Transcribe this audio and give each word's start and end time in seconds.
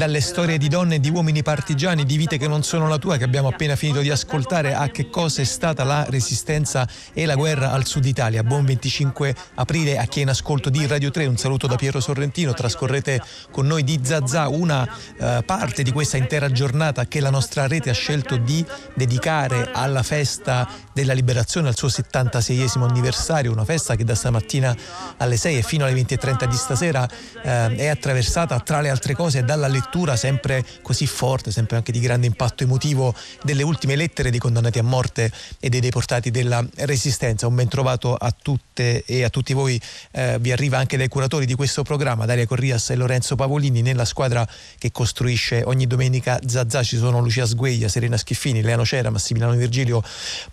dalle 0.00 0.22
storie 0.22 0.56
di 0.56 0.68
donne 0.68 0.94
e 0.94 0.98
di 0.98 1.10
uomini 1.10 1.42
partigiani, 1.42 2.06
di 2.06 2.16
vite 2.16 2.38
che 2.38 2.48
non 2.48 2.62
sono 2.62 2.88
la 2.88 2.96
tua, 2.96 3.18
che 3.18 3.24
abbiamo 3.24 3.48
appena 3.48 3.76
finito 3.76 4.00
di 4.00 4.08
ascoltare, 4.08 4.72
a 4.72 4.88
che 4.88 5.10
cosa 5.10 5.42
è 5.42 5.44
stata 5.44 5.84
la 5.84 6.06
resistenza 6.08 6.88
e 7.12 7.26
la 7.26 7.34
guerra 7.34 7.72
al 7.72 7.84
sud 7.84 8.06
Italia. 8.06 8.42
Buon 8.42 8.64
25 8.64 9.34
aprile 9.56 9.98
a 9.98 10.06
chi 10.06 10.20
è 10.20 10.22
in 10.22 10.30
ascolto 10.30 10.70
di 10.70 10.86
Radio 10.86 11.10
3. 11.10 11.26
Un 11.26 11.36
saluto 11.36 11.66
da 11.66 11.76
Piero 11.76 12.00
Sorrentino. 12.00 12.54
Trascorrete 12.54 13.20
con 13.50 13.66
noi 13.66 13.84
di 13.84 14.00
Zazà 14.02 14.48
una 14.48 14.88
uh, 15.18 15.44
parte 15.44 15.82
di 15.82 15.92
questa 15.92 16.16
intera 16.16 16.50
giornata 16.50 17.04
che 17.04 17.20
la 17.20 17.28
nostra 17.28 17.66
rete 17.66 17.90
ha 17.90 17.92
scelto 17.92 18.38
di 18.38 18.64
dedicare 18.94 19.68
alla 19.70 20.02
festa 20.02 20.66
della 20.94 21.12
liberazione, 21.12 21.68
al 21.68 21.76
suo 21.76 21.88
76esimo 21.88 22.88
anniversario. 22.88 23.52
Una 23.52 23.66
festa 23.66 23.96
che 23.96 24.04
da 24.04 24.14
stamattina 24.14 24.74
alle 25.18 25.36
6 25.36 25.58
e 25.58 25.62
fino 25.62 25.84
alle 25.84 25.92
20.30 25.92 26.44
di 26.46 26.56
stasera 26.56 27.02
uh, 27.02 27.48
è 27.76 27.88
attraversata 27.88 28.58
tra 28.60 28.80
le 28.80 28.88
altre 28.88 29.14
cose 29.14 29.44
dalla 29.44 29.68
lettura 29.68 29.88
sempre 30.16 30.64
così 30.82 31.06
forte, 31.06 31.50
sempre 31.50 31.76
anche 31.76 31.90
di 31.90 31.98
grande 31.98 32.26
impatto 32.26 32.62
emotivo 32.62 33.12
delle 33.42 33.64
ultime 33.64 33.96
lettere 33.96 34.30
dei 34.30 34.38
condannati 34.38 34.78
a 34.78 34.84
morte 34.84 35.32
e 35.58 35.68
dei 35.68 35.80
deportati 35.80 36.30
della 36.30 36.64
Resistenza. 36.76 37.48
Un 37.48 37.56
ben 37.56 37.68
trovato 37.68 38.14
a 38.14 38.30
tutte 38.30 39.02
e 39.04 39.24
a 39.24 39.30
tutti 39.30 39.52
voi 39.52 39.80
eh, 40.12 40.38
vi 40.40 40.52
arriva 40.52 40.78
anche 40.78 40.96
dai 40.96 41.08
curatori 41.08 41.44
di 41.44 41.54
questo 41.54 41.82
programma, 41.82 42.24
Daria 42.24 42.46
Corrias 42.46 42.90
e 42.90 42.94
Lorenzo 42.94 43.34
Pavolini, 43.34 43.82
nella 43.82 44.04
squadra 44.04 44.46
che 44.78 44.92
costruisce 44.92 45.62
ogni 45.64 45.86
domenica 45.86 46.38
Zazà 46.46 46.84
ci 46.84 46.96
sono 46.96 47.20
Lucia 47.20 47.44
Sgueglia, 47.44 47.88
Serena 47.88 48.16
Schiffini, 48.16 48.62
Leano 48.62 48.84
Cera, 48.84 49.10
Massimiliano 49.10 49.54
Virgilio, 49.54 50.02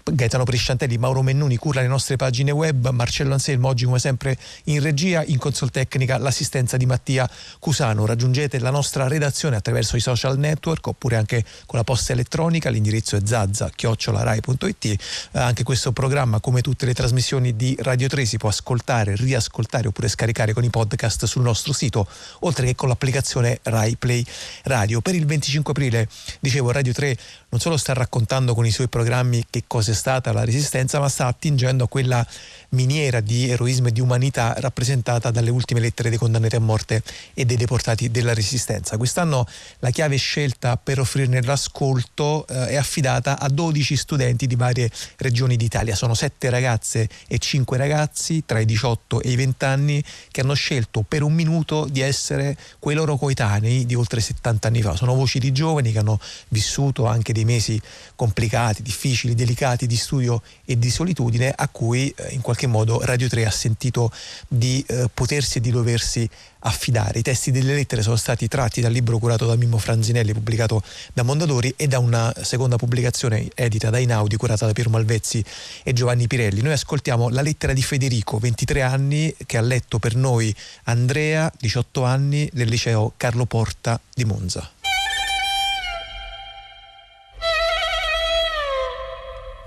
Gaetano 0.03 0.45
Prisciantelli, 0.45 0.97
Mauro 0.97 1.21
Mennuni, 1.21 1.57
cura 1.57 1.81
le 1.81 1.87
nostre 1.87 2.15
pagine 2.15 2.51
web, 2.51 2.89
Marcello 2.89 3.33
Anselmo 3.33 3.67
oggi 3.67 3.85
come 3.85 3.99
sempre 3.99 4.35
in 4.65 4.81
regia, 4.81 5.23
in 5.23 5.37
consol 5.37 5.69
tecnica 5.69 6.17
l'assistenza 6.17 6.75
di 6.75 6.87
Mattia 6.87 7.29
Cusano. 7.59 8.05
Raggiungete 8.05 8.57
la 8.59 8.71
nostra 8.71 9.03
redazione 9.03 9.25
attraverso 9.55 9.95
i 9.95 9.99
social 9.99 10.37
network 10.37 10.87
oppure 10.87 11.15
anche 11.15 11.43
con 11.65 11.77
la 11.77 11.83
posta 11.83 12.13
elettronica, 12.13 12.69
l'indirizzo 12.69 13.15
è 13.15 13.21
zazza-rai.it. 13.23 14.85
Eh, 14.85 14.97
anche 15.31 15.63
questo 15.63 15.91
programma, 15.91 16.39
come 16.39 16.61
tutte 16.61 16.85
le 16.85 16.93
trasmissioni 16.93 17.55
di 17.55 17.75
Radio 17.79 18.07
3, 18.07 18.25
si 18.25 18.37
può 18.37 18.49
ascoltare, 18.49 19.15
riascoltare 19.15 19.87
oppure 19.87 20.07
scaricare 20.07 20.53
con 20.53 20.63
i 20.63 20.69
podcast 20.69 21.25
sul 21.25 21.41
nostro 21.41 21.73
sito, 21.73 22.07
oltre 22.39 22.65
che 22.67 22.75
con 22.75 22.89
l'applicazione 22.89 23.59
Rai 23.63 23.95
Play 23.95 24.23
Radio. 24.63 25.01
Per 25.01 25.15
il 25.15 25.25
25 25.25 25.71
aprile, 25.71 26.07
dicevo, 26.39 26.71
Radio 26.71 26.93
3 26.93 27.17
non 27.49 27.59
solo 27.59 27.77
sta 27.77 27.93
raccontando 27.93 28.53
con 28.53 28.65
i 28.65 28.71
suoi 28.71 28.89
programmi 28.89 29.45
che 29.49 29.63
cosa 29.67 29.91
è 29.91 29.93
stata 29.95 30.33
la 30.33 30.43
resistenza, 30.43 30.99
ma 30.99 31.07
sta 31.09 31.27
attingendo 31.27 31.85
a 31.85 31.87
quella 31.87 32.25
miniera 32.69 33.21
di 33.21 33.49
eroismo 33.49 33.87
e 33.87 33.91
di 33.91 34.01
umanità 34.01 34.53
rappresentata 34.57 35.31
dalle 35.31 35.49
ultime 35.49 35.79
lettere 35.79 36.09
dei 36.09 36.17
condannati 36.17 36.55
a 36.55 36.59
morte 36.59 37.01
e 37.33 37.45
dei 37.45 37.57
deportati 37.57 38.11
della 38.11 38.33
resistenza. 38.33 38.97
Quest'anno 38.97 39.45
la 39.79 39.89
chiave 39.89 40.17
scelta 40.17 40.77
per 40.77 40.99
offrirne 40.99 41.41
l'ascolto 41.41 42.45
eh, 42.47 42.69
è 42.69 42.75
affidata 42.75 43.39
a 43.39 43.47
12 43.47 43.95
studenti 43.95 44.47
di 44.47 44.55
varie 44.55 44.89
regioni 45.17 45.55
d'Italia. 45.55 45.95
Sono 45.95 46.13
7 46.13 46.49
ragazze 46.49 47.07
e 47.27 47.37
5 47.37 47.77
ragazzi 47.77 48.43
tra 48.45 48.59
i 48.59 48.65
18 48.65 49.21
e 49.21 49.31
i 49.31 49.35
20 49.35 49.65
anni 49.65 50.03
che 50.31 50.41
hanno 50.41 50.53
scelto 50.53 51.03
per 51.07 51.23
un 51.23 51.33
minuto 51.33 51.87
di 51.89 52.01
essere 52.01 52.57
quei 52.79 52.95
loro 52.95 53.17
coetanei 53.17 53.85
di 53.85 53.95
oltre 53.95 54.19
70 54.19 54.67
anni 54.67 54.81
fa. 54.81 54.95
Sono 54.95 55.13
voci 55.13 55.39
di 55.39 55.51
giovani 55.51 55.91
che 55.91 55.99
hanno 55.99 56.19
vissuto 56.49 57.05
anche 57.05 57.33
dei 57.33 57.45
mesi 57.45 57.79
complicati, 58.15 58.81
difficili, 58.81 59.35
delicati 59.35 59.87
di 59.87 59.95
studio 59.95 60.41
e 60.65 60.77
di 60.77 60.89
solitudine 60.89 61.53
a 61.55 61.67
cui 61.69 62.13
eh, 62.15 62.33
in 62.33 62.41
qualche 62.41 62.56
modo 62.65 62.99
Radio 63.03 63.27
3 63.27 63.45
ha 63.45 63.51
sentito 63.51 64.11
di 64.47 64.83
eh, 64.87 65.07
potersi 65.13 65.59
e 65.59 65.61
di 65.61 65.69
doversi 65.69 66.27
affidare. 66.61 67.19
I 67.19 67.21
testi 67.21 67.51
delle 67.51 67.73
lettere 67.73 68.01
sono 68.01 68.15
stati 68.15 68.47
tratti 68.47 68.81
dal 68.81 68.91
libro 68.91 69.19
curato 69.19 69.45
da 69.45 69.55
Mimmo 69.55 69.77
Franzinelli, 69.77 70.33
pubblicato 70.33 70.81
da 71.13 71.23
Mondadori, 71.23 71.73
e 71.77 71.87
da 71.87 71.99
una 71.99 72.33
seconda 72.41 72.77
pubblicazione 72.77 73.47
edita 73.53 73.89
da 73.89 73.99
Inaudi, 73.99 74.35
curata 74.37 74.65
da 74.65 74.73
Piero 74.73 74.89
Malvezzi 74.89 75.43
e 75.83 75.93
Giovanni 75.93 76.27
Pirelli. 76.27 76.61
Noi 76.61 76.73
ascoltiamo 76.73 77.29
la 77.29 77.41
lettera 77.41 77.73
di 77.73 77.83
Federico, 77.83 78.37
23 78.39 78.81
anni, 78.81 79.35
che 79.45 79.57
ha 79.57 79.61
letto 79.61 79.99
per 79.99 80.15
noi 80.15 80.53
Andrea, 80.83 81.51
18 81.57 82.03
anni, 82.03 82.49
del 82.51 82.67
liceo 82.67 83.13
Carlo 83.17 83.45
Porta 83.45 83.99
di 84.13 84.25
Monza. 84.25 84.71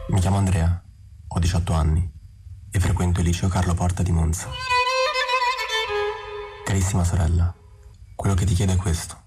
Mi 0.08 0.20
chiamo 0.20 0.38
Andrea, 0.38 0.82
ho 1.28 1.38
18 1.38 1.72
anni 1.72 2.18
e 2.72 2.78
frequento 2.78 3.20
il 3.20 3.26
liceo 3.26 3.48
Carlo 3.48 3.74
Porta 3.74 4.02
di 4.02 4.12
Monza. 4.12 4.48
Carissima 6.64 7.04
sorella, 7.04 7.52
quello 8.14 8.34
che 8.34 8.44
ti 8.44 8.54
chiedo 8.54 8.72
è 8.72 8.76
questo. 8.76 9.18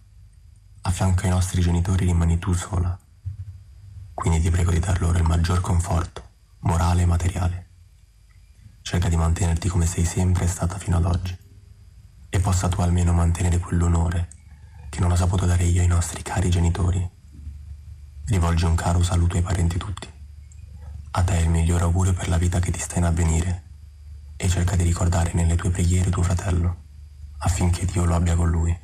A 0.83 0.91
fianco 0.91 1.23
ai 1.23 1.29
nostri 1.29 1.61
genitori 1.61 2.05
rimani 2.05 2.39
tu 2.39 2.53
sola. 2.53 2.97
Quindi 4.13 4.39
ti 4.39 4.49
prego 4.49 4.71
di 4.71 4.79
dar 4.79 5.01
loro 5.01 5.17
il 5.17 5.23
maggior 5.23 5.59
conforto, 5.59 6.23
morale 6.59 7.01
e 7.01 7.05
materiale. 7.05 7.69
Cerca 8.81 9.09
di 9.09 9.17
mantenerti 9.17 9.67
come 9.67 9.85
sei 9.85 10.05
sempre 10.05 10.47
stata 10.47 10.77
fino 10.77 10.97
ad 10.97 11.05
oggi. 11.05 11.37
E 12.29 12.39
possa 12.39 12.69
tu 12.69 12.81
almeno 12.81 13.11
mantenere 13.11 13.59
quell'onore 13.59 14.29
che 14.89 14.99
non 14.99 15.11
ho 15.11 15.15
saputo 15.15 15.45
dare 15.45 15.63
io 15.63 15.81
ai 15.81 15.87
nostri 15.87 16.21
cari 16.21 16.49
genitori. 16.49 17.09
Rivolgi 18.25 18.65
un 18.65 18.75
caro 18.75 19.03
saluto 19.03 19.35
ai 19.35 19.41
parenti 19.41 19.77
tutti. 19.77 20.12
A 21.15 21.23
te 21.23 21.37
il 21.37 21.49
miglior 21.49 21.83
augurio 21.83 22.11
per 22.13 22.27
la 22.27 22.39
vita 22.39 22.59
che 22.59 22.71
ti 22.71 22.79
sta 22.79 22.97
in 22.97 23.03
avvenire 23.03 23.63
e 24.35 24.49
cerca 24.49 24.75
di 24.75 24.81
ricordare 24.81 25.31
nelle 25.33 25.55
tue 25.55 25.69
preghiere 25.69 26.09
tuo 26.09 26.23
fratello 26.23 26.77
affinché 27.37 27.85
Dio 27.85 28.03
lo 28.03 28.15
abbia 28.15 28.35
con 28.35 28.49
lui. 28.49 28.75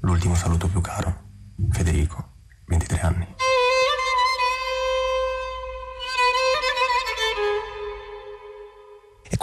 L'ultimo 0.00 0.34
saluto 0.34 0.68
più 0.68 0.82
caro, 0.82 1.30
Federico, 1.70 2.32
23 2.66 3.00
anni. 3.00 3.26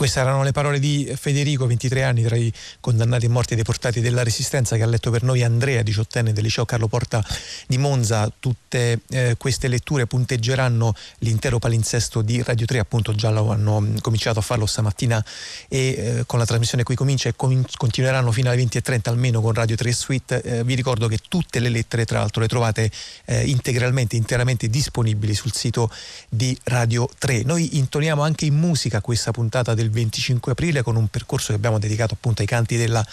Queste 0.05 0.21
erano 0.21 0.43
le 0.43 0.51
parole 0.51 0.77
di 0.77 1.11
Federico, 1.19 1.65
23 1.65 2.03
anni, 2.03 2.21
tra 2.21 2.35
i 2.35 2.53
condannati 2.79 3.25
e 3.25 3.27
morti 3.27 3.53
e 3.53 3.55
deportati 3.55 4.01
della 4.01 4.21
Resistenza, 4.21 4.75
che 4.75 4.83
ha 4.83 4.85
letto 4.85 5.09
per 5.09 5.23
noi 5.23 5.41
Andrea, 5.41 5.81
18enne 5.81 6.29
del 6.29 6.43
liceo 6.43 6.63
Carlo 6.63 6.87
Porta 6.87 7.25
di 7.65 7.79
Monza. 7.79 8.31
Tutte 8.39 8.99
eh, 9.09 9.35
queste 9.35 9.67
letture 9.67 10.05
punteggeranno 10.05 10.93
l'intero 11.19 11.57
palinsesto 11.57 12.21
di 12.21 12.43
Radio 12.43 12.67
3, 12.67 12.77
appunto 12.77 13.15
già 13.15 13.31
lo 13.31 13.49
hanno 13.51 13.81
mm, 13.81 13.97
cominciato 14.01 14.37
a 14.37 14.41
farlo 14.43 14.67
stamattina 14.67 15.25
e 15.67 15.79
eh, 15.79 16.23
con 16.27 16.37
la 16.37 16.45
trasmissione 16.45 16.83
qui 16.83 16.93
comincia 16.93 17.29
e 17.29 17.33
com- 17.35 17.65
continueranno 17.75 18.31
fino 18.31 18.51
alle 18.51 18.61
20.30 18.61 19.09
almeno 19.09 19.41
con 19.41 19.53
Radio 19.53 19.75
3 19.75 19.91
Suite. 19.91 20.41
Eh, 20.43 20.63
vi 20.63 20.75
ricordo 20.75 21.07
che 21.07 21.17
tutte 21.27 21.57
le 21.57 21.69
lettere, 21.69 22.05
tra 22.05 22.19
l'altro, 22.19 22.41
le 22.41 22.47
trovate 22.47 22.91
eh, 23.25 23.43
integralmente, 23.47 24.15
interamente 24.15 24.67
disponibili 24.67 25.33
sul 25.33 25.51
sito 25.51 25.89
di 26.29 26.55
Radio 26.65 27.09
3. 27.17 27.41
Noi 27.41 27.79
intoniamo 27.79 28.21
anche 28.21 28.45
in 28.45 28.53
musica 28.53 29.01
questa 29.01 29.31
puntata 29.31 29.73
del 29.73 29.93
25 29.95 30.51
aprile 30.51 30.83
con 30.83 30.95
un 30.95 31.07
percorso 31.07 31.47
che 31.47 31.55
abbiamo 31.55 31.79
dedicato 31.79 32.13
appunto 32.13 32.41
ai 32.41 32.47
canti 32.47 32.75
della 32.75 33.03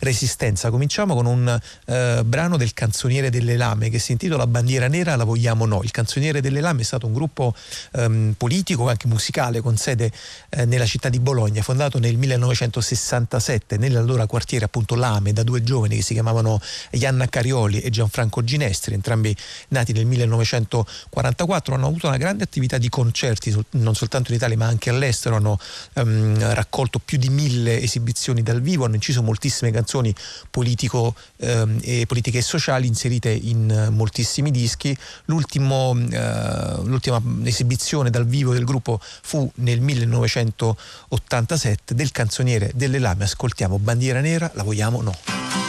resistenza. 0.00 0.70
Cominciamo 0.70 1.14
con 1.14 1.24
un 1.24 1.60
eh, 1.86 2.22
brano 2.24 2.56
del 2.56 2.74
Canzoniere 2.74 3.30
delle 3.30 3.56
Lame 3.56 3.88
che 3.88 3.98
si 3.98 4.12
intitola 4.12 4.46
Bandiera 4.46 4.88
Nera 4.88 5.16
la 5.16 5.24
vogliamo 5.24 5.64
noi. 5.64 5.84
Il 5.84 5.92
Canzoniere 5.92 6.40
delle 6.40 6.60
Lame 6.60 6.82
è 6.82 6.84
stato 6.84 7.06
un 7.06 7.14
gruppo 7.14 7.54
ehm, 7.92 8.34
politico, 8.36 8.88
anche 8.88 9.06
musicale, 9.06 9.60
con 9.60 9.76
sede 9.76 10.10
eh, 10.50 10.66
nella 10.66 10.86
città 10.86 11.08
di 11.08 11.20
Bologna, 11.20 11.62
fondato 11.62 11.98
nel 11.98 12.16
1967 12.16 13.78
nell'allora 13.78 14.26
quartiere 14.26 14.64
appunto 14.64 14.94
Lame 14.96 15.32
da 15.32 15.44
due 15.44 15.62
giovani 15.62 15.96
che 15.96 16.02
si 16.02 16.12
chiamavano 16.12 16.60
Ianna 16.90 17.28
Carioli 17.28 17.80
e 17.80 17.90
Gianfranco 17.90 18.42
Ginestri, 18.42 18.94
entrambi 18.94 19.34
nati 19.68 19.92
nel 19.92 20.06
1944, 20.06 21.74
hanno 21.74 21.86
avuto 21.86 22.08
una 22.08 22.16
grande 22.16 22.42
attività 22.44 22.78
di 22.78 22.88
concerti 22.88 23.54
non 23.70 23.94
soltanto 23.94 24.30
in 24.30 24.36
Italia 24.36 24.56
ma 24.56 24.66
anche 24.66 24.90
all'estero, 24.90 25.36
hanno 25.36 25.58
ehm, 25.94 26.31
raccolto 26.38 26.98
più 26.98 27.18
di 27.18 27.28
mille 27.28 27.80
esibizioni 27.80 28.42
dal 28.42 28.60
vivo, 28.60 28.84
hanno 28.84 28.94
inciso 28.94 29.22
moltissime 29.22 29.70
canzoni 29.70 30.14
politico, 30.50 31.14
ehm, 31.38 31.78
e 31.82 32.04
politiche 32.06 32.38
e 32.38 32.42
sociali 32.42 32.86
inserite 32.86 33.30
in 33.30 33.88
moltissimi 33.90 34.50
dischi. 34.50 34.90
Eh, 34.90 34.96
l'ultima 35.26 37.20
esibizione 37.44 38.10
dal 38.10 38.26
vivo 38.26 38.52
del 38.52 38.64
gruppo 38.64 39.00
fu 39.02 39.50
nel 39.56 39.80
1987 39.80 41.94
del 41.94 42.12
canzoniere 42.12 42.70
delle 42.74 42.98
Lame. 42.98 43.24
Ascoltiamo 43.24 43.78
Bandiera 43.78 44.20
Nera, 44.20 44.50
la 44.54 44.62
vogliamo 44.62 45.02
no. 45.02 45.61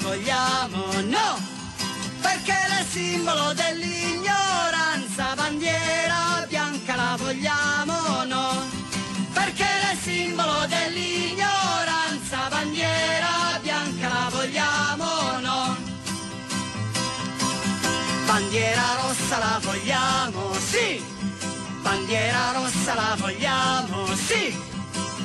Vogliamo, 0.00 0.84
no, 1.02 1.38
perché 2.20 2.52
è 2.52 2.84
simbolo 2.88 3.52
dell'ignoranza, 3.52 5.34
bandiera 5.34 6.44
bianca 6.48 6.94
la 6.96 7.16
vogliamo, 7.18 8.24
no, 8.24 8.66
perché 9.32 9.64
è 9.64 9.96
simbolo 10.00 10.66
dell'ignoranza, 10.66 12.48
bandiera 12.48 13.58
bianca 13.60 14.08
la 14.08 14.28
vogliamo, 14.30 15.38
no. 15.40 15.76
Bandiera 18.26 18.82
rossa 19.00 19.38
la 19.38 19.60
vogliamo, 19.62 20.52
sì, 20.54 21.02
bandiera 21.82 22.52
rossa 22.52 22.94
la 22.94 23.16
vogliamo, 23.18 24.14
sì. 24.14 24.66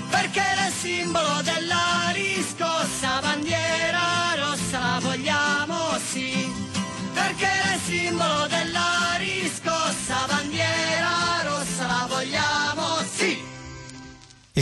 Perché 0.10 0.42
è 0.42 0.72
simbolo 0.72 1.42
della 1.42 2.12
riscossa 2.12 3.20
bandiera 3.20 4.36
vogliamo 5.00 5.98
sì 6.06 6.52
perché 7.14 7.46
è 7.46 7.74
il 7.74 7.80
simbolo 7.82 8.48
della 8.48 9.13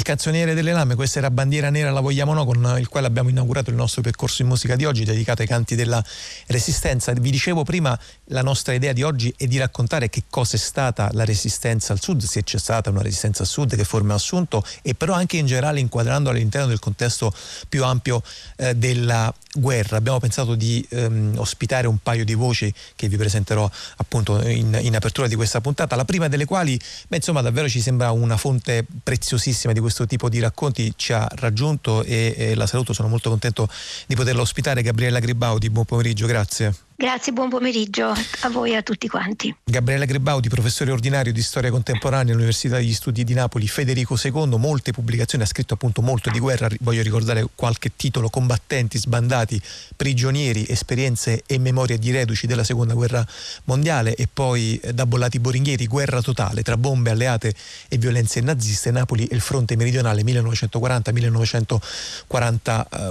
il 0.02 0.08
canzoniere 0.08 0.56
delle 0.56 0.72
lame, 0.72 0.96
questa 0.96 1.20
era 1.20 1.30
Bandiera 1.30 1.70
Nera 1.70 1.92
la 1.92 2.00
vogliamo 2.00 2.34
no, 2.34 2.44
con 2.44 2.76
il 2.80 2.88
quale 2.88 3.06
abbiamo 3.06 3.30
inaugurato 3.30 3.70
il 3.70 3.76
nostro 3.76 4.02
percorso 4.02 4.42
in 4.42 4.48
musica 4.48 4.76
di 4.76 4.84
oggi 4.84 5.06
dedicato 5.06 5.44
ai 5.44 5.48
canti 5.48 5.76
della 5.76 6.04
resistenza. 6.48 7.14
Vi 7.14 7.30
dicevo 7.30 7.64
prima, 7.64 7.98
la 8.26 8.42
nostra 8.42 8.74
idea 8.74 8.94
di 8.94 9.04
oggi 9.04 9.32
è 9.38 9.46
di 9.46 9.60
raccontare 9.60 10.10
che 10.10 10.24
cosa 10.28 10.56
è 10.56 10.60
stata 10.60 11.10
la 11.14 11.24
resistenza 11.24 11.94
al 11.94 12.02
sud, 12.02 12.24
se 12.24 12.44
c'è 12.44 12.58
stata 12.58 12.90
una 12.90 13.04
resistenza 13.04 13.44
al 13.44 13.48
sud, 13.48 13.76
che 13.76 13.84
forma 13.84 14.14
ha 14.14 14.16
assunto 14.16 14.66
e 14.82 14.96
però 14.96 15.14
anche 15.14 15.38
in 15.38 15.46
generale 15.46 15.80
inquadrando 15.80 16.32
all'interno 16.32 16.68
del 16.68 16.80
contesto 16.80 17.32
più 17.70 17.84
ampio 17.84 18.24
eh, 18.56 18.74
della 18.74 19.32
guerra. 19.54 19.98
Abbiamo 19.98 20.20
pensato 20.20 20.56
di 20.56 20.86
ehm, 20.90 21.34
ospitare 21.38 21.88
un 21.88 21.98
paio 22.02 22.24
di 22.24 22.34
voci 22.34 22.74
che 22.96 23.08
vi 23.08 23.18
presenterò 23.18 23.70
appunto 23.98 24.42
in, 24.48 24.78
in, 24.82 24.96
apertura 24.96 25.28
di 25.28 25.36
questa 25.36 25.62
puntata, 25.62 25.96
la 25.96 26.06
prima 26.06 26.28
delle 26.28 26.46
quali, 26.46 26.80
beh, 27.08 27.18
insomma, 27.18 27.42
davvero 27.42 27.68
ci 27.68 27.82
sembra 27.82 28.12
una 28.12 28.38
fonte 28.38 28.86
preziosissima 29.04 29.74
di 29.74 29.80
questo 29.80 29.91
tipo 30.06 30.30
di 30.30 30.40
racconti, 30.40 30.94
ci 30.96 31.14
ha 31.14 31.28
raggiunto 31.36 32.04
e, 32.04 32.34
e 32.38 32.56
la 32.56 32.68
saluto, 32.68 32.94
sono 32.94 33.08
molto 33.08 33.30
contento 33.30 33.68
di 34.08 34.16
poterla 34.16 34.42
ospitare. 34.42 34.82
Gabriella 34.82 35.20
Gribaudi, 35.20 35.70
buon 35.70 35.86
pomeriggio, 35.86 36.26
grazie. 36.26 36.74
Grazie, 37.02 37.34
buon 37.34 37.50
pomeriggio 37.50 38.14
a 38.42 38.50
voi 38.52 38.74
e 38.74 38.76
a 38.76 38.84
tutti 38.84 39.08
quanti. 39.08 39.56
Gabriele 39.64 40.06
Grebaudi, 40.06 40.50
professore 40.50 40.92
ordinario 40.92 41.34
di 41.34 41.42
storia 41.42 41.72
contemporanea 41.72 42.32
all'Università 42.32 42.78
degli 42.78 42.94
Studi 42.94 43.24
di 43.24 43.34
Napoli, 43.34 43.68
Federico 43.68 44.16
II, 44.24 44.60
molte 44.60 44.92
pubblicazioni, 44.92 45.44
ha 45.44 45.48
scritto 45.48 45.74
appunto 45.74 46.04
molto 46.04 46.30
di 46.30 46.38
guerra, 46.38 46.68
voglio 46.82 47.02
ricordare 47.02 47.44
qualche 47.56 47.94
titolo, 47.96 48.30
combattenti, 48.30 49.00
sbandati, 49.00 49.60
prigionieri, 49.96 50.68
esperienze 50.70 51.42
e 51.48 51.58
memorie 51.58 51.98
di 51.98 52.12
reduci 52.12 52.46
della 52.46 52.64
seconda 52.64 52.94
guerra 52.94 53.26
mondiale. 53.64 54.14
E 54.14 54.28
poi 54.32 54.78
eh, 54.78 54.94
da 54.94 55.08
Bollati 55.08 55.40
Boringhieri, 55.40 55.88
guerra 55.88 56.22
totale 56.22 56.62
tra 56.62 56.78
bombe 56.78 57.10
alleate 57.10 57.52
e 57.88 57.98
violenze 57.98 58.42
naziste, 58.42 58.92
Napoli 58.92 59.26
e 59.26 59.34
il 59.34 59.42
fronte 59.42 59.76
meridionale 59.76 60.22
1940-1944, 60.22 61.80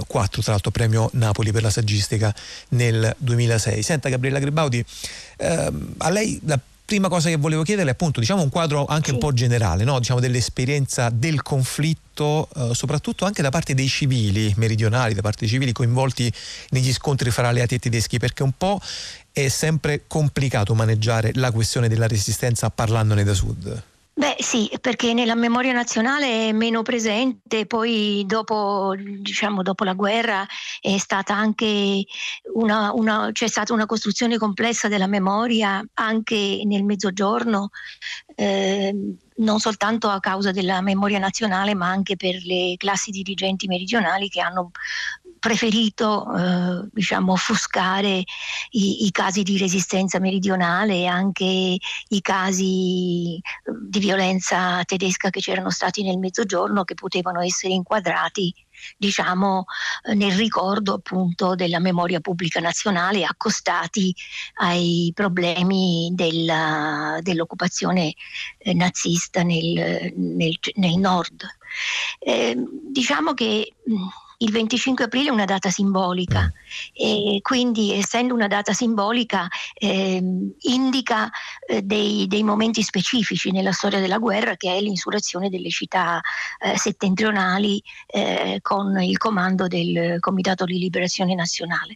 tra 0.07 0.51
l'altro 0.53 0.71
premio 0.71 1.09
Napoli 1.15 1.51
per 1.51 1.63
la 1.63 1.69
saggistica 1.69 2.33
nel 2.69 3.13
2006 3.17 3.79
lei. 3.81 3.83
Senta 3.83 4.09
Gabriella 4.09 4.39
Gribaudi, 4.39 4.83
ehm, 5.37 5.95
a 5.97 6.09
lei 6.09 6.39
la 6.45 6.59
prima 6.85 7.07
cosa 7.07 7.29
che 7.29 7.37
volevo 7.37 7.63
chiedere 7.63 7.87
è 7.87 7.91
appunto 7.93 8.19
diciamo 8.19 8.41
un 8.41 8.49
quadro 8.49 8.85
anche 8.85 9.07
sì. 9.07 9.13
un 9.13 9.19
po' 9.19 9.31
generale 9.31 9.85
no? 9.85 9.97
diciamo, 9.99 10.19
dell'esperienza 10.19 11.09
del 11.09 11.41
conflitto 11.41 12.49
eh, 12.53 12.71
soprattutto 12.73 13.23
anche 13.23 13.41
da 13.41 13.49
parte 13.49 13.73
dei 13.73 13.87
civili 13.87 14.53
meridionali, 14.57 15.13
da 15.13 15.21
parte 15.21 15.41
dei 15.41 15.49
civili 15.49 15.71
coinvolti 15.71 16.31
negli 16.71 16.91
scontri 16.91 17.31
fra 17.31 17.47
alleati 17.47 17.75
e 17.75 17.79
tedeschi 17.79 18.19
perché 18.19 18.43
un 18.43 18.51
po' 18.57 18.81
è 19.31 19.47
sempre 19.47 20.03
complicato 20.05 20.75
maneggiare 20.75 21.31
la 21.35 21.51
questione 21.51 21.87
della 21.87 22.07
resistenza 22.07 22.69
parlandone 22.69 23.23
da 23.23 23.33
sud. 23.33 23.83
Beh 24.13 24.35
sì, 24.39 24.69
perché 24.81 25.13
nella 25.13 25.35
memoria 25.35 25.71
nazionale 25.71 26.49
è 26.49 26.51
meno 26.51 26.81
presente, 26.81 27.65
poi 27.65 28.23
dopo, 28.27 28.93
diciamo, 28.97 29.63
dopo 29.63 29.85
la 29.85 29.93
guerra 29.93 30.45
è 30.81 30.97
stata 30.97 31.33
anche 31.33 32.03
una, 32.53 32.91
una, 32.93 33.29
c'è 33.31 33.47
stata 33.47 33.73
una 33.73 33.85
costruzione 33.85 34.37
complessa 34.37 34.89
della 34.89 35.07
memoria 35.07 35.83
anche 35.93 36.61
nel 36.65 36.83
mezzogiorno. 36.83 37.69
Eh, 38.35 38.93
non 39.41 39.59
soltanto 39.59 40.07
a 40.07 40.19
causa 40.19 40.51
della 40.51 40.81
memoria 40.81 41.17
nazionale, 41.17 41.73
ma 41.73 41.87
anche 41.87 42.15
per 42.15 42.35
le 42.43 42.75
classi 42.77 43.11
dirigenti 43.11 43.67
meridionali 43.67 44.29
che 44.29 44.41
hanno 44.41 44.71
preferito 45.41 46.27
eh, 46.37 46.87
diciamo, 46.93 47.31
offuscare 47.31 48.23
i, 48.69 49.05
i, 49.05 49.11
casi 49.11 49.41
di 49.41 49.57
resistenza 49.57 50.19
meridionale 50.19 50.93
e 50.97 51.05
anche 51.07 51.45
i 51.45 52.21
casi 52.21 53.37
eh, 53.37 53.41
di 53.81 53.97
violenza 53.97 54.83
tedesca 54.83 55.31
che 55.31 55.39
c'erano 55.39 55.71
stati 55.71 56.03
nel 56.03 56.19
mezzogiorno 56.19 56.83
che 56.83 56.93
potevano 56.93 57.41
essere 57.41 57.73
inquadrati 57.73 58.53
diciamo 58.97 59.65
eh, 60.03 60.13
nel 60.13 60.33
ricordo 60.33 60.93
appunto 60.93 61.55
della 61.55 61.79
memoria 61.79 62.19
pubblica 62.19 62.59
nazionale 62.59 63.23
accostati 63.23 64.13
ai 64.59 65.11
problemi 65.15 66.11
della, 66.13 67.17
dell'occupazione 67.21 68.13
eh, 68.59 68.73
nazista 68.75 69.41
nel, 69.41 70.13
nel, 70.15 70.57
nel 70.75 70.97
nord. 70.99 71.41
Eh, 72.19 72.55
diciamo 72.91 73.33
che 73.33 73.73
il 74.41 74.51
25 74.51 75.05
aprile 75.05 75.29
è 75.29 75.31
una 75.31 75.45
data 75.45 75.69
simbolica 75.69 76.43
mm. 76.43 76.49
e 76.93 77.39
quindi 77.41 77.93
essendo 77.93 78.33
una 78.33 78.47
data 78.47 78.73
simbolica 78.73 79.47
eh, 79.73 80.21
indica 80.59 81.29
eh, 81.67 81.81
dei, 81.81 82.27
dei, 82.27 82.43
momenti 82.43 82.81
specifici 82.81 83.51
nella 83.51 83.71
storia 83.71 83.99
della 83.99 84.17
guerra 84.17 84.55
che 84.55 84.75
è 84.75 84.81
l'insurrezione 84.81 85.49
delle 85.49 85.69
città 85.69 86.19
eh, 86.59 86.77
settentrionali 86.77 87.81
eh, 88.07 88.59
con 88.61 88.99
il 89.01 89.17
comando 89.17 89.67
del 89.67 90.19
Comitato 90.19 90.65
di 90.65 90.77
Liberazione 90.77 91.35
Nazionale. 91.35 91.95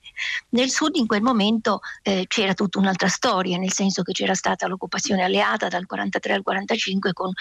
Nel 0.50 0.70
sud 0.70 0.96
in 0.96 1.08
quel 1.08 1.22
momento 1.22 1.80
eh, 2.04 2.26
c'era 2.28 2.54
tutta 2.54 2.80
un'altra 2.80 3.08
storia, 3.08 3.58
nel 3.58 3.74
senso 3.74 4.04
che 4.04 4.14
c'era 4.14 4.36
stata 4.36 4.68
l'occupazione 4.68 5.24
alleata 5.24 5.68
dal 5.68 5.86
43 5.86 6.34
al 6.34 6.44
45 6.44 7.14
con 7.14 7.32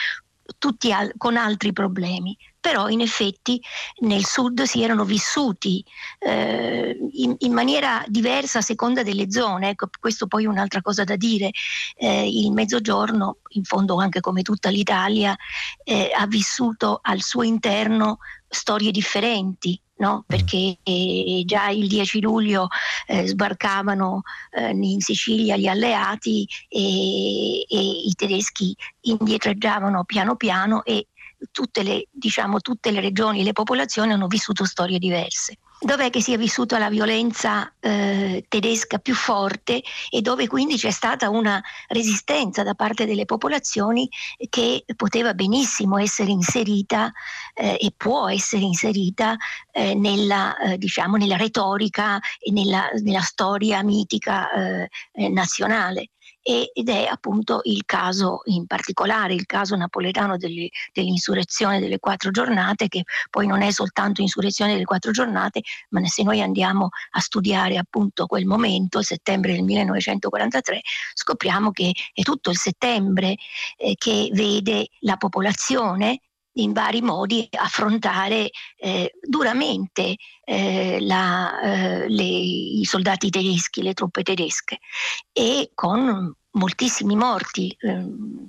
tutti 0.59 0.93
al- 0.93 1.13
con 1.17 1.37
altri 1.37 1.73
problemi, 1.73 2.37
però 2.61 2.89
in 2.89 3.01
effetti 3.01 3.61
nel 4.01 4.25
sud 4.25 4.63
si 4.63 4.83
erano 4.83 5.05
vissuti 5.05 5.85
eh, 6.19 6.97
in, 7.13 7.35
in, 7.39 7.53
maniera 7.53 8.03
diversa 8.07 8.59
a 8.59 8.63
seconda 8.63 9.03
delle 9.03 9.31
zone, 9.31 9.71
ecco, 9.71 9.89
questo 10.01 10.27
poi 10.27 10.45
è 10.45 10.49
un'altra 10.49 10.81
cosa 10.81 11.05
da 11.05 11.17
dire, 11.17 11.51
eh, 11.97 12.27
il 12.27 12.53
mezzogiorno, 12.53 13.39
in 13.51 13.65
fondo 13.65 13.97
anche 13.97 14.21
come 14.21 14.43
tutta 14.43 14.71
l'Italia, 14.71 15.37
eh, 15.83 16.11
ha 16.15 16.27
vissuto 16.27 17.01
al 17.03 17.21
suo 17.21 17.43
interno 17.43 18.19
storie 18.49 18.91
differenti, 18.91 19.79
no? 19.97 20.17
Mm. 20.17 20.27
perché 20.27 20.79
eh, 20.83 21.43
già 21.45 21.69
il 21.69 21.87
10 21.87 22.21
luglio 22.21 22.69
eh, 23.07 23.27
sbarcavano 23.27 24.23
eh, 24.51 24.71
in 24.71 25.01
Sicilia 25.01 25.57
gli 25.57 25.67
alleati 25.67 26.47
e, 26.69 27.61
e, 27.61 27.79
i 28.07 28.13
tedeschi 28.17 28.77
indietreggiavano 29.03 30.05
piano 30.05 30.37
piano 30.37 30.85
e 30.85 31.09
tutte 31.51 31.83
le, 31.83 32.09
diciamo, 32.11 32.61
tutte 32.61 32.91
le 32.91 33.01
regioni 33.01 33.41
e 33.41 33.45
le 33.45 33.53
popolazioni 33.53 34.13
hanno 34.13 34.27
vissuto 34.27 34.65
storie 34.65 34.99
diverse 34.99 35.59
dov'è 35.85 36.11
che 36.11 36.23
si 36.23 36.33
è 36.33 36.39
vissuta 36.39 36.79
la 36.79 36.89
violenza 36.89 37.73
eh, 37.79 38.45
tedesca 38.49 38.99
più 38.99 39.15
forte 39.15 39.83
e 40.11 40.23
dove 40.23 40.47
quindi 40.47 40.77
c'è 40.77 40.91
stata 40.91 41.29
una 41.29 41.63
resistenza 41.89 42.63
da 42.63 42.75
parte 42.75 43.05
delle 43.07 43.27
popolazioni 43.27 44.09
che 44.49 44.85
poteva 44.97 45.35
benissimo 45.35 45.99
essere 45.99 46.31
inserita 46.31 47.13
eh, 47.53 47.77
e 47.79 47.93
può 47.97 48.29
essere 48.29 48.63
inserita 48.63 49.37
eh, 49.73 49.95
nella, 49.95 50.57
eh, 50.57 50.79
diciamo, 50.79 51.17
nella, 51.17 51.37
retorica 51.37 52.19
e 52.39 52.51
nella, 52.51 52.89
nella 53.03 53.21
storia 53.21 53.83
mitica 53.83 54.51
eh, 54.51 54.89
eh, 55.13 55.29
nazionale 55.29 56.11
ed 56.47 56.91
è 56.91 57.07
appunto 57.07 57.61
il 57.63 57.85
caso 57.87 58.43
in 58.45 58.67
particolare, 58.67 59.33
il 59.33 59.47
caso 59.47 59.77
napoletano 59.77 60.37
delle, 60.37 60.69
dell'insurrezione 60.93 61.81
delle 61.81 61.99
quattro 61.99 62.31
giornate, 62.31 62.89
che 62.89 63.05
poi 63.31 63.47
non 63.47 63.63
è 63.63 63.71
soltanto 63.71 64.21
insurrezione 64.21 64.73
delle 64.73 64.85
quattro 64.85 65.11
giornate, 65.11 65.63
ma 65.89 66.05
se 66.05 66.23
noi 66.23 66.43
andiamo 66.43 66.91
a 67.13 67.21
studiare 67.21 67.79
appunto 67.79 68.27
quel 68.27 68.45
momento, 68.45 69.01
settembre 69.01 69.55
del 69.55 69.63
1943, 69.63 70.81
scopriamo 71.15 71.71
che 71.71 71.93
è 72.13 72.21
tutto 72.21 72.51
il 72.51 72.59
settembre 72.59 73.37
eh, 73.79 73.95
che 73.97 74.29
vede 74.33 74.89
la 75.01 75.17
popolazione 75.17 76.21
in 76.55 76.73
vari 76.73 77.01
modi 77.01 77.49
affrontare 77.53 78.51
eh, 78.77 79.13
duramente 79.21 80.17
eh, 80.45 80.99
la, 81.01 81.61
eh, 81.61 82.09
le, 82.09 82.23
i 82.23 82.85
soldati 82.85 83.31
tedeschi, 83.31 83.83
le 83.83 83.95
truppe 83.95 84.23
tedesche 84.23 84.79
e 85.33 85.71
con 85.75 86.35
moltissimi 86.53 87.17
morti. 87.17 87.75
Ehm, 87.81 88.49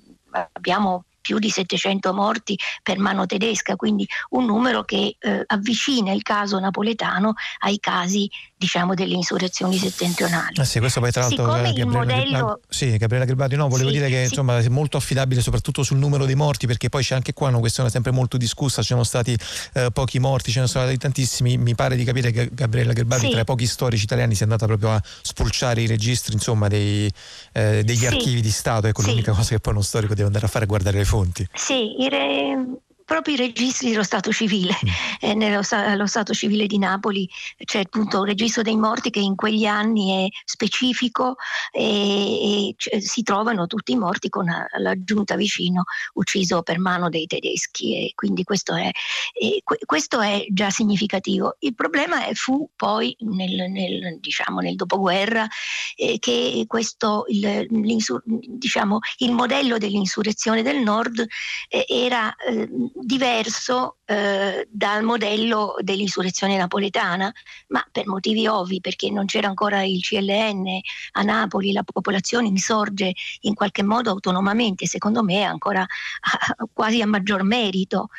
abbiamo 0.54 1.06
più 1.26 1.40
di 1.40 1.50
700 1.50 2.14
morti 2.14 2.56
per 2.84 3.00
mano 3.00 3.26
tedesca, 3.26 3.76
quindi 3.76 4.08
un 4.30 4.46
numero 4.46 4.84
che 4.84 5.16
eh, 5.18 5.44
avvicina 5.48 6.12
il 6.12 6.22
caso 6.22 6.60
napoletano 6.60 7.34
ai 7.62 7.80
casi 7.80 8.30
diciamo, 8.56 8.94
delle 8.94 9.16
insurrezioni 9.16 9.78
settentrionali. 9.78 10.60
Ah 10.60 10.64
sì, 10.64 10.78
questo 10.78 11.00
poi 11.00 11.12
tra 11.12 11.22
l'altro 11.22 11.46
Siccome 11.46 11.74
Gabriele, 11.74 11.86
modello... 11.86 12.60
sì, 12.70 12.96
Gabriele 12.98 13.26
Garbati, 13.26 13.56
no, 13.56 13.68
volevo 13.68 13.90
sì, 13.90 13.96
dire 13.96 14.08
che 14.08 14.18
sì. 14.18 14.30
insomma, 14.30 14.60
è 14.60 14.68
molto 14.70 14.98
affidabile 14.98 15.42
soprattutto 15.42 15.82
sul 15.82 15.98
numero 15.98 16.26
dei 16.26 16.36
morti, 16.36 16.68
perché 16.68 16.90
poi 16.90 17.04
c'è 17.04 17.16
anche 17.16 17.34
qua 17.34 17.50
una 17.50 17.58
questione 17.58 17.90
sempre 17.90 18.12
molto 18.12 18.38
discussa, 18.38 18.82
ci 18.82 18.90
sono 18.90 19.04
stati 19.04 19.36
eh, 19.74 19.90
pochi 19.92 20.20
morti, 20.20 20.52
ce 20.52 20.62
ne 20.62 20.68
sono 20.68 20.84
stati 20.84 20.98
tantissimi, 21.00 21.58
mi 21.58 21.74
pare 21.74 21.96
di 21.96 22.04
capire 22.04 22.30
che 22.30 22.50
Gabriele 22.52 22.94
Garbati 22.94 23.26
sì. 23.26 23.32
tra 23.32 23.42
i 23.42 23.46
pochi 23.46 23.66
storici 23.66 24.04
italiani 24.04 24.36
si 24.36 24.42
è 24.42 24.44
andata 24.44 24.68
proprio 24.68 24.92
a 24.92 25.02
spulciare 25.22 25.82
i 25.82 25.88
registri 25.88 26.34
insomma, 26.34 26.68
dei, 26.68 27.12
eh, 27.52 27.84
degli 27.84 28.06
archivi 28.06 28.42
di 28.42 28.52
Stato, 28.52 28.86
ecco 28.86 29.02
l'unica 29.02 29.34
cosa 29.34 29.50
che 29.50 29.60
poi 29.60 29.74
uno 29.74 29.82
storico 29.82 30.14
deve 30.14 30.28
andare 30.28 30.46
a 30.46 30.50
fare 30.50 30.66
è 30.66 30.68
guardare 30.68 30.98
le 30.98 31.06
fonti. 31.16 31.48
Sì, 31.54 31.96
re 32.10 32.66
proprio 33.06 33.36
i 33.36 33.38
registri 33.38 33.92
dello 33.92 34.04
Stato 34.04 34.32
civile. 34.32 34.74
Mm. 34.74 34.90
Eh, 35.22 35.34
nello 35.36 36.08
Stato 36.08 36.34
civile 36.34 36.66
di 36.66 36.78
Napoli 36.78 37.30
c'è 37.64 37.82
appunto 37.82 38.20
un 38.20 38.26
registro 38.26 38.64
dei 38.64 38.76
morti 38.76 39.12
che 39.12 39.20
in 39.20 39.36
quegli 39.36 39.66
anni 39.66 40.26
è 40.26 40.38
specifico 40.44 41.36
e, 41.72 42.70
e 42.70 43.02
si 43.02 43.24
trovano 43.24 43.68
tutti 43.68 43.92
i 43.92 43.98
morti 43.98 44.30
con 44.30 44.46
la 44.46 44.94
giunta 44.98 45.36
vicino 45.36 45.84
ucciso 46.14 46.64
per 46.64 46.80
mano 46.80 47.10
dei 47.10 47.28
tedeschi 47.28 48.06
e 48.06 48.12
quindi 48.16 48.44
questo 48.44 48.76
è, 48.76 48.90
e 49.34 49.62
questo 49.86 50.20
è 50.20 50.46
già 50.50 50.70
significativo. 50.70 51.56
Il 51.60 51.76
problema 51.76 52.18
fu 52.34 52.70
poi 52.76 53.16
nel, 53.20 53.70
nel, 53.70 54.20
diciamo, 54.20 54.60
nel 54.60 54.76
dopoguerra 54.76 55.48
eh, 55.96 56.18
che 56.20 56.66
questo, 56.68 57.26
il, 57.28 57.68
diciamo, 57.70 59.00
il 59.18 59.32
modello 59.32 59.78
dell'insurrezione 59.78 60.64
del 60.64 60.80
nord 60.80 61.26
eh, 61.70 61.86
era 61.88 62.36
eh, 62.36 62.68
diverso 62.96 63.95
eh, 64.06 64.68
dal 64.70 65.04
modello 65.04 65.76
dell'insurrezione 65.80 66.58
napoletana, 66.58 67.32
ma 67.68 67.86
per 67.92 68.08
motivi 68.08 68.48
ovvi, 68.48 68.80
perché 68.80 69.10
non 69.10 69.26
c'era 69.26 69.48
ancora 69.48 69.84
il 69.84 70.02
CLN 70.02 70.80
a 71.14 71.22
Napoli, 71.24 71.72
la 71.72 71.84
popolazione 71.84 72.48
insorge 72.48 73.14
in 73.42 73.54
qualche 73.56 73.84
modo 73.84 74.12
autonomamente, 74.12 74.86
secondo 74.86 75.24
me 75.24 75.44
ancora 75.44 75.82
a, 75.82 76.68
quasi 76.72 77.02
a 77.02 77.08
maggior 77.08 77.44
merito. 77.44 78.10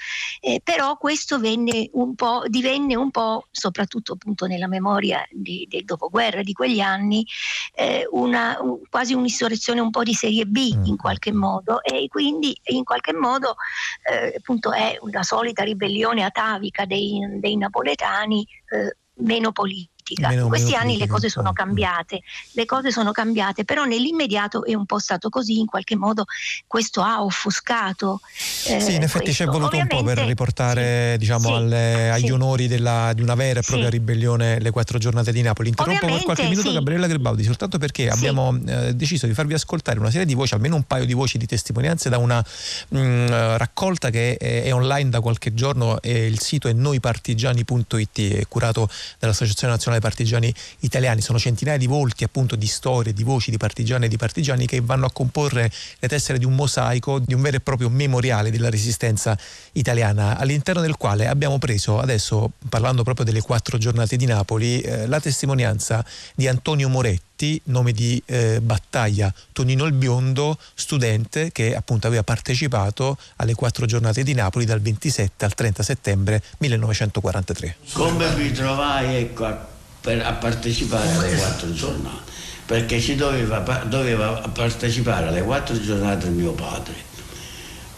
Eh, 0.40 0.61
però 0.62 0.97
questo 0.97 1.38
un 1.93 2.14
divenne 2.49 2.97
un 2.97 3.11
po', 3.11 3.47
soprattutto 3.50 4.14
appunto 4.14 4.47
nella 4.47 4.66
memoria 4.66 5.25
di, 5.31 5.66
del 5.71 5.85
dopoguerra 5.85 6.43
di 6.43 6.52
quegli 6.52 6.81
anni, 6.81 7.25
eh, 7.75 8.07
una, 8.11 8.59
un, 8.61 8.81
quasi 8.88 9.14
un'insurrezione 9.14 9.81
un 9.81 9.90
po' 9.90 10.02
di 10.02 10.14
serie 10.14 10.47
B 10.47 10.57
in 10.57 10.93
mm. 10.93 10.97
qualche 10.97 11.33
modo 11.33 11.83
e 11.83 12.07
quindi 12.09 12.59
in 12.64 12.85
qualche 12.85 13.12
modo 13.12 13.57
eh, 14.11 14.35
appunto 14.37 14.73
è 14.73 14.97
una 15.00 15.23
solita 15.23 15.62
ribellione 15.76 16.25
atavica 16.25 16.87
dei, 16.87 17.21
dei 17.38 17.56
napoletani 17.56 18.47
eh, 18.71 18.97
meno 19.18 19.52
politica 19.52 19.95
politica. 20.06 20.32
In 20.32 20.48
questi 20.48 20.75
anni 20.75 20.96
politica, 20.98 21.04
le 21.04 21.10
cose 21.10 21.28
sono 21.28 21.46
certo. 21.46 21.62
cambiate, 21.62 22.22
le 22.52 22.64
cose 22.64 22.90
sono 22.92 23.12
cambiate, 23.12 23.64
però 23.64 23.84
nell'immediato 23.84 24.64
è 24.64 24.75
un 24.75 24.86
po' 24.86 24.98
stato 24.98 25.28
così, 25.28 25.58
in 25.58 25.66
qualche 25.66 25.96
modo 25.96 26.25
questo 26.66 27.02
ha 27.02 27.22
offuscato. 27.22 28.20
Eh, 28.66 28.80
sì, 28.80 28.94
in 28.94 29.02
effetti 29.02 29.25
questo. 29.25 29.44
c'è 29.44 29.50
voluto 29.50 29.76
Ovviamente, 29.76 29.94
un 29.96 30.04
po' 30.04 30.06
per 30.14 30.26
riportare 30.26 31.12
sì, 31.12 31.18
diciamo, 31.18 31.48
sì, 31.48 31.52
alle, 31.52 32.10
agli 32.10 32.26
sì. 32.26 32.30
onori 32.30 32.68
della, 32.68 33.12
di 33.14 33.22
una 33.22 33.34
vera 33.34 33.60
e 33.60 33.62
propria 33.62 33.90
ribellione 33.90 34.60
le 34.60 34.70
quattro 34.70 34.98
giornate 34.98 35.32
di 35.32 35.42
Napoli. 35.42 35.68
Interrompo 35.70 36.04
Ovviamente, 36.04 36.26
per 36.26 36.34
qualche 36.36 36.54
minuto 36.54 36.72
Gabriella 36.72 37.06
Gribaldi, 37.06 37.42
soltanto 37.42 37.78
perché 37.78 38.08
abbiamo 38.08 38.56
eh, 38.66 38.94
deciso 38.94 39.26
di 39.26 39.34
farvi 39.34 39.54
ascoltare 39.54 39.98
una 39.98 40.10
serie 40.10 40.26
di 40.26 40.34
voci, 40.34 40.54
almeno 40.54 40.76
un 40.76 40.84
paio 40.84 41.04
di 41.04 41.14
voci 41.14 41.38
di 41.38 41.46
testimonianze 41.46 42.08
da 42.08 42.18
una 42.18 42.44
mh, 42.88 42.98
mm, 42.98 43.26
raccolta 43.56 44.10
che 44.10 44.36
è, 44.36 44.62
è, 44.64 44.75
online 44.75 45.10
da 45.10 45.20
qualche 45.20 45.54
giorno, 45.54 46.00
e 46.00 46.26
il 46.26 46.38
sito 46.40 46.68
è 46.68 46.72
noipartigiani.it, 46.72 48.34
è 48.34 48.46
curato 48.48 48.88
dall'Associazione 49.18 49.72
Nazionale 49.72 49.95
dai 49.96 50.00
partigiani 50.00 50.52
italiani. 50.80 51.20
Sono 51.20 51.38
centinaia 51.38 51.78
di 51.78 51.86
volti, 51.86 52.24
appunto, 52.24 52.56
di 52.56 52.66
storie, 52.66 53.12
di 53.12 53.22
voci 53.22 53.50
di 53.50 53.56
partigiani 53.56 54.06
e 54.06 54.08
di 54.08 54.16
partigiani 54.16 54.66
che 54.66 54.80
vanno 54.80 55.06
a 55.06 55.10
comporre 55.10 55.70
le 55.98 56.08
tessere 56.08 56.38
di 56.38 56.44
un 56.44 56.54
mosaico, 56.54 57.18
di 57.18 57.34
un 57.34 57.40
vero 57.40 57.56
e 57.56 57.60
proprio 57.60 57.88
memoriale 57.88 58.50
della 58.50 58.70
resistenza 58.70 59.36
italiana, 59.72 60.36
all'interno 60.38 60.80
del 60.80 60.96
quale 60.96 61.26
abbiamo 61.26 61.58
preso, 61.58 61.98
adesso 61.98 62.50
parlando 62.68 63.02
proprio 63.02 63.24
delle 63.24 63.40
quattro 63.40 63.78
giornate 63.78 64.16
di 64.16 64.26
Napoli, 64.26 64.80
eh, 64.80 65.06
la 65.06 65.20
testimonianza 65.20 66.04
di 66.34 66.48
Antonio 66.48 66.88
Moretti 66.88 67.24
nome 67.64 67.92
di 67.92 68.22
eh, 68.24 68.60
battaglia 68.62 69.32
Tonino 69.52 69.84
il 69.84 69.92
Biondo, 69.92 70.58
studente 70.74 71.52
che 71.52 71.74
appunto 71.74 72.06
aveva 72.06 72.22
partecipato 72.22 73.18
alle 73.36 73.54
quattro 73.54 73.84
giornate 73.84 74.22
di 74.22 74.32
Napoli 74.32 74.64
dal 74.64 74.80
27 74.80 75.44
al 75.44 75.54
30 75.54 75.82
settembre 75.82 76.42
1943. 76.58 77.76
Come 77.92 78.34
vi 78.34 78.52
trovai 78.52 79.16
ecco, 79.16 79.74
per, 80.06 80.25
a 80.25 80.34
partecipare 80.34 81.10
alle 81.10 81.34
quattro 81.34 81.72
giornate, 81.72 82.30
perché 82.64 83.00
ci 83.00 83.16
doveva, 83.16 83.58
doveva 83.88 84.34
partecipare 84.54 85.26
alle 85.26 85.42
quattro 85.42 85.80
giornate 85.82 86.28
mio 86.28 86.52
padre, 86.52 86.94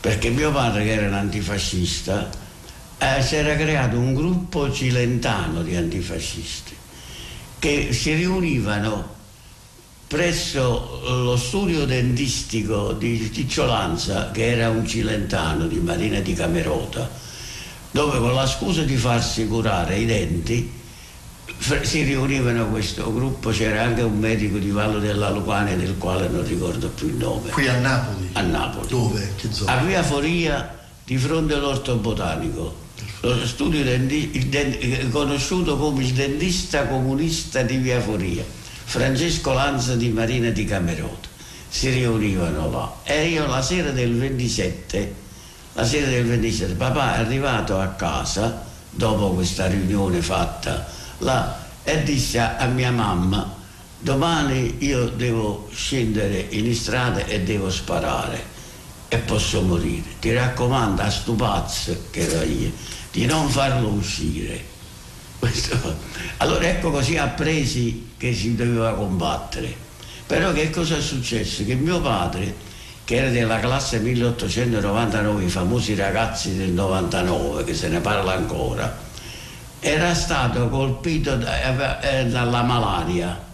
perché 0.00 0.30
mio 0.30 0.50
padre 0.50 0.84
che 0.84 0.92
era 0.92 1.06
un 1.06 1.12
antifascista 1.12 2.30
eh, 2.96 3.22
si 3.22 3.36
era 3.36 3.54
creato 3.56 3.98
un 3.98 4.14
gruppo 4.14 4.72
cilentano 4.72 5.62
di 5.62 5.76
antifascisti 5.76 6.74
che 7.58 7.92
si 7.92 8.14
riunivano 8.14 9.16
presso 10.06 11.02
lo 11.04 11.36
studio 11.36 11.84
dentistico 11.84 12.94
di 12.94 13.28
Ticciolanza, 13.28 14.30
che 14.30 14.52
era 14.52 14.70
un 14.70 14.86
cilentano 14.86 15.66
di 15.66 15.78
Marina 15.78 16.20
di 16.20 16.32
Camerota, 16.32 17.10
dove 17.90 18.18
con 18.18 18.32
la 18.32 18.46
scusa 18.46 18.82
di 18.82 18.96
farsi 18.96 19.46
curare 19.46 19.98
i 19.98 20.06
denti 20.06 20.78
si 21.58 22.02
riunivano 22.02 22.68
questo 22.68 23.12
gruppo, 23.12 23.50
c'era 23.50 23.82
anche 23.82 24.02
un 24.02 24.18
medico 24.18 24.58
di 24.58 24.70
Vallo 24.70 24.98
della 24.98 25.30
Lucania 25.30 25.76
del 25.76 25.98
quale 25.98 26.28
non 26.28 26.46
ricordo 26.46 26.88
più 26.88 27.08
il 27.08 27.14
nome. 27.14 27.50
Qui 27.50 27.66
a 27.66 27.78
Napoli? 27.78 28.30
A 28.32 28.40
Napoli. 28.42 28.88
Dove? 28.88 29.34
A 29.64 29.76
Via 29.78 30.02
Foria 30.02 30.78
di 31.04 31.18
fronte 31.18 31.54
all'orto 31.54 31.96
botanico. 31.96 32.86
Lo 33.20 33.46
studio 33.46 33.82
dendi, 33.82 34.48
den, 34.48 35.10
conosciuto 35.10 35.76
come 35.76 36.04
il 36.04 36.12
dentista 36.12 36.86
comunista 36.86 37.62
di 37.62 37.76
Via 37.76 38.00
Foria, 38.00 38.44
Francesco 38.84 39.52
Lanza 39.52 39.96
di 39.96 40.08
Marina 40.10 40.50
di 40.50 40.64
Camerota. 40.64 41.28
Si 41.68 41.90
riunivano 41.90 42.70
là. 42.70 42.94
E 43.02 43.26
io 43.26 43.46
la 43.46 43.60
sera 43.60 43.90
del 43.90 44.14
27, 44.14 45.14
la 45.74 45.84
sera 45.84 46.06
del 46.06 46.24
27, 46.24 46.74
papà 46.74 47.16
è 47.16 47.18
arrivato 47.18 47.78
a 47.78 47.88
casa 47.88 48.64
dopo 48.90 49.30
questa 49.32 49.66
riunione 49.66 50.22
fatta 50.22 50.96
là 51.18 51.66
e 51.84 52.02
disse 52.02 52.38
a 52.38 52.66
mia 52.66 52.90
mamma 52.90 53.56
domani 53.98 54.76
io 54.78 55.08
devo 55.08 55.68
scendere 55.72 56.46
in 56.50 56.72
strada 56.74 57.24
e 57.24 57.40
devo 57.40 57.70
sparare 57.70 58.56
e 59.08 59.16
posso 59.18 59.62
morire. 59.62 60.16
Ti 60.20 60.32
raccomando 60.32 61.02
a 61.02 61.10
sto 61.10 61.32
pazzo 61.32 62.04
che 62.10 62.28
era 62.28 62.42
io 62.42 62.70
di 63.10 63.26
non 63.26 63.48
farlo 63.48 63.88
uscire. 63.88 64.76
Questo. 65.38 65.76
Allora 66.38 66.68
ecco 66.68 66.90
così 66.90 67.16
appresi 67.16 68.10
che 68.16 68.34
si 68.34 68.54
doveva 68.54 68.92
combattere. 68.94 69.86
Però 70.26 70.52
che 70.52 70.68
cosa 70.70 70.96
è 70.96 71.00
successo? 71.00 71.64
Che 71.64 71.74
mio 71.74 72.00
padre, 72.00 72.54
che 73.04 73.16
era 73.16 73.30
della 73.30 73.58
classe 73.60 73.98
1899, 73.98 75.44
i 75.44 75.48
famosi 75.48 75.94
ragazzi 75.94 76.54
del 76.54 76.70
99, 76.70 77.64
che 77.64 77.74
se 77.74 77.88
ne 77.88 78.00
parla 78.00 78.34
ancora, 78.34 79.06
era 79.80 80.14
stato 80.14 80.68
colpito 80.68 81.36
da, 81.36 82.00
eh, 82.00 82.26
dalla 82.26 82.62
malaria 82.62 83.46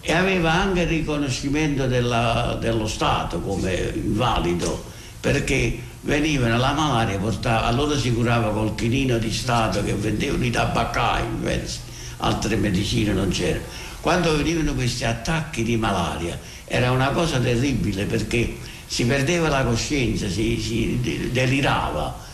e 0.00 0.12
aveva 0.12 0.52
anche 0.52 0.82
il 0.82 0.88
riconoscimento 0.88 1.86
della, 1.86 2.56
dello 2.60 2.86
Stato 2.86 3.40
come 3.40 3.92
invalido 3.94 4.84
perché 5.20 5.78
venivano 6.02 6.56
la 6.56 6.72
malaria 6.72 7.18
portava, 7.18 7.64
allora 7.64 7.98
si 7.98 8.12
curava 8.12 8.50
col 8.50 8.74
chinino 8.74 9.18
di 9.18 9.32
Stato 9.32 9.82
che 9.82 9.94
vendevano 9.94 10.44
i 10.44 10.50
tabaccai 10.50 11.24
pensi, 11.42 11.80
altre 12.18 12.56
medicine 12.56 13.12
non 13.12 13.28
c'erano. 13.30 13.64
Quando 14.00 14.36
venivano 14.36 14.74
questi 14.74 15.04
attacchi 15.04 15.64
di 15.64 15.76
malaria 15.76 16.38
era 16.64 16.92
una 16.92 17.08
cosa 17.08 17.40
terribile 17.40 18.04
perché 18.04 18.56
si 18.86 19.04
perdeva 19.04 19.48
la 19.48 19.64
coscienza 19.64 20.28
si, 20.28 20.60
si 20.60 21.30
delirava 21.32 22.24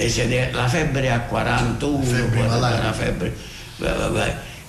e 0.00 0.08
se 0.08 0.50
la 0.52 0.68
febbre 0.68 1.10
a 1.10 1.22
41, 1.22 2.02
febbre 2.04 2.40
una 2.42 2.92
febbre, 2.92 3.36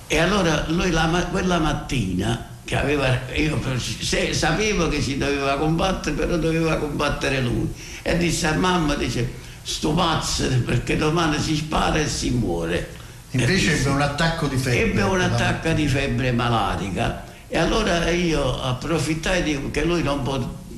e 0.07 0.17
allora 0.17 0.65
lui 0.69 0.89
la, 0.89 1.27
quella 1.29 1.59
mattina 1.59 2.47
che 2.65 2.75
aveva, 2.75 3.15
io 3.35 3.61
se, 3.77 4.33
sapevo 4.33 4.87
che 4.87 4.99
si 5.03 5.19
doveva 5.19 5.55
combattere, 5.57 6.15
però 6.15 6.35
doveva 6.35 6.77
combattere 6.77 7.41
lui. 7.41 7.71
E 8.01 8.17
disse 8.17 8.47
a 8.47 8.53
mamma, 8.53 8.95
dice, 8.95 9.31
sto 9.61 9.91
pazzo 9.91 10.47
perché 10.65 10.97
domani 10.97 11.39
si 11.39 11.55
spara 11.55 11.99
e 11.99 12.07
si 12.07 12.31
muore. 12.31 12.97
Invece 13.29 13.77
ebbe 13.77 13.89
un 13.89 14.01
attacco 14.01 14.47
di 14.47 14.57
febbre. 14.57 14.81
Ebbe 14.81 15.01
un 15.03 15.21
attacco 15.21 15.71
di 15.73 15.87
febbre 15.87 16.31
malatica. 16.31 17.23
E 17.47 17.55
allora 17.55 18.09
io 18.09 18.59
approfittai 18.63 19.43
di 19.43 19.69
che 19.69 19.83
lui 19.83 20.01
non, 20.01 20.23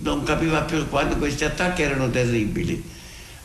non 0.01 0.23
capiva 0.23 0.59
più 0.63 0.89
quando 0.89 1.15
questi 1.15 1.45
attacchi 1.45 1.83
erano 1.83 2.09
terribili. 2.09 2.90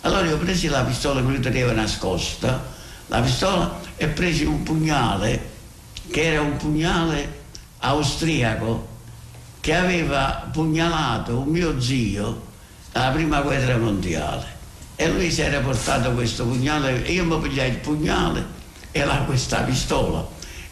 Allora 0.06 0.24
io 0.24 0.38
presi 0.38 0.68
la 0.68 0.84
pistola 0.84 1.20
che 1.20 1.26
lui 1.26 1.40
teneva 1.40 1.72
nascosta, 1.72 2.64
la 3.08 3.20
pistola 3.20 3.80
e 3.96 4.06
presi 4.06 4.44
un 4.44 4.62
pugnale 4.62 5.54
che 6.08 6.26
era 6.26 6.42
un 6.42 6.56
pugnale 6.56 7.42
austriaco 7.78 8.86
che 9.58 9.74
aveva 9.74 10.48
pugnalato 10.52 11.40
un 11.40 11.48
mio 11.48 11.80
zio 11.80 12.40
alla 12.92 13.10
prima 13.10 13.40
guerra 13.40 13.78
mondiale. 13.78 14.44
E 14.94 15.10
lui 15.10 15.28
si 15.32 15.40
era 15.40 15.58
portato 15.58 16.12
questo 16.12 16.46
pugnale 16.46 16.98
io 16.98 17.24
mi 17.24 17.40
pigliai 17.40 17.70
il 17.70 17.78
pugnale 17.78 18.46
e 18.92 19.04
là 19.04 19.16
questa 19.26 19.62
pistola. 19.62 20.24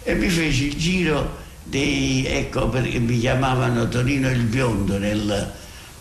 E 0.05 0.14
mi 0.14 0.29
feci 0.29 0.69
il 0.69 0.76
giro 0.76 1.38
dei, 1.64 2.25
ecco 2.25 2.69
perché 2.69 3.00
mi 3.00 3.19
chiamavano 3.19 3.88
Tonino 3.88 4.31
il 4.31 4.45
Biondo 4.45 4.97
nel, 4.97 5.53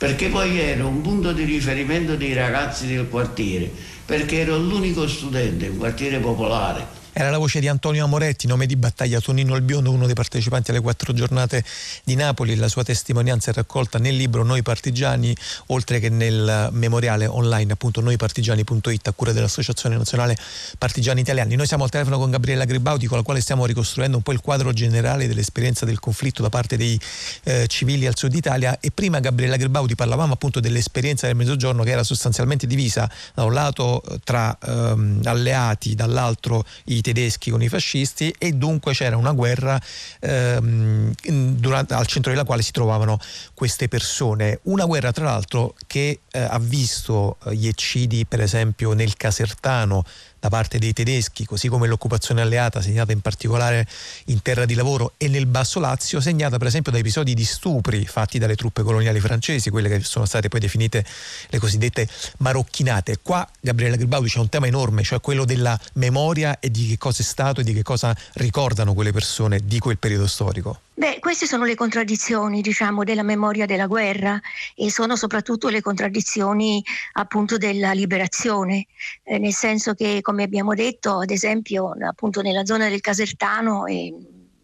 perché 0.03 0.27
poi 0.27 0.59
ero 0.59 0.89
un 0.89 0.99
punto 0.99 1.31
di 1.31 1.45
riferimento 1.45 2.17
dei 2.17 2.33
ragazzi 2.33 2.87
del 2.87 3.07
quartiere 3.07 3.71
perché 4.05 4.41
ero 4.41 4.57
l'unico 4.57 5.07
studente, 5.07 5.69
un 5.69 5.77
quartiere 5.77 6.19
popolare 6.19 6.85
era 7.15 7.29
la 7.29 7.37
voce 7.37 7.59
di 7.59 7.67
Antonio 7.67 8.03
Amoretti, 8.03 8.47
nome 8.47 8.65
di 8.65 8.75
battaglia 8.75 9.21
Tonino 9.21 9.55
il 9.55 9.61
Biondo, 9.61 9.91
uno 9.91 10.07
dei 10.07 10.15
partecipanti 10.15 10.71
alle 10.71 10.81
quattro 10.81 11.13
giornate 11.13 11.63
di 12.03 12.15
Napoli. 12.15 12.55
La 12.55 12.67
sua 12.67 12.83
testimonianza 12.83 13.51
è 13.51 13.53
raccolta 13.53 13.99
nel 13.99 14.15
libro 14.15 14.43
Noi 14.43 14.63
Partigiani, 14.63 15.35
oltre 15.67 15.99
che 15.99 16.09
nel 16.09 16.69
memoriale 16.71 17.27
online 17.27 17.73
appunto 17.73 18.01
noipartigiani.it 18.01 19.07
a 19.07 19.11
cura 19.11 19.31
dell'Associazione 19.31 19.95
Nazionale 19.95 20.35
Partigiani 20.79 21.21
Italiani. 21.21 21.55
Noi 21.55 21.67
siamo 21.67 21.83
al 21.83 21.91
telefono 21.91 22.17
con 22.17 22.31
Gabriella 22.31 22.65
Gribauti 22.65 23.05
con 23.05 23.17
la 23.17 23.23
quale 23.23 23.41
stiamo 23.41 23.67
ricostruendo 23.67 24.17
un 24.17 24.23
po' 24.23 24.31
il 24.31 24.41
quadro 24.41 24.73
generale 24.73 25.27
dell'esperienza 25.27 25.85
del 25.85 25.99
conflitto 25.99 26.41
da 26.41 26.49
parte 26.49 26.77
dei 26.77 26.99
eh, 27.43 27.67
civili 27.67 28.07
al 28.07 28.17
sud 28.17 28.33
Italia 28.33 28.79
e 28.79 28.89
prima 28.89 29.19
Gabriella 29.19 29.57
Gribauti 29.57 29.93
parlavamo 29.93 30.33
appunto 30.33 30.59
dell'esperienza 30.59 31.27
del 31.27 31.35
mezzogiorno 31.35 31.83
che 31.83 31.91
era 31.91 32.03
sostanzialmente 32.03 32.65
divisa 32.65 33.07
da 33.35 33.43
un 33.43 33.53
lato 33.53 34.01
eh, 34.01 34.19
tra 34.23 34.57
ehm, 34.59 35.21
alleati, 35.25 35.93
dall'altro 35.93 36.65
i 36.85 37.01
tedeschi 37.03 37.51
con 37.51 37.61
i 37.61 37.69
fascisti 37.69 38.33
e 38.39 38.53
dunque 38.53 38.93
c'era 38.93 39.15
una 39.15 39.33
guerra 39.33 39.79
ehm, 40.19 41.13
durante, 41.55 41.93
al 41.93 42.07
centro 42.07 42.31
della 42.31 42.45
quale 42.45 42.63
si 42.63 42.71
trovavano 42.71 43.19
queste 43.53 43.87
persone. 43.87 44.59
Una 44.63 44.85
guerra 44.85 45.11
tra 45.11 45.25
l'altro 45.25 45.75
che 45.85 46.21
eh, 46.31 46.39
ha 46.39 46.57
visto 46.59 47.37
eh, 47.45 47.55
gli 47.55 47.67
eccidi 47.67 48.25
per 48.25 48.41
esempio 48.41 48.93
nel 48.93 49.15
Casertano 49.15 50.03
da 50.43 50.49
parte 50.49 50.77
dei 50.77 50.91
tedeschi, 50.91 51.45
così 51.45 51.69
come 51.69 51.87
l'occupazione 51.87 52.41
alleata 52.41 52.81
segnata 52.81 53.13
in 53.13 53.21
particolare 53.21 53.87
in 54.25 54.41
terra 54.41 54.65
di 54.65 54.73
lavoro 54.73 55.13
e 55.15 55.29
nel 55.29 55.45
Basso 55.45 55.79
Lazio, 55.79 56.19
segnata 56.19 56.57
per 56.57 56.67
esempio 56.67 56.91
da 56.91 56.97
episodi 56.97 57.33
di 57.33 57.45
stupri 57.45 58.05
fatti 58.05 58.39
dalle 58.39 58.57
truppe 58.57 58.83
coloniali 58.83 59.21
francesi, 59.21 59.69
quelle 59.69 59.87
che 59.87 60.01
sono 60.03 60.25
state 60.25 60.49
poi 60.49 60.59
definite 60.59 61.05
le 61.47 61.59
cosiddette 61.59 62.09
marocchinate. 62.39 63.19
Qua 63.21 63.49
Gabriele 63.61 63.95
Gribaudi 63.95 64.27
c'è 64.27 64.39
un 64.39 64.49
tema 64.49 64.67
enorme, 64.67 65.03
cioè 65.03 65.21
quello 65.21 65.45
della 65.45 65.79
memoria 65.93 66.59
e 66.59 66.69
di 66.69 66.92
che 66.93 66.99
cosa 66.99 67.21
è 67.21 67.25
stato 67.25 67.61
e 67.61 67.63
di 67.63 67.73
che 67.73 67.83
cosa 67.83 68.15
ricordano 68.33 68.93
quelle 68.93 69.11
persone 69.11 69.59
di 69.63 69.79
quel 69.79 69.97
periodo 69.97 70.27
storico. 70.27 70.79
Beh, 70.93 71.17
queste 71.19 71.47
sono 71.47 71.65
le 71.65 71.75
contraddizioni, 71.75 72.61
diciamo, 72.61 73.03
della 73.03 73.23
memoria 73.23 73.65
della 73.65 73.87
guerra 73.87 74.39
e 74.75 74.91
sono 74.91 75.15
soprattutto 75.15 75.69
le 75.69 75.81
contraddizioni 75.81 76.83
appunto 77.13 77.57
della 77.57 77.93
liberazione, 77.93 78.85
eh, 79.23 79.39
nel 79.39 79.53
senso 79.53 79.93
che, 79.93 80.21
come 80.21 80.43
abbiamo 80.43 80.75
detto, 80.75 81.19
ad 81.19 81.31
esempio, 81.31 81.93
appunto 82.07 82.41
nella 82.41 82.65
zona 82.65 82.89
del 82.89 83.01
Casertano 83.01 83.85
e 83.87 84.13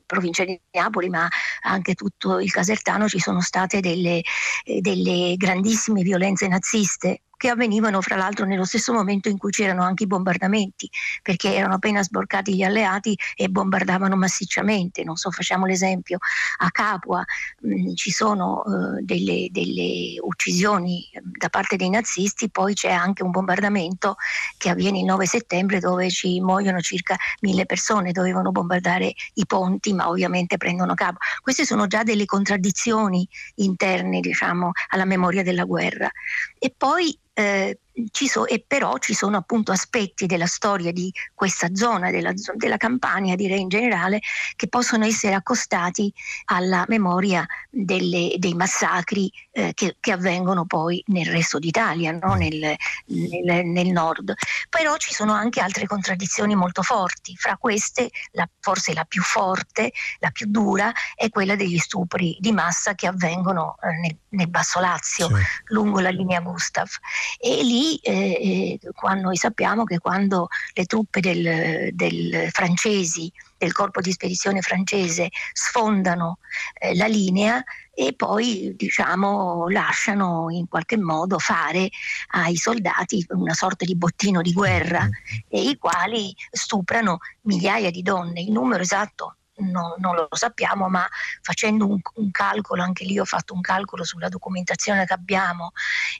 provincia 0.05 0.43
di 0.43 0.59
Napoli, 0.71 1.09
ma 1.09 1.27
anche 1.61 1.93
tutto 1.93 2.39
il 2.39 2.51
Casertano 2.51 3.07
ci 3.07 3.19
sono 3.19 3.41
state 3.41 3.79
delle, 3.79 4.21
eh, 4.63 4.81
delle 4.81 5.35
grandissime 5.35 6.03
violenze 6.03 6.47
naziste 6.47 7.21
che 7.39 7.47
avvenivano 7.47 8.01
fra 8.01 8.17
l'altro 8.17 8.45
nello 8.45 8.65
stesso 8.65 8.91
momento 8.91 9.29
in 9.29 9.37
cui 9.37 9.51
c'erano 9.51 9.81
anche 9.83 10.03
i 10.03 10.07
bombardamenti, 10.07 10.89
perché 11.21 11.55
erano 11.55 11.75
appena 11.75 12.03
sborcati 12.03 12.53
gli 12.53 12.63
alleati 12.63 13.17
e 13.33 13.47
bombardavano 13.47 14.17
massicciamente. 14.17 15.05
Non 15.05 15.15
so, 15.15 15.31
facciamo 15.31 15.65
l'esempio, 15.65 16.17
a 16.57 16.69
Capua 16.69 17.23
mh, 17.61 17.73
mm, 17.73 17.93
ci 17.93 18.11
sono 18.11 18.61
uh, 18.65 18.99
delle, 19.05 19.47
delle, 19.51 20.17
uccisioni 20.19 21.09
da 21.23 21.47
parte 21.47 21.77
dei 21.77 21.89
nazisti, 21.89 22.49
poi 22.49 22.73
c'è 22.73 22.91
anche 22.91 23.23
un 23.23 23.31
bombardamento 23.31 24.17
che 24.57 24.69
avviene 24.69 24.99
il 24.99 25.05
9 25.05 25.25
settembre 25.25 25.79
dove 25.79 26.09
ci 26.09 26.41
muoiono 26.41 26.81
circa 26.81 27.15
mille 27.39 27.65
persone, 27.65 28.11
dovevano 28.11 28.51
bombardare 28.51 29.13
i 29.35 29.45
ponti, 29.45 29.93
ma 29.93 30.09
ovviamente 30.09 30.57
prendono 30.57 30.93
Capua. 30.93 31.19
Queste 31.41 31.63
sono 31.63 31.87
già 31.87 32.03
delle 32.03 32.25
contraddizioni 32.25 33.25
interne, 33.55 34.19
diciamo, 34.19 34.71
alla 34.89 35.05
memoria 35.05 35.41
della 35.41 35.63
guerra. 35.63 36.11
E 36.59 36.69
poi 36.69 37.17
eh, 37.35 37.79
so, 38.11 38.45
e 38.45 38.63
però 38.65 38.97
ci 38.97 39.13
sono 39.13 39.37
appunto 39.37 39.71
aspetti 39.71 40.25
della 40.25 40.45
storia 40.45 40.91
di 40.91 41.11
questa 41.33 41.69
zona, 41.73 42.11
della, 42.11 42.33
della 42.55 42.77
Campania 42.77 43.35
direi 43.35 43.61
in 43.61 43.69
generale, 43.69 44.19
che 44.55 44.67
possono 44.67 45.05
essere 45.05 45.33
accostati 45.33 46.13
alla 46.45 46.85
memoria 46.87 47.45
delle, 47.69 48.35
dei 48.37 48.53
massacri 48.53 49.31
eh, 49.51 49.73
che, 49.73 49.97
che, 49.99 50.11
avvengono 50.11 50.65
poi 50.65 51.03
nel 51.07 51.25
resto 51.27 51.59
d'Italia, 51.59 52.11
no? 52.11 52.33
nel, 52.35 52.75
nel, 53.05 53.65
nel, 53.65 53.87
nord. 53.87 54.33
Però 54.69 54.97
ci 54.97 55.13
sono 55.13 55.33
anche 55.33 55.61
altre 55.61 55.85
contraddizioni 55.85 56.55
molto 56.55 56.81
forti, 56.81 57.35
fra 57.35 57.57
queste 57.57 58.09
la, 58.31 58.47
forse 58.59 58.93
la 58.93 59.05
più 59.05 59.21
forte, 59.21 59.91
la 60.19 60.29
più 60.31 60.47
dura, 60.47 60.91
è 61.15 61.29
quella 61.29 61.55
degli 61.55 61.77
stupri 61.77 62.37
di 62.39 62.51
massa 62.51 62.93
che 62.95 63.07
avvengono 63.07 63.77
eh, 63.81 63.99
nel, 63.99 64.17
nel, 64.29 64.47
Basso 64.49 64.79
Lazio, 64.79 65.27
sì. 65.27 65.33
lungo 65.65 65.99
la 65.99 66.09
linea 66.09 66.41
Gustav. 66.41 66.89
E 67.37 67.63
lì 67.63 67.88
eh, 67.97 68.79
quando 68.93 69.23
noi 69.23 69.37
sappiamo 69.37 69.83
che 69.83 69.99
quando 69.99 70.47
le 70.73 70.85
truppe 70.85 71.19
del, 71.19 71.89
del 71.93 72.49
francesi, 72.51 73.31
del 73.57 73.71
corpo 73.71 74.01
di 74.01 74.11
spedizione 74.11 74.61
francese, 74.61 75.29
sfondano 75.53 76.39
eh, 76.73 76.95
la 76.95 77.07
linea 77.07 77.63
e 77.93 78.13
poi 78.13 78.73
diciamo, 78.77 79.67
lasciano 79.69 80.47
in 80.49 80.67
qualche 80.67 80.97
modo 80.97 81.37
fare 81.39 81.89
ai 82.31 82.55
soldati 82.55 83.25
una 83.29 83.53
sorta 83.53 83.83
di 83.83 83.95
bottino 83.95 84.41
di 84.41 84.53
guerra 84.53 85.01
mm-hmm. 85.01 85.41
e 85.49 85.69
i 85.69 85.77
quali 85.77 86.33
stuprano 86.49 87.17
migliaia 87.41 87.91
di 87.91 88.01
donne. 88.01 88.41
Il 88.41 88.51
numero 88.51 88.81
esatto 88.81 89.35
non, 89.59 89.93
non, 89.97 90.15
lo 90.15 90.27
sappiamo, 90.31 90.87
ma 90.89 91.07
facendo 91.41 91.87
un, 91.87 91.99
un, 92.15 92.31
calcolo, 92.31 92.83
anche 92.83 93.05
lì 93.05 93.19
ho 93.19 93.25
fatto 93.25 93.53
un 93.53 93.61
calcolo 93.61 94.03
sulla 94.03 94.29
documentazione 94.29 95.05
che 95.05 95.13
abbiamo, 95.13 95.71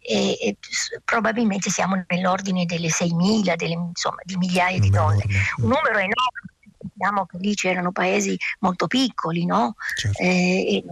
e, 0.01 0.37
e 0.39 0.57
probabilmente 1.03 1.69
siamo 1.69 2.03
nell'ordine 2.07 2.65
delle 2.65 2.89
6.000, 2.89 3.55
delle, 3.55 3.73
insomma, 3.73 4.21
di 4.23 4.37
migliaia 4.37 4.79
di 4.79 4.89
donne. 4.89 5.23
Un 5.57 5.69
numero 5.69 5.97
enorme. 5.97 6.57
Sappiamo 6.81 7.25
che 7.25 7.37
lì 7.39 7.55
c'erano 7.55 7.91
paesi 7.91 8.37
molto 8.59 8.87
piccoli, 8.87 9.45
no? 9.45 9.75
Certo. 9.95 10.21
Eh, 10.21 10.83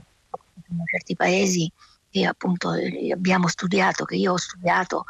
certi 0.92 1.16
paesi 1.16 1.72
che 2.10 2.26
appunto 2.26 2.74
eh, 2.74 3.12
abbiamo 3.12 3.48
studiato, 3.48 4.06
che 4.06 4.16
io 4.16 4.34
ho 4.34 4.38
studiato 4.38 5.06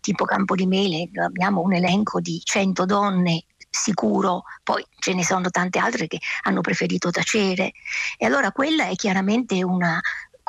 tipo 0.00 0.24
Campo 0.24 0.54
di 0.54 0.66
Mele, 0.66 1.10
abbiamo 1.22 1.60
un 1.60 1.74
elenco 1.74 2.20
di 2.20 2.40
100 2.42 2.84
donne 2.84 3.44
sicuro, 3.72 4.44
poi 4.62 4.84
ce 4.98 5.14
ne 5.14 5.24
sono 5.24 5.48
tante 5.50 5.78
altre 5.78 6.06
che 6.06 6.20
hanno 6.42 6.60
preferito 6.60 7.10
tacere. 7.10 7.72
E 8.18 8.26
allora 8.26 8.52
quella 8.52 8.86
è 8.86 8.94
chiaramente 8.94 9.64
una, 9.64 10.00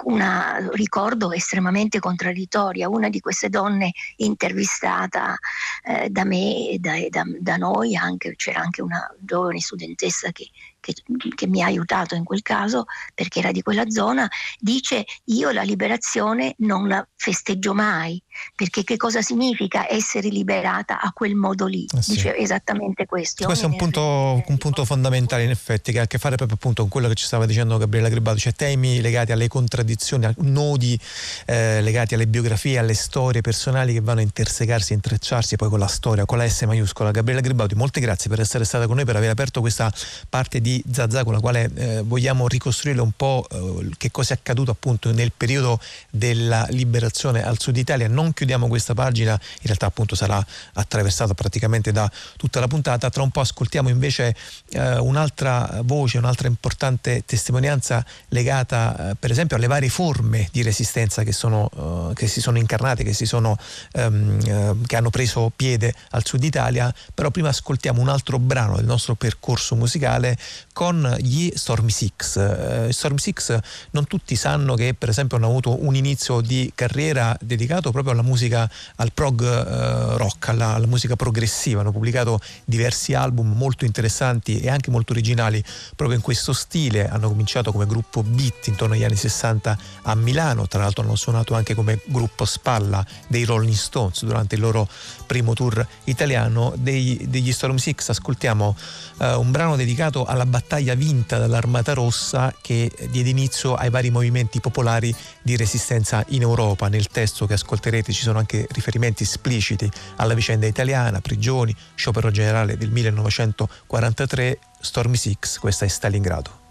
un 0.03 0.69
ricordo 0.73 1.31
estremamente 1.31 1.99
contraddittoria. 1.99 2.89
Una 2.89 3.09
di 3.09 3.21
queste 3.21 3.49
donne 3.49 3.91
intervistata 4.17 5.35
eh, 5.83 6.09
da 6.09 6.25
me 6.25 6.69
e 6.69 6.77
da, 6.79 6.95
da, 7.09 7.23
da, 7.39 7.55
noi, 7.55 7.95
anche, 7.95 8.35
c'era 8.35 8.59
anche 8.61 8.81
una 8.81 9.09
giovane 9.19 9.59
studentessa 9.59 10.31
che 10.31 10.49
che, 10.83 10.93
che, 11.33 11.47
mi 11.47 11.63
ha 11.63 11.67
aiutato 11.67 12.13
in 12.13 12.25
quel 12.25 12.41
caso 12.41 12.83
perché 13.15 13.39
era 13.39 13.53
di 13.53 13.61
quella 13.61 13.89
zona, 13.89 14.29
dice 14.59 15.05
io 15.25 15.51
la 15.51 15.61
liberazione 15.61 16.55
non 16.57 16.89
la 16.89 17.07
festeggio 17.15 17.73
mai, 17.73 18.21
perché 18.55 18.83
che 18.83 18.97
cosa 18.97 19.21
significa 19.21 19.89
essere 19.89 20.27
liberata 20.27 20.99
a 20.99 21.11
quel 21.13 21.35
modo 21.35 21.65
lì? 21.65 21.87
Eh 21.95 22.01
sì. 22.01 22.13
Dice 22.13 22.35
esattamente 22.35 23.05
questo. 23.05 23.45
Questo 23.45 23.65
è 23.65 23.69
un 23.69 23.77
punto, 23.77 24.43
un 24.45 24.57
punto, 24.57 24.85
fondamentale 24.85 25.43
in 25.43 25.49
effetti 25.49 25.91
che 25.91 25.99
ha 25.99 26.03
a 26.03 26.07
che 26.07 26.17
fare 26.17 26.35
proprio 26.35 26.57
appunto 26.57 26.81
con 26.81 26.91
quello 26.91 27.07
che 27.07 27.15
ci 27.15 27.25
stava 27.25 27.45
dicendo 27.45 27.77
Gabriella 27.77 28.09
Gribato, 28.09 28.37
cioè 28.37 28.53
temi 28.53 28.99
legati 28.99 29.31
alle 29.31 29.47
contraddizioni, 29.47 30.27
nodi 30.39 30.99
eh, 31.45 31.81
legati 31.81 32.13
alle 32.15 32.27
biografie, 32.27 32.77
alle 32.77 32.93
storie 32.93 33.41
personali 33.41 33.93
che 33.93 34.01
vanno 34.01 34.19
a 34.19 34.23
intersecarsi, 34.23 34.91
a 34.91 34.95
intrecciarsi 34.95 35.55
poi 35.55 35.69
con 35.69 35.79
la 35.79 35.87
storia, 35.87 36.25
con 36.25 36.37
la 36.37 36.47
S 36.47 36.63
maiuscola. 36.63 37.11
Gabriella 37.11 37.41
Gribauti, 37.41 37.75
molte 37.75 38.01
grazie 38.01 38.29
per 38.29 38.39
essere 38.39 38.65
stata 38.65 38.85
con 38.85 38.95
noi, 38.95 39.05
per 39.05 39.15
aver 39.15 39.29
aperto 39.29 39.61
questa 39.61 39.91
parte 40.29 40.59
di 40.59 40.73
di 40.73 40.83
Zazà 40.91 41.23
con 41.23 41.33
la 41.33 41.39
quale 41.39 41.69
eh, 41.75 42.01
vogliamo 42.01 42.47
ricostruire 42.47 42.99
un 43.01 43.11
po' 43.15 43.45
eh, 43.51 43.89
che 43.97 44.09
cosa 44.09 44.33
è 44.33 44.37
accaduto 44.37 44.71
appunto 44.71 45.11
nel 45.11 45.31
periodo 45.35 45.79
della 46.09 46.65
liberazione 46.69 47.43
al 47.43 47.59
sud 47.59 47.77
Italia, 47.77 48.07
non 48.07 48.22
non 48.23 48.33
chiudiamo 48.33 48.67
questa 48.67 48.93
pagina, 48.93 49.33
in 49.33 49.65
realtà 49.65 49.85
appunto 49.85 50.15
sarà 50.15 50.43
attraversata 50.73 51.33
praticamente 51.33 51.91
da 51.91 52.09
tutta 52.37 52.59
la 52.59 52.67
puntata, 52.67 53.09
tra 53.09 53.21
un 53.21 53.29
po' 53.29 53.41
ascoltiamo 53.41 53.89
invece 53.89 54.35
eh, 54.69 54.97
un'altra 54.97 55.81
voce, 55.83 56.17
un'altra 56.17 56.47
importante 56.47 57.23
testimonianza 57.25 58.03
legata 58.29 59.11
eh, 59.11 59.15
per 59.15 59.31
esempio 59.31 59.57
alle 59.57 59.67
varie 59.67 59.89
forme 59.89 60.47
di 60.51 60.61
resistenza 60.61 61.23
che, 61.23 61.31
sono, 61.31 61.69
eh, 62.09 62.13
che 62.15 62.27
si 62.27 62.41
sono 62.41 62.57
incarnate, 62.57 63.03
che, 63.03 63.13
si 63.13 63.25
sono, 63.25 63.57
ehm, 63.91 64.39
eh, 64.45 64.75
che 64.87 64.95
hanno 64.95 65.09
preso 65.09 65.51
piede 65.55 65.93
al 66.11 66.25
sud 66.25 66.43
Italia, 66.43 66.93
però 67.13 67.29
prima 67.29 67.49
ascoltiamo 67.49 68.01
un 68.01 68.09
altro 68.09 68.39
brano 68.39 68.77
del 68.77 68.85
nostro 68.85 69.15
percorso 69.15 69.75
musicale 69.75 70.37
con 70.71 71.15
gli 71.19 71.51
Stormy 71.53 71.91
Six. 71.91 72.87
Uh, 72.87 72.91
Stormy 72.91 73.19
Six 73.19 73.57
non 73.91 74.07
tutti 74.07 74.35
sanno 74.35 74.75
che 74.75 74.93
per 74.93 75.09
esempio 75.09 75.37
hanno 75.37 75.47
avuto 75.47 75.83
un 75.83 75.95
inizio 75.95 76.41
di 76.41 76.71
carriera 76.73 77.35
dedicato 77.39 77.91
proprio 77.91 78.12
alla 78.13 78.21
musica, 78.21 78.69
al 78.95 79.11
prog 79.13 79.41
uh, 79.41 80.17
rock, 80.17 80.49
alla, 80.49 80.75
alla, 80.75 80.87
musica 80.87 81.15
progressiva, 81.15 81.81
hanno 81.81 81.91
pubblicato 81.91 82.39
diversi 82.65 83.13
album 83.13 83.51
molto 83.55 83.85
interessanti 83.85 84.59
e 84.59 84.69
anche 84.69 84.89
molto 84.89 85.11
originali 85.11 85.63
proprio 85.95 86.17
in 86.17 86.23
questo 86.23 86.53
stile, 86.53 87.09
hanno 87.09 87.27
cominciato 87.27 87.71
come 87.71 87.85
gruppo 87.85 88.23
beat 88.23 88.67
intorno 88.67 88.95
agli 88.95 89.03
anni 89.03 89.15
60 89.15 89.77
a 90.03 90.15
Milano, 90.15 90.67
tra 90.67 90.81
l'altro 90.81 91.03
hanno 91.03 91.15
suonato 91.15 91.53
anche 91.53 91.75
come 91.75 91.99
gruppo 92.05 92.45
spalla 92.45 93.05
dei 93.27 93.43
Rolling 93.43 93.75
Stones 93.75 94.23
durante 94.23 94.55
il 94.55 94.61
loro 94.61 94.87
primo 95.25 95.53
tour 95.53 95.85
italiano 96.05 96.73
dei, 96.77 97.25
degli 97.27 97.51
Storm 97.51 97.77
Six. 97.77 98.09
Ascoltiamo 98.09 98.75
uh, 99.17 99.25
un 99.39 99.51
brano 99.51 99.75
dedicato 99.75 100.25
alla 100.25 100.45
battaglia 100.45 100.93
vinta 100.93 101.37
dall'Armata 101.37 101.93
Rossa 101.93 102.53
che 102.61 102.91
diede 103.09 103.29
inizio 103.29 103.75
ai 103.75 103.89
vari 103.89 104.09
movimenti 104.09 104.59
popolari 104.59 105.13
di 105.41 105.55
resistenza 105.55 106.23
in 106.29 106.41
Europa. 106.41 106.87
Nel 106.87 107.07
testo 107.07 107.45
che 107.45 107.53
ascolterete 107.53 108.02
ci 108.11 108.23
sono 108.23 108.39
anche 108.39 108.67
riferimenti 108.71 109.23
espliciti 109.23 109.89
alla 110.17 110.33
vicenda 110.33 110.65
italiana, 110.65 111.21
prigioni, 111.21 111.75
sciopero 111.95 112.31
generale 112.31 112.75
del 112.77 112.89
1943, 112.89 114.59
Stormy 114.79 115.15
Six, 115.15 115.59
questa 115.59 115.85
è 115.85 115.87
Stalingrado. 115.87 116.62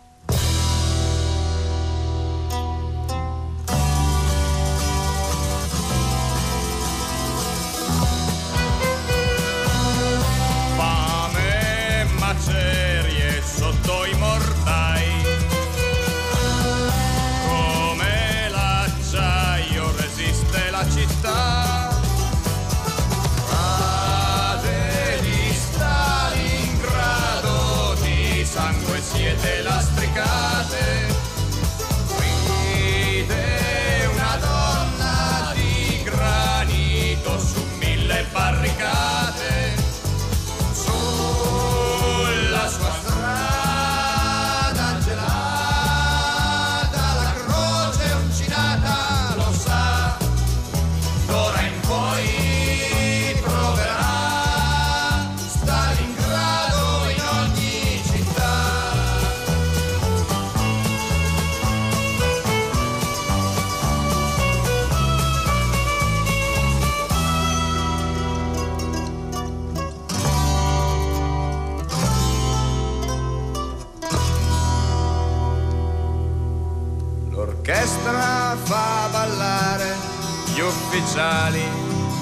Ufficiali 80.92 81.62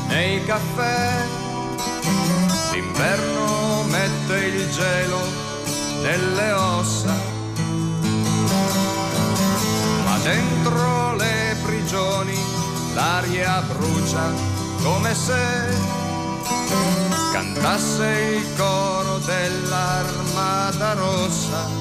nei 0.09 0.43
caffè. 0.45 1.25
L'inverno 2.73 3.83
mette 3.85 4.37
il 4.47 4.71
gelo 4.71 5.21
nelle 6.03 6.53
ossa, 6.53 7.15
ma 10.05 10.19
dentro 10.23 11.15
le 11.17 11.57
prigioni 11.63 12.39
l'aria 12.95 13.63
brucia 13.63 14.33
come 14.83 15.15
se 15.15 15.77
cantasse 17.33 18.07
il 18.37 18.57
coro 18.57 19.19
dell'armata 19.19 20.95
rossa 20.95 21.81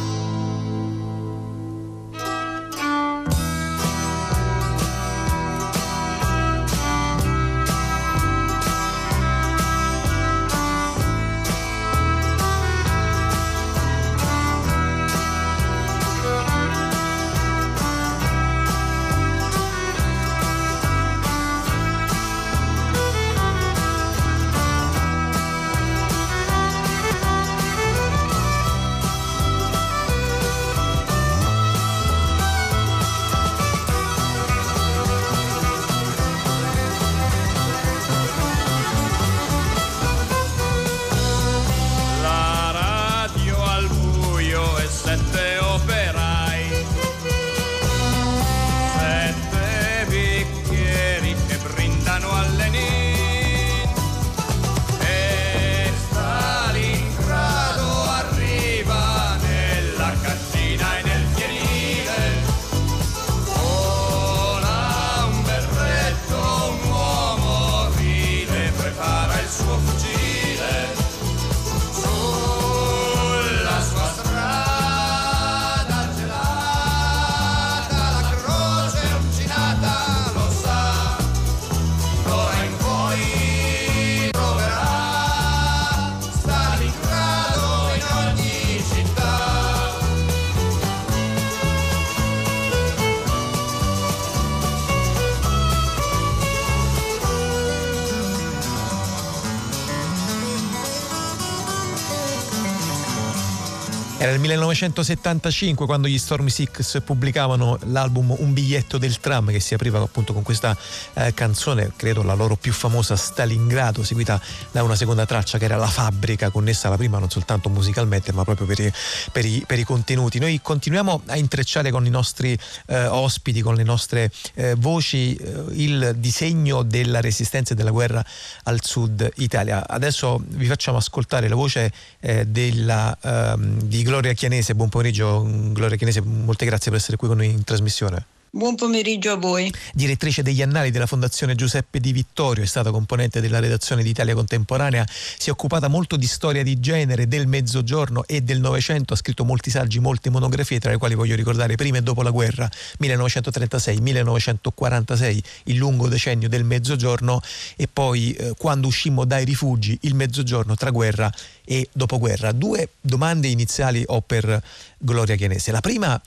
Il 104.31 104.39
1975 104.39 105.87
quando 105.87 106.07
gli 106.07 106.17
Stormy 106.19 106.51
Six 106.51 107.01
pubblicavano 107.01 107.79
l'album 107.85 108.35
Un 108.37 108.53
biglietto 108.53 108.99
del 108.99 109.19
tram 109.19 109.49
che 109.49 109.59
si 109.59 109.73
apriva 109.73 109.99
appunto 109.99 110.33
con 110.33 110.43
questa 110.43 110.77
eh, 111.15 111.33
canzone, 111.33 111.93
credo 111.95 112.21
la 112.21 112.35
loro 112.35 112.55
più 112.55 112.71
famosa 112.71 113.15
Stalingrado, 113.15 114.03
seguita 114.03 114.39
da 114.71 114.83
una 114.83 114.95
seconda 114.95 115.25
traccia 115.25 115.57
che 115.57 115.65
era 115.65 115.77
La 115.77 115.87
fabbrica, 115.87 116.51
connessa 116.51 116.87
alla 116.87 116.97
prima 116.97 117.17
non 117.17 117.31
soltanto 117.31 117.69
musicalmente 117.69 118.31
ma 118.31 118.43
proprio 118.43 118.67
per 118.67 118.79
i, 118.79 118.93
per 119.31 119.45
i, 119.45 119.63
per 119.65 119.79
i 119.79 119.83
contenuti. 119.83 120.37
Noi 120.37 120.59
continuiamo 120.61 121.23
a 121.25 121.35
intrecciare 121.35 121.89
con 121.89 122.05
i 122.05 122.09
nostri 122.09 122.57
eh, 122.85 123.07
ospiti, 123.07 123.61
con 123.61 123.73
le 123.73 123.83
nostre 123.83 124.31
eh, 124.53 124.75
voci, 124.75 125.33
eh, 125.35 125.63
il 125.71 126.15
disegno 126.17 126.83
della 126.83 127.19
resistenza 127.19 127.73
e 127.73 127.75
della 127.75 127.91
guerra 127.91 128.23
al 128.63 128.83
sud 128.83 129.27
Italia. 129.37 129.87
Adesso 129.87 130.43
vi 130.45 130.67
facciamo 130.67 130.97
ascoltare 130.97 131.47
la 131.47 131.55
voce 131.55 131.91
eh, 132.19 132.45
della, 132.45 133.17
ehm, 133.21 133.81
di 133.81 134.03
Gloria 134.03 134.18
Chianese, 134.33 134.75
buon 134.75 134.89
pomeriggio 134.89 135.45
Gloria 135.71 135.97
Chianese, 135.97 136.21
molte 136.21 136.65
grazie 136.65 136.91
per 136.91 136.99
essere 136.99 137.17
qui 137.17 137.27
con 137.27 137.37
noi 137.37 137.49
in 137.49 137.63
trasmissione. 137.63 138.25
Buon 138.51 138.73
pomeriggio 138.73 139.31
a 139.31 139.35
voi. 139.35 139.71
Direttrice 139.93 140.41
degli 140.41 140.63
annali 140.63 140.89
della 140.89 141.05
Fondazione 141.05 141.53
Giuseppe 141.53 141.99
Di 141.99 142.11
Vittorio, 142.11 142.63
è 142.63 142.65
stata 142.65 142.89
componente 142.89 143.41
della 143.41 143.59
redazione 143.59 144.01
di 144.01 144.09
Italia 144.09 144.33
Contemporanea, 144.33 145.05
si 145.07 145.49
è 145.49 145.51
occupata 145.51 145.87
molto 145.87 146.15
di 146.15 146.25
storia 146.25 146.63
di 146.63 146.79
genere, 146.79 147.27
del 147.27 147.45
mezzogiorno 147.45 148.25
e 148.25 148.41
del 148.41 148.59
Novecento, 148.59 149.13
ha 149.13 149.17
scritto 149.17 149.45
molti 149.45 149.69
saggi, 149.69 149.99
molte 149.99 150.31
monografie, 150.31 150.79
tra 150.79 150.89
le 150.89 150.97
quali 150.97 151.13
voglio 151.13 151.35
ricordare 151.35 151.75
prima 151.75 151.99
e 151.99 152.01
dopo 152.01 152.23
la 152.23 152.31
guerra, 152.31 152.67
1936-1946, 152.99 155.39
il 155.65 155.75
lungo 155.75 156.07
decennio 156.07 156.49
del 156.49 156.63
mezzogiorno 156.63 157.41
e 157.75 157.87
poi 157.87 158.31
eh, 158.31 158.55
quando 158.57 158.87
uscimmo 158.87 159.25
dai 159.25 159.45
rifugi, 159.45 159.95
il 160.01 160.15
mezzogiorno 160.15 160.73
tra 160.73 160.89
guerra 160.89 161.31
e 161.63 161.87
dopoguerra. 161.91 162.51
Due 162.51 162.89
domande 162.99 163.47
iniziali 163.47 164.03
ho 164.07 164.21
per 164.21 164.59
Gloria 164.97 165.35
Chianese. 165.35 165.71
La 165.71 165.81
prima 165.81 166.19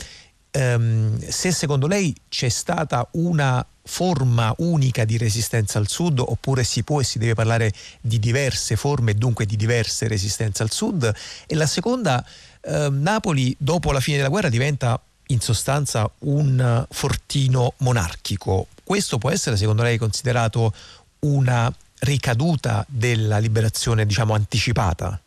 ehm, 0.53 1.19
se 1.19 1.51
secondo 1.51 1.89
lei 1.89 2.15
c'è 2.29 2.49
stata 2.49 3.07
una 3.13 3.67
forma 3.85 4.55
unica 4.59 5.05
di 5.05 5.19
resistenza 5.19 5.79
al 5.79 5.89
sud 5.89 6.21
oppure 6.21 6.63
si 6.63 6.85
può 6.85 7.01
e 7.01 7.05
si 7.05 7.19
deve 7.19 7.35
parlare 7.35 7.73
di 8.01 8.21
diverse 8.21 8.77
forme 8.77 9.11
e 9.11 9.15
dunque 9.15 9.45
di 9.45 9.57
diverse 9.57 10.07
resistenze 10.07 10.63
al 10.63 10.71
sud 10.71 11.13
e 11.47 11.55
la 11.57 11.67
seconda 11.67 12.25
ehm, 12.61 13.03
Napoli 13.03 13.55
dopo 13.59 13.91
la 13.91 13.99
fine 13.99 14.19
della 14.19 14.29
guerra 14.29 14.49
diventa 14.49 15.01
in 15.27 15.41
sostanza 15.41 16.09
un 16.21 16.87
fortino 16.89 17.75
monarchico 17.79 18.69
questo 18.85 19.19
può 19.19 19.31
essere 19.31 19.57
secondo 19.57 19.83
lei 19.83 19.99
considerato 19.99 20.73
una 21.21 21.73
ricaduta 22.03 22.85
della 22.89 23.39
liberazione 23.39 24.07
diciamo 24.07 24.35
anticipata? 24.35 25.21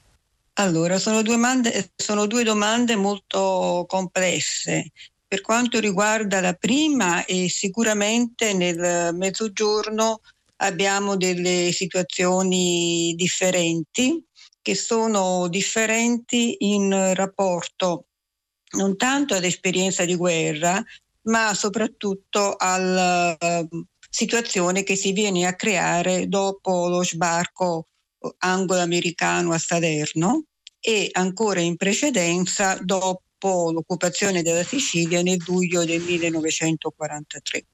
Allora, 0.58 0.98
sono 1.00 1.22
due, 1.22 1.36
mande, 1.36 1.92
sono 1.96 2.28
due 2.28 2.44
domande 2.44 2.96
molto 2.96 3.86
complesse. 3.88 4.92
Per 5.36 5.44
quanto 5.44 5.82
riguarda 5.82 6.40
la 6.40 6.54
prima, 6.54 7.26
eh, 7.26 7.50
sicuramente 7.50 8.54
nel 8.54 9.14
mezzogiorno 9.14 10.22
abbiamo 10.62 11.18
delle 11.18 11.74
situazioni 11.74 13.14
differenti 13.18 14.26
che 14.62 14.76
sono 14.76 15.50
differenti 15.50 16.56
in 16.60 17.14
rapporto 17.14 18.06
non 18.78 18.96
tanto 18.96 19.36
all'esperienza 19.36 20.06
di 20.06 20.16
guerra, 20.16 20.82
ma 21.24 21.54
soprattutto 21.54 22.56
alla 22.58 23.36
uh, 23.38 23.86
situazione 24.10 24.84
che 24.84 24.96
si 24.96 25.12
viene 25.12 25.46
a 25.46 25.56
creare 25.56 26.30
dopo 26.30 26.88
lo 26.88 27.04
sbarco 27.04 27.88
anglo-americano 28.38 29.52
a 29.52 29.58
Salerno 29.58 30.46
e 30.80 31.10
ancora 31.12 31.60
in 31.60 31.76
precedenza 31.76 32.80
dopo 32.82 33.25
dopo 33.46 33.72
l'occupazione 33.72 34.42
della 34.42 34.64
Sicilia 34.64 35.22
nel 35.22 35.42
luglio 35.46 35.86
del 35.86 36.02
1943. 36.02 37.66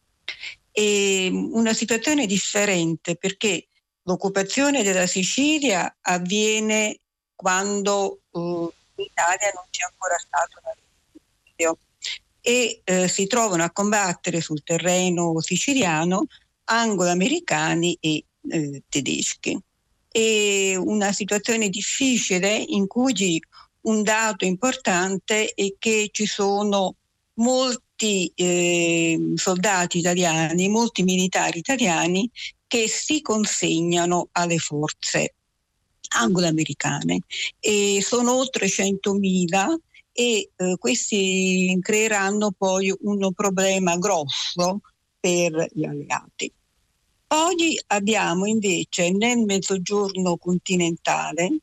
E 0.74 1.30
una 1.32 1.74
situazione 1.74 2.26
differente 2.26 3.16
perché 3.16 3.68
l'occupazione 4.04 4.84
della 4.84 5.08
Sicilia 5.08 5.98
avviene 6.02 7.00
quando 7.36 8.22
uh, 8.32 8.72
in 8.96 9.06
Italia 9.06 9.52
non 9.54 9.64
c'è 9.70 9.86
ancora 9.90 10.18
stato 10.18 10.60
una 10.62 10.74
Repubblica 10.76 11.82
e 12.44 12.82
eh, 12.84 13.08
si 13.08 13.28
trovano 13.28 13.64
a 13.64 13.72
combattere 13.72 14.42
sul 14.42 14.64
terreno 14.64 15.40
siciliano 15.42 16.26
anglo-americani 16.66 17.98
e 18.00 18.26
eh, 18.50 18.84
tedeschi. 18.90 19.58
È 20.08 20.76
una 20.76 21.12
situazione 21.14 21.70
difficile 21.70 22.56
in 22.56 22.88
cui 22.88 23.14
un 23.82 24.04
dato 24.04 24.46
importante 24.46 25.54
è 25.54 25.74
che 25.80 26.10
ci 26.12 26.26
sono 26.26 26.96
molti 27.36 28.32
eh, 28.36 29.34
soldati 29.36 30.00
italiani, 30.00 30.70
molti 30.70 31.04
militari 31.04 31.60
italiani 31.60 32.30
che 32.68 32.88
si 32.88 33.22
consegnano 33.22 34.30
alle 34.34 34.58
forze 34.58 35.36
anglo-americane 36.14 37.22
e 37.60 38.00
sono 38.02 38.38
oltre 38.38 38.68
100.000 38.68 39.76
e 40.14 40.52
eh, 40.56 40.76
questi 40.78 41.78
creeranno 41.82 42.52
poi 42.52 42.94
un 43.02 43.32
problema 43.34 43.98
grosso 43.98 44.82
per 45.20 45.68
gli 45.74 45.86
alleati. 45.86 46.52
Poi 47.28 47.80
abbiamo 47.88 48.46
invece 48.46 49.10
nel 49.12 49.40
mezzogiorno 49.40 50.36
continentale 50.38 51.60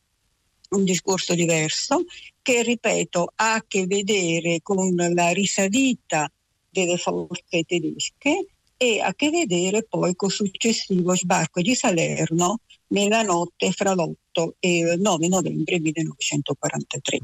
un 0.70 0.85
discorso 0.85 1.35
diverso 1.35 2.04
che, 2.42 2.62
ripeto, 2.62 3.33
ha 3.37 3.54
a 3.54 3.64
che 3.66 3.87
vedere 3.87 4.61
con 4.62 4.94
la 4.94 5.31
risalita 5.31 6.31
delle 6.70 6.96
forze 6.96 7.62
tedesche 7.64 8.46
e 8.76 9.00
ha 9.00 9.09
a 9.09 9.14
che 9.14 9.31
vedere 9.31 9.83
poi 9.83 10.14
col 10.14 10.31
successivo 10.31 11.14
sbarco 11.14 11.61
di 11.61 11.74
Salerno 11.74 12.61
nella 12.88 13.22
notte 13.22 13.72
fra 13.72 13.94
l'8 13.94 14.50
e 14.61 14.78
il 14.78 15.00
9 15.00 15.28
novembre 15.28 15.81
1943. 15.81 17.20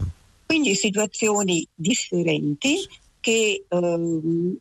Quindi 0.47 0.75
situazioni 0.75 1.67
differenti 1.75 2.87
che 3.21 3.65
eh, 3.67 3.77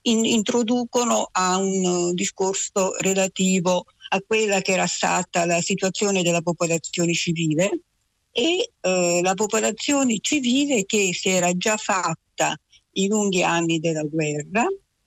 in, 0.02 0.26
introducono 0.26 1.28
a 1.32 1.58
un 1.58 2.14
discorso 2.14 2.96
relativo 3.00 3.86
a 4.10 4.22
quella 4.26 4.62
che 4.62 4.72
era 4.72 4.88
stata 4.88 5.46
la 5.46 5.60
situazione 5.62 6.22
della 6.22 6.42
popolazione 6.42 7.14
civile 7.14 7.80
e 8.34 8.72
eh, 8.82 9.20
la 9.22 9.36
popolazione 9.36 10.18
civile 10.20 10.86
che 10.86 11.12
si 11.14 11.30
era 11.30 11.56
già 11.56 11.78
fatta 11.78 12.58
i 12.94 13.08
lunghi 13.08 13.44
anni 13.44 13.80
della 13.80 14.04
guerra 14.04 14.66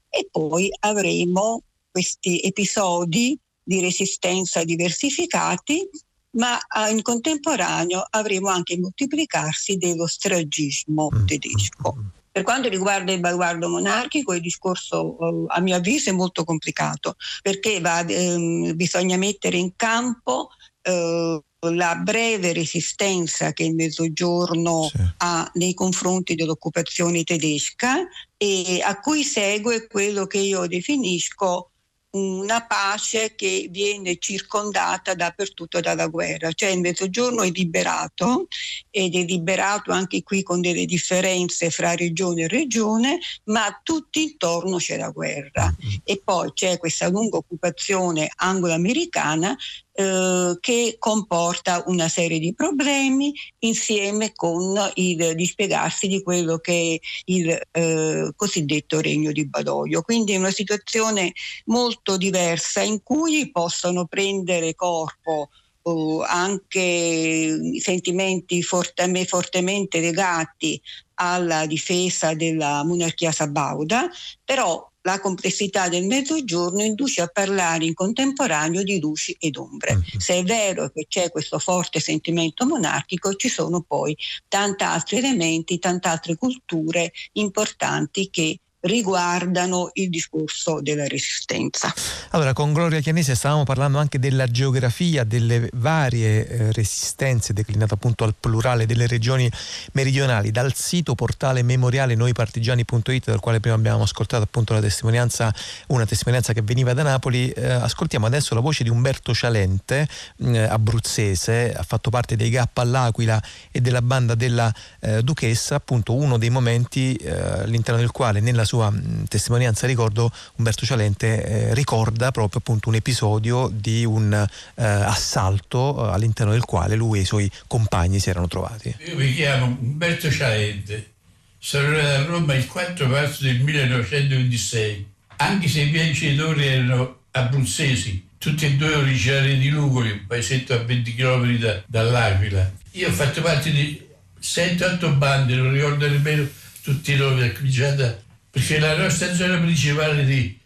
e 0.08 0.28
poi 0.30 0.70
avremo 0.80 1.62
questi 1.90 2.40
episodi 2.40 3.38
di 3.62 3.80
resistenza 3.80 4.62
diversificati, 4.62 5.88
ma 6.32 6.56
ah, 6.68 6.88
in 6.88 7.02
contemporaneo 7.02 8.06
avremo 8.10 8.48
anche 8.48 8.74
il 8.74 8.80
moltiplicarsi 8.80 9.76
dello 9.76 10.06
stragismo 10.06 11.10
mm. 11.12 11.26
tedesco. 11.26 11.96
Per 12.30 12.44
quanto 12.44 12.68
riguarda 12.68 13.12
il 13.12 13.20
baluardo 13.20 13.68
monarchico, 13.68 14.34
il 14.34 14.40
discorso 14.40 15.18
eh, 15.18 15.44
a 15.48 15.60
mio 15.60 15.76
avviso 15.76 16.10
è 16.10 16.12
molto 16.12 16.44
complicato 16.44 17.16
perché 17.42 17.80
va, 17.80 18.04
ehm, 18.06 18.76
bisogna 18.76 19.16
mettere 19.16 19.56
in 19.56 19.74
campo 19.74 20.50
eh, 20.82 21.40
la 21.60 21.96
breve 21.96 22.52
resistenza 22.52 23.52
che 23.52 23.64
il 23.64 23.74
Mezzogiorno 23.74 24.88
sì. 24.90 24.98
ha 25.18 25.50
nei 25.54 25.74
confronti 25.74 26.34
dell'occupazione 26.34 27.24
tedesca 27.24 28.06
e 28.36 28.80
a 28.82 29.00
cui 29.00 29.24
segue 29.24 29.86
quello 29.86 30.26
che 30.26 30.38
io 30.38 30.66
definisco 30.66 31.70
una 32.16 32.64
pace 32.64 33.34
che 33.34 33.68
viene 33.70 34.16
circondata 34.18 35.14
dappertutto 35.14 35.80
dalla 35.80 36.06
guerra, 36.06 36.50
cioè 36.52 36.70
il 36.70 36.80
mezzogiorno 36.80 37.42
è 37.42 37.50
liberato 37.50 38.46
ed 38.90 39.14
è 39.14 39.24
liberato 39.24 39.92
anche 39.92 40.22
qui 40.22 40.42
con 40.42 40.60
delle 40.60 40.86
differenze 40.86 41.70
fra 41.70 41.94
regione 41.94 42.42
e 42.42 42.48
regione, 42.48 43.18
ma 43.44 43.80
tutto 43.82 44.18
intorno 44.18 44.78
c'è 44.78 44.96
la 44.96 45.10
guerra 45.10 45.64
mm-hmm. 45.66 45.96
e 46.04 46.20
poi 46.24 46.52
c'è 46.54 46.78
questa 46.78 47.08
lunga 47.08 47.36
occupazione 47.36 48.30
anglo-americana 48.34 49.54
eh, 49.96 50.59
che 50.61 50.96
comporta 50.98 51.82
una 51.87 52.09
serie 52.09 52.38
di 52.38 52.54
problemi 52.54 53.32
insieme 53.61 54.32
con 54.35 54.78
il 54.94 55.35
dispiegarsi 55.35 56.06
di 56.06 56.22
quello 56.22 56.59
che 56.59 57.00
è 57.00 57.06
il 57.24 57.59
eh, 57.70 58.30
cosiddetto 58.37 59.00
regno 59.00 59.32
di 59.32 59.46
Badoglio. 59.46 60.02
Quindi 60.02 60.35
è 60.35 60.37
una 60.37 60.50
situazione 60.50 61.32
molto 61.66 62.18
diversa 62.18 62.82
in 62.82 63.02
cui 63.02 63.50
possono 63.50 64.04
prendere 64.04 64.74
corpo 64.74 65.48
uh, 65.82 66.22
anche 66.26 67.80
sentimenti 67.80 68.62
forte, 68.62 69.24
fortemente 69.24 70.00
legati 70.00 70.80
alla 71.14 71.64
difesa 71.64 72.35
della 72.35 72.85
monarchia 72.85 73.32
sabauda, 73.32 74.11
però 74.44 74.87
la 75.06 75.20
complessità 75.20 75.88
del 75.88 76.04
mezzogiorno 76.04 76.82
induce 76.82 77.22
a 77.22 77.28
parlare 77.28 77.84
in 77.84 77.94
contemporaneo 77.94 78.82
di 78.82 78.98
luci 78.98 79.36
ed 79.38 79.56
ombre. 79.56 79.94
Mm-hmm. 79.94 80.18
Se 80.18 80.34
è 80.34 80.42
vero 80.42 80.90
che 80.90 81.06
c'è 81.08 81.30
questo 81.30 81.60
forte 81.60 82.00
sentimento 82.00 82.66
monarchico, 82.66 83.32
ci 83.34 83.48
sono 83.48 83.82
poi 83.82 84.16
tanti 84.48 84.82
altri 84.82 85.18
elementi, 85.18 85.78
tante 85.78 86.08
altre 86.08 86.34
culture 86.34 87.12
importanti 87.34 88.28
che 88.30 88.58
riguardano 88.80 89.90
il 89.94 90.10
discorso 90.10 90.80
della 90.80 91.06
resistenza. 91.06 91.92
Allora, 92.30 92.52
con 92.52 92.72
Gloria 92.72 93.00
Chianese 93.00 93.34
stavamo 93.34 93.64
parlando 93.64 93.98
anche 93.98 94.18
della 94.18 94.46
geografia 94.46 95.24
delle 95.24 95.68
varie 95.74 96.46
eh, 96.46 96.72
resistenze, 96.72 97.52
declinate 97.52 97.94
appunto 97.94 98.24
al 98.24 98.34
plurale 98.38 98.86
delle 98.86 99.06
regioni 99.06 99.50
meridionali, 99.92 100.50
dal 100.50 100.74
sito 100.74 101.14
portale 101.14 101.62
memoriale 101.62 102.14
noipartigiani.it, 102.14 103.24
dal 103.24 103.40
quale 103.40 103.60
prima 103.60 103.76
abbiamo 103.76 104.02
ascoltato 104.02 104.42
appunto 104.42 104.74
la 104.74 104.80
testimonianza, 104.80 105.52
una 105.88 106.06
testimonianza 106.06 106.52
che 106.52 106.62
veniva 106.62 106.92
da 106.92 107.02
Napoli. 107.02 107.50
Eh, 107.50 107.64
ascoltiamo 107.64 108.26
adesso 108.26 108.54
la 108.54 108.60
voce 108.60 108.84
di 108.84 108.90
Umberto 108.90 109.34
Cialente, 109.34 110.06
eh, 110.38 110.58
abruzzese, 110.58 111.72
ha 111.74 111.82
fatto 111.82 112.10
parte 112.10 112.36
dei 112.36 112.50
GAP 112.50 112.78
all'Aquila 112.78 113.42
e 113.70 113.80
della 113.80 114.02
banda 114.02 114.34
della 114.34 114.72
eh, 115.00 115.22
Duchessa, 115.22 115.76
appunto 115.76 116.14
uno 116.14 116.38
dei 116.38 116.50
momenti 116.50 117.14
eh, 117.14 117.30
all'interno 117.30 118.00
del 118.00 118.10
quale 118.10 118.40
nella 118.40 118.64
sua 118.66 118.92
testimonianza 119.29 119.87
ricordo 119.87 120.31
Umberto 120.57 120.85
Cialente 120.85 121.44
eh, 121.44 121.74
ricorda 121.74 122.31
proprio 122.31 122.61
appunto 122.61 122.90
un 122.90 122.96
episodio 122.96 123.70
di 123.72 124.05
un 124.05 124.33
eh, 124.35 124.85
assalto 124.85 125.96
eh, 125.96 126.12
all'interno 126.12 126.52
del 126.52 126.64
quale 126.64 126.94
lui 126.96 127.18
e 127.18 127.22
i 127.22 127.24
suoi 127.24 127.50
compagni 127.66 128.20
si 128.20 128.29
erano 128.29 128.48
trovati. 128.48 128.94
Io 129.07 129.16
mi 129.16 129.33
chiamo 129.33 129.66
Umberto 129.81 130.31
Cialente, 130.31 131.12
sono 131.59 131.88
nato 131.88 132.07
a 132.07 132.24
Roma 132.24 132.55
il 132.55 132.66
4 132.66 133.07
marzo 133.07 133.44
del 133.44 133.61
1926, 133.61 135.07
anche 135.37 135.68
se 135.68 135.81
i 135.81 135.90
miei 135.90 136.12
genitori 136.12 136.66
erano 136.66 137.20
abruzzesi, 137.31 138.29
tutti 138.38 138.66
e 138.66 138.74
due 138.76 138.94
originari 138.94 139.59
di 139.59 139.70
Lugoli, 139.70 140.11
un 140.11 140.26
paesetto 140.26 140.74
a 140.74 140.79
20 140.79 141.14
km 141.14 141.59
da, 141.59 141.83
dall'Aquila. 141.87 142.72
Io 142.92 143.09
ho 143.09 143.12
fatto 143.12 143.42
parte 143.42 143.70
di 143.70 144.05
7-8 144.40 145.16
bande, 145.16 145.55
non 145.55 145.72
ricordo 145.72 146.09
nemmeno 146.09 146.46
tutti 146.83 147.12
i 147.12 147.16
nomi, 147.16 147.52
già 147.62 147.90
da, 147.92 148.16
perché 148.56 148.78
la 148.78 148.96
nostra 148.96 149.34
zona 149.34 149.58
principale 149.58 150.24
di, 150.24 150.58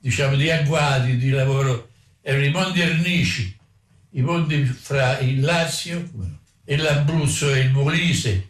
diciamo, 0.00 0.34
di 0.34 0.50
agguati, 0.50 1.16
di 1.16 1.30
lavoro, 1.30 1.90
erano 2.20 2.44
i 2.44 2.50
monti 2.50 2.80
ernici, 2.80 3.56
i 4.10 4.20
monti 4.20 4.64
fra 4.64 5.20
il 5.20 5.42
Lazio 5.42 6.10
e 6.64 6.76
l'Abruzzo 6.76 7.54
e 7.54 7.60
il 7.60 7.70
Molise. 7.70 8.48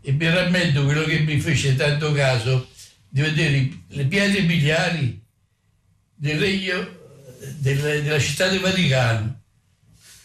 E 0.00 0.10
mi 0.10 0.28
rammento 0.28 0.82
quello 0.82 1.04
che 1.04 1.20
mi 1.20 1.38
fece 1.38 1.76
tanto 1.76 2.10
caso 2.10 2.68
di 3.08 3.20
vedere 3.20 3.70
le 3.90 4.04
pietre 4.06 4.40
miliari 4.40 5.22
del 6.12 6.40
regno 6.40 6.98
della, 7.58 8.00
della 8.00 8.18
città 8.18 8.48
del 8.48 8.58
Vaticano. 8.58 9.40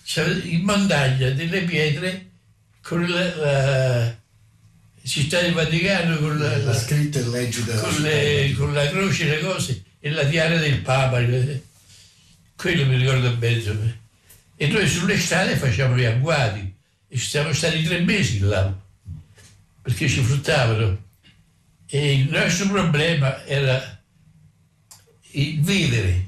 C'era 0.05 0.33
in 0.43 0.63
montagna 0.63 1.29
delle 1.29 1.61
pietre 1.65 2.31
con 2.81 3.07
la, 3.07 3.35
la 3.35 4.20
città 5.03 5.41
del 5.41 5.53
Vaticano 5.53 6.17
con 6.17 6.37
la, 6.37 6.57
la 6.57 6.73
scritta 6.73 7.19
e 7.19 7.27
legge 7.27 7.63
della 7.63 7.81
con, 7.81 8.01
le, 8.01 8.53
con 8.57 8.73
la 8.73 8.87
croce, 8.89 9.25
le 9.25 9.39
cose 9.39 9.83
e 9.99 10.09
la 10.09 10.25
tiara 10.25 10.57
del 10.57 10.79
Papa. 10.81 11.19
Quello 12.55 12.85
mi 12.85 12.97
ricordo 12.97 13.35
bene. 13.35 13.99
E 14.55 14.67
noi 14.67 14.87
sulle 14.87 15.17
strade 15.17 15.57
facciamo 15.57 15.97
gli 15.97 16.05
agguati 16.05 16.73
e 17.07 17.17
ci 17.17 17.25
siamo 17.25 17.51
stati 17.51 17.81
tre 17.83 17.99
mesi 18.01 18.39
là 18.39 18.73
perché 19.81 20.07
ci 20.07 20.21
fruttavano. 20.21 21.09
E 21.87 22.13
il 22.13 22.29
nostro 22.29 22.67
problema 22.67 23.43
era 23.45 24.01
il 25.31 25.61
vivere, 25.61 26.27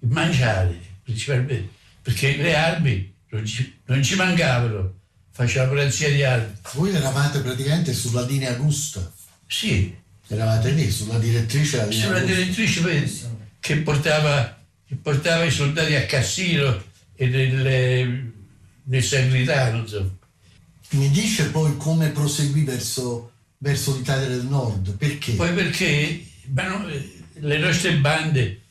il 0.00 0.08
mangiare 0.08 0.78
principalmente, 1.02 1.70
perché 2.02 2.36
le 2.36 2.54
armi 2.54 3.14
non 3.30 3.46
ci, 3.46 3.78
non 3.86 4.02
ci 4.02 4.14
mancavano 4.14 4.97
faceva 5.38 5.68
pulizia 5.68 6.10
di 6.10 6.24
armi. 6.24 6.52
Voi 6.72 6.92
eravate 6.92 7.38
praticamente 7.38 7.92
sulla 7.92 8.22
linea 8.22 8.54
Gusta? 8.54 9.08
Sì. 9.46 9.96
Eravate 10.26 10.70
lì, 10.72 10.90
sulla 10.90 11.16
direttrice 11.18 11.76
della 11.76 11.88
linea 11.88 12.06
Sulla 12.06 12.20
direttrice 12.20 13.08
che 13.60 13.76
portava, 13.76 14.58
che 14.84 14.96
portava, 14.96 15.44
i 15.44 15.50
soldati 15.52 15.94
a 15.94 16.06
Cassino 16.06 16.82
e 17.14 17.26
nel, 17.28 18.32
nel 18.82 19.02
Sangritano, 19.04 19.78
insomma. 19.78 20.10
Mi 20.90 21.08
dice 21.10 21.50
poi 21.50 21.76
come 21.76 22.08
proseguì 22.08 22.64
verso, 22.64 23.30
verso 23.58 23.94
l'Italia 23.94 24.26
del 24.26 24.44
Nord, 24.44 24.96
perché? 24.96 25.34
Poi 25.34 25.52
perché 25.52 26.26
no, 26.46 26.84
le 27.34 27.58
nostre 27.58 27.94
bande 27.98 28.62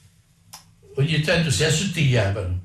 ogni 0.96 1.22
tanto 1.22 1.50
si 1.50 1.64
assottigliavano, 1.64 2.62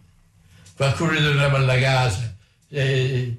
qualcuno 0.74 1.14
tornava 1.14 1.58
alla 1.58 1.78
casa, 1.78 2.34
eh, 2.68 3.36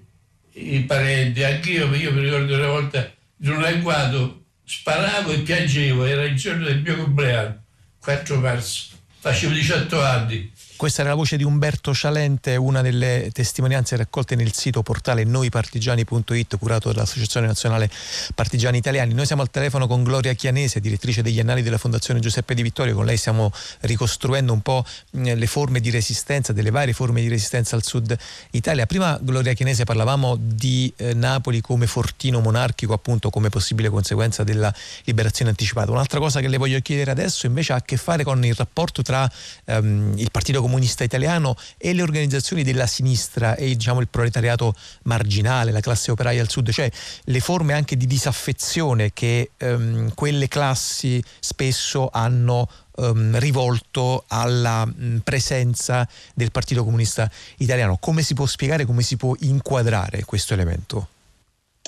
i 0.54 0.82
parenti, 0.82 1.44
anch'io, 1.44 1.94
io 1.94 2.14
mi 2.14 2.22
ricordo 2.22 2.56
una 2.56 2.68
volta 2.68 3.12
in 3.42 3.52
un 3.52 3.64
agguato 3.64 4.46
sparavo 4.64 5.32
e 5.32 5.40
piangevo, 5.40 6.06
era 6.06 6.24
il 6.24 6.36
giorno 6.36 6.66
del 6.66 6.82
mio 6.82 6.96
compleanno, 6.96 7.64
4 8.00 8.40
marzo, 8.40 8.96
facevo 9.20 9.54
18 9.54 10.02
anni 10.02 10.52
questa 10.84 11.00
era 11.00 11.12
la 11.12 11.16
voce 11.16 11.38
di 11.38 11.46
Umberto 11.46 11.94
Cialente, 11.94 12.58
una 12.58 12.82
delle 12.82 13.30
testimonianze 13.32 13.96
raccolte 13.96 14.36
nel 14.36 14.52
sito 14.52 14.82
portale 14.82 15.24
noipartigiani.it 15.24 16.58
curato 16.58 16.92
dall'Associazione 16.92 17.48
Nazionale 17.48 17.90
Partigiani 18.36 18.80
Italiani. 18.80 19.14
Noi 19.14 19.26
siamo 19.26 19.44
al 19.44 19.50
telefono 19.50 19.88
con 19.88 20.04
Gloria 20.04 20.34
Chianese, 20.34 20.82
direttrice 20.82 21.22
degli 21.22 21.40
annali 21.40 21.62
della 21.62 21.78
Fondazione 21.78 22.20
Giuseppe 22.20 22.54
Di 22.54 22.64
Vittorio. 22.64 22.96
Con 22.96 23.06
lei 23.06 23.16
stiamo 23.16 23.50
ricostruendo 23.80 24.52
un 24.52 24.60
po' 24.60 24.86
le 25.12 25.48
forme 25.48 25.80
di 25.80 25.90
resistenza, 25.90 26.52
delle 26.52 26.70
varie 26.70 26.92
forme 26.92 27.22
di 27.22 27.30
resistenza 27.30 27.78
al 27.78 27.84
sud 27.86 28.14
Italia. 28.52 28.86
Prima, 28.86 29.18
Gloria 29.22 29.54
Chianese, 29.54 29.86
parlavamo 29.86 30.36
di 30.38 30.92
eh, 30.98 31.14
Napoli 31.14 31.62
come 31.62 31.88
fortino 31.88 32.42
monarchico, 32.42 32.92
appunto 32.92 33.30
come 33.30 33.48
possibile 33.48 33.88
conseguenza 33.88 34.44
della 34.44 34.74
liberazione 35.06 35.52
anticipata. 35.52 35.92
Un'altra 35.92 36.20
cosa 36.20 36.42
che 36.42 36.50
le 36.50 36.58
voglio 36.58 36.78
chiedere 36.82 37.12
adesso 37.12 37.46
invece 37.46 37.72
ha 37.72 37.78
a 37.78 37.82
che 37.82 37.96
fare 37.96 38.26
con 38.26 38.44
il 38.44 38.54
rapporto 38.54 39.02
tra 39.02 39.32
ehm, 39.64 40.16
il 40.18 40.30
Partito 40.30 40.60
Comunista 40.60 40.72
comunista 40.74 41.04
italiano 41.04 41.56
e 41.78 41.94
le 41.94 42.02
organizzazioni 42.02 42.64
della 42.64 42.88
sinistra 42.88 43.56
e 43.56 43.76
diciamo, 43.76 44.02
il 44.02 44.08
proletariato 44.08 44.74
marginale, 45.04 45.72
la 45.72 45.80
classe 45.82 46.10
operaia 46.10 46.42
al 46.42 46.50
sud, 46.50 46.72
cioè 46.72 46.90
le 47.26 47.40
forme 47.40 47.74
anche 47.74 47.96
di 47.96 48.08
disaffezione 48.08 49.14
che 49.14 49.52
ehm, 49.56 50.14
quelle 50.16 50.48
classi 50.48 51.24
spesso 51.40 52.10
hanno 52.12 52.68
ehm, 52.98 53.38
rivolto 53.38 54.24
alla 54.28 54.86
mh, 54.86 55.22
presenza 55.24 56.08
del 56.34 56.52
Partito 56.52 56.84
Comunista 56.84 57.30
Italiano. 57.58 57.98
Come 58.00 58.24
si 58.24 58.34
può 58.34 58.48
spiegare, 58.48 58.86
come 58.86 59.04
si 59.04 59.16
può 59.16 59.36
inquadrare 59.42 60.24
questo 60.26 60.54
elemento? 60.54 61.10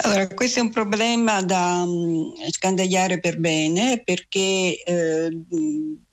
Allora, 0.03 0.27
questo 0.27 0.59
è 0.59 0.61
un 0.61 0.71
problema 0.71 1.41
da 1.41 1.81
um, 1.85 2.33
scandagliare 2.51 3.21
per 3.21 3.39
bene 3.39 4.01
perché 4.03 4.83
eh, 4.83 5.29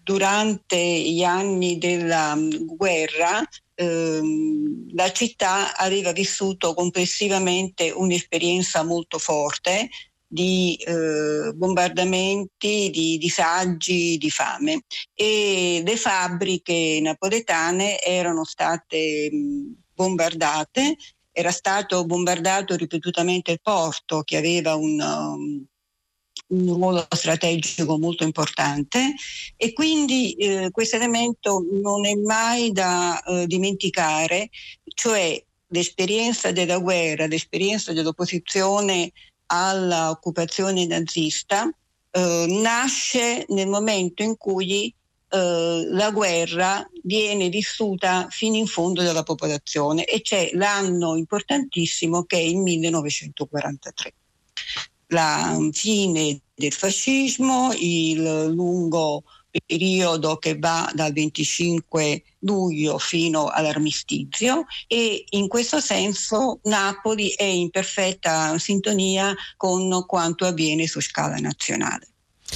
durante 0.03 0.77
gli 0.77 1.23
anni 1.23 1.79
della 1.79 2.35
mm, 2.35 2.51
guerra 2.65 3.43
ehm, 3.75 4.95
la 4.95 5.11
città 5.13 5.77
aveva 5.77 6.13
vissuto 6.13 6.75
complessivamente 6.75 7.91
un'esperienza 7.91 8.83
molto 8.83 9.19
forte 9.19 9.89
di 10.27 10.75
eh, 10.77 11.53
bombardamenti, 11.55 12.89
di 12.91 13.19
disagi, 13.19 14.17
di 14.17 14.31
fame. 14.31 14.85
E 15.15 15.83
le 15.85 15.97
fabbriche 15.97 17.01
napoletane 17.03 18.01
erano 18.01 18.45
state 18.45 19.31
mm, 19.31 19.73
bombardate, 19.95 20.97
era 21.31 21.51
stato 21.51 22.05
bombardato 22.07 22.75
ripetutamente 22.77 23.53
il 23.53 23.61
porto 23.63 24.23
che 24.23 24.37
aveva 24.39 24.75
un, 24.75 25.01
um, 25.01 25.67
un 26.53 26.75
ruolo 26.75 27.07
strategico 27.11 27.99
molto 27.99 28.25
importante 28.25 29.15
e 29.57 29.73
quindi 29.73 30.35
eh, 30.35 30.71
questo 30.71 30.97
elemento 30.97 31.65
non 31.71 32.07
è 32.07 32.15
mai 32.15 32.73
da 32.73 33.21
eh, 33.23 33.47
dimenticare, 33.47 34.51
cioè 34.95 35.43
l'esperienza 35.69 36.53
della 36.53 36.79
guerra, 36.79 37.27
l'esperienza 37.27 37.93
dell'opposizione 37.93 39.13
all'occupazione 39.47 40.87
nazista 40.87 41.71
eh, 42.11 42.47
nasce 42.49 43.47
nel 43.49 43.69
momento 43.69 44.23
in 44.23 44.37
cui 44.37 44.95
eh, 45.29 45.87
la 45.89 46.11
guerra 46.11 46.87
viene 47.03 47.49
vissuta 47.49 48.27
fino 48.31 48.57
in 48.57 48.67
fondo 48.67 49.03
dalla 49.03 49.23
popolazione 49.23 50.05
e 50.05 50.21
c'è 50.21 50.51
l'anno 50.53 51.17
importantissimo 51.17 52.25
che 52.25 52.37
è 52.37 52.41
il 52.41 52.59
1943 52.59 54.13
la 55.13 55.59
fine 55.73 56.41
del 56.55 56.73
fascismo, 56.73 57.73
il 57.79 58.47
lungo 58.53 59.23
periodo 59.67 60.39
che 60.39 60.59
va 60.59 60.91
dal 60.95 61.13
25 61.13 62.23
luglio 62.41 62.97
fino 62.99 63.49
all'armistizio 63.49 64.65
e 64.87 65.25
in 65.31 65.47
questo 65.49 65.79
senso 65.79 66.61
Napoli 66.63 67.29
è 67.31 67.45
in 67.45 67.69
perfetta 67.69 68.57
sintonia 68.59 69.35
con 69.59 70.05
quanto 70.07 70.47
avviene 70.47 70.87
su 70.87 71.01
scala 71.01 71.37
nazionale. 71.37 72.09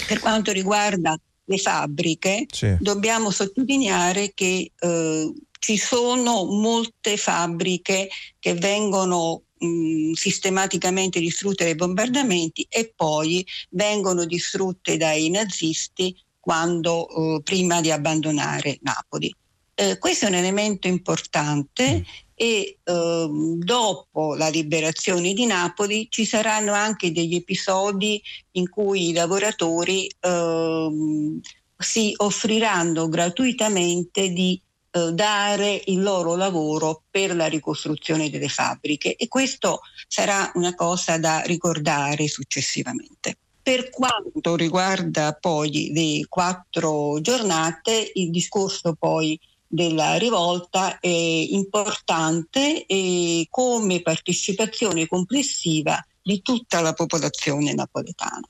Per 0.07 0.21
quanto 0.21 0.53
riguarda 0.53 1.19
le 1.45 1.59
fabbriche, 1.59 2.47
Sì. 2.51 2.77
dobbiamo 2.81 3.31
sottolineare 3.31 4.33
che 4.35 4.73
eh, 4.79 5.33
ci 5.59 5.77
sono 5.77 6.45
molte 6.45 7.17
fabbriche 7.17 8.09
che 8.39 8.55
vengono 8.55 9.43
mh, 9.59 10.13
sistematicamente 10.13 11.21
distrutte 11.21 11.65
dai 11.65 11.75
bombardamenti 11.75 12.67
e 12.69 12.93
poi 12.95 13.47
vengono 13.71 14.25
distrutte 14.25 14.97
dai 14.97 15.31
nazisti 15.31 16.17
quando, 16.39 17.09
eh, 17.09 17.43
prima 17.43 17.81
di 17.81 17.91
abbandonare 17.91 18.79
Napoli. 18.83 19.35
Eh, 19.75 19.99
questo 19.99 20.25
è 20.25 20.29
un 20.29 20.35
elemento 20.35 20.87
importante 20.87 22.05
e 22.35 22.79
ehm, 22.85 23.59
dopo 23.59 24.35
la 24.35 24.49
liberazione 24.49 25.33
di 25.33 25.47
Napoli 25.47 26.07
ci 26.11 26.25
saranno 26.25 26.73
anche 26.73 27.11
degli 27.11 27.35
episodi 27.35 28.23
in 28.53 28.69
cui 28.69 29.09
i 29.09 29.13
lavoratori 29.13 30.11
ehm, 30.21 31.41
si 31.79 32.13
offriranno 32.17 33.09
gratuitamente 33.09 34.31
di 34.31 34.61
eh, 34.97 35.13
dare 35.13 35.83
il 35.87 36.01
loro 36.01 36.37
lavoro 36.37 37.03
per 37.11 37.37
la 37.37 37.47
ricostruzione 37.47 38.31
delle 38.31 38.49
fabbriche 38.49 39.15
e 39.15 39.29
questo 39.29 39.81
sarà 40.09 40.51
una 40.55 40.75
cosa 40.75 41.19
da 41.19 41.43
ricordare 41.43 42.27
successivamente. 42.29 43.37
Per 43.63 43.91
quanto 43.91 44.57
riguarda 44.57 45.37
poi 45.39 45.91
le 45.93 46.25
quattro 46.29 47.21
giornate, 47.21 48.11
il 48.15 48.31
discorso 48.31 48.95
poi 48.99 49.39
della 49.67 50.17
rivolta 50.17 50.99
è 51.01 51.09
importante 51.09 52.87
come 53.51 54.01
partecipazione 54.01 55.07
complessiva 55.07 56.03
di 56.23 56.41
tutta 56.41 56.81
la 56.81 56.93
popolazione 56.95 57.75
napoletana. 57.75 58.49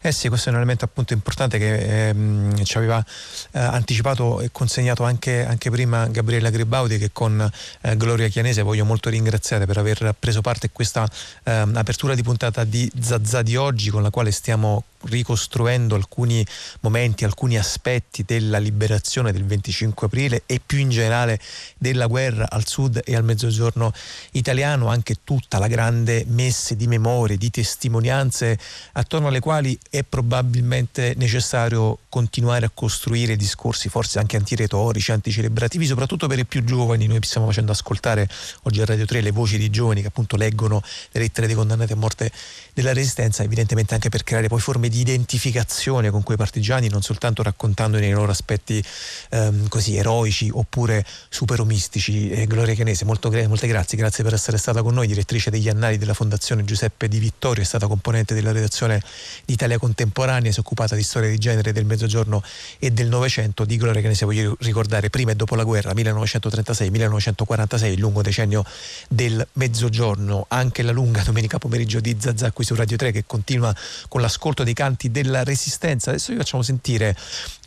Eh 0.00 0.12
sì, 0.12 0.28
questo 0.28 0.48
è 0.48 0.52
un 0.52 0.58
elemento 0.58 0.84
appunto 0.84 1.14
importante 1.14 1.58
che 1.58 2.08
ehm, 2.08 2.62
ci 2.64 2.76
aveva 2.76 3.04
eh, 3.52 3.58
anticipato 3.58 4.40
e 4.40 4.50
consegnato 4.52 5.02
anche, 5.02 5.44
anche, 5.44 5.70
prima 5.70 6.06
Gabriella 6.06 6.50
Gribaudi 6.50 6.98
che 6.98 7.10
con 7.12 7.50
eh, 7.80 7.96
Gloria 7.96 8.28
Chianese 8.28 8.62
voglio 8.62 8.84
molto 8.84 9.10
ringraziare 9.10 9.66
per 9.66 9.78
aver 9.78 10.14
preso 10.18 10.42
parte 10.42 10.66
a 10.66 10.70
questa 10.72 11.08
ehm, 11.44 11.76
apertura 11.76 12.14
di 12.14 12.22
puntata 12.22 12.64
di 12.64 12.90
Zazza 13.00 13.42
di 13.42 13.56
oggi 13.56 13.90
con 13.90 14.02
la 14.02 14.10
quale 14.10 14.30
stiamo 14.30 14.84
ricostruendo 15.06 15.94
alcuni 15.94 16.44
momenti, 16.80 17.24
alcuni 17.24 17.56
aspetti 17.56 18.24
della 18.24 18.58
liberazione 18.58 19.32
del 19.32 19.44
25 19.44 20.06
aprile 20.06 20.42
e 20.46 20.60
più 20.64 20.78
in 20.78 20.90
generale 20.90 21.40
della 21.78 22.06
guerra 22.06 22.48
al 22.50 22.66
sud 22.66 23.00
e 23.04 23.16
al 23.16 23.24
mezzogiorno 23.24 23.92
italiano, 24.32 24.88
anche 24.88 25.16
tutta 25.24 25.58
la 25.58 25.68
grande 25.68 26.24
messe 26.28 26.76
di 26.76 26.86
memorie, 26.86 27.36
di 27.36 27.50
testimonianze 27.50 28.58
attorno 28.92 29.28
alle 29.28 29.40
quali 29.40 29.78
è 29.90 30.02
probabilmente 30.02 31.14
necessario 31.16 31.98
continuare 32.08 32.66
a 32.66 32.70
costruire 32.72 33.36
discorsi 33.36 33.88
forse 33.88 34.18
anche 34.18 34.36
antiretorici, 34.36 35.12
anticelebrativi, 35.12 35.86
soprattutto 35.86 36.26
per 36.26 36.38
i 36.38 36.44
più 36.46 36.64
giovani. 36.64 37.06
Noi 37.06 37.20
stiamo 37.22 37.46
facendo 37.46 37.72
ascoltare 37.72 38.28
oggi 38.62 38.80
a 38.80 38.84
Radio 38.84 39.04
3 39.04 39.20
le 39.20 39.30
voci 39.30 39.58
di 39.58 39.70
giovani 39.70 40.00
che 40.00 40.08
appunto 40.08 40.36
leggono 40.36 40.82
le 41.12 41.20
lettere 41.20 41.46
dei 41.46 41.56
condannati 41.56 41.92
a 41.92 41.96
morte 41.96 42.30
della 42.72 42.92
resistenza, 42.92 43.42
evidentemente 43.42 43.94
anche 43.94 44.08
per 44.08 44.22
creare 44.24 44.48
poi 44.48 44.60
forme 44.60 44.88
di 44.88 44.95
identificazione 45.00 46.10
con 46.10 46.22
quei 46.22 46.36
partigiani, 46.36 46.88
non 46.88 47.02
soltanto 47.02 47.42
raccontandone 47.42 48.06
i 48.06 48.10
loro 48.10 48.30
aspetti 48.30 48.82
ehm, 49.30 49.68
così 49.68 49.96
eroici 49.96 50.50
oppure 50.52 51.04
superomistici. 51.28 52.30
Eh, 52.30 52.46
Gloria 52.46 52.74
Chianese, 52.74 53.04
molto, 53.04 53.30
molte 53.30 53.66
grazie, 53.66 53.96
grazie 53.98 54.24
per 54.24 54.34
essere 54.34 54.58
stata 54.58 54.82
con 54.82 54.94
noi, 54.94 55.06
direttrice 55.06 55.50
degli 55.50 55.68
annali 55.68 55.98
della 55.98 56.14
Fondazione 56.14 56.64
Giuseppe 56.64 57.08
Di 57.08 57.18
Vittorio, 57.18 57.62
è 57.62 57.66
stata 57.66 57.86
componente 57.86 58.34
della 58.34 58.52
redazione 58.52 59.02
di 59.44 59.54
Italia 59.54 59.78
Contemporanea, 59.78 60.50
si 60.50 60.58
è 60.58 60.60
occupata 60.60 60.94
di 60.94 61.02
storia 61.02 61.28
di 61.28 61.38
genere 61.38 61.72
del 61.72 61.84
Mezzogiorno 61.84 62.42
e 62.78 62.90
del 62.90 63.08
Novecento. 63.08 63.64
Di 63.64 63.76
Gloria 63.76 64.00
Chianese 64.00 64.24
voglio 64.24 64.56
ricordare 64.60 65.10
prima 65.10 65.32
e 65.32 65.34
dopo 65.34 65.54
la 65.54 65.64
guerra, 65.64 65.92
1936-1946, 65.92 67.84
il 67.86 68.00
lungo 68.00 68.22
decennio 68.22 68.64
del 69.08 69.46
Mezzogiorno, 69.54 70.46
anche 70.48 70.82
la 70.82 70.92
lunga 70.92 71.22
domenica 71.22 71.58
pomeriggio 71.58 72.00
di 72.00 72.16
Zazà 72.18 72.52
qui 72.52 72.64
su 72.64 72.74
Radio 72.74 72.96
3 72.96 73.12
che 73.12 73.24
continua 73.26 73.74
con 74.08 74.20
l'ascolto 74.20 74.64
dei 74.64 74.74
canti 74.76 75.10
della 75.10 75.42
Resistenza. 75.42 76.10
Adesso 76.10 76.32
vi 76.32 76.38
facciamo 76.38 76.62
sentire 76.62 77.16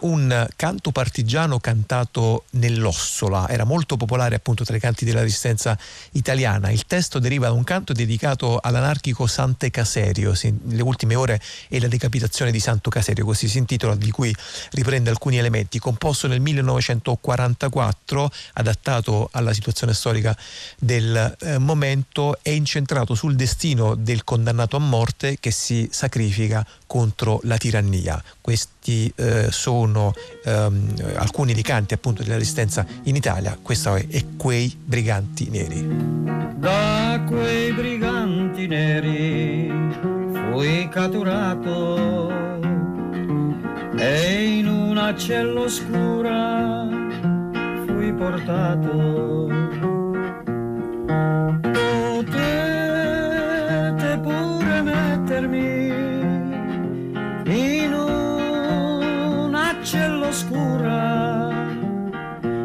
un 0.02 0.48
canto 0.56 0.92
partigiano 0.92 1.60
cantato 1.60 2.46
nell'Ossola, 2.52 3.50
era 3.50 3.64
molto 3.66 3.98
popolare 3.98 4.36
appunto 4.36 4.64
tra 4.64 4.76
i 4.76 4.80
canti 4.80 5.04
della 5.04 5.22
Resistenza 5.22 5.78
italiana. 6.12 6.70
Il 6.70 6.86
testo 6.86 7.20
deriva 7.20 7.48
da 7.48 7.54
un 7.54 7.64
canto 7.64 7.92
dedicato 7.92 8.60
all'anarchico 8.62 9.26
Sante 9.28 9.72
Caserio, 9.72 10.34
le 10.68 10.82
ultime 10.82 11.16
ore 11.16 11.42
e 11.68 11.80
la 11.80 11.88
decapitazione 11.88 12.52
di 12.52 12.60
Santo 12.60 12.90
Caserio, 12.90 13.26
così 13.26 13.48
si 13.48 13.58
intitola, 13.58 13.96
di 13.96 14.12
cui 14.12 14.34
riprende 14.72 15.10
alcuni 15.10 15.38
elementi. 15.38 15.80
Composto 15.80 16.28
nel 16.28 16.40
1944, 16.40 18.32
adattato 18.54 19.30
alla 19.32 19.54
situazione 19.54 19.94
storica 19.94 20.38
del 20.78 21.36
eh, 21.40 21.58
momento, 21.58 22.38
è 22.42 22.52
incentrato 22.52 23.16
sul 23.16 23.36
destino 23.36 23.96
del 23.96 24.24
condannato 24.24 24.76
a 24.76 24.80
morte 24.80 25.38
che 25.40 25.52
si 25.52 25.90
sacrifica 25.92 26.66
contro 27.00 27.40
la 27.44 27.56
tirannia. 27.56 28.22
Questi 28.42 29.10
eh, 29.16 29.48
sono 29.52 30.12
ehm, 30.44 30.96
alcuni 31.16 31.54
dei 31.54 31.64
canti 31.64 31.94
appunto 31.94 32.24
della 32.24 32.36
resistenza 32.36 32.86
in 33.04 33.16
Italia, 33.16 33.58
questo 33.62 33.96
è, 33.96 34.06
è 34.06 34.22
Quei 34.36 34.76
briganti 34.78 35.50
neri. 35.50 35.88
Da 36.58 37.24
quei 37.26 37.72
briganti 37.72 38.68
neri 38.68 39.72
fui 40.52 40.90
catturato 40.90 42.30
e 43.96 44.58
in 44.58 44.68
una 44.68 45.16
cella 45.16 45.62
oscura 45.62 46.86
fui 47.86 48.14
portato. 48.14 49.48
Potete 51.62 52.59
oscura, 60.30 61.50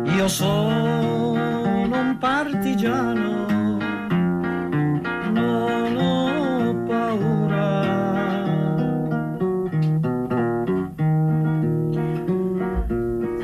io 0.05 0.29
sono 0.29 1.99
un 1.99 2.17
partigiano, 2.19 3.47
non 5.33 5.97
ho 5.97 6.85
paura. 6.87 7.83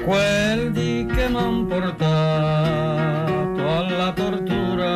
Quel 0.04 0.72
di 0.72 1.06
che 1.06 1.28
m'han 1.30 1.66
portato 1.66 3.68
alla 3.78 4.12
tortura, 4.12 4.90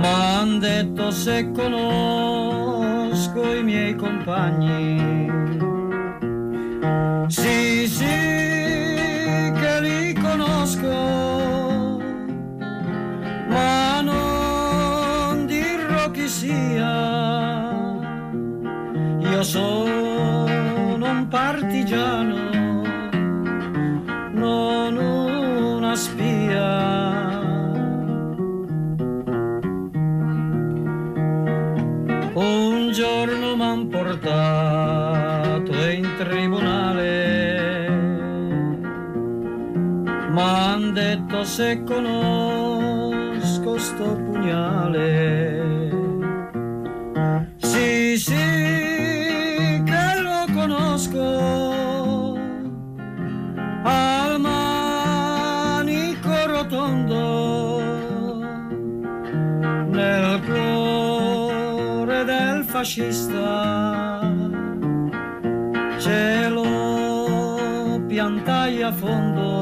m'han 0.00 0.58
detto 0.58 1.12
se 1.12 1.52
conosco 1.52 3.54
i 3.54 3.62
miei 3.62 3.94
compagni. 3.94 5.13
Sì, 7.26 7.86
sì, 7.88 8.04
che 8.04 9.80
li 9.80 10.12
conosco, 10.12 10.88
ma 13.48 14.00
non 14.02 15.46
dirò 15.46 16.10
chi 16.10 16.28
sia. 16.28 17.72
Io 19.20 19.42
sono 19.42 21.08
un 21.10 21.26
partigiano, 21.28 22.33
detto 40.94 41.42
se 41.44 41.82
conosco 41.82 43.76
sto 43.78 44.14
pugnale. 44.14 45.60
Sì, 47.56 48.16
sì, 48.16 48.32
che 49.84 50.20
lo 50.22 50.46
conosco, 50.54 52.38
al 53.82 54.40
manico 54.40 56.30
rotondo, 56.46 57.82
nel 59.90 60.40
cuore 60.46 62.24
del 62.24 62.62
fascista, 62.62 64.20
ce 65.98 66.48
lo 66.48 68.00
piantai 68.06 68.82
a 68.82 68.92
fondo. 68.92 69.53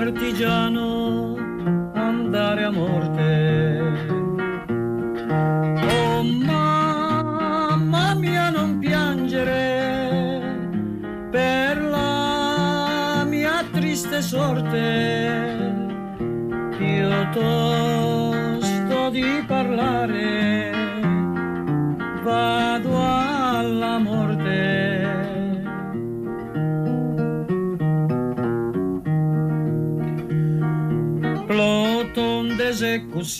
Partigiano 0.00 0.89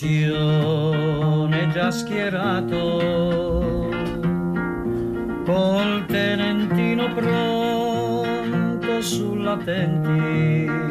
d'esecuzione 0.01 1.69
già 1.71 1.91
schierato, 1.91 2.79
col 5.45 6.05
tenentino 6.07 7.13
pronto 7.13 9.01
sull'attenti 9.01 10.89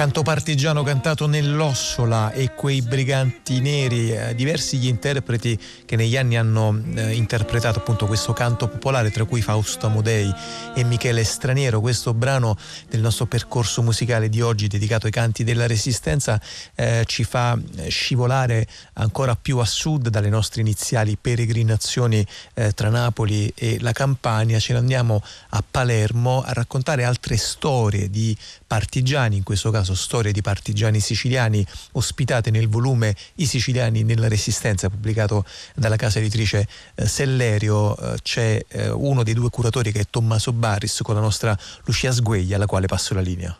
canto 0.00 0.22
partigiano 0.22 0.82
cantato 0.82 1.26
nell'Ossola 1.26 2.32
e 2.32 2.49
quei 2.60 2.82
briganti 2.82 3.58
neri, 3.60 4.12
eh, 4.12 4.34
diversi 4.34 4.76
gli 4.76 4.86
interpreti 4.86 5.58
che 5.86 5.96
negli 5.96 6.14
anni 6.14 6.36
hanno 6.36 6.78
eh, 6.94 7.14
interpretato 7.14 7.78
appunto 7.78 8.04
questo 8.04 8.34
canto 8.34 8.68
popolare, 8.68 9.10
tra 9.10 9.24
cui 9.24 9.40
Fausto 9.40 9.86
Amodei 9.86 10.30
e 10.74 10.84
Michele 10.84 11.24
Straniero. 11.24 11.80
Questo 11.80 12.12
brano 12.12 12.58
del 12.90 13.00
nostro 13.00 13.24
percorso 13.24 13.80
musicale 13.80 14.28
di 14.28 14.42
oggi 14.42 14.66
dedicato 14.66 15.06
ai 15.06 15.12
canti 15.12 15.42
della 15.42 15.66
Resistenza 15.66 16.38
eh, 16.74 17.04
ci 17.06 17.24
fa 17.24 17.58
eh, 17.76 17.88
scivolare 17.88 18.66
ancora 18.92 19.34
più 19.36 19.56
a 19.56 19.64
sud 19.64 20.10
dalle 20.10 20.28
nostre 20.28 20.60
iniziali 20.60 21.16
peregrinazioni 21.18 22.26
eh, 22.52 22.72
tra 22.72 22.90
Napoli 22.90 23.50
e 23.56 23.78
la 23.80 23.92
Campania. 23.92 24.58
Ce 24.58 24.74
ne 24.74 24.80
andiamo 24.80 25.22
a 25.48 25.64
Palermo 25.68 26.42
a 26.42 26.52
raccontare 26.52 27.04
altre 27.04 27.38
storie 27.38 28.10
di 28.10 28.36
partigiani, 28.70 29.36
in 29.36 29.42
questo 29.42 29.72
caso 29.72 29.96
storie 29.96 30.30
di 30.30 30.42
partigiani 30.42 31.00
siciliani, 31.00 31.66
ospitate 31.92 32.52
nel 32.52 32.68
volume 32.68 33.16
I 33.34 33.46
siciliani 33.46 34.04
nella 34.04 34.28
resistenza, 34.28 34.88
pubblicato 34.88 35.44
dalla 35.74 35.96
casa 35.96 36.20
editrice 36.20 36.68
eh, 36.94 37.08
Sellerio. 37.08 37.96
Eh, 37.96 38.18
c'è 38.22 38.64
eh, 38.68 38.90
uno 38.90 39.24
dei 39.24 39.34
due 39.34 39.50
curatori 39.50 39.90
che 39.90 39.98
è 39.98 40.04
Tommaso 40.08 40.52
Baris 40.52 41.00
con 41.02 41.16
la 41.16 41.20
nostra 41.20 41.58
Lucia 41.86 42.12
Sgueglia, 42.12 42.54
alla 42.54 42.66
quale 42.66 42.86
passo 42.86 43.12
la 43.12 43.20
linea. 43.20 43.58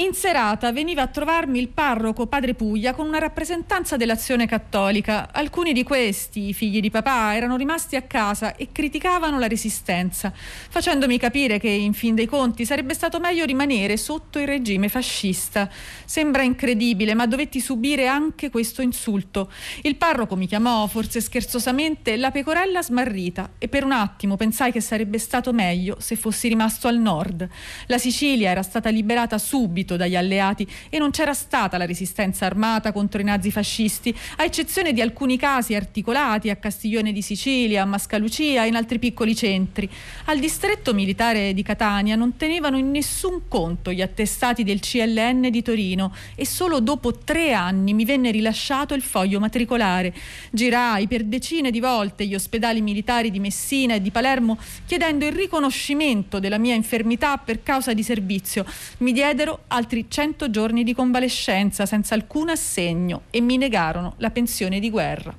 In 0.00 0.14
serata 0.14 0.72
veniva 0.72 1.02
a 1.02 1.08
trovarmi 1.08 1.58
il 1.58 1.68
parroco 1.68 2.26
padre 2.26 2.54
Puglia 2.54 2.94
con 2.94 3.06
una 3.06 3.18
rappresentanza 3.18 3.98
dell'azione 3.98 4.46
cattolica. 4.46 5.28
Alcuni 5.30 5.74
di 5.74 5.82
questi, 5.82 6.54
figli 6.54 6.80
di 6.80 6.88
papà, 6.88 7.36
erano 7.36 7.58
rimasti 7.58 7.96
a 7.96 8.02
casa 8.02 8.56
e 8.56 8.68
criticavano 8.72 9.38
la 9.38 9.46
resistenza, 9.46 10.32
facendomi 10.34 11.18
capire 11.18 11.58
che 11.58 11.68
in 11.68 11.92
fin 11.92 12.14
dei 12.14 12.24
conti 12.24 12.64
sarebbe 12.64 12.94
stato 12.94 13.20
meglio 13.20 13.44
rimanere 13.44 13.98
sotto 13.98 14.38
il 14.38 14.46
regime 14.46 14.88
fascista. 14.88 15.68
Sembra 16.06 16.44
incredibile, 16.44 17.12
ma 17.12 17.26
dovetti 17.26 17.60
subire 17.60 18.06
anche 18.06 18.48
questo 18.48 18.80
insulto. 18.80 19.52
Il 19.82 19.96
parroco 19.96 20.34
mi 20.34 20.46
chiamò, 20.46 20.86
forse 20.86 21.20
scherzosamente, 21.20 22.16
la 22.16 22.30
pecorella 22.30 22.82
smarrita 22.82 23.50
e 23.58 23.68
per 23.68 23.84
un 23.84 23.92
attimo 23.92 24.36
pensai 24.36 24.72
che 24.72 24.80
sarebbe 24.80 25.18
stato 25.18 25.52
meglio 25.52 25.96
se 26.00 26.16
fossi 26.16 26.48
rimasto 26.48 26.88
al 26.88 26.96
nord. 26.96 27.46
La 27.88 27.98
Sicilia 27.98 28.48
era 28.48 28.62
stata 28.62 28.88
liberata 28.88 29.36
subito 29.36 29.88
subito 29.90 29.96
dagli 29.96 30.16
alleati 30.16 30.66
e 30.88 30.98
non 30.98 31.10
c'era 31.10 31.34
stata 31.34 31.76
la 31.76 31.86
resistenza 31.86 32.46
armata 32.46 32.92
contro 32.92 33.20
i 33.20 33.24
nazifascisti, 33.24 34.14
a 34.36 34.44
eccezione 34.44 34.92
di 34.92 35.00
alcuni 35.00 35.36
casi 35.36 35.74
articolati 35.74 36.50
a 36.50 36.56
Castiglione 36.56 37.12
di 37.12 37.22
Sicilia, 37.22 37.82
a 37.82 37.86
Mascalucia 37.86 38.64
e 38.64 38.68
in 38.68 38.76
altri 38.76 38.98
piccoli 38.98 39.34
centri. 39.34 39.88
Al 40.26 40.38
distretto 40.38 40.94
militare 40.94 41.52
di 41.54 41.62
Catania 41.62 42.14
non 42.14 42.36
tenevano 42.36 42.76
in 42.76 42.90
nessun 42.90 43.48
conto 43.48 43.92
gli 43.92 44.02
attestati 44.02 44.62
del 44.62 44.80
CLN 44.80 45.48
di 45.50 45.62
Torino 45.62 46.14
e 46.34 46.46
solo 46.46 46.80
dopo 46.80 47.18
tre 47.18 47.52
anni 47.52 47.94
mi 47.94 48.04
venne 48.04 48.30
rilasciato 48.30 48.94
il 48.94 49.02
foglio 49.02 49.40
matricolare. 49.40 50.14
Girai 50.50 51.06
per 51.06 51.24
decine 51.24 51.70
di 51.70 51.80
volte 51.80 52.26
gli 52.26 52.34
ospedali 52.34 52.80
militari 52.80 53.30
di 53.30 53.40
Messina 53.40 53.94
e 53.94 54.02
di 54.02 54.10
Palermo 54.10 54.58
chiedendo 54.86 55.26
il 55.26 55.32
riconoscimento 55.32 56.38
della 56.38 56.58
mia 56.58 56.74
infermità 56.74 57.36
per 57.38 57.62
causa 57.62 57.94
di 57.94 58.02
servizio. 58.02 58.64
Mi 58.98 59.12
diedero 59.12 59.64
altri 59.72 60.06
100 60.08 60.50
giorni 60.50 60.84
di 60.84 60.94
convalescenza 60.94 61.86
senza 61.86 62.14
alcun 62.14 62.48
assegno 62.50 63.22
e 63.30 63.40
mi 63.40 63.56
negarono 63.56 64.14
la 64.18 64.30
pensione 64.30 64.80
di 64.80 64.90
guerra. 64.90 65.34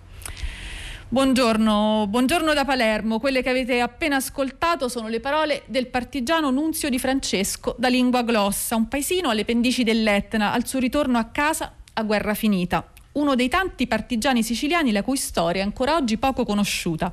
Buongiorno, 1.10 2.06
buongiorno, 2.08 2.54
da 2.54 2.64
Palermo. 2.64 3.20
Quelle 3.20 3.42
che 3.42 3.50
avete 3.50 3.82
appena 3.82 4.16
ascoltato 4.16 4.88
sono 4.88 5.10
le 5.10 5.20
parole 5.20 5.64
del 5.66 5.88
partigiano 5.88 6.50
Nunzio 6.52 6.88
di 6.88 7.00
Francesco 7.00 7.76
da 7.78 7.90
Lingua 7.90 8.24
Glossa, 8.24 8.78
un 8.78 8.88
paesino 8.88 9.30
alle 9.30 9.44
pendici 9.44 9.84
dell'Etna, 9.84 10.54
al 10.54 10.66
suo 10.66 10.80
ritorno 10.80 11.18
a 11.18 11.26
casa 11.26 11.74
a 11.94 12.04
guerra 12.04 12.34
finita. 12.34 12.90
Uno 13.14 13.36
dei 13.36 13.50
tanti 13.50 13.88
partigiani 13.88 14.42
siciliani 14.42 14.94
la 14.94 15.04
cui 15.04 15.18
storia 15.18 15.62
è 15.62 15.66
ancora 15.66 15.96
oggi 15.96 16.18
poco 16.18 16.46
conosciuta. 16.46 17.12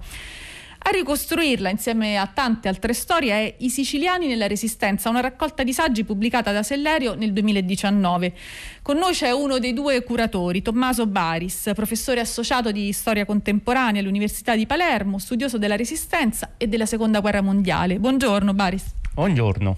A 0.81 0.91
ricostruirla 0.91 1.69
insieme 1.69 2.17
a 2.17 2.27
tante 2.27 2.69
altre 2.69 2.95
storie 2.95 3.33
è 3.33 3.55
I 3.59 3.69
siciliani 3.69 4.27
nella 4.27 4.47
resistenza, 4.47 5.11
una 5.11 5.21
raccolta 5.21 5.63
di 5.63 5.73
saggi 5.73 6.05
pubblicata 6.05 6.51
da 6.51 6.63
Sellerio 6.63 7.15
nel 7.15 7.33
2019. 7.33 8.35
Con 8.81 8.97
noi 8.97 9.13
c'è 9.13 9.31
uno 9.31 9.59
dei 9.59 9.75
due 9.75 10.03
curatori, 10.03 10.63
Tommaso 10.63 11.07
Baris, 11.07 11.73
professore 11.75 12.21
associato 12.21 12.71
di 12.71 12.93
storia 12.93 13.27
contemporanea 13.27 14.01
all'Università 14.01 14.57
di 14.57 14.67
Palermo, 14.67 15.19
studioso 15.19 15.59
della 15.59 15.77
resistenza 15.77 16.53
e 16.57 16.69
della 16.69 16.87
Seconda 16.87 17.21
Guerra 17.21 17.43
Mondiale. 17.43 17.99
Buongiorno 17.99 18.55
Baris. 18.55 18.85
Buongiorno. 19.13 19.77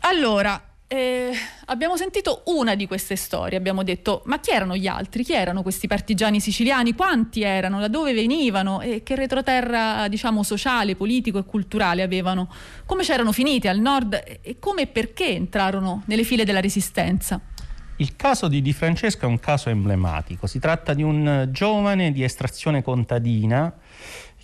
Allora, 0.00 0.67
eh, 0.90 1.32
abbiamo 1.66 1.98
sentito 1.98 2.42
una 2.46 2.74
di 2.74 2.86
queste 2.86 3.14
storie, 3.14 3.58
abbiamo 3.58 3.82
detto 3.82 4.22
ma 4.24 4.40
chi 4.40 4.50
erano 4.52 4.74
gli 4.74 4.86
altri? 4.86 5.22
Chi 5.22 5.34
erano 5.34 5.62
questi 5.62 5.86
partigiani 5.86 6.40
siciliani? 6.40 6.94
Quanti 6.94 7.42
erano? 7.42 7.78
Da 7.78 7.88
dove 7.88 8.14
venivano? 8.14 8.80
E 8.80 9.02
che 9.02 9.14
retroterra 9.14 10.08
diciamo 10.08 10.42
sociale, 10.42 10.96
politico 10.96 11.38
e 11.38 11.44
culturale 11.44 12.02
avevano? 12.02 12.50
Come 12.86 13.02
c'erano 13.02 13.32
finiti 13.32 13.68
al 13.68 13.80
nord 13.80 14.40
e 14.40 14.56
come 14.58 14.82
e 14.82 14.86
perché 14.86 15.28
entrarono 15.28 16.02
nelle 16.06 16.24
file 16.24 16.44
della 16.44 16.60
resistenza? 16.60 17.38
Il 17.96 18.16
caso 18.16 18.48
di 18.48 18.62
Di 18.62 18.72
Francesco 18.72 19.26
è 19.26 19.28
un 19.28 19.40
caso 19.40 19.68
emblematico, 19.68 20.46
si 20.46 20.58
tratta 20.58 20.94
di 20.94 21.02
un 21.02 21.48
giovane 21.50 22.12
di 22.12 22.22
estrazione 22.22 22.82
contadina 22.82 23.74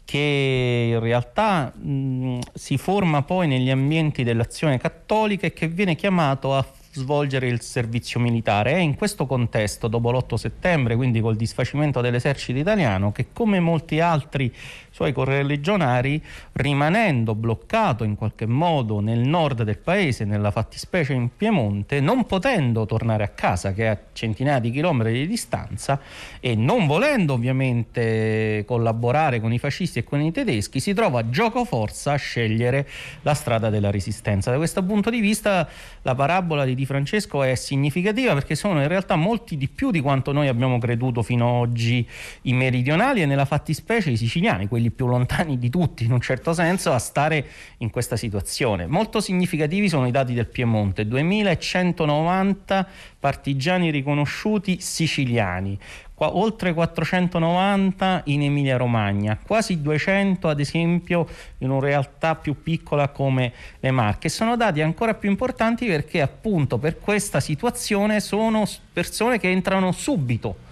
che 0.04 0.90
in 0.92 1.00
realtà 1.00 1.72
mh, 1.74 2.38
si 2.52 2.76
forma 2.76 3.22
poi 3.22 3.46
negli 3.46 3.70
ambienti 3.70 4.22
dell'azione 4.22 4.78
cattolica 4.78 5.46
e 5.46 5.52
che 5.52 5.68
viene 5.68 5.94
chiamato 5.94 6.54
a 6.54 6.64
svolgere 6.94 7.48
il 7.48 7.60
servizio 7.60 8.20
militare. 8.20 8.72
È 8.72 8.78
in 8.78 8.94
questo 8.94 9.26
contesto, 9.26 9.88
dopo 9.88 10.12
l'8 10.12 10.34
settembre, 10.34 10.94
quindi 10.94 11.20
col 11.20 11.36
disfacimento 11.36 12.00
dell'esercito 12.00 12.58
italiano, 12.58 13.10
che 13.12 13.26
come 13.32 13.58
molti 13.58 13.98
altri 14.00 14.52
suoi 14.94 15.12
correligionari, 15.12 16.22
rimanendo 16.52 17.34
bloccato 17.34 18.04
in 18.04 18.14
qualche 18.14 18.46
modo 18.46 19.00
nel 19.00 19.18
nord 19.18 19.64
del 19.64 19.78
paese, 19.78 20.24
nella 20.24 20.52
fattispecie 20.52 21.12
in 21.12 21.30
Piemonte, 21.36 21.98
non 21.98 22.26
potendo 22.26 22.86
tornare 22.86 23.24
a 23.24 23.28
casa, 23.28 23.72
che 23.72 23.86
è 23.86 23.88
a 23.88 23.98
centinaia 24.12 24.60
di 24.60 24.70
chilometri 24.70 25.14
di 25.14 25.26
distanza, 25.26 26.00
e 26.38 26.54
non 26.54 26.86
volendo 26.86 27.32
ovviamente 27.32 28.62
collaborare 28.68 29.40
con 29.40 29.52
i 29.52 29.58
fascisti 29.58 29.98
e 29.98 30.04
con 30.04 30.20
i 30.20 30.30
tedeschi, 30.30 30.78
si 30.78 30.94
trova 30.94 31.28
gioco 31.28 31.64
forza 31.64 32.12
a 32.12 32.16
scegliere 32.16 32.88
la 33.22 33.34
strada 33.34 33.70
della 33.70 33.90
resistenza. 33.90 34.52
Da 34.52 34.58
questo 34.58 34.84
punto 34.84 35.10
di 35.10 35.18
vista 35.18 35.68
la 36.02 36.14
parabola 36.14 36.64
di 36.64 36.76
Di 36.76 36.86
Francesco 36.86 37.42
è 37.42 37.56
significativa 37.56 38.32
perché 38.32 38.54
sono 38.54 38.80
in 38.80 38.86
realtà 38.86 39.16
molti 39.16 39.56
di 39.56 39.66
più 39.66 39.90
di 39.90 40.00
quanto 40.00 40.30
noi 40.30 40.46
abbiamo 40.46 40.78
creduto 40.78 41.22
fino 41.22 41.48
ad 41.48 41.68
oggi 41.68 42.06
i 42.42 42.52
meridionali 42.52 43.22
e 43.22 43.26
nella 43.26 43.44
fattispecie 43.44 44.10
i 44.10 44.16
siciliani, 44.16 44.68
quelli 44.68 44.82
quelli 44.84 44.90
più 44.90 45.06
lontani 45.06 45.58
di 45.58 45.70
tutti 45.70 46.04
in 46.04 46.12
un 46.12 46.20
certo 46.20 46.52
senso 46.52 46.92
a 46.92 46.98
stare 46.98 47.46
in 47.78 47.90
questa 47.90 48.16
situazione. 48.16 48.86
Molto 48.86 49.20
significativi 49.20 49.88
sono 49.88 50.06
i 50.06 50.10
dati 50.10 50.34
del 50.34 50.46
Piemonte, 50.46 51.06
2190 51.06 52.86
partigiani 53.18 53.90
riconosciuti 53.90 54.80
siciliani, 54.80 55.78
qua, 56.12 56.36
oltre 56.36 56.74
490 56.74 58.22
in 58.26 58.42
Emilia 58.42 58.76
Romagna, 58.76 59.38
quasi 59.42 59.80
200 59.80 60.48
ad 60.48 60.60
esempio 60.60 61.26
in 61.58 61.70
una 61.70 61.86
realtà 61.86 62.34
più 62.34 62.62
piccola 62.62 63.08
come 63.08 63.52
le 63.80 63.90
Marche. 63.90 64.28
Sono 64.28 64.56
dati 64.56 64.82
ancora 64.82 65.14
più 65.14 65.30
importanti 65.30 65.86
perché 65.86 66.20
appunto 66.20 66.78
per 66.78 66.98
questa 66.98 67.40
situazione 67.40 68.20
sono 68.20 68.64
persone 68.92 69.38
che 69.38 69.50
entrano 69.50 69.92
subito 69.92 70.63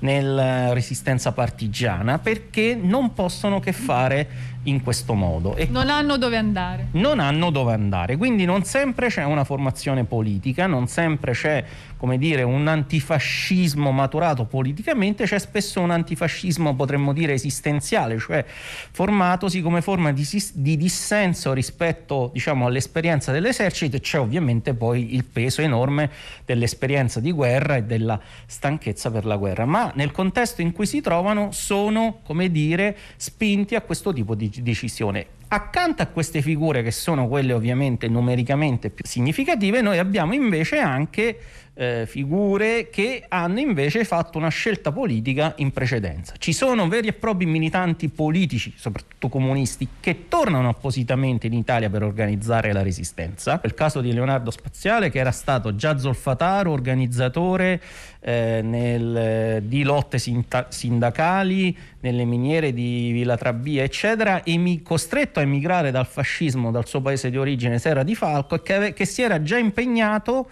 nella 0.00 0.72
resistenza 0.72 1.32
partigiana 1.32 2.18
perché 2.18 2.78
non 2.80 3.12
possono 3.14 3.60
che 3.60 3.72
fare 3.72 4.54
in 4.64 4.82
questo 4.82 5.14
modo. 5.14 5.56
E 5.56 5.68
non 5.70 5.88
hanno 5.88 6.16
dove 6.16 6.36
andare. 6.36 6.88
Non 6.92 7.20
hanno 7.20 7.50
dove 7.50 7.72
andare, 7.72 8.16
quindi 8.16 8.44
non 8.44 8.64
sempre 8.64 9.08
c'è 9.08 9.24
una 9.24 9.44
formazione 9.44 10.04
politica, 10.04 10.66
non 10.66 10.86
sempre 10.88 11.32
c'è 11.32 11.64
come 11.96 12.18
dire, 12.18 12.42
un 12.42 12.66
antifascismo 12.66 13.90
maturato 13.90 14.44
politicamente, 14.44 15.24
c'è 15.24 15.38
spesso 15.38 15.80
un 15.80 15.90
antifascismo, 15.90 16.74
potremmo 16.74 17.12
dire, 17.12 17.32
esistenziale, 17.32 18.18
cioè 18.18 18.44
formatosi 18.46 19.62
come 19.62 19.80
forma 19.80 20.12
di, 20.12 20.26
di 20.54 20.76
dissenso 20.76 21.52
rispetto 21.52 22.30
diciamo, 22.32 22.66
all'esperienza 22.66 23.32
dell'esercito 23.32 23.96
e 23.96 24.00
c'è 24.00 24.18
ovviamente 24.18 24.74
poi 24.74 25.14
il 25.14 25.24
peso 25.24 25.62
enorme 25.62 26.10
dell'esperienza 26.44 27.20
di 27.20 27.32
guerra 27.32 27.76
e 27.76 27.84
della 27.84 28.20
stanchezza 28.46 29.10
per 29.10 29.24
la 29.24 29.36
guerra, 29.36 29.64
ma 29.64 29.90
nel 29.94 30.10
contesto 30.10 30.60
in 30.60 30.72
cui 30.72 30.86
si 30.86 31.00
trovano 31.00 31.50
sono, 31.52 32.18
come 32.22 32.50
dire, 32.50 32.96
spinti 33.16 33.74
a 33.74 33.80
questo 33.80 34.12
tipo 34.12 34.34
di 34.34 34.50
decisione. 34.62 35.26
Accanto 35.48 36.02
a 36.02 36.06
queste 36.06 36.42
figure 36.42 36.82
che 36.82 36.90
sono 36.90 37.28
quelle 37.28 37.52
ovviamente 37.52 38.08
numericamente 38.08 38.90
più 38.90 39.04
significative, 39.06 39.80
noi 39.80 39.98
abbiamo 39.98 40.34
invece 40.34 40.78
anche 40.78 41.38
eh, 41.78 42.04
figure 42.06 42.88
che 42.88 43.24
hanno 43.28 43.60
invece 43.60 44.04
fatto 44.04 44.38
una 44.38 44.48
scelta 44.48 44.92
politica 44.92 45.52
in 45.58 45.72
precedenza. 45.72 46.34
Ci 46.38 46.54
sono 46.54 46.88
veri 46.88 47.08
e 47.08 47.12
propri 47.12 47.44
militanti 47.44 48.08
politici, 48.08 48.72
soprattutto 48.74 49.28
comunisti, 49.28 49.86
che 50.00 50.26
tornano 50.28 50.70
appositamente 50.70 51.46
in 51.46 51.52
Italia 51.52 51.90
per 51.90 52.02
organizzare 52.02 52.72
la 52.72 52.82
resistenza. 52.82 53.60
Il 53.64 53.74
caso 53.74 54.00
di 54.00 54.12
Leonardo 54.12 54.50
Spaziale, 54.50 55.10
che 55.10 55.18
era 55.18 55.32
stato 55.32 55.74
già 55.76 55.98
zolfataro, 55.98 56.70
organizzatore 56.70 57.80
eh, 58.20 58.60
nel, 58.62 59.62
di 59.64 59.82
lotte 59.82 60.18
sindacali 60.18 61.76
nelle 62.00 62.24
miniere 62.24 62.72
di 62.72 63.10
Villa 63.12 63.36
Trabia, 63.36 63.82
eccetera, 63.82 64.42
e 64.42 64.56
mi 64.56 64.80
costretto 64.80 65.40
a 65.40 65.42
emigrare 65.42 65.90
dal 65.90 66.06
fascismo 66.06 66.70
dal 66.70 66.86
suo 66.86 67.02
paese 67.02 67.28
di 67.28 67.36
origine, 67.36 67.78
Serra 67.78 68.02
di 68.02 68.14
Falco, 68.14 68.54
e 68.54 68.62
che, 68.62 68.92
che 68.94 69.04
si 69.04 69.20
era 69.20 69.42
già 69.42 69.58
impegnato 69.58 70.48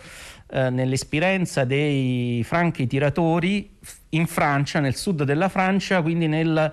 eh, 0.46 0.70
nell'esperienza 0.70 1.64
dei 1.64 2.42
franchi 2.44 2.86
tiratori 2.86 3.76
in 4.10 4.26
Francia, 4.26 4.80
nel 4.80 4.94
sud 4.94 5.24
della 5.24 5.48
Francia, 5.48 6.02
quindi 6.02 6.26
nel, 6.26 6.72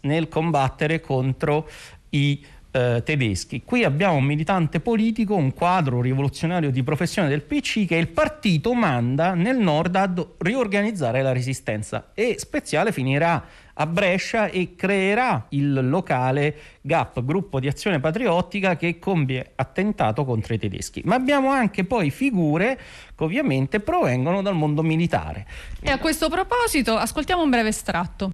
nel 0.00 0.28
combattere 0.28 1.00
contro 1.00 1.68
i 2.10 2.44
eh, 2.74 3.02
tedeschi. 3.04 3.62
Qui 3.64 3.84
abbiamo 3.84 4.16
un 4.16 4.24
militante 4.24 4.80
politico, 4.80 5.36
un 5.36 5.54
quadro 5.54 6.00
rivoluzionario 6.00 6.70
di 6.70 6.82
professione 6.82 7.28
del 7.28 7.42
PC 7.42 7.86
che 7.86 7.94
il 7.94 8.08
partito 8.08 8.74
manda 8.74 9.34
nel 9.34 9.58
nord 9.58 9.94
a 9.94 10.12
riorganizzare 10.38 11.22
la 11.22 11.32
resistenza 11.32 12.10
e 12.14 12.34
Speziale 12.38 12.90
finirà 12.90 13.42
a 13.74 13.86
Brescia 13.86 14.46
e 14.46 14.74
creerà 14.76 15.46
il 15.50 15.88
locale 15.88 16.78
GAP, 16.80 17.24
gruppo 17.24 17.58
di 17.60 17.66
azione 17.66 18.00
patriottica 18.00 18.76
che 18.76 18.98
compie 18.98 19.52
attentato 19.56 20.24
contro 20.24 20.54
i 20.54 20.58
tedeschi. 20.58 21.02
Ma 21.04 21.16
abbiamo 21.16 21.50
anche 21.50 21.84
poi 21.84 22.10
figure 22.10 22.78
che 23.16 23.24
ovviamente 23.24 23.80
provengono 23.80 24.42
dal 24.42 24.54
mondo 24.54 24.82
militare. 24.82 25.46
E 25.80 25.90
a 25.90 25.98
questo 25.98 26.28
proposito 26.28 26.96
ascoltiamo 26.96 27.42
un 27.42 27.50
breve 27.50 27.68
estratto. 27.68 28.30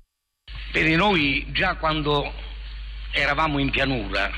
Per 0.73 0.87
noi 0.97 1.47
già 1.53 1.77
quando 1.77 2.31
eravamo 3.13 3.59
in 3.59 3.71
pianura, 3.71 4.31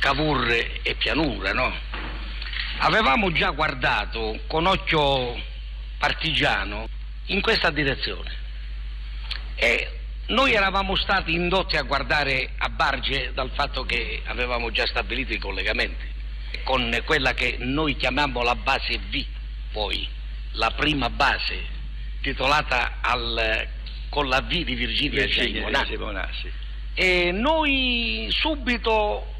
Cavour 0.00 0.50
e 0.82 0.94
pianura, 0.96 1.52
no? 1.52 1.72
Avevamo 2.78 3.32
già 3.32 3.50
guardato 3.50 4.40
con 4.46 4.66
occhio 4.66 5.34
partigiano 5.98 6.86
in 7.26 7.40
questa 7.40 7.70
direzione. 7.70 8.45
E 9.56 9.90
noi 10.26 10.52
eravamo 10.52 10.96
stati 10.96 11.32
indotti 11.34 11.76
a 11.76 11.82
guardare 11.82 12.50
a 12.58 12.68
Barge 12.68 13.32
dal 13.32 13.50
fatto 13.54 13.84
che 13.84 14.22
avevamo 14.26 14.70
già 14.70 14.86
stabilito 14.86 15.32
i 15.32 15.38
collegamenti 15.38 16.14
con 16.62 17.00
quella 17.04 17.32
che 17.32 17.56
noi 17.60 17.96
chiamiamo 17.96 18.42
la 18.42 18.54
base 18.56 18.98
V, 18.98 19.24
poi 19.72 20.06
la 20.52 20.70
prima 20.72 21.08
base 21.10 21.74
titolata 22.20 22.98
al, 23.00 23.68
con 24.08 24.28
la 24.28 24.40
V 24.40 24.48
di 24.48 24.74
Virginia, 24.74 25.24
Virginia 25.24 25.84
Simonà. 25.84 26.28
E 26.94 27.30
noi 27.30 28.28
subito 28.30 29.34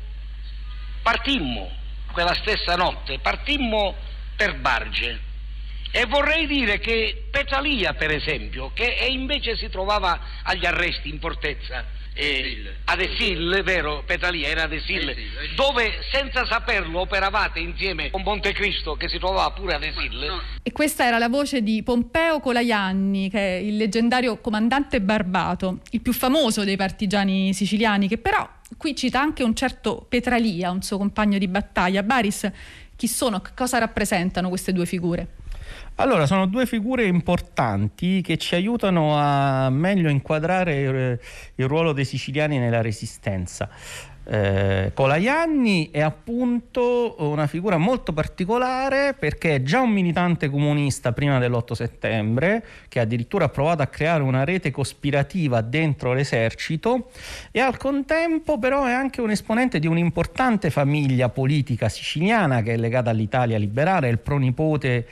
partimmo 1.02 1.70
quella 2.12 2.34
stessa 2.34 2.76
notte, 2.76 3.18
partimmo 3.18 3.94
per 4.36 4.56
Barge 4.56 5.20
e 5.90 6.04
vorrei 6.06 6.46
dire 6.46 6.78
che 6.78 7.26
Petalia, 7.30 7.94
per 7.94 8.10
esempio, 8.10 8.70
che 8.74 9.06
invece 9.08 9.56
si 9.56 9.68
trovava 9.68 10.20
agli 10.42 10.66
arresti 10.66 11.08
in 11.08 11.18
fortezza, 11.18 11.84
eh, 12.18 12.72
ad 12.84 13.00
Esil, 13.00 13.62
vero? 13.62 14.02
Petalia 14.06 14.48
era 14.48 14.62
ad 14.62 14.72
Esil, 14.72 15.14
dove 15.54 15.98
senza 16.10 16.46
saperlo 16.46 17.00
operavate 17.00 17.60
insieme 17.60 18.10
con 18.10 18.22
Montecristo 18.22 18.96
che 18.96 19.08
si 19.08 19.18
trovava 19.18 19.50
pure 19.50 19.74
ad 19.74 19.82
Esil. 19.82 20.40
E 20.62 20.72
questa 20.72 21.04
era 21.04 21.18
la 21.18 21.28
voce 21.28 21.62
di 21.62 21.82
Pompeo 21.82 22.40
Colaianni, 22.40 23.28
che 23.28 23.58
è 23.58 23.60
il 23.60 23.76
leggendario 23.76 24.38
comandante 24.38 25.00
barbato, 25.02 25.80
il 25.90 26.00
più 26.00 26.14
famoso 26.14 26.64
dei 26.64 26.76
partigiani 26.76 27.52
siciliani, 27.52 28.08
che 28.08 28.16
però 28.16 28.48
qui 28.78 28.96
cita 28.96 29.20
anche 29.20 29.42
un 29.42 29.54
certo 29.54 30.06
Petralia, 30.08 30.70
un 30.70 30.82
suo 30.82 30.96
compagno 30.96 31.36
di 31.36 31.48
battaglia. 31.48 32.02
Baris, 32.02 32.50
chi 32.96 33.08
sono? 33.08 33.42
Cosa 33.54 33.76
rappresentano 33.78 34.48
queste 34.48 34.72
due 34.72 34.86
figure? 34.86 35.28
Allora, 35.98 36.26
sono 36.26 36.46
due 36.46 36.66
figure 36.66 37.06
importanti 37.06 38.20
che 38.20 38.36
ci 38.36 38.54
aiutano 38.54 39.16
a 39.16 39.70
meglio 39.70 40.10
inquadrare 40.10 40.80
il, 40.80 41.18
il 41.54 41.66
ruolo 41.66 41.92
dei 41.92 42.04
siciliani 42.04 42.58
nella 42.58 42.82
resistenza. 42.82 43.70
Eh, 44.28 44.90
Colaianni 44.92 45.90
è 45.92 46.00
appunto 46.00 47.14
una 47.18 47.46
figura 47.46 47.78
molto 47.78 48.12
particolare 48.12 49.14
perché 49.16 49.54
è 49.54 49.62
già 49.62 49.80
un 49.80 49.90
militante 49.90 50.50
comunista 50.50 51.12
prima 51.12 51.38
dell'8 51.38 51.72
settembre, 51.72 52.64
che 52.88 53.00
addirittura 53.00 53.46
ha 53.46 53.48
provato 53.48 53.82
a 53.82 53.86
creare 53.86 54.22
una 54.22 54.44
rete 54.44 54.70
cospirativa 54.70 55.62
dentro 55.62 56.12
l'esercito 56.12 57.10
e 57.52 57.60
al 57.60 57.78
contempo 57.78 58.58
però 58.58 58.84
è 58.84 58.92
anche 58.92 59.22
un 59.22 59.30
esponente 59.30 59.78
di 59.78 59.86
un'importante 59.86 60.68
famiglia 60.68 61.30
politica 61.30 61.88
siciliana 61.88 62.60
che 62.62 62.74
è 62.74 62.76
legata 62.76 63.08
all'Italia 63.08 63.56
liberale, 63.56 64.08
è 64.08 64.10
il 64.10 64.18
pronipote 64.18 65.06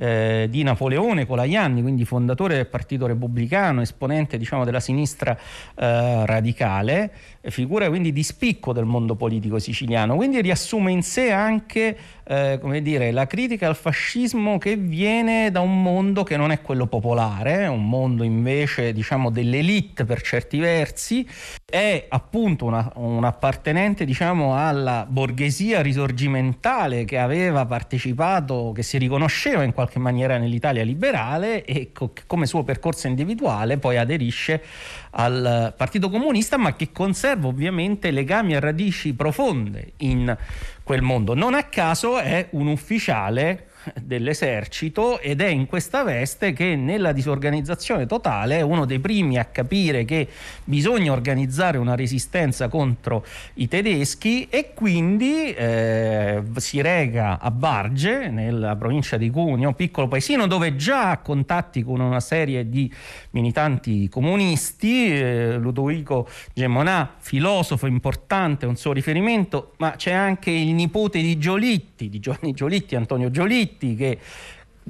eh, 0.00 0.46
di 0.48 0.62
Napoleone 0.62 1.26
Colaianni, 1.26 1.82
quindi 1.82 2.04
fondatore 2.04 2.54
del 2.54 2.66
Partito 2.66 3.06
Repubblicano, 3.06 3.80
esponente 3.80 4.38
diciamo, 4.38 4.64
della 4.64 4.80
sinistra 4.80 5.36
eh, 5.36 6.24
radicale, 6.24 7.10
figura 7.50 7.88
quindi 7.88 8.12
di 8.12 8.22
spicco 8.22 8.72
del 8.72 8.84
mondo 8.84 9.14
politico 9.14 9.58
siciliano, 9.58 10.16
quindi 10.16 10.40
riassume 10.40 10.92
in 10.92 11.02
sé 11.02 11.30
anche 11.30 11.96
eh, 12.30 12.58
come 12.60 12.82
dire, 12.82 13.10
la 13.10 13.26
critica 13.26 13.68
al 13.68 13.74
fascismo 13.74 14.58
che 14.58 14.76
viene 14.76 15.50
da 15.50 15.60
un 15.60 15.82
mondo 15.82 16.24
che 16.24 16.36
non 16.36 16.50
è 16.50 16.60
quello 16.60 16.86
popolare, 16.86 17.66
un 17.66 17.88
mondo 17.88 18.22
invece 18.22 18.92
diciamo 18.92 19.30
dell'elite 19.30 20.04
per 20.04 20.20
certi 20.20 20.58
versi, 20.58 21.26
è 21.64 22.04
appunto 22.06 22.66
una, 22.66 22.92
un 22.96 23.24
appartenente 23.24 24.04
diciamo 24.04 24.54
alla 24.54 25.06
borghesia 25.08 25.80
risorgimentale 25.80 27.06
che 27.06 27.18
aveva 27.18 27.64
partecipato, 27.64 28.72
che 28.74 28.82
si 28.82 28.98
riconosceva 28.98 29.62
in 29.62 29.72
qualche 29.72 29.98
maniera 29.98 30.36
nell'Italia 30.36 30.84
liberale 30.84 31.64
e 31.64 31.92
co- 31.92 32.12
come 32.26 32.44
suo 32.44 32.62
percorso 32.62 33.06
individuale 33.06 33.78
poi 33.78 33.96
aderisce 33.96 34.62
al 35.10 35.74
Partito 35.76 36.10
Comunista 36.10 36.56
ma 36.56 36.74
che 36.74 36.92
conserva 36.92 37.48
ovviamente 37.48 38.10
legami 38.10 38.54
e 38.54 38.60
radici 38.60 39.14
profonde 39.14 39.92
in 39.98 40.36
quel 40.82 41.02
mondo. 41.02 41.34
Non 41.34 41.54
a 41.54 41.64
caso 41.64 42.18
è 42.18 42.48
un 42.50 42.66
ufficiale 42.66 43.67
dell'esercito 44.00 45.20
ed 45.20 45.40
è 45.40 45.46
in 45.46 45.66
questa 45.66 46.02
veste 46.02 46.52
che 46.52 46.76
nella 46.76 47.12
disorganizzazione 47.12 48.06
totale 48.06 48.58
è 48.58 48.60
uno 48.60 48.84
dei 48.84 48.98
primi 48.98 49.38
a 49.38 49.44
capire 49.44 50.04
che 50.04 50.28
bisogna 50.64 51.12
organizzare 51.12 51.78
una 51.78 51.94
resistenza 51.94 52.68
contro 52.68 53.24
i 53.54 53.68
tedeschi 53.68 54.46
e 54.50 54.72
quindi 54.74 55.52
eh, 55.52 56.42
si 56.56 56.80
rega 56.80 57.38
a 57.40 57.50
Barge 57.50 58.28
nella 58.28 58.76
provincia 58.76 59.16
di 59.16 59.30
Cuneo, 59.30 59.72
piccolo 59.72 60.08
paesino 60.08 60.46
dove 60.46 60.76
già 60.76 61.10
ha 61.10 61.18
contatti 61.18 61.82
con 61.82 62.00
una 62.00 62.20
serie 62.20 62.68
di 62.68 62.92
militanti 63.30 64.08
comunisti, 64.08 65.12
eh, 65.12 65.56
Ludovico 65.58 66.28
Gemonà, 66.52 67.14
filosofo 67.18 67.86
importante, 67.86 68.66
un 68.66 68.76
suo 68.76 68.92
riferimento, 68.92 69.74
ma 69.78 69.92
c'è 69.92 70.12
anche 70.12 70.50
il 70.50 70.72
nipote 70.72 71.20
di 71.20 71.38
Giolitti, 71.38 72.08
di 72.08 72.18
Giovanni 72.18 72.52
Giolitti, 72.52 72.96
Antonio 72.96 73.30
Giolitti, 73.30 73.77
che 73.78 74.18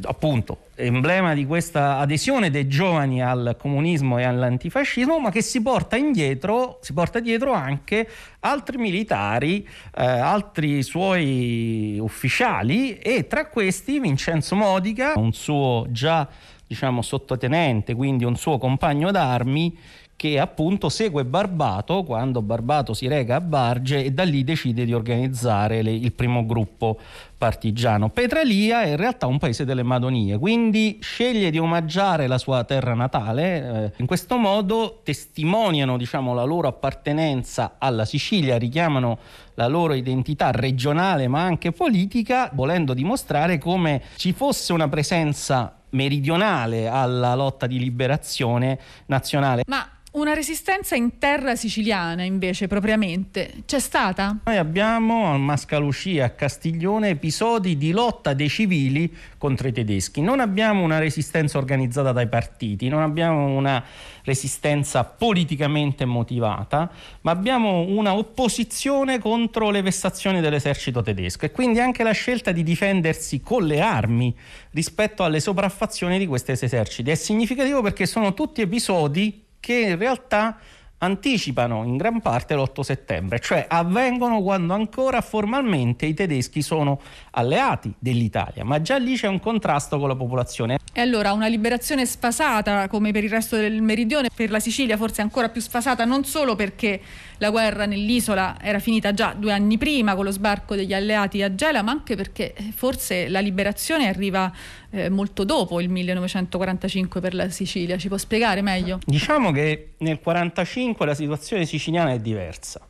appunto 0.02 0.66
emblema 0.76 1.34
di 1.34 1.44
questa 1.44 1.98
adesione 1.98 2.50
dei 2.50 2.68
giovani 2.68 3.22
al 3.22 3.56
comunismo 3.58 4.18
e 4.18 4.24
all'antifascismo, 4.24 5.18
ma 5.18 5.30
che 5.30 5.42
si 5.42 5.60
porta 5.60 5.96
indietro, 5.96 6.78
si 6.80 6.92
porta 6.92 7.18
dietro 7.18 7.52
anche 7.52 8.08
altri 8.40 8.78
militari, 8.78 9.66
eh, 9.96 10.04
altri 10.04 10.82
suoi 10.82 11.98
ufficiali 12.00 12.98
e 12.98 13.26
tra 13.26 13.48
questi 13.48 13.98
Vincenzo 13.98 14.54
Modica, 14.54 15.14
un 15.16 15.32
suo 15.32 15.86
già 15.90 16.28
diciamo 16.66 17.02
sottotenente, 17.02 17.94
quindi 17.94 18.24
un 18.24 18.36
suo 18.36 18.58
compagno 18.58 19.10
d'armi 19.10 19.76
che 20.18 20.40
appunto 20.40 20.88
segue 20.88 21.24
Barbato 21.24 22.02
quando 22.02 22.42
Barbato 22.42 22.92
si 22.92 23.06
rega 23.06 23.36
a 23.36 23.40
Barge 23.40 24.02
e 24.02 24.10
da 24.10 24.24
lì 24.24 24.42
decide 24.42 24.84
di 24.84 24.92
organizzare 24.92 25.80
le, 25.80 25.92
il 25.92 26.12
primo 26.12 26.44
gruppo 26.44 26.98
partigiano. 27.38 28.08
Petralia 28.08 28.82
è 28.82 28.88
in 28.88 28.96
realtà 28.96 29.26
un 29.26 29.38
paese 29.38 29.64
delle 29.64 29.84
Madonie, 29.84 30.36
quindi 30.36 30.98
sceglie 31.00 31.52
di 31.52 31.58
omaggiare 31.58 32.26
la 32.26 32.36
sua 32.36 32.64
terra 32.64 32.94
natale, 32.94 33.84
eh, 33.84 33.92
in 33.98 34.06
questo 34.06 34.38
modo 34.38 35.02
testimoniano 35.04 35.96
diciamo, 35.96 36.34
la 36.34 36.42
loro 36.42 36.66
appartenenza 36.66 37.76
alla 37.78 38.04
Sicilia, 38.04 38.58
richiamano 38.58 39.18
la 39.54 39.68
loro 39.68 39.94
identità 39.94 40.50
regionale 40.50 41.28
ma 41.28 41.42
anche 41.42 41.70
politica, 41.70 42.50
volendo 42.54 42.92
dimostrare 42.92 43.58
come 43.58 44.02
ci 44.16 44.32
fosse 44.32 44.72
una 44.72 44.88
presenza 44.88 45.74
meridionale 45.90 46.88
alla 46.88 47.34
lotta 47.34 47.66
di 47.66 47.78
liberazione 47.78 48.78
nazionale. 49.06 49.62
Ma 49.66 49.88
una 50.18 50.34
resistenza 50.34 50.96
in 50.96 51.18
terra 51.18 51.54
siciliana, 51.56 52.22
invece, 52.22 52.66
propriamente, 52.66 53.62
c'è 53.66 53.78
stata? 53.78 54.38
Noi 54.44 54.56
abbiamo 54.56 55.32
a 55.32 55.38
Mascalucia, 55.38 56.24
a 56.24 56.30
Castiglione, 56.30 57.10
episodi 57.10 57.76
di 57.76 57.92
lotta 57.92 58.34
dei 58.34 58.48
civili 58.48 59.14
contro 59.38 59.68
i 59.68 59.72
tedeschi. 59.72 60.20
Non 60.20 60.40
abbiamo 60.40 60.82
una 60.82 60.98
resistenza 60.98 61.58
organizzata 61.58 62.12
dai 62.12 62.28
partiti, 62.28 62.88
non 62.88 63.02
abbiamo 63.02 63.56
una 63.56 63.82
resistenza 64.24 65.04
politicamente 65.04 66.04
motivata, 66.04 66.90
ma 67.22 67.30
abbiamo 67.30 67.82
una 67.82 68.14
opposizione 68.14 69.18
contro 69.18 69.70
le 69.70 69.82
vessazioni 69.82 70.40
dell'esercito 70.40 71.02
tedesco 71.02 71.46
e 71.46 71.50
quindi 71.50 71.80
anche 71.80 72.02
la 72.02 72.12
scelta 72.12 72.52
di 72.52 72.62
difendersi 72.62 73.40
con 73.40 73.64
le 73.64 73.80
armi 73.80 74.36
rispetto 74.72 75.22
alle 75.22 75.40
sopraffazioni 75.40 76.18
di 76.18 76.26
questi 76.26 76.52
eserciti. 76.52 77.10
È 77.10 77.14
significativo 77.14 77.80
perché 77.80 78.04
sono 78.04 78.34
tutti 78.34 78.60
episodi 78.60 79.46
che 79.68 79.80
in 79.80 79.98
realtà 79.98 80.56
anticipano 81.00 81.84
in 81.84 81.98
gran 81.98 82.22
parte 82.22 82.54
l'8 82.54 82.80
settembre, 82.80 83.38
cioè 83.38 83.66
avvengono 83.68 84.40
quando 84.40 84.72
ancora 84.72 85.20
formalmente 85.20 86.06
i 86.06 86.14
tedeschi 86.14 86.62
sono 86.62 86.98
alleati 87.32 87.92
dell'Italia, 87.98 88.64
ma 88.64 88.80
già 88.80 88.96
lì 88.96 89.14
c'è 89.14 89.26
un 89.26 89.38
contrasto 89.40 89.98
con 89.98 90.08
la 90.08 90.16
popolazione. 90.16 90.78
E 90.90 91.00
allora 91.02 91.32
una 91.32 91.48
liberazione 91.48 92.06
sfasata 92.06 92.88
come 92.88 93.12
per 93.12 93.24
il 93.24 93.30
resto 93.30 93.56
del 93.56 93.82
meridione, 93.82 94.30
per 94.34 94.50
la 94.50 94.58
Sicilia 94.58 94.96
forse 94.96 95.20
ancora 95.20 95.50
più 95.50 95.60
sfasata, 95.60 96.06
non 96.06 96.24
solo 96.24 96.56
perché 96.56 96.98
la 97.38 97.50
guerra 97.50 97.86
nell'isola 97.86 98.56
era 98.60 98.78
finita 98.78 99.12
già 99.14 99.34
due 99.36 99.52
anni 99.52 99.78
prima 99.78 100.14
con 100.14 100.24
lo 100.24 100.30
sbarco 100.30 100.74
degli 100.74 100.92
alleati 100.92 101.42
a 101.42 101.54
Gela, 101.54 101.82
ma 101.82 101.92
anche 101.92 102.16
perché 102.16 102.54
forse 102.74 103.28
la 103.28 103.40
liberazione 103.40 104.08
arriva 104.08 104.52
eh, 104.90 105.08
molto 105.08 105.44
dopo 105.44 105.80
il 105.80 105.88
1945 105.88 107.20
per 107.20 107.34
la 107.34 107.48
Sicilia. 107.48 107.96
Ci 107.96 108.08
può 108.08 108.16
spiegare 108.16 108.62
meglio? 108.62 108.98
Diciamo 109.04 109.52
che 109.52 109.94
nel 109.98 110.18
1945 110.22 111.06
la 111.06 111.14
situazione 111.14 111.64
siciliana 111.64 112.12
è 112.12 112.18
diversa. 112.18 112.87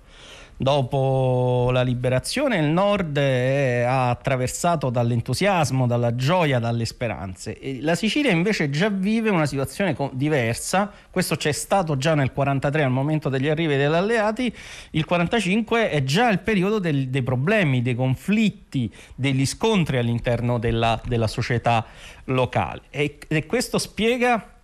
Dopo 0.61 1.71
la 1.71 1.83
liberazione 1.83 2.57
il 2.57 2.65
nord 2.65 3.17
è 3.17 3.85
attraversato 3.87 4.91
dall'entusiasmo, 4.91 5.87
dalla 5.87 6.17
gioia, 6.17 6.59
dalle 6.59 6.85
speranze. 6.85 7.57
E 7.61 7.79
la 7.81 7.95
Sicilia 7.95 8.33
invece 8.33 8.69
già 8.69 8.89
vive 8.89 9.31
una 9.31 9.47
situazione 9.47 9.97
diversa, 10.15 10.91
questo 11.13 11.37
c'è 11.37 11.53
stato 11.53 11.97
già 11.97 12.17
nel 12.17 12.33
1943 12.35 12.83
al 12.83 12.91
momento 12.91 13.29
degli 13.29 13.49
arrivi 13.49 13.77
degli 13.77 13.85
alleati, 13.85 14.47
il 14.47 15.07
1945 15.07 15.91
è 15.91 16.03
già 16.03 16.29
il 16.29 16.41
periodo 16.41 16.81
del, 16.81 17.09
dei 17.09 17.23
problemi, 17.23 17.81
dei 17.81 17.95
conflitti, 17.95 18.93
degli 19.15 19.47
scontri 19.47 19.99
all'interno 19.99 20.59
della, 20.59 21.01
della 21.07 21.29
società 21.29 21.87
locale. 22.25 22.83
E, 22.91 23.19
e 23.29 23.47
questo 23.47 23.79
spiega 23.79 24.58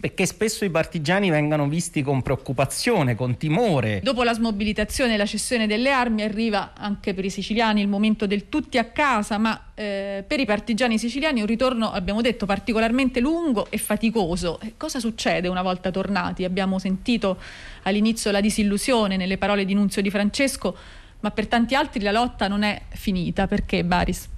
perché 0.00 0.26
spesso 0.26 0.64
i 0.64 0.70
partigiani 0.70 1.30
vengano 1.30 1.68
visti 1.68 2.02
con 2.02 2.22
preoccupazione, 2.22 3.14
con 3.14 3.36
timore. 3.36 4.00
Dopo 4.02 4.22
la 4.22 4.32
smobilitazione 4.32 5.14
e 5.14 5.16
la 5.16 5.26
cessione 5.26 5.66
delle 5.66 5.90
armi 5.90 6.22
arriva 6.22 6.72
anche 6.74 7.14
per 7.14 7.24
i 7.24 7.30
siciliani 7.30 7.80
il 7.80 7.88
momento 7.88 8.26
del 8.26 8.48
tutti 8.48 8.78
a 8.78 8.84
casa, 8.84 9.38
ma 9.38 9.72
eh, 9.74 10.24
per 10.26 10.40
i 10.40 10.44
partigiani 10.44 10.98
siciliani 10.98 11.40
un 11.40 11.46
ritorno, 11.46 11.90
abbiamo 11.90 12.20
detto, 12.20 12.46
particolarmente 12.46 13.20
lungo 13.20 13.66
e 13.70 13.78
faticoso. 13.78 14.60
E 14.60 14.74
cosa 14.76 15.00
succede 15.00 15.48
una 15.48 15.62
volta 15.62 15.90
tornati? 15.90 16.44
Abbiamo 16.44 16.78
sentito 16.78 17.38
all'inizio 17.82 18.30
la 18.30 18.40
disillusione 18.40 19.16
nelle 19.16 19.38
parole 19.38 19.64
di 19.64 19.74
Nunzio 19.74 20.02
di 20.02 20.10
Francesco, 20.10 20.76
ma 21.20 21.30
per 21.32 21.48
tanti 21.48 21.74
altri 21.74 22.00
la 22.00 22.12
lotta 22.12 22.46
non 22.46 22.62
è 22.62 22.82
finita. 22.90 23.46
Perché, 23.48 23.84
Baris? 23.84 24.28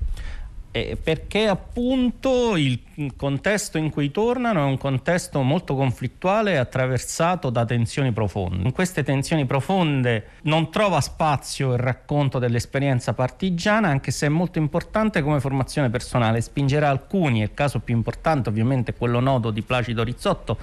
Eh, 0.72 0.96
perché 1.02 1.48
appunto 1.48 2.56
il 2.56 2.78
contesto 3.16 3.76
in 3.76 3.90
cui 3.90 4.12
tornano 4.12 4.60
è 4.60 4.64
un 4.64 4.78
contesto 4.78 5.42
molto 5.42 5.74
conflittuale 5.74 6.52
e 6.52 6.56
attraversato 6.58 7.50
da 7.50 7.64
tensioni 7.64 8.12
profonde. 8.12 8.62
In 8.62 8.72
queste 8.72 9.02
tensioni 9.02 9.46
profonde 9.46 10.26
non 10.42 10.70
trova 10.70 11.00
spazio 11.00 11.72
il 11.72 11.78
racconto 11.78 12.38
dell'esperienza 12.38 13.14
partigiana, 13.14 13.88
anche 13.88 14.12
se 14.12 14.26
è 14.26 14.28
molto 14.28 14.58
importante 14.58 15.22
come 15.22 15.40
formazione 15.40 15.90
personale. 15.90 16.40
Spingerà 16.40 16.88
alcuni, 16.88 17.40
il 17.40 17.52
caso 17.52 17.80
più 17.80 17.96
importante 17.96 18.48
ovviamente 18.48 18.92
è 18.92 18.96
quello 18.96 19.18
noto 19.18 19.50
di 19.50 19.62
Placido 19.62 20.04
Rizzotto, 20.04 20.56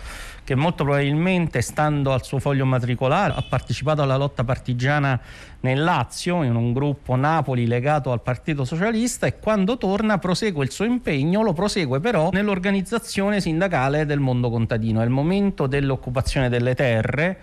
che 0.48 0.56
molto 0.56 0.86
probabilmente, 0.86 1.60
stando 1.60 2.14
al 2.14 2.24
suo 2.24 2.40
foglio 2.40 2.66
matricolare, 2.66 3.34
ha 3.36 3.42
partecipato 3.42 4.02
alla 4.02 4.16
lotta 4.16 4.46
partigiana 4.46 5.20
nel 5.60 5.84
Lazio, 5.84 6.42
in 6.44 6.56
un 6.56 6.72
gruppo 6.72 7.16
Napoli 7.16 7.68
legato 7.68 8.14
al 8.14 8.22
Partito 8.22 8.64
Socialista 8.64 9.28
e 9.28 9.40
quando 9.40 9.78
torna 9.78 10.20
prosegue 10.20 10.64
il 10.64 10.72
suo 10.72 10.86
impegno, 10.86 11.42
lo 11.42 11.52
prosegue 11.52 12.00
però 12.00 12.30
nell'organizzazione 12.32 13.42
sindacale 13.42 14.06
del 14.06 14.22
mondo 14.22 14.50
contadino. 14.50 15.02
È 15.02 15.04
il 15.04 15.10
momento 15.10 15.68
dell'occupazione 15.68 16.48
delle 16.48 16.76
terre, 16.76 17.40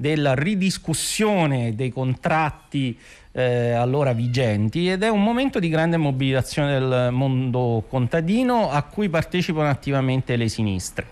della 0.00 0.32
ridiscussione 0.34 1.74
dei 1.74 1.90
contratti 1.90 2.96
eh, 3.32 3.72
allora 3.72 4.12
vigenti 4.12 4.88
ed 4.88 5.02
è 5.02 5.08
un 5.08 5.24
momento 5.24 5.58
di 5.58 5.68
grande 5.68 5.96
mobilitazione 5.96 6.78
del 6.78 7.08
mondo 7.10 7.84
contadino 7.88 8.70
a 8.70 8.82
cui 8.82 9.08
partecipano 9.08 9.68
attivamente 9.68 10.36
le 10.36 10.46
sinistre. 10.46 11.06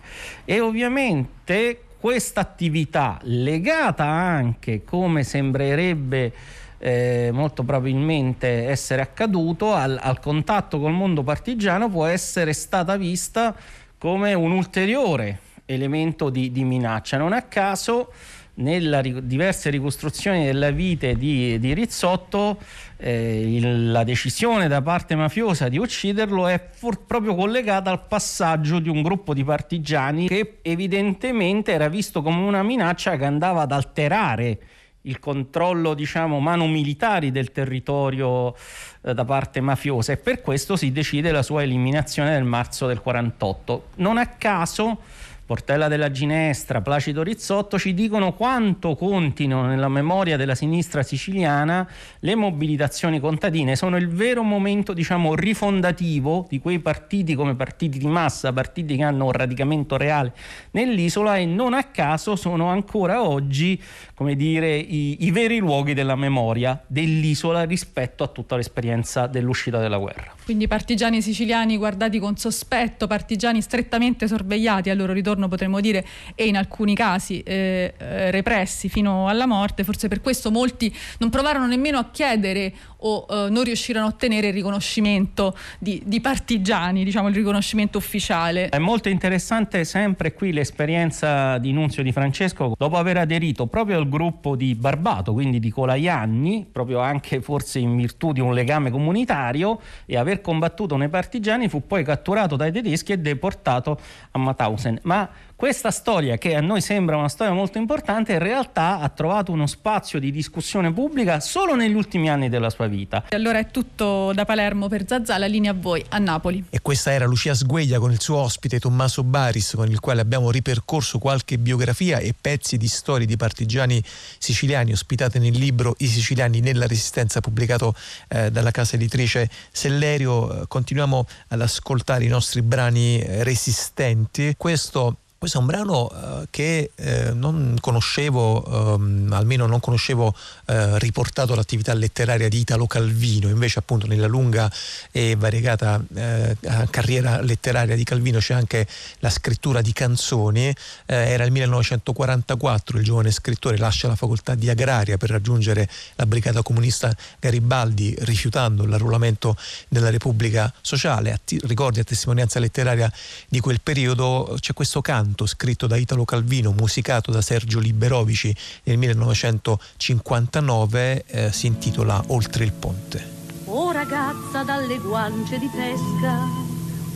E 0.44 0.60
ovviamente 0.60 1.80
questa 1.98 2.42
attività 2.42 3.18
legata 3.22 4.04
anche, 4.04 4.84
come 4.84 5.24
sembrerebbe 5.24 6.32
eh, 6.78 7.30
molto 7.32 7.64
probabilmente 7.64 8.68
essere 8.68 9.02
accaduto, 9.02 9.74
al, 9.74 9.98
al 10.00 10.20
contatto 10.20 10.78
col 10.78 10.92
mondo 10.92 11.24
partigiano 11.24 11.88
può 11.88 12.06
essere 12.06 12.52
stata 12.52 12.96
vista 12.96 13.52
come 13.98 14.32
un 14.32 14.52
ulteriore 14.52 15.40
elemento 15.64 16.30
di, 16.30 16.52
di 16.52 16.62
minaccia. 16.62 17.18
Non 17.18 17.32
a 17.32 17.42
caso 17.42 18.12
nelle 18.56 19.26
diverse 19.26 19.70
ricostruzioni 19.70 20.44
della 20.44 20.70
vita 20.70 21.12
di, 21.12 21.58
di 21.58 21.74
Rizzotto 21.74 22.58
eh, 22.96 23.56
il, 23.56 23.90
la 23.90 24.04
decisione 24.04 24.68
da 24.68 24.80
parte 24.80 25.14
mafiosa 25.14 25.68
di 25.68 25.78
ucciderlo 25.78 26.46
è 26.46 26.68
for- 26.72 27.04
proprio 27.04 27.34
collegata 27.34 27.90
al 27.90 28.06
passaggio 28.06 28.78
di 28.78 28.88
un 28.88 29.02
gruppo 29.02 29.34
di 29.34 29.44
partigiani 29.44 30.28
che 30.28 30.58
evidentemente 30.62 31.72
era 31.72 31.88
visto 31.88 32.22
come 32.22 32.40
una 32.40 32.62
minaccia 32.62 33.16
che 33.16 33.24
andava 33.24 33.62
ad 33.62 33.72
alterare 33.72 34.58
il 35.06 35.18
controllo, 35.18 35.94
diciamo, 35.94 36.40
mano 36.40 36.66
militari 36.66 37.30
del 37.30 37.52
territorio 37.52 38.54
eh, 39.02 39.14
da 39.14 39.24
parte 39.24 39.60
mafiosa 39.60 40.12
e 40.12 40.16
per 40.16 40.40
questo 40.40 40.76
si 40.76 40.90
decide 40.92 41.30
la 41.30 41.42
sua 41.42 41.62
eliminazione 41.62 42.30
nel 42.30 42.44
marzo 42.44 42.86
del 42.86 43.00
48. 43.00 43.88
Non 43.96 44.18
a 44.18 44.26
caso 44.26 45.00
Portella 45.46 45.86
della 45.86 46.10
Ginestra, 46.10 46.80
Placido 46.80 47.22
Rizzotto 47.22 47.78
ci 47.78 47.94
dicono 47.94 48.32
quanto 48.32 48.96
contino 48.96 49.62
nella 49.62 49.88
memoria 49.88 50.36
della 50.36 50.56
sinistra 50.56 51.04
siciliana 51.04 51.88
le 52.18 52.34
mobilitazioni 52.34 53.20
contadine. 53.20 53.76
Sono 53.76 53.96
il 53.96 54.08
vero 54.08 54.42
momento, 54.42 54.92
diciamo, 54.92 55.36
rifondativo 55.36 56.46
di 56.48 56.58
quei 56.58 56.80
partiti 56.80 57.36
come 57.36 57.54
partiti 57.54 57.98
di 57.98 58.08
massa, 58.08 58.52
partiti 58.52 58.96
che 58.96 59.04
hanno 59.04 59.26
un 59.26 59.30
radicamento 59.30 59.96
reale 59.96 60.32
nell'isola 60.72 61.36
e 61.36 61.46
non 61.46 61.74
a 61.74 61.84
caso 61.84 62.34
sono 62.34 62.66
ancora 62.66 63.22
oggi, 63.22 63.80
come 64.14 64.34
dire, 64.34 64.76
i, 64.76 65.26
i 65.26 65.30
veri 65.30 65.58
luoghi 65.58 65.94
della 65.94 66.16
memoria 66.16 66.82
dell'isola 66.88 67.62
rispetto 67.62 68.24
a 68.24 68.26
tutta 68.26 68.56
l'esperienza 68.56 69.28
dell'uscita 69.28 69.78
della 69.78 69.98
guerra. 69.98 70.34
Quindi 70.44 70.66
partigiani 70.66 71.22
siciliani 71.22 71.76
guardati 71.76 72.18
con 72.18 72.36
sospetto, 72.36 73.06
partigiani 73.06 73.60
strettamente 73.60 74.26
sorvegliati 74.26 74.90
al 74.90 74.96
loro 74.96 75.12
ritorno 75.12 75.34
mezzogiorno 75.36 75.48
potremmo 75.48 75.80
dire 75.80 76.04
e 76.34 76.46
in 76.46 76.56
alcuni 76.56 76.94
casi 76.94 77.42
eh, 77.42 77.94
eh, 77.96 78.30
repressi 78.30 78.88
fino 78.88 79.28
alla 79.28 79.46
morte, 79.46 79.84
forse 79.84 80.08
per 80.08 80.20
questo 80.20 80.50
molti 80.50 80.94
non 81.18 81.30
provarono 81.30 81.66
nemmeno 81.66 81.98
a 81.98 82.10
chiedere 82.10 82.72
o 82.98 83.26
eh, 83.28 83.50
non 83.50 83.64
riuscirono 83.64 84.06
a 84.06 84.08
ottenere 84.08 84.48
il 84.48 84.52
riconoscimento 84.52 85.56
di, 85.78 86.02
di, 86.04 86.20
partigiani, 86.20 87.04
diciamo 87.04 87.28
il 87.28 87.34
riconoscimento 87.34 87.98
ufficiale. 87.98 88.68
È 88.68 88.78
molto 88.78 89.08
interessante 89.08 89.84
sempre 89.84 90.32
qui 90.32 90.52
l'esperienza 90.52 91.58
di 91.58 91.72
Nunzio 91.72 92.02
Di 92.02 92.12
Francesco 92.12 92.74
dopo 92.76 92.96
aver 92.96 93.18
aderito 93.18 93.66
proprio 93.66 93.98
al 93.98 94.08
gruppo 94.08 94.56
di 94.56 94.74
Barbato, 94.74 95.32
quindi 95.32 95.58
di 95.58 95.70
Colaianni, 95.70 96.66
proprio 96.70 97.00
anche 97.00 97.40
forse 97.40 97.78
in 97.78 97.96
virtù 97.96 98.32
di 98.32 98.40
un 98.40 98.54
legame 98.54 98.90
comunitario 98.90 99.80
e 100.06 100.16
aver 100.16 100.40
combattuto 100.40 100.96
nei 100.96 101.08
partigiani 101.08 101.68
fu 101.68 101.86
poi 101.86 102.04
catturato 102.04 102.56
dai 102.56 102.72
tedeschi 102.72 103.12
e 103.12 103.18
deportato 103.18 103.98
a 104.30 104.38
Mauthausen. 104.38 104.98
Ma 105.02 105.28
questa 105.56 105.90
storia, 105.90 106.36
che 106.36 106.54
a 106.54 106.60
noi 106.60 106.82
sembra 106.82 107.16
una 107.16 107.30
storia 107.30 107.54
molto 107.54 107.78
importante, 107.78 108.34
in 108.34 108.40
realtà 108.40 109.00
ha 109.00 109.08
trovato 109.08 109.52
uno 109.52 109.66
spazio 109.66 110.20
di 110.20 110.30
discussione 110.30 110.92
pubblica 110.92 111.40
solo 111.40 111.74
negli 111.74 111.94
ultimi 111.94 112.28
anni 112.28 112.50
della 112.50 112.68
sua 112.68 112.86
vita. 112.86 113.24
E 113.26 113.36
allora 113.36 113.58
è 113.58 113.70
tutto 113.70 114.32
da 114.34 114.44
Palermo 114.44 114.88
per 114.88 115.06
Zazà, 115.08 115.38
la 115.38 115.46
linea 115.46 115.70
a 115.70 115.74
voi 115.74 116.04
a 116.10 116.18
Napoli. 116.18 116.62
E 116.68 116.82
questa 116.82 117.10
era 117.10 117.24
Lucia 117.24 117.54
Sgueglia 117.54 117.98
con 117.98 118.12
il 118.12 118.20
suo 118.20 118.36
ospite 118.36 118.78
Tommaso 118.78 119.24
Baris, 119.24 119.72
con 119.74 119.88
il 119.88 119.98
quale 119.98 120.20
abbiamo 120.20 120.50
ripercorso 120.50 121.18
qualche 121.18 121.56
biografia 121.56 122.18
e 122.18 122.34
pezzi 122.38 122.76
di 122.76 122.86
storie 122.86 123.26
di 123.26 123.38
partigiani 123.38 124.02
siciliani 124.38 124.92
ospitate 124.92 125.38
nel 125.38 125.56
libro 125.56 125.94
I 125.98 126.06
siciliani 126.06 126.60
nella 126.60 126.86
resistenza 126.86 127.40
pubblicato 127.40 127.94
eh, 128.28 128.50
dalla 128.50 128.70
casa 128.70 128.96
editrice 128.96 129.48
Sellerio. 129.72 130.66
Continuiamo 130.68 131.26
ad 131.48 131.62
ascoltare 131.62 132.24
i 132.24 132.28
nostri 132.28 132.60
brani 132.60 133.20
eh, 133.20 133.42
resistenti. 133.42 134.54
Questo 134.58 135.16
questo 135.46 135.58
è 135.58 135.60
un 135.60 135.66
brano 135.68 136.10
uh, 136.10 136.46
che 136.50 136.90
eh, 136.96 137.32
non 137.32 137.76
conoscevo, 137.80 138.94
um, 138.96 139.28
almeno 139.30 139.66
non 139.66 139.78
conoscevo 139.78 140.26
uh, 140.26 140.96
riportato 140.96 141.52
all'attività 141.52 141.94
letteraria 141.94 142.48
di 142.48 142.58
Italo 142.58 142.88
Calvino, 142.88 143.48
invece 143.48 143.78
appunto 143.78 144.08
nella 144.08 144.26
lunga 144.26 144.68
e 145.12 145.36
variegata 145.36 146.02
uh, 146.04 146.56
carriera 146.90 147.40
letteraria 147.42 147.94
di 147.94 148.02
Calvino 148.02 148.40
c'è 148.40 148.54
anche 148.54 148.88
la 149.20 149.30
scrittura 149.30 149.82
di 149.82 149.92
canzoni, 149.92 150.74
era 151.04 151.44
il 151.44 151.52
1944, 151.52 152.98
il 152.98 153.04
giovane 153.04 153.30
scrittore 153.30 153.78
lascia 153.78 154.08
la 154.08 154.16
facoltà 154.16 154.56
di 154.56 154.68
agraria 154.68 155.16
per 155.16 155.30
raggiungere 155.30 155.88
la 156.16 156.26
brigata 156.26 156.62
comunista 156.62 157.14
Garibaldi 157.38 158.16
rifiutando 158.20 158.84
l'arruolamento 158.84 159.56
della 159.88 160.10
Repubblica 160.10 160.72
Sociale, 160.80 161.30
a 161.30 161.38
t- 161.42 161.62
ricordi 161.66 162.00
a 162.00 162.04
testimonianza 162.04 162.58
letteraria 162.58 163.10
di 163.48 163.60
quel 163.60 163.80
periodo 163.80 164.56
c'è 164.58 164.72
questo 164.72 165.00
canto 165.00 165.34
canto 165.36 165.46
scritto 165.46 165.86
da 165.86 165.96
Italo 165.96 166.24
Calvino, 166.24 166.72
musicato 166.72 167.30
da 167.30 167.42
Sergio 167.42 167.78
Liberovici 167.78 168.56
nel 168.84 168.96
1959, 168.96 171.24
eh, 171.26 171.52
si 171.52 171.66
intitola 171.66 172.24
Oltre 172.28 172.64
il 172.64 172.72
ponte. 172.72 173.34
Oh 173.66 173.92
ragazza 173.92 174.62
dalle 174.62 174.96
guance 174.96 175.58
di 175.58 175.68
pesca, 175.68 176.38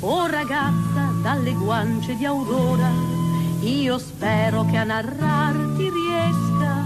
oh 0.00 0.26
ragazza 0.26 1.14
dalle 1.22 1.54
guance 1.54 2.14
di 2.16 2.26
aurora, 2.26 2.92
io 3.62 3.96
spero 3.98 4.66
che 4.66 4.76
a 4.76 4.84
narrarti 4.84 5.90
riesca 5.90 6.84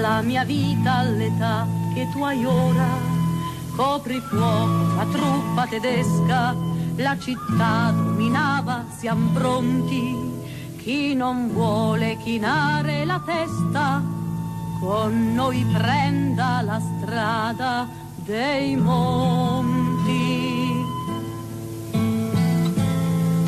la 0.00 0.22
mia 0.22 0.44
vita 0.44 0.94
all'età 0.94 1.68
che 1.92 2.08
tu 2.10 2.22
hai 2.22 2.42
ora. 2.42 3.12
Copri 3.76 4.18
fuoco 4.20 4.94
la 4.94 5.04
truppa 5.10 5.66
tedesca, 5.66 6.56
la 6.96 7.18
città 7.18 7.90
dominava, 7.90 8.86
siamo 8.96 9.30
pronti 9.32 10.33
chi 10.84 11.14
non 11.14 11.48
vuole 11.50 12.18
chinare 12.22 13.06
la 13.06 13.18
testa, 13.24 14.02
con 14.80 15.32
noi 15.32 15.64
prenda 15.72 16.60
la 16.60 16.78
strada 16.78 17.88
dei 18.16 18.76
monti. 18.76 20.12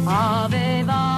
Avevamo 0.04 1.15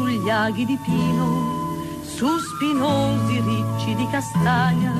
sugli 0.00 0.30
aghi 0.30 0.64
di 0.64 0.78
pino, 0.82 1.98
su 2.02 2.26
spinosi 2.38 3.38
ricci 3.40 3.94
di 3.94 4.08
castagna, 4.08 4.94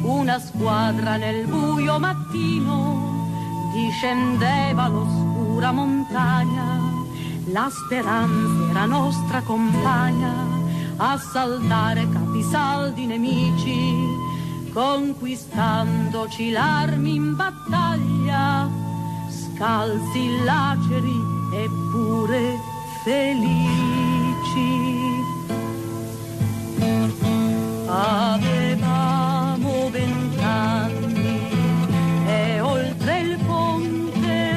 una 0.00 0.38
squadra 0.38 1.16
nel 1.16 1.46
buio 1.46 1.98
mattino 1.98 3.28
discendeva 3.74 4.88
l'oscura 4.88 5.72
montagna. 5.72 6.80
La 7.52 7.68
speranza 7.70 8.70
era 8.70 8.86
nostra 8.86 9.42
compagna, 9.42 10.32
a 10.96 11.18
saltare 11.18 12.08
capisaldi 12.08 13.04
nemici 13.04 14.28
conquistandoci 14.72 16.50
l'armi 16.50 17.16
in 17.16 17.34
battaglia, 17.34 18.70
scalzi, 19.28 20.44
laceri 20.44 21.20
eppure 21.52 22.56
felici. 23.02 23.89
Avevamo 27.92 29.90
vent'anni 29.90 31.40
e 32.24 32.60
oltre 32.60 33.18
il 33.18 33.36
ponte, 33.44 34.54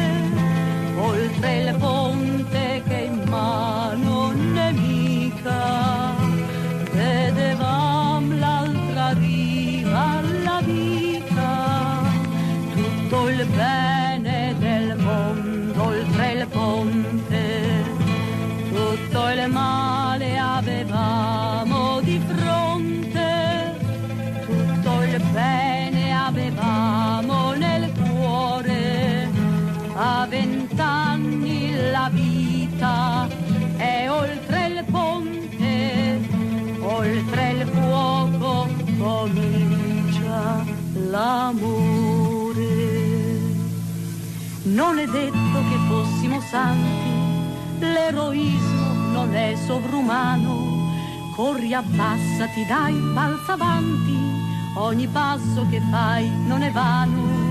oltre 1.00 1.62
il 1.62 1.76
ponte 1.80 2.03
l'amore. 41.24 42.72
Non 44.64 44.98
è 45.00 45.06
detto 45.06 45.58
che 45.70 45.78
fossimo 45.88 46.42
santi, 46.42 47.12
l'eroismo 47.80 48.94
non 49.14 49.34
è 49.34 49.56
sovrumano. 49.66 50.72
Corri, 51.36 51.74
abbassati, 51.74 52.66
dai, 52.68 52.94
balza 53.14 53.54
avanti, 53.54 54.18
ogni 54.76 55.08
passo 55.08 55.66
che 55.70 55.82
fai 55.90 56.30
non 56.46 56.62
è 56.62 56.72
vano. 56.72 57.42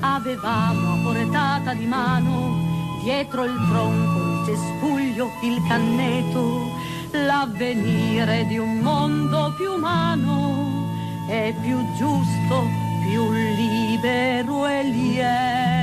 Avevamo 0.00 0.92
a 0.92 0.98
portata 1.02 1.74
di 1.74 1.86
mano, 1.86 2.56
dietro 3.02 3.44
il 3.44 3.56
tronco, 3.68 4.18
il 4.18 4.46
cespuglio, 4.46 5.30
il 5.42 5.60
canneto, 5.66 6.70
l'avvenire 7.10 8.46
di 8.46 8.58
un 8.58 8.78
mondo 8.78 9.52
più 9.56 9.72
umano 9.72 10.86
e 11.28 11.54
più 11.60 11.76
giusto, 11.96 12.86
più 13.08 13.30
libero 13.32 14.66
e 14.66 14.82
lieto. 14.82 15.77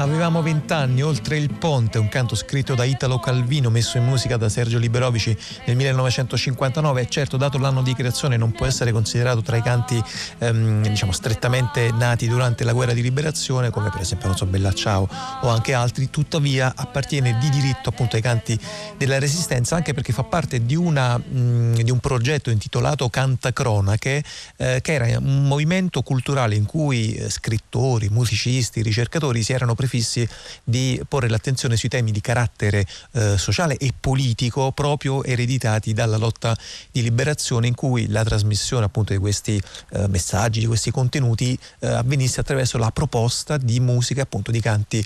Avevamo 0.00 0.40
vent'anni, 0.40 1.02
oltre 1.02 1.36
il 1.36 1.52
ponte, 1.52 1.98
un 1.98 2.08
canto 2.08 2.34
scritto 2.34 2.74
da 2.74 2.84
Italo 2.84 3.18
Calvino, 3.18 3.68
messo 3.68 3.98
in 3.98 4.06
musica 4.06 4.38
da 4.38 4.48
Sergio 4.48 4.78
Liberovici 4.78 5.36
nel 5.66 5.76
1959. 5.76 7.06
Certo, 7.06 7.36
dato 7.36 7.58
l'anno 7.58 7.82
di 7.82 7.92
creazione, 7.94 8.38
non 8.38 8.50
può 8.50 8.64
essere 8.64 8.92
considerato 8.92 9.42
tra 9.42 9.58
i 9.58 9.62
canti 9.62 10.02
ehm, 10.38 10.88
diciamo 10.88 11.12
strettamente 11.12 11.90
nati 11.92 12.28
durante 12.28 12.64
la 12.64 12.72
guerra 12.72 12.94
di 12.94 13.02
liberazione, 13.02 13.68
come 13.68 13.90
per 13.90 14.00
esempio 14.00 14.28
non 14.28 14.38
so, 14.38 14.46
Bella 14.46 14.72
Ciao 14.72 15.06
o 15.42 15.48
anche 15.48 15.74
altri. 15.74 16.08
Tuttavia, 16.08 16.72
appartiene 16.74 17.36
di 17.38 17.50
diritto 17.50 17.90
appunto 17.90 18.16
ai 18.16 18.22
canti 18.22 18.58
della 18.96 19.18
Resistenza, 19.18 19.76
anche 19.76 19.92
perché 19.92 20.14
fa 20.14 20.22
parte 20.22 20.64
di, 20.64 20.76
una, 20.76 21.18
mh, 21.18 21.82
di 21.82 21.90
un 21.90 21.98
progetto 21.98 22.48
intitolato 22.48 23.10
Canta 23.10 23.52
Cronache, 23.52 24.24
eh, 24.56 24.78
che 24.80 24.92
era 24.94 25.18
un 25.18 25.46
movimento 25.46 26.00
culturale 26.00 26.54
in 26.54 26.64
cui 26.64 27.12
eh, 27.12 27.28
scrittori, 27.28 28.08
musicisti, 28.08 28.80
ricercatori 28.80 29.42
si 29.42 29.52
erano 29.52 29.74
prefissi 29.90 30.26
di 30.62 31.02
porre 31.08 31.28
l'attenzione 31.28 31.76
sui 31.76 31.88
temi 31.88 32.12
di 32.12 32.20
carattere 32.20 32.86
eh, 33.12 33.36
sociale 33.36 33.76
e 33.76 33.92
politico 33.98 34.70
proprio 34.70 35.24
ereditati 35.24 35.92
dalla 35.92 36.16
lotta 36.16 36.56
di 36.92 37.02
liberazione 37.02 37.66
in 37.66 37.74
cui 37.74 38.08
la 38.08 38.22
trasmissione 38.22 38.84
appunto 38.84 39.12
di 39.12 39.18
questi 39.18 39.60
eh, 39.90 40.06
messaggi, 40.06 40.60
di 40.60 40.66
questi 40.66 40.92
contenuti 40.92 41.58
eh, 41.80 41.88
avvenisse 41.88 42.40
attraverso 42.40 42.78
la 42.78 42.92
proposta 42.92 43.56
di 43.56 43.80
musica 43.80 44.22
appunto 44.22 44.52
di 44.52 44.60
canti 44.60 45.04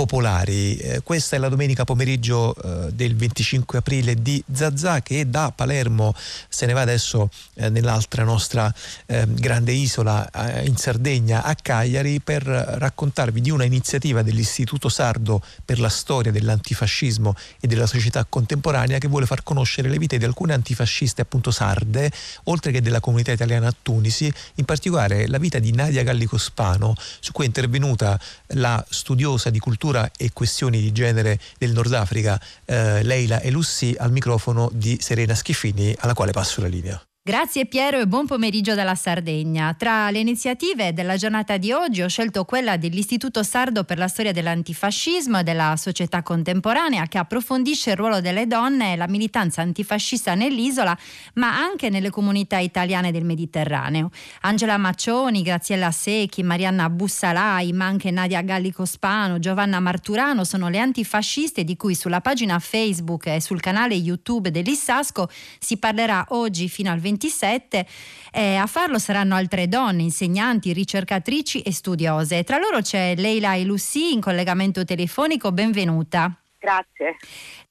popolari. 0.00 0.78
Eh, 0.78 1.00
questa 1.02 1.36
è 1.36 1.38
la 1.38 1.50
domenica 1.50 1.84
pomeriggio 1.84 2.54
eh, 2.54 2.90
del 2.90 3.14
25 3.14 3.78
aprile 3.80 4.14
di 4.14 4.42
Zazà 4.50 5.02
che 5.02 5.28
da 5.28 5.52
Palermo 5.54 6.14
se 6.48 6.64
ne 6.64 6.72
va 6.72 6.80
adesso 6.80 7.28
eh, 7.54 7.68
nell'altra 7.68 8.24
nostra 8.24 8.72
grande 9.10 9.72
isola 9.72 10.28
in 10.64 10.76
Sardegna 10.76 11.42
a 11.42 11.54
Cagliari 11.54 12.20
per 12.20 12.42
raccontarvi 12.44 13.40
di 13.40 13.50
una 13.50 13.64
iniziativa 13.64 14.22
dell'Istituto 14.22 14.88
Sardo 14.88 15.42
per 15.64 15.80
la 15.80 15.88
storia 15.88 16.30
dell'antifascismo 16.30 17.34
e 17.60 17.66
della 17.66 17.86
società 17.86 18.24
contemporanea 18.28 18.98
che 18.98 19.08
vuole 19.08 19.26
far 19.26 19.42
conoscere 19.42 19.88
le 19.88 19.98
vite 19.98 20.18
di 20.18 20.24
alcune 20.24 20.52
antifasciste 20.54 21.22
appunto 21.22 21.50
sarde, 21.50 22.10
oltre 22.44 22.70
che 22.72 22.80
della 22.80 23.00
comunità 23.00 23.32
italiana 23.32 23.68
a 23.68 23.74
Tunisi, 23.80 24.32
in 24.56 24.64
particolare 24.64 25.26
la 25.26 25.38
vita 25.38 25.58
di 25.58 25.72
Nadia 25.72 26.02
Gallico 26.02 26.38
Spano, 26.38 26.94
su 27.20 27.32
cui 27.32 27.44
è 27.44 27.46
intervenuta 27.48 28.18
la 28.48 28.84
studiosa 28.88 29.50
di 29.50 29.58
cultura 29.58 29.89
e 30.16 30.30
questioni 30.32 30.80
di 30.80 30.92
genere 30.92 31.38
del 31.58 31.72
Nord 31.72 31.92
Africa, 31.92 32.40
eh, 32.64 33.02
Leila 33.02 33.40
Elussi, 33.40 33.94
al 33.98 34.12
microfono 34.12 34.70
di 34.72 34.98
Serena 35.00 35.34
Schiffini, 35.34 35.94
alla 35.98 36.14
quale 36.14 36.32
passo 36.32 36.60
la 36.60 36.68
linea. 36.68 37.09
Grazie 37.22 37.66
Piero 37.66 38.00
e 38.00 38.06
buon 38.06 38.24
pomeriggio 38.24 38.74
dalla 38.74 38.94
Sardegna. 38.94 39.74
Tra 39.74 40.10
le 40.10 40.20
iniziative 40.20 40.94
della 40.94 41.16
giornata 41.16 41.58
di 41.58 41.70
oggi 41.70 42.00
ho 42.00 42.08
scelto 42.08 42.46
quella 42.46 42.78
dell'Istituto 42.78 43.42
Sardo 43.42 43.84
per 43.84 43.98
la 43.98 44.08
storia 44.08 44.32
dell'antifascismo 44.32 45.40
e 45.40 45.42
della 45.42 45.74
società 45.76 46.22
contemporanea 46.22 47.08
che 47.08 47.18
approfondisce 47.18 47.90
il 47.90 47.96
ruolo 47.96 48.22
delle 48.22 48.46
donne 48.46 48.94
e 48.94 48.96
la 48.96 49.06
militanza 49.06 49.60
antifascista 49.60 50.34
nell'isola 50.34 50.96
ma 51.34 51.58
anche 51.58 51.90
nelle 51.90 52.08
comunità 52.08 52.56
italiane 52.56 53.12
del 53.12 53.26
Mediterraneo. 53.26 54.08
Angela 54.40 54.78
Maccioni, 54.78 55.42
Graziella 55.42 55.90
Secchi, 55.90 56.42
Marianna 56.42 56.88
Bussalai, 56.88 57.74
ma 57.74 57.84
anche 57.84 58.10
Nadia 58.10 58.40
Gallico 58.40 58.86
Spano, 58.86 59.38
Giovanna 59.38 59.78
Marturano 59.78 60.42
sono 60.44 60.70
le 60.70 60.78
antifasciste 60.78 61.64
di 61.64 61.76
cui 61.76 61.94
sulla 61.94 62.22
pagina 62.22 62.58
Facebook 62.58 63.26
e 63.26 63.42
sul 63.42 63.60
canale 63.60 63.94
YouTube 63.94 64.50
dell'Issasco 64.50 65.28
si 65.58 65.76
parlerà 65.76 66.24
oggi 66.30 66.66
fino 66.70 66.90
al 66.90 67.08
27. 67.10 67.86
Eh, 68.32 68.56
a 68.56 68.66
farlo 68.66 68.98
saranno 68.98 69.34
altre 69.34 69.68
donne, 69.68 70.02
insegnanti, 70.02 70.72
ricercatrici 70.72 71.62
e 71.62 71.72
studiose. 71.72 72.44
Tra 72.44 72.58
loro 72.58 72.80
c'è 72.80 73.14
Leila 73.16 73.56
Elussi 73.56 74.12
in 74.12 74.20
collegamento 74.20 74.84
telefonico, 74.84 75.52
benvenuta. 75.52 76.34
Grazie. 76.58 77.16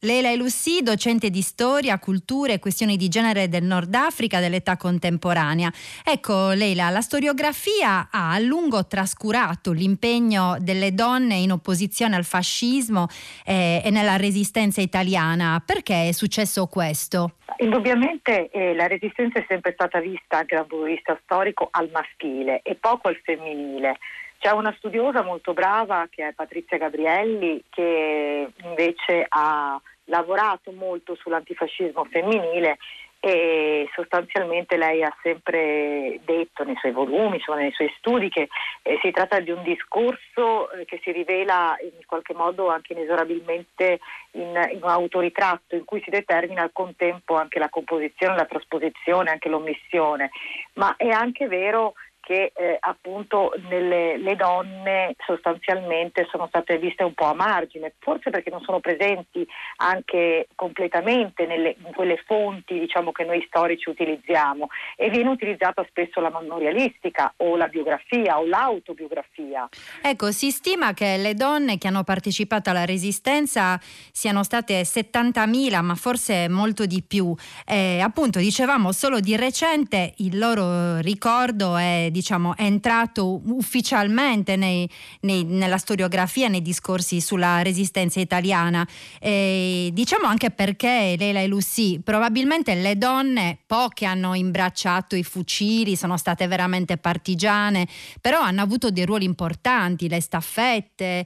Leila 0.04 0.32
Elussi, 0.32 0.82
docente 0.82 1.30
di 1.30 1.42
storia, 1.42 2.00
cultura 2.00 2.54
e 2.54 2.60
questioni 2.60 2.96
di 2.96 3.10
genere 3.10 3.50
del 3.50 3.64
Nord 3.64 3.94
Africa 3.94 4.40
dell'età 4.40 4.78
contemporanea. 4.78 5.70
Ecco 6.06 6.52
Leila, 6.52 6.90
la 6.90 7.02
storiografia 7.02 8.08
ha 8.10 8.32
a 8.32 8.40
lungo 8.40 8.88
trascurato 8.88 9.74
l'impegno 9.74 10.56
delle 10.62 10.94
donne 10.94 11.36
in 11.36 11.52
opposizione 11.52 12.16
al 12.16 12.24
fascismo 12.24 13.08
eh, 13.46 13.82
e 13.84 13.90
nella 13.90 14.16
resistenza 14.16 14.80
italiana. 14.80 15.62
Perché 15.66 16.08
è 16.08 16.12
successo 16.14 16.68
questo? 16.68 17.34
Indubbiamente 17.58 18.50
eh, 18.52 18.74
la 18.76 18.88
resistenza 18.88 19.40
è 19.40 19.46
sempre 19.50 19.74
stata 19.74 20.00
vista 20.00 20.38
anche 20.38 20.56
dal 20.56 20.66
punto 20.66 20.86
di 20.86 20.94
vista 20.94 21.20
storico 21.24 21.68
al 21.72 21.90
maschile 21.92 22.62
e 22.64 22.76
poco 22.76 23.10
al 23.10 23.20
femminile. 23.22 23.98
C'è 24.38 24.52
una 24.52 24.74
studiosa 24.78 25.24
molto 25.24 25.52
brava 25.52 26.08
che 26.10 26.26
è 26.26 26.32
Patrizia 26.32 26.78
Gabrielli 26.78 27.62
che 27.70 28.50
invece 28.64 29.26
ha 29.28 29.78
lavorato 30.10 30.72
molto 30.72 31.16
sull'antifascismo 31.16 32.06
femminile 32.06 32.78
e 33.22 33.90
sostanzialmente 33.94 34.78
lei 34.78 35.04
ha 35.04 35.14
sempre 35.22 36.22
detto 36.24 36.64
nei 36.64 36.78
suoi 36.78 36.94
volumi, 36.94 37.36
insomma, 37.36 37.60
nei 37.60 37.74
suoi 37.74 37.94
studi 37.98 38.30
che 38.30 38.48
eh, 38.82 38.98
si 39.02 39.12
tratta 39.12 39.42
di 39.42 39.52
un 39.52 39.62
discorso 39.62 40.72
eh, 40.72 40.86
che 40.86 41.02
si 41.04 41.12
rivela 41.12 41.76
in 41.82 42.06
qualche 42.06 42.34
modo 42.34 42.70
anche 42.70 42.94
inesorabilmente 42.94 44.00
in, 44.32 44.70
in, 44.72 44.80
un 44.82 44.90
autoritratto 44.90 45.76
in 45.76 45.84
cui 45.84 46.02
si 46.02 46.10
determina 46.10 46.62
al 46.62 46.72
contempo 46.72 47.36
anche 47.36 47.60
la 47.60 47.68
composizione, 47.68 48.38
la 48.38 48.46
trasposizione, 48.46 49.32
anche 49.32 49.50
l'omissione, 49.50 50.30
ma 50.76 50.96
è 50.96 51.10
anche 51.10 51.48
vero 51.48 51.96
che 52.30 52.52
eh, 52.56 52.78
appunto 52.80 53.52
nelle, 53.70 54.16
le 54.20 54.36
donne 54.36 55.16
sostanzialmente 55.26 56.28
sono 56.30 56.46
state 56.46 56.78
viste 56.78 57.02
un 57.02 57.16
po' 57.16 57.26
a 57.26 57.34
margine, 57.34 57.96
forse 57.98 58.30
perché 58.30 58.52
non 58.52 58.62
sono 58.62 58.80
presenti 58.80 59.44
anche 59.78 60.48
completamente 60.54 61.48
nelle, 61.48 61.76
in 61.84 61.92
quelle 61.92 62.22
fonti 62.28 62.78
diciamo, 62.78 63.12
che 63.12 63.24
noi 63.24 63.44
storici 63.48 63.90
utilizziamo 63.90 64.68
e 64.96 65.10
viene 65.10 65.30
utilizzata 65.30 65.84
spesso 65.90 66.20
la 66.22 66.30
memorialistica 66.30 67.34
o 67.38 67.56
la 67.56 67.66
biografia 67.66 68.38
o 68.38 68.46
l'autobiografia. 68.46 69.68
Ecco, 70.04 70.30
si 70.30 70.52
stima 70.52 70.94
che 70.94 71.18
le 71.18 71.34
donne 71.34 71.80
che 71.80 71.88
hanno 71.88 72.04
partecipato 72.04 72.70
alla 72.70 72.86
resistenza 72.86 73.80
siano 74.12 74.44
state 74.44 74.82
70.000, 74.82 75.82
ma 75.82 75.96
forse 75.96 76.48
molto 76.48 76.86
di 76.86 77.02
più. 77.02 77.34
Eh, 77.66 78.00
appunto, 78.02 78.38
dicevamo 78.38 78.92
solo 78.92 79.20
di 79.20 79.36
recente 79.36 80.14
il 80.18 80.38
loro 80.38 81.00
ricordo 81.00 81.76
è 81.76 82.10
diciamo, 82.20 82.56
è 82.56 82.64
entrato 82.64 83.42
ufficialmente 83.46 84.58
nei, 84.58 84.90
nei, 85.22 85.46
nella 85.46 85.78
storiografia, 85.78 86.50
nei 86.50 86.62
discorsi 86.62 87.22
sulla 87.22 87.62
resistenza 87.62 88.20
italiana. 88.20 88.86
E 89.20 89.90
diciamo 89.94 90.26
anche 90.26 90.52
perché 90.52 91.16
Leila 91.18 91.40
e 91.40 91.48
Lucy, 91.48 92.00
probabilmente 92.00 92.76
le 92.76 92.98
donne, 92.98 93.58
poche 93.66 94.06
hanno 94.06 94.34
imbracciato 94.34 95.16
i 95.16 95.24
fucili, 95.24 95.96
sono 95.96 96.18
state 96.18 96.46
veramente 96.48 96.98
partigiane, 96.98 97.88
però 98.20 98.42
hanno 98.42 98.62
avuto 98.62 98.92
dei 98.92 99.06
ruoli 99.06 99.26
importanti, 99.26 100.10
le 100.10 100.20
staffette, 100.20 101.26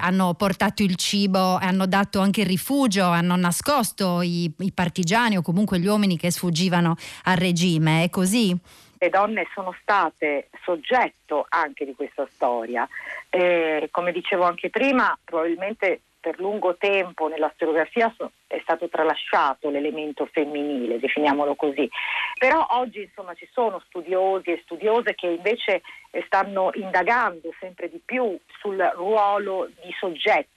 hanno 0.00 0.34
portato 0.34 0.82
il 0.82 0.96
cibo, 0.96 1.56
hanno 1.56 1.86
dato 1.86 2.18
anche 2.20 2.40
il 2.40 2.46
rifugio, 2.48 3.06
hanno 3.06 3.36
nascosto 3.36 4.20
i, 4.20 4.52
i 4.58 4.72
partigiani 4.72 5.36
o 5.36 5.42
comunque 5.42 5.78
gli 5.78 5.86
uomini 5.86 6.16
che 6.16 6.32
sfuggivano 6.32 6.96
al 7.24 7.36
regime. 7.36 8.04
È 8.04 8.10
così? 8.10 8.58
Le 9.04 9.10
donne 9.10 9.46
sono 9.52 9.76
state 9.82 10.48
soggetto 10.62 11.44
anche 11.48 11.84
di 11.84 11.94
questa 11.94 12.26
storia. 12.30 12.88
Eh, 13.28 13.88
come 13.90 14.12
dicevo 14.12 14.44
anche 14.44 14.70
prima, 14.70 15.16
probabilmente 15.22 16.00
per 16.20 16.40
lungo 16.40 16.76
tempo 16.76 17.28
nella 17.28 17.52
storiografia 17.54 18.14
è 18.46 18.58
stato 18.62 18.88
tralasciato 18.88 19.68
l'elemento 19.68 20.24
femminile, 20.24 20.98
definiamolo 20.98 21.54
così. 21.54 21.86
Però 22.38 22.66
oggi 22.70 23.02
insomma 23.02 23.34
ci 23.34 23.46
sono 23.52 23.82
studiosi 23.86 24.50
e 24.50 24.60
studiose 24.64 25.14
che 25.14 25.26
invece 25.26 25.82
stanno 26.24 26.70
indagando 26.74 27.52
sempre 27.60 27.90
di 27.90 28.00
più 28.02 28.38
sul 28.58 28.78
ruolo 28.94 29.68
di 29.82 29.92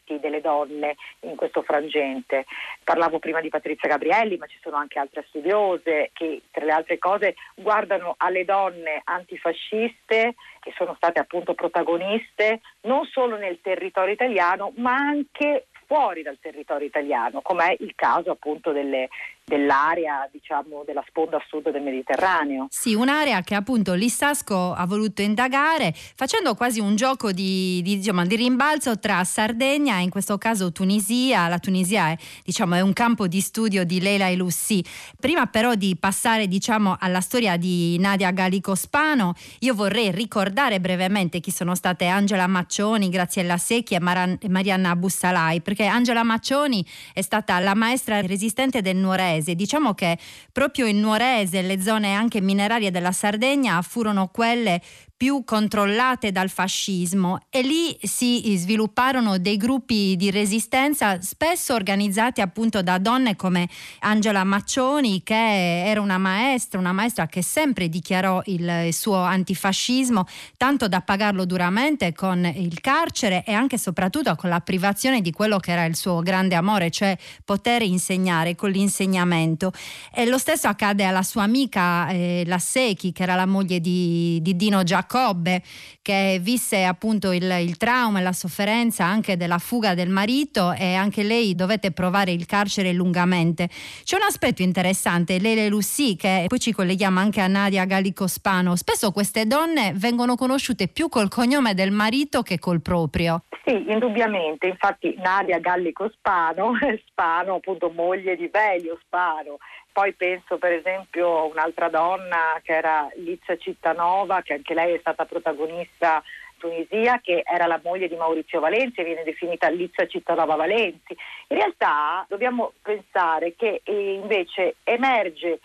soggetti 0.07 0.19
delle 0.19 0.41
donne 0.41 0.95
in 1.21 1.35
questo 1.35 1.61
frangente. 1.61 2.45
Parlavo 2.83 3.19
prima 3.19 3.41
di 3.41 3.49
Patrizia 3.49 3.89
Gabrielli, 3.89 4.37
ma 4.37 4.47
ci 4.47 4.57
sono 4.61 4.77
anche 4.77 4.97
altre 4.97 5.25
studiose 5.27 6.11
che 6.13 6.43
tra 6.49 6.63
le 6.63 6.71
altre 6.71 6.97
cose 6.97 7.35
guardano 7.53 8.15
alle 8.17 8.45
donne 8.45 9.01
antifasciste 9.03 10.35
che 10.59 10.73
sono 10.75 10.95
state 10.95 11.19
appunto 11.19 11.53
protagoniste 11.53 12.61
non 12.81 13.05
solo 13.05 13.37
nel 13.37 13.59
territorio 13.61 14.13
italiano, 14.13 14.71
ma 14.77 14.95
anche 14.95 15.67
fuori 15.85 16.21
dal 16.21 16.37
territorio 16.39 16.87
italiano, 16.87 17.41
come 17.41 17.69
è 17.69 17.75
il 17.79 17.93
caso 17.95 18.31
appunto 18.31 18.71
delle, 18.73 19.07
dell'area 19.47 20.27
diciamo 20.29 20.83
della 20.85 21.03
sponda 21.07 21.41
sud 21.47 21.71
del 21.71 21.81
Mediterraneo. 21.81 22.67
Sì, 22.69 22.93
un'area 22.93 23.41
che 23.43 23.55
appunto 23.55 23.93
l'Issasco 23.93 24.73
ha 24.73 24.85
voluto 24.85 25.21
indagare 25.21 25.93
facendo 25.93 26.53
quasi 26.53 26.81
un 26.81 26.97
gioco 26.97 27.31
di, 27.31 27.81
di, 27.81 27.95
diciamo, 27.95 28.25
di 28.25 28.35
rimbalzo 28.35 28.99
tra 28.99 29.23
Sardegna 29.23 29.99
e 29.99 30.01
in 30.01 30.09
questo 30.09 30.37
caso 30.37 30.73
Tunisia. 30.73 31.47
La 31.47 31.59
Tunisia 31.59 32.09
è, 32.09 32.17
diciamo, 32.43 32.75
è 32.75 32.81
un 32.81 32.91
campo 32.91 33.27
di 33.27 33.39
studio 33.39 33.85
di 33.85 34.01
Leila 34.01 34.29
Elussi. 34.29 34.83
Prima 35.17 35.45
però 35.45 35.75
di 35.75 35.95
passare 35.95 36.47
diciamo, 36.49 36.97
alla 36.99 37.21
storia 37.21 37.55
di 37.55 37.97
Nadia 37.99 38.31
Gallico 38.31 38.75
Spano, 38.75 39.33
io 39.59 39.73
vorrei 39.73 40.11
ricordare 40.11 40.81
brevemente 40.81 41.39
chi 41.39 41.51
sono 41.51 41.73
state 41.73 42.05
Angela 42.07 42.47
Maccioni, 42.47 43.07
Graziella 43.07 43.57
Secchi 43.57 43.95
e 43.95 44.01
Mar- 44.01 44.37
Marianna 44.49 44.93
Bussalai, 44.97 45.61
perché 45.61 45.85
Angela 45.85 46.23
Maccioni 46.23 46.85
è 47.13 47.21
stata 47.21 47.57
la 47.59 47.75
maestra 47.75 48.19
resistente 48.19 48.81
del 48.81 48.97
Nuorese 48.97 49.35
nuorese. 49.37 49.55
Diciamo 49.55 49.93
che 49.93 50.17
proprio 50.51 50.87
il 50.87 50.95
nuorese 50.95 51.61
le 51.61 51.81
zone 51.81 52.13
anche 52.13 52.41
minerarie 52.41 52.91
della 52.91 53.11
Sardegna 53.11 53.81
furono 53.81 54.27
quelle 54.27 54.81
più 55.17 55.43
controllate 55.43 56.31
dal 56.31 56.51
fascismo 56.51 57.39
e 57.49 57.63
lì 57.63 57.97
si 58.03 58.55
svilupparono 58.55 59.39
dei 59.39 59.57
gruppi 59.57 60.15
di 60.15 60.29
resistenza 60.29 61.19
spesso 61.21 61.73
organizzati 61.73 62.39
appunto 62.39 62.83
da 62.83 62.99
donne 62.99 63.35
come 63.35 63.67
Angela 64.01 64.43
Maccioni 64.43 65.23
che 65.23 65.87
era 65.87 66.01
una 66.01 66.19
maestra, 66.19 66.77
una 66.77 66.91
maestra 66.91 67.25
che 67.25 67.41
sempre 67.41 67.89
dichiarò 67.89 68.43
il 68.45 68.89
suo 68.91 69.15
antifascismo 69.15 70.27
tanto 70.55 70.87
da 70.87 71.01
pagarlo 71.01 71.45
duramente 71.45 72.13
con 72.13 72.45
il 72.45 72.79
carcere 72.79 73.43
e 73.43 73.53
anche 73.53 73.79
soprattutto 73.79 74.35
con 74.35 74.51
la 74.51 74.61
privazione 74.61 75.21
di 75.21 75.31
quello 75.31 75.57
che 75.57 75.71
era 75.71 75.85
il 75.85 75.95
suo 75.95 76.21
grande 76.21 76.53
amore, 76.53 76.91
cioè 76.91 77.17
poter 77.43 77.81
insegnare 77.81 78.55
con 78.55 78.69
l'insegnamento. 78.69 79.71
E 80.13 80.27
lo 80.27 80.37
stesso 80.37 80.67
accade 80.67 81.05
alla 81.05 81.23
sua 81.23 81.41
amica 81.41 82.07
eh, 82.09 82.43
La 82.45 82.59
Secchi 82.59 83.11
che 83.11 83.23
era 83.23 83.33
la 83.33 83.47
moglie 83.47 83.79
di, 83.79 84.39
di 84.43 84.55
Dino 84.55 84.83
Giacomo 84.83 85.05
Giacobbe 85.07 85.61
che 86.01 86.37
visse 86.41 86.83
appunto 86.83 87.31
il, 87.31 87.43
il, 87.61 87.77
trauma 87.77 88.19
e 88.19 88.21
la 88.21 88.33
sofferenza 88.33 89.05
anche 89.05 89.37
della 89.37 89.57
fuga 89.57 89.95
del 89.95 90.09
marito 90.09 90.73
e 90.73 90.93
anche 90.93 91.23
lei 91.23 91.55
dovette 91.55 91.91
provare 91.91 92.31
il 92.31 92.45
carcere 92.45 92.91
lungamente. 92.91 93.69
C'è 94.03 94.17
un 94.17 94.23
aspetto 94.23 94.61
interessante, 94.61 95.39
Lele 95.39 95.69
Lussi, 95.69 96.15
che 96.15 96.45
poi 96.47 96.59
ci 96.59 96.73
colleghiamo 96.73 97.19
anche 97.19 97.41
a 97.41 97.47
Nadia 97.47 97.85
Gallico 97.85 98.27
Spano. 98.27 98.75
Spesso 98.75 99.11
queste 99.11 99.45
donne 99.45 99.93
vengono 99.95 100.35
conosciute 100.35 100.87
più 100.87 101.07
col 101.07 101.29
cognome 101.29 101.73
del 101.73 101.91
marito 101.91 102.41
che 102.41 102.59
col 102.59 102.81
proprio. 102.81 103.43
Sì, 103.65 103.85
indubbiamente, 103.89 104.67
infatti 104.67 105.15
Nadia 105.17 105.59
Gallico 105.59 106.09
Spano, 106.13 106.73
Spano 107.07 107.55
appunto 107.55 107.89
moglie 107.89 108.35
di 108.35 108.47
Velio 108.47 108.97
Spano, 109.03 109.57
poi 109.97 110.13
penso 110.13 110.59
per 110.59 110.73
esempio 110.73 111.39
a 111.39 111.43
un'altra 111.45 111.89
donna 111.89 112.61
che 112.61 112.71
era 112.71 113.09
Lizza 113.15 113.57
Cittanova, 113.57 114.43
che 114.43 114.53
anche 114.53 114.75
lei 114.75 114.93
è 114.93 114.99
stata 114.99 115.25
protagonista 115.25 116.21
Tunisia, 116.59 117.19
che 117.19 117.41
era 117.43 117.65
la 117.65 117.81
moglie 117.83 118.07
di 118.07 118.15
Maurizio 118.15 118.59
Valenzi 118.59 118.99
e 118.99 119.05
viene 119.05 119.23
definita 119.23 119.69
Lizza 119.69 120.05
Cittanova 120.05 120.53
Valenzi. 120.53 121.17
In 121.47 121.57
realtà 121.57 122.23
dobbiamo 122.29 122.73
pensare 122.79 123.55
che 123.55 123.81
eh, 123.83 124.13
invece 124.13 124.75
emerge 124.83 125.61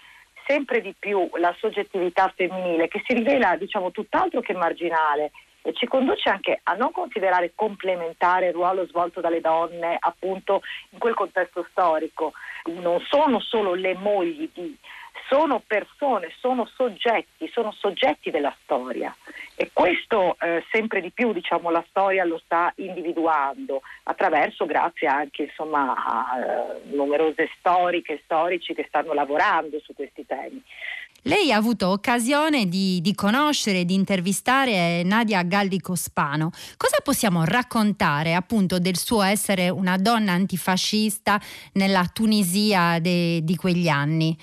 sempre 0.47 0.81
di 0.81 0.95
più 0.99 1.29
la 1.35 1.55
soggettività 1.59 2.33
femminile 2.35 2.89
che 2.89 3.03
si 3.05 3.13
rivela 3.13 3.55
diciamo 3.57 3.91
tutt'altro 3.91 4.41
che 4.41 4.55
marginale 4.55 5.33
e 5.63 5.73
ci 5.73 5.87
conduce 5.87 6.29
anche 6.29 6.61
a 6.63 6.75
non 6.75 6.93
considerare 6.93 7.53
complementare 7.55 8.49
il 8.49 8.53
ruolo 8.53 8.87
svolto 8.87 9.21
dalle 9.21 9.41
donne 9.41 9.97
appunto 9.99 10.63
in 10.91 10.99
quel 10.99 11.15
contesto 11.15 11.67
storico. 11.71 12.33
Non 12.67 13.01
sono 13.01 13.41
solo 13.41 13.75
le 13.75 13.95
mogli 13.95 14.51
di, 14.53 14.77
sono 15.29 15.63
persone, 15.67 16.31
sono 16.39 16.67
soggetti, 16.67 17.49
sono 17.53 17.73
soggetti 17.73 18.31
della 18.31 18.55
storia 18.63 19.15
e 19.57 19.71
questo 19.73 20.37
eh, 20.41 20.65
sempre 20.71 21.01
di 21.01 21.11
più 21.11 21.33
diciamo, 21.33 21.71
la 21.71 21.85
storia 21.89 22.25
lo 22.25 22.39
sta 22.45 22.73
individuando 22.77 23.83
attraverso, 24.05 24.67
grazie 24.67 25.09
anche 25.09 25.45
insomma, 25.45 25.95
a 25.95 26.37
uh, 26.37 26.95
numerose 26.95 27.49
storiche 27.59 28.15
e 28.15 28.21
storici 28.25 28.75
che 28.75 28.85
stanno 28.89 29.13
lavorando 29.13 29.79
su 29.81 29.95
questi 29.95 30.27
temi. 30.27 30.63
Lei 31.27 31.53
ha 31.53 31.57
avuto 31.57 31.89
occasione 31.89 32.69
di, 32.69 33.01
di 33.01 33.15
conoscere, 33.15 33.85
di 33.85 33.95
intervistare 33.95 35.05
Nadia 35.05 35.43
Gallico 35.43 35.95
Spano. 35.95 36.51
Cosa 36.77 36.97
possiamo 37.01 37.45
raccontare 37.45 38.35
appunto 38.35 38.81
del 38.81 38.99
suo 38.99 39.23
essere 39.23 39.69
una 39.69 39.97
donna 39.99 40.33
antifascista 40.33 41.41
nella 41.75 42.11
Tunisia 42.13 42.99
de, 42.99 43.39
di 43.45 43.55
quegli 43.55 43.87
anni? 43.87 44.37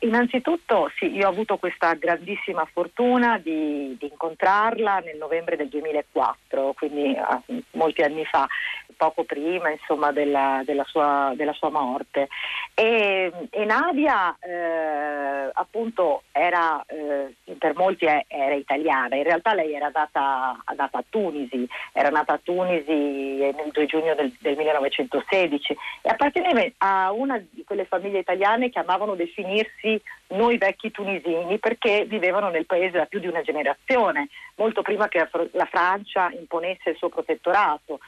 Innanzitutto 0.00 0.90
sì, 0.96 1.14
io 1.14 1.26
ho 1.26 1.30
avuto 1.30 1.58
questa 1.58 1.94
grandissima 1.94 2.68
fortuna 2.72 3.38
di, 3.38 3.96
di 3.98 4.08
incontrarla 4.10 4.98
nel 4.98 5.16
novembre 5.16 5.56
del 5.56 5.68
2004, 5.68 6.72
quindi 6.76 7.14
eh, 7.14 7.62
molti 7.72 8.02
anni 8.02 8.24
fa 8.24 8.48
poco 8.96 9.24
prima 9.24 9.70
insomma, 9.70 10.10
della, 10.10 10.62
della, 10.64 10.84
sua, 10.84 11.32
della, 11.36 11.52
sua, 11.52 11.70
morte. 11.70 12.28
E, 12.74 13.30
e 13.50 13.64
Nadia 13.64 14.36
eh, 14.40 15.50
appunto 15.52 16.22
era, 16.32 16.82
eh, 16.86 17.34
per 17.56 17.76
molti 17.76 18.06
è, 18.06 18.24
era 18.26 18.54
italiana, 18.54 19.14
in 19.14 19.22
realtà 19.22 19.54
lei 19.54 19.72
era 19.72 19.90
data, 19.90 20.58
data, 20.74 20.98
a 20.98 21.04
Tunisi, 21.08 21.68
era 21.92 22.08
nata 22.08 22.34
a 22.34 22.40
Tunisi 22.42 22.92
nel 22.92 23.70
2 23.70 23.86
giugno 23.86 24.14
del, 24.14 24.34
del 24.40 24.56
1916 24.56 25.76
e 26.02 26.08
apparteneva 26.08 26.64
a 26.78 27.12
una 27.12 27.38
di 27.38 27.62
quelle 27.64 27.84
famiglie 27.84 28.18
italiane 28.18 28.70
che 28.70 28.78
amavano 28.78 29.14
definirsi 29.14 29.75
noi 30.28 30.58
vecchi 30.58 30.90
tunisini 30.90 31.58
perché 31.58 32.04
vivevano 32.06 32.48
nel 32.48 32.66
paese 32.66 32.98
da 32.98 33.06
più 33.06 33.20
di 33.20 33.26
una 33.26 33.42
generazione, 33.42 34.28
molto 34.56 34.82
prima 34.82 35.08
che 35.08 35.28
la 35.52 35.66
Francia 35.66 36.30
imponesse 36.32 36.90
il 36.90 36.96
suo 36.96 37.08
protettorato. 37.08 38.00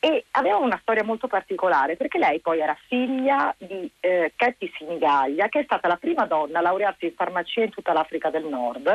E 0.00 0.26
aveva 0.30 0.58
una 0.58 0.78
storia 0.80 1.02
molto 1.02 1.26
particolare 1.26 1.96
perché 1.96 2.18
lei 2.18 2.38
poi 2.38 2.60
era 2.60 2.76
figlia 2.86 3.52
di 3.58 3.90
eh, 3.98 4.32
Ketty 4.36 4.70
Sinigaglia 4.76 5.48
che 5.48 5.58
è 5.58 5.64
stata 5.64 5.88
la 5.88 5.96
prima 5.96 6.24
donna 6.24 6.60
a 6.60 6.62
laurearsi 6.62 7.06
in 7.06 7.14
farmacia 7.14 7.64
in 7.64 7.70
tutta 7.70 7.92
l'Africa 7.92 8.30
del 8.30 8.44
Nord 8.44 8.86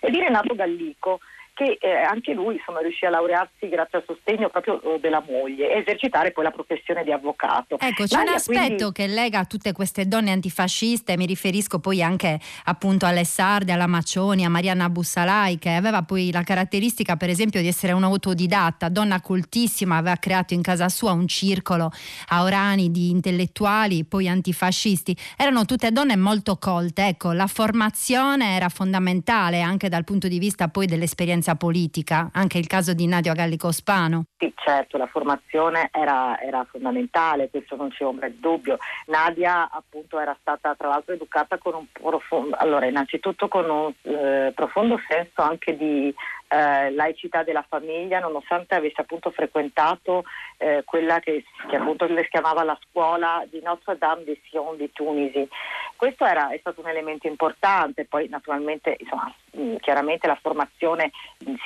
e 0.00 0.08
di 0.08 0.20
Renato 0.20 0.54
Gallico 0.54 1.18
che 1.54 1.78
eh, 1.80 1.90
anche 1.90 2.32
lui 2.32 2.56
insomma, 2.56 2.80
riuscì 2.80 3.04
a 3.04 3.10
laurearsi 3.10 3.68
grazie 3.68 3.98
al 3.98 4.04
sostegno 4.06 4.48
proprio 4.48 4.80
eh, 4.82 4.98
della 5.00 5.22
moglie 5.26 5.70
e 5.72 5.78
esercitare 5.78 6.32
poi 6.32 6.44
la 6.44 6.50
professione 6.50 7.04
di 7.04 7.12
avvocato. 7.12 7.78
Ecco, 7.78 8.04
c'è 8.04 8.16
Nadia, 8.16 8.30
un 8.30 8.36
aspetto 8.36 8.90
quindi... 8.90 8.92
che 8.92 9.06
lega 9.06 9.44
tutte 9.44 9.72
queste 9.72 10.06
donne 10.06 10.30
antifasciste, 10.30 11.16
mi 11.16 11.26
riferisco 11.26 11.78
poi 11.78 12.02
anche 12.02 12.40
appunto 12.64 13.06
alle 13.06 13.24
Sarde, 13.24 13.72
alla 13.72 13.86
Maccioni, 13.86 14.44
a 14.44 14.48
Marianna 14.48 14.88
Bussalai, 14.88 15.58
che 15.58 15.70
aveva 15.70 16.02
poi 16.02 16.32
la 16.32 16.42
caratteristica 16.42 17.16
per 17.16 17.28
esempio 17.28 17.60
di 17.60 17.68
essere 17.68 17.92
un'autodidatta, 17.92 18.88
donna 18.88 19.20
coltissima, 19.20 19.96
aveva 19.96 20.16
creato 20.16 20.54
in 20.54 20.62
casa 20.62 20.88
sua 20.88 21.12
un 21.12 21.28
circolo 21.28 21.90
a 22.28 22.42
Orani 22.42 22.90
di 22.90 23.10
intellettuali, 23.10 24.04
poi 24.04 24.28
antifascisti, 24.28 25.16
erano 25.36 25.64
tutte 25.64 25.90
donne 25.92 26.16
molto 26.16 26.56
colte, 26.56 27.08
ecco, 27.08 27.32
la 27.32 27.46
formazione 27.46 28.54
era 28.54 28.68
fondamentale 28.68 29.60
anche 29.60 29.88
dal 29.88 30.04
punto 30.04 30.28
di 30.28 30.38
vista 30.38 30.68
poi 30.68 30.86
dell'esperienza 30.86 31.41
esperienza 31.42 31.56
politica, 31.56 32.30
anche 32.32 32.58
il 32.58 32.66
caso 32.66 32.94
di 32.94 33.06
Nadio 33.06 33.34
Gallico 33.34 33.72
Spano. 33.72 34.24
Sì, 34.38 34.52
certo, 34.56 34.96
la 34.96 35.06
formazione 35.06 35.88
era, 35.92 36.40
era 36.40 36.64
fondamentale, 36.70 37.50
questo 37.50 37.76
non 37.76 37.90
c'è 37.90 38.04
ombra 38.04 38.28
di 38.28 38.38
dubbio. 38.38 38.78
Nadia 39.06 39.68
appunto 39.70 40.18
era 40.20 40.36
stata 40.40 40.74
tra 40.76 40.88
l'altro 40.88 41.14
educata 41.14 41.58
con 41.58 41.74
un 41.74 41.86
profondo, 41.90 42.56
allora 42.56 42.86
innanzitutto 42.86 43.48
con 43.48 43.68
un 43.68 43.92
eh, 44.02 44.52
profondo 44.54 44.98
senso 45.08 45.42
anche 45.42 45.76
di 45.76 46.14
eh, 46.52 46.90
laicità 46.90 47.42
della 47.42 47.64
famiglia, 47.66 48.18
nonostante 48.18 48.74
avesse 48.74 49.00
appunto 49.00 49.30
frequentato 49.30 50.24
eh, 50.58 50.82
quella 50.84 51.18
che, 51.20 51.44
che 51.68 51.76
appunto 51.76 52.04
le 52.04 52.28
chiamava 52.28 52.62
la 52.62 52.78
scuola 52.88 53.42
di 53.48 53.60
Notre 53.62 53.96
Dame 53.96 54.24
de 54.24 54.38
Sion 54.44 54.76
di 54.76 54.92
Tunisi. 54.92 55.48
Questo 55.96 56.26
era, 56.26 56.50
è 56.50 56.58
stato 56.58 56.80
un 56.80 56.88
elemento 56.88 57.26
importante, 57.26 58.04
poi 58.04 58.28
naturalmente 58.28 58.96
insomma, 58.98 59.32
chiaramente 59.80 60.26
la 60.26 60.38
formazione 60.40 61.10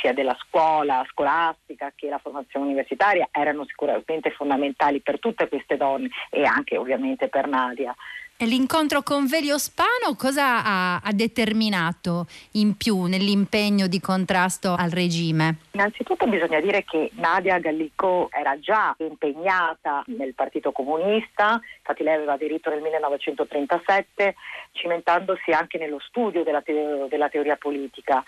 sia 0.01 0.13
della 0.13 0.37
scuola 0.39 1.05
scolastica 1.11 1.93
che 1.95 2.09
la 2.09 2.19
formazione 2.19 2.67
universitaria 2.67 3.29
erano 3.33 3.65
sicuramente 3.65 4.31
fondamentali 4.31 5.01
per 5.01 5.19
tutte 5.19 5.49
queste 5.49 5.77
donne 5.77 6.11
e 6.31 6.45
anche 6.45 6.77
ovviamente 6.77 7.29
per 7.29 7.49
Nadia. 7.49 7.95
L'incontro 8.41 9.03
con 9.03 9.27
Velio 9.27 9.57
Spano 9.57 10.15
cosa 10.15 10.63
ha, 10.63 10.97
ha, 10.97 11.13
determinato 11.13 12.27
in 12.53 12.77
più 12.77 13.05
nell'impegno 13.05 13.87
di 13.87 13.99
contrasto 13.99 14.75
al 14.75 14.91
regime? 14.91 15.57
Innanzitutto 15.71 16.27
bisogna 16.27 16.61
dire 16.61 16.85
che 16.85 17.11
Nadia 17.15 17.59
Gallico 17.59 18.29
era 18.31 18.61
già 18.61 18.95
impegnata 18.99 20.05
nel 20.09 20.35
Partito 20.35 20.71
Comunista, 20.71 21.59
infatti 21.79 22.03
lei 22.03 22.15
aveva 22.15 22.35
aderito 22.35 22.69
nel 22.69 22.83
1937, 22.83 24.35
cimentandosi 24.73 25.53
anche 25.53 25.79
nello 25.79 25.99
studio 26.01 26.45
della, 26.45 26.61
te- 26.61 27.07
della 27.09 27.31
teoria 27.31 27.57
politica 27.57 28.23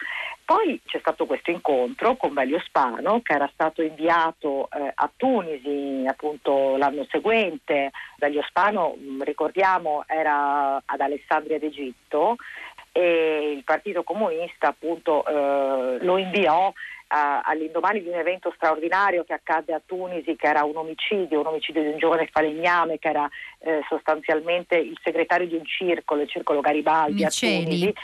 Poi 0.49 0.81
c'è 0.87 0.99
stato 1.01 1.27
questo 1.27 1.51
incontro 1.51 2.17
con 2.17 2.33
Velio 2.33 2.59
Spano 2.61 3.21
che 3.21 3.35
era 3.35 3.51
stato 3.53 3.83
inviato 3.83 4.71
eh, 4.71 4.91
a 4.95 5.11
Tunisi 5.15 6.07
appunto 6.09 6.79
l'anno 6.79 7.07
seguente. 7.11 7.91
Velio 8.17 8.41
Spano, 8.49 8.97
mm, 8.99 9.21
ricordiamo, 9.21 10.05
era 10.07 10.81
ad 10.83 11.01
Alessandria 11.03 11.59
d'Egitto 11.59 12.37
e 12.93 13.53
il 13.59 13.63
Partito 13.63 14.03
Comunista 14.05 14.69
appunto 14.69 15.23
eh, 15.27 15.99
lo 16.03 16.17
inviò 16.17 16.73
all'indomani 17.11 18.03
di 18.03 18.09
un 18.09 18.15
evento 18.15 18.53
straordinario 18.55 19.25
che 19.25 19.33
accadde 19.33 19.73
a 19.73 19.81
Tunisi, 19.85 20.37
che 20.37 20.47
era 20.47 20.65
un 20.65 20.77
omicidio, 20.77 21.41
un 21.41 21.47
omicidio 21.47 21.83
di 21.83 21.89
un 21.89 21.99
giovane 21.99 22.29
falegname 22.31 22.99
che 22.99 23.09
era 23.09 23.29
eh, 23.61 23.81
sostanzialmente 23.89 24.77
il 24.77 24.99
segretario 25.03 25.47
di 25.47 25.55
un 25.55 25.65
circolo, 25.65 26.23
il 26.23 26.29
circolo 26.29 26.61
Garibaldi 26.61 27.25
Miceli. 27.25 27.57
a 27.57 27.65
Tunisi, 27.65 27.95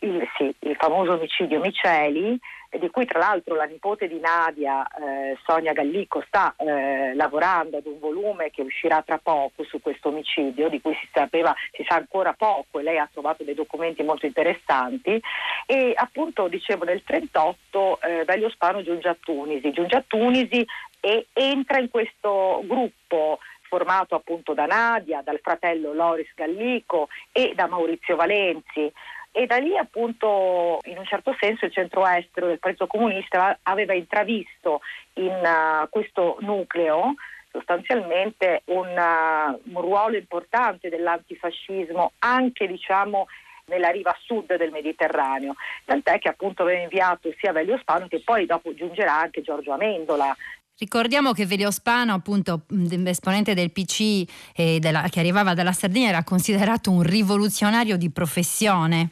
il, 0.00 0.28
sì, 0.36 0.54
il 0.60 0.76
famoso 0.76 1.12
omicidio 1.12 1.60
Miceli, 1.60 2.38
di 2.70 2.90
cui 2.90 3.06
tra 3.06 3.18
l'altro 3.18 3.54
la 3.54 3.64
nipote 3.64 4.06
di 4.08 4.20
Nadia, 4.20 4.86
eh, 4.86 5.38
Sonia 5.46 5.72
Gallico, 5.72 6.22
sta 6.26 6.54
eh, 6.58 7.14
lavorando 7.14 7.78
ad 7.78 7.86
un 7.86 7.98
volume 7.98 8.50
che 8.50 8.60
uscirà 8.60 9.02
tra 9.02 9.18
poco 9.18 9.64
su 9.64 9.80
questo 9.80 10.08
omicidio, 10.08 10.68
di 10.68 10.80
cui 10.80 10.94
si 11.00 11.08
sapeva, 11.12 11.54
si 11.72 11.84
sa 11.88 11.96
ancora 11.96 12.34
poco 12.34 12.78
e 12.78 12.82
lei 12.82 12.98
ha 12.98 13.08
trovato 13.10 13.42
dei 13.42 13.54
documenti 13.54 14.02
molto 14.02 14.26
interessanti. 14.26 15.20
E 15.66 15.92
appunto, 15.96 16.46
dicevo, 16.48 16.84
nel 16.84 17.02
1938 17.06 18.00
eh, 18.02 18.24
Velio 18.24 18.50
Spano 18.50 18.82
giunge 18.82 19.08
a 19.08 19.16
Tunisi, 19.18 19.72
giunge 19.72 19.96
a 19.96 20.04
Tunisi 20.06 20.64
e 21.00 21.26
entra 21.32 21.78
in 21.78 21.88
questo 21.88 22.62
gruppo 22.64 23.38
formato 23.68 24.14
appunto 24.14 24.54
da 24.54 24.66
Nadia, 24.66 25.22
dal 25.22 25.40
fratello 25.42 25.92
Loris 25.92 26.32
Gallico 26.34 27.08
e 27.32 27.52
da 27.54 27.66
Maurizio 27.66 28.16
Valenzi 28.16 28.90
e 29.30 29.46
da 29.46 29.56
lì 29.58 29.76
appunto 29.76 30.80
in 30.84 30.98
un 30.98 31.04
certo 31.04 31.34
senso 31.38 31.66
il 31.66 31.72
centro 31.72 32.06
estero 32.06 32.46
del 32.46 32.58
Partito 32.58 32.86
Comunista 32.86 33.58
aveva 33.62 33.94
intravisto 33.94 34.80
in 35.14 35.32
uh, 35.32 35.88
questo 35.90 36.38
nucleo 36.40 37.14
sostanzialmente 37.50 38.62
un, 38.66 38.86
uh, 38.86 39.60
un, 39.74 39.80
ruolo 39.80 40.16
importante 40.16 40.88
dell'antifascismo 40.88 42.12
anche 42.18 42.66
diciamo 42.66 43.26
nella 43.68 43.90
riva 43.90 44.16
sud 44.20 44.56
del 44.56 44.70
Mediterraneo, 44.70 45.54
tant'è 45.84 46.18
che 46.18 46.28
appunto 46.28 46.62
aveva 46.62 46.80
inviato 46.80 47.30
sia 47.38 47.52
Velio 47.52 47.78
Spano 47.78 48.08
che 48.08 48.22
poi 48.24 48.46
dopo 48.46 48.74
giungerà 48.74 49.14
anche 49.20 49.42
Giorgio 49.42 49.72
Amendola 49.72 50.34
Ricordiamo 50.78 51.32
che 51.32 51.44
Velio 51.44 51.72
Spano, 51.72 52.14
appunto 52.14 52.62
esponente 53.04 53.52
del 53.52 53.72
PC 53.72 54.22
eh, 54.54 54.78
della, 54.78 55.08
che 55.10 55.18
arrivava 55.18 55.52
dalla 55.52 55.72
Sardegna, 55.72 56.10
era 56.10 56.22
considerato 56.22 56.92
un 56.92 57.02
rivoluzionario 57.02 57.96
di 57.96 58.10
professione. 58.10 59.10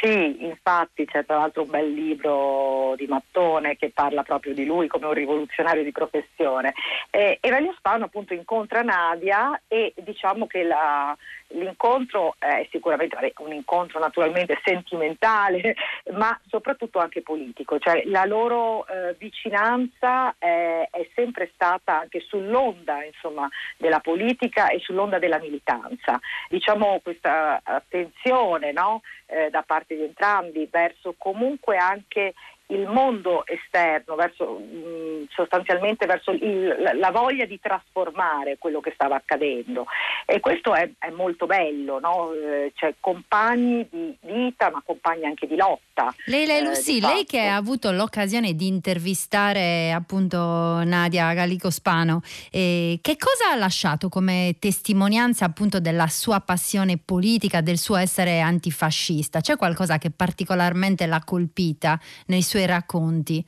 Sì, 0.00 0.44
infatti 0.44 1.04
c'è 1.04 1.26
tra 1.26 1.36
l'altro 1.36 1.62
un 1.62 1.70
bel 1.70 1.92
libro 1.92 2.94
di 2.96 3.06
Mattone 3.06 3.76
che 3.76 3.90
parla 3.94 4.22
proprio 4.22 4.54
di 4.54 4.64
lui 4.64 4.88
come 4.88 5.06
un 5.06 5.12
rivoluzionario 5.12 5.82
di 5.82 5.92
professione. 5.92 6.72
Eh, 7.10 7.38
Velio 7.42 7.74
Spano 7.76 8.06
appunto 8.06 8.32
incontra 8.32 8.80
Nadia 8.82 9.60
e 9.68 9.92
diciamo 10.02 10.46
che 10.46 10.62
la, 10.62 11.16
L'incontro 11.48 12.34
è 12.38 12.66
sicuramente 12.70 13.16
un 13.38 13.52
incontro 13.52 13.98
naturalmente 13.98 14.58
sentimentale, 14.64 15.74
ma 16.12 16.38
soprattutto 16.48 16.98
anche 16.98 17.22
politico, 17.22 17.78
cioè 17.78 18.02
la 18.06 18.24
loro 18.24 18.86
eh, 18.86 19.14
vicinanza 19.18 20.34
è, 20.38 20.88
è, 20.90 21.08
sempre 21.14 21.50
stata 21.54 22.00
anche 22.00 22.20
sull'onda 22.20 23.04
insomma, 23.04 23.48
della 23.76 24.00
politica 24.00 24.68
e 24.68 24.80
sull'onda 24.80 25.18
della 25.18 25.38
militanza. 25.38 26.18
Diciamo 26.48 27.00
questa 27.02 27.60
attenzione 27.62 28.72
no, 28.72 29.02
eh, 29.26 29.50
da 29.50 29.62
parte 29.62 29.94
di 29.94 30.02
entrambi 30.02 30.68
verso 30.70 31.14
comunque 31.16 31.76
anche 31.76 32.34
il 32.68 32.86
mondo 32.88 33.44
esterno, 33.46 34.16
verso, 34.16 34.58
mh, 34.58 35.28
sostanzialmente 35.30 36.06
verso 36.06 36.32
il, 36.32 36.74
la 36.94 37.10
voglia 37.10 37.44
di 37.44 37.60
trasformare 37.60 38.56
quello 38.58 38.80
che 38.80 38.92
stava 38.94 39.16
accadendo. 39.16 39.86
E 40.24 40.40
questo 40.40 40.74
è, 40.74 40.90
è 40.98 41.10
molto 41.10 41.46
bello, 41.46 42.00
no? 42.00 42.32
eh, 42.32 42.72
cioè 42.74 42.94
compagni 42.98 43.86
di 43.88 44.16
vita 44.20 44.70
ma 44.70 44.82
compagni 44.84 45.26
anche 45.26 45.46
di 45.46 45.54
lotta. 45.54 46.12
Lei, 46.24 46.46
lei, 46.46 46.64
Lucy, 46.64 46.98
eh, 46.98 47.00
lei 47.00 47.24
che 47.24 47.46
ha 47.46 47.56
avuto 47.56 47.92
l'occasione 47.92 48.54
di 48.54 48.66
intervistare 48.66 49.92
appunto 49.92 50.38
Nadia 50.38 51.32
Gallico 51.34 51.70
Spano, 51.70 52.22
eh, 52.50 52.98
che 53.00 53.16
cosa 53.16 53.52
ha 53.52 53.56
lasciato 53.56 54.08
come 54.08 54.56
testimonianza 54.58 55.44
appunto 55.44 55.78
della 55.78 56.08
sua 56.08 56.40
passione 56.40 56.98
politica, 56.98 57.60
del 57.60 57.78
suo 57.78 57.96
essere 57.96 58.40
antifascista? 58.40 59.40
C'è 59.40 59.56
qualcosa 59.56 59.98
che 59.98 60.10
particolarmente 60.10 61.06
l'ha 61.06 61.22
colpita 61.24 61.98
nei 62.26 62.42
suoi 62.42 62.55
suoi 62.56 62.66
racconti. 62.66 63.44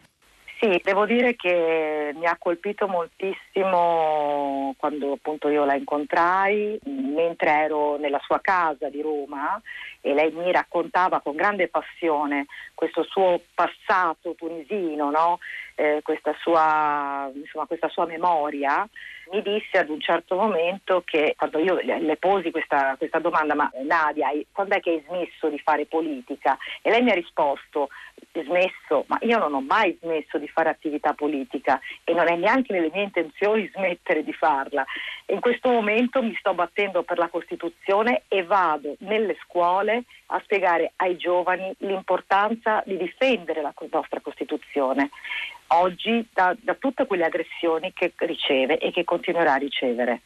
Sì, 0.61 0.81
devo 0.83 1.07
dire 1.07 1.37
che 1.37 2.13
mi 2.17 2.27
ha 2.27 2.37
colpito 2.37 2.89
moltissimo 2.89 4.75
quando 4.77 5.13
appunto 5.13 5.49
io 5.49 5.65
la 5.65 5.77
incontrai, 5.77 6.81
mentre 6.85 7.51
ero 7.51 7.97
nella 7.97 8.21
sua 8.25 8.41
casa 8.41 8.89
di 8.89 9.01
Roma 9.01 9.61
e 10.01 10.15
lei 10.15 10.33
mi 10.33 10.51
raccontava 10.51 11.21
con 11.21 11.37
grande 11.37 11.69
passione 11.69 12.47
questo 12.75 13.05
suo 13.05 13.41
passato 13.55 14.35
tunisino, 14.35 15.11
no? 15.11 15.39
eh, 15.79 16.01
questa, 16.03 16.35
sua, 16.41 17.31
insomma, 17.33 17.67
questa 17.67 17.89
sua 17.89 18.05
memoria 18.05 18.87
mi 19.31 19.43
disse 19.43 19.79
ad 19.79 19.89
un 19.89 20.01
certo 20.01 20.37
momento 20.37 21.03
che 21.05 21.35
quando 21.37 21.59
io 21.59 21.79
le, 21.83 22.17
posi 22.17 22.51
questa, 22.51 22.95
questa, 22.97 23.19
domanda, 23.19 23.55
ma 23.55 23.71
Nadia, 23.85 24.31
quando 24.53 24.77
è 24.77 24.81
che 24.81 24.91
hai 24.91 25.05
smesso 25.07 25.49
di 25.49 25.59
fare 25.59 25.87
politica? 25.87 26.57
E 26.83 26.91
lei 26.91 27.03
mi 27.03 27.11
ha 27.11 27.15
risposto, 27.15 27.89
smesso, 28.33 29.05
ma 29.07 29.19
io 29.23 29.39
non 29.39 29.55
ho 29.55 29.61
mai 29.61 29.97
smesso 30.01 30.39
di 30.39 30.49
fare 30.49 30.69
attività 30.69 31.13
politica 31.15 31.81
e 32.05 32.13
non 32.13 32.29
è 32.29 32.37
neanche 32.37 32.73
nelle 32.73 32.91
mie 32.93 33.05
intenzioni 33.05 33.71
smettere 33.75 34.23
di 34.25 34.33
farla. 34.33 34.85
In 35.27 35.41
questo 35.41 35.71
momento 35.71 36.23
mi 36.23 36.35
sto 36.39 36.55
battendo 36.55 37.03
per 37.03 37.19
la 37.19 37.29
Costituzione 37.29 38.23
e 38.29 38.45
vado 38.45 38.97
nelle 39.01 39.37
scuole 39.43 40.05
a 40.27 40.41
spiegare 40.43 40.93
ai 40.97 41.17
giovani 41.17 41.75
l'importanza 41.79 42.83
di 42.85 42.97
difendere 42.97 43.63
la 43.63 43.75
nostra 43.91 44.21
Costituzione 44.21 45.11
oggi 45.69 46.27
da, 46.33 46.57
da 46.59 46.75
tutte 46.75 47.07
quelle 47.07 47.25
aggressioni 47.25 47.93
che 47.93 48.13
riceve 48.17 48.79
e 48.79 48.91
che 48.91 49.05
continuerà 49.19 49.55
a 49.55 49.57
ricevere. 49.57 50.23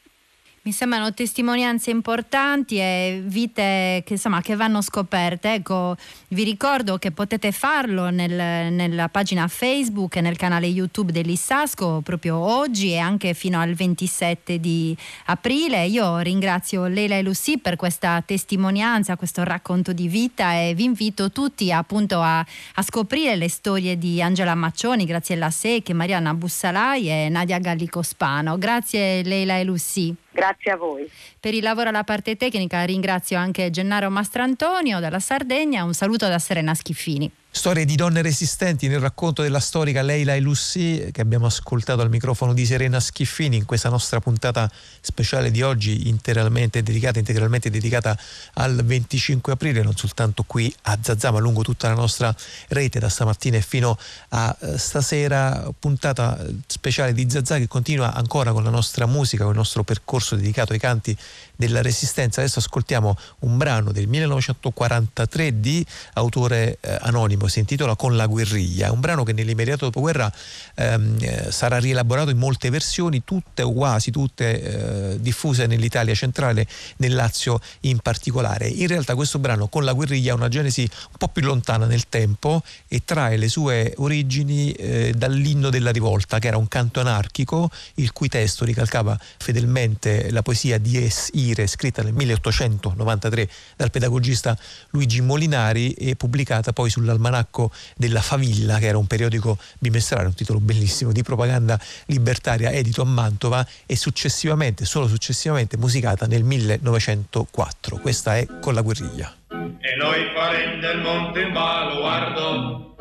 Mi 0.65 0.71
sembrano 0.71 1.13
testimonianze 1.13 1.91
importanti 1.91 2.77
e 2.77 3.21
vite 3.25 4.05
che, 4.07 4.13
insomma, 4.13 4.41
che 4.43 4.55
vanno 4.55 4.81
scoperte. 4.81 5.55
Ecco, 5.55 5.97
vi 6.29 6.45
ricordo 6.45 6.99
che 6.99 7.11
potete 7.11 7.51
farlo 7.51 8.11
nel, 8.11 8.73
nella 8.73 9.09
pagina 9.09 9.49
Facebook 9.49 10.15
e 10.15 10.21
nel 10.21 10.37
canale 10.37 10.67
YouTube 10.67 11.11
dell'Issasco 11.11 12.01
proprio 12.05 12.37
oggi 12.37 12.93
e 12.93 12.99
anche 12.99 13.35
fino 13.35 13.59
al 13.59 13.75
27 13.75 14.61
di 14.61 14.97
aprile. 15.25 15.87
Io 15.87 16.19
ringrazio 16.19 16.87
Leila 16.87 17.17
e 17.17 17.23
Lucy 17.23 17.59
per 17.59 17.75
questa 17.75 18.23
testimonianza, 18.25 19.17
questo 19.17 19.43
racconto 19.43 19.93
di 19.93 20.07
vita 20.07 20.55
e 20.55 20.75
vi 20.77 20.85
invito 20.85 21.33
tutti 21.33 21.73
appunto 21.73 22.21
a, 22.21 22.39
a 22.39 22.83
scoprire 22.83 23.35
le 23.35 23.49
storie 23.49 23.99
di 23.99 24.23
Angela 24.23 24.55
Maccioni, 24.55 25.07
Graziella 25.07 25.51
Secchi, 25.51 25.93
Mariana 25.93 26.35
Bussalai 26.35 27.11
e 27.11 27.29
Nadia 27.29 27.59
Gallico 27.59 28.03
Spano. 28.03 28.57
Grazie 28.59 29.25
Leila 29.25 29.59
e 29.59 29.65
Lucy. 29.65 30.15
Grazie 30.33 30.73
a 30.73 30.77
voi. 30.77 31.09
Per 31.39 31.55
il 31.55 31.63
lavoro 31.63 31.91
alla 31.91 32.05
parte 32.05 32.37
tecnica 32.37 32.83
ringrazio 32.85 33.39
anche 33.39 33.71
Gennaro 33.71 34.11
Mastrantonio 34.11 34.99
dalla 34.99 35.21
Sardegna. 35.21 35.85
Un 35.85 35.95
saluto 35.95 36.27
da 36.27 36.39
Serena 36.39 36.75
Schiffini. 36.75 37.31
Storie 37.55 37.85
di 37.85 37.97
donne 37.97 38.23
resistenti 38.23 38.89
nel 38.89 38.99
racconto 38.99 39.43
della 39.43 39.61
storica 39.61 40.01
Leila 40.01 40.35
e 40.35 40.41
Lucy 40.41 41.11
che 41.11 41.21
abbiamo 41.21 41.45
ascoltato 41.45 42.01
al 42.01 42.09
microfono 42.09 42.55
di 42.55 42.65
Serena 42.65 42.99
Schiffini 42.99 43.59
in 43.59 43.67
questa 43.67 43.91
nostra 43.91 44.21
puntata 44.21 44.73
speciale 45.03 45.51
di 45.51 45.61
oggi 45.61 46.09
interamente 46.09 46.83
dedicata, 46.83 47.19
integralmente 47.19 47.69
dedicata 47.69 48.19
al 48.55 48.83
25 48.83 49.53
aprile, 49.53 49.83
non 49.83 49.95
soltanto 49.95 50.45
qui 50.47 50.75
a 50.85 50.99
Zazà 51.01 51.31
ma 51.31 51.41
lungo 51.41 51.61
tutta 51.61 51.89
la 51.89 51.95
nostra 51.95 52.35
rete 52.69 52.99
da 52.99 53.11
stamattina 53.11 53.59
e 53.59 53.63
fino 53.63 53.99
a 54.31 54.57
eh, 54.59 54.79
stasera, 54.79 55.71
puntata 55.79 56.43
speciale 56.67 57.13
di 57.13 57.29
Zazà 57.29 57.59
che 57.59 57.69
continua 57.69 58.15
ancora 58.15 58.53
con 58.53 58.65
la 58.65 58.71
nostra 58.71 59.05
musica, 59.05 59.43
con 59.43 59.53
il 59.53 59.59
nostro 59.59 59.85
percorso 59.85 60.37
dedicato 60.37 60.73
ai 60.73 60.79
canti 60.79 61.15
della 61.63 61.81
resistenza. 61.81 62.41
Adesso 62.41 62.59
ascoltiamo 62.59 63.17
un 63.41 63.57
brano 63.57 63.93
del 63.93 64.09
1943 64.09 65.61
di 65.61 65.87
autore 66.15 66.79
eh, 66.81 66.99
anonimo, 67.03 67.47
si 67.47 67.61
intitola 67.61 67.95
Con 67.95 68.17
la 68.17 68.27
guerriglia, 68.27 68.91
un 68.91 68.99
brano 68.99 69.23
che 69.23 69.33
nell'immediato 69.33 69.85
dopoguerra 69.85 70.33
ehm, 70.75 71.17
eh, 71.21 71.53
sarà 71.53 71.79
rielaborato 71.79 72.31
in 72.31 72.39
molte 72.39 72.69
versioni, 72.69 73.23
tutte 73.23 73.63
o 73.63 73.73
quasi 73.73 74.11
tutte 74.11 75.13
eh, 75.13 75.21
diffuse 75.21 75.67
nell'Italia 75.67 76.15
centrale, 76.15 76.67
nel 76.97 77.15
Lazio 77.15 77.61
in 77.81 77.99
particolare. 77.99 78.67
In 78.67 78.89
realtà 78.89 79.15
questo 79.15 79.39
brano 79.39 79.69
Con 79.69 79.85
la 79.85 79.93
guerriglia 79.93 80.33
ha 80.33 80.37
una 80.37 80.49
genesi 80.49 80.81
un 80.83 81.17
po' 81.17 81.29
più 81.29 81.43
lontana 81.43 81.87
nel 81.87 82.09
tempo 82.09 82.63
e 82.89 83.03
trae 83.05 83.37
le 83.37 83.49
sue 83.49 83.95
origini 83.99 84.73
eh, 84.73 85.15
dall'inno 85.17 85.71
della 85.71 85.93
rivolta, 85.93 86.41
che 86.41 86.49
era 86.49 86.57
un 86.57 86.67
canto 86.67 86.99
anarchico 86.99 87.71
il 87.97 88.13
cui 88.13 88.29
testo 88.29 88.65
ricalcava 88.65 89.17
fedelmente 89.39 90.31
la 90.33 90.43
poesia 90.43 90.79
di 90.79 91.05
Es 91.05 91.31
Ire, 91.53 91.67
scritta 91.67 92.03
nel 92.03 92.13
1893 92.13 93.49
dal 93.77 93.91
pedagogista 93.91 94.57
Luigi 94.91 95.21
Molinari 95.21 95.93
e 95.93 96.17
pubblicata 96.17 96.73
poi 96.73 96.91
sull'almanacco 96.91 97.21
l'almanacco 97.23 97.71
della 97.97 98.21
Favilla, 98.21 98.79
che 98.79 98.87
era 98.87 98.99
un 98.99 99.07
periodico 99.07 99.59
bimestrale, 99.79 100.27
un 100.27 100.35
titolo 100.35 100.61
bellissimo 100.61 101.13
di 101.13 101.23
propaganda 101.23 101.79
libertaria 102.07 102.71
edito 102.71 103.03
a 103.03 103.05
Mantova 103.05 103.67
e 103.87 103.97
successivamente, 103.97 104.85
solo 104.85 105.07
successivamente 105.07 105.77
musicata 105.77 106.27
nel 106.27 106.43
1904. 106.43 107.99
Questa 107.99 108.37
è 108.37 108.47
Con 108.61 108.75
la 108.75 108.83
guerriglia. 108.83 109.33
E 109.51 109.97
noi 109.99 110.31
faremo 110.35 110.81
del 110.81 111.01
monte 111.01 111.45
un 111.45 111.53
baluardo, 111.53 112.97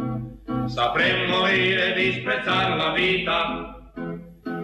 sapremmo 0.67 1.39
morire 1.39 1.95
e 1.95 2.11
disprezzare 2.11 2.75
la 2.75 2.91
vita, 2.93 3.91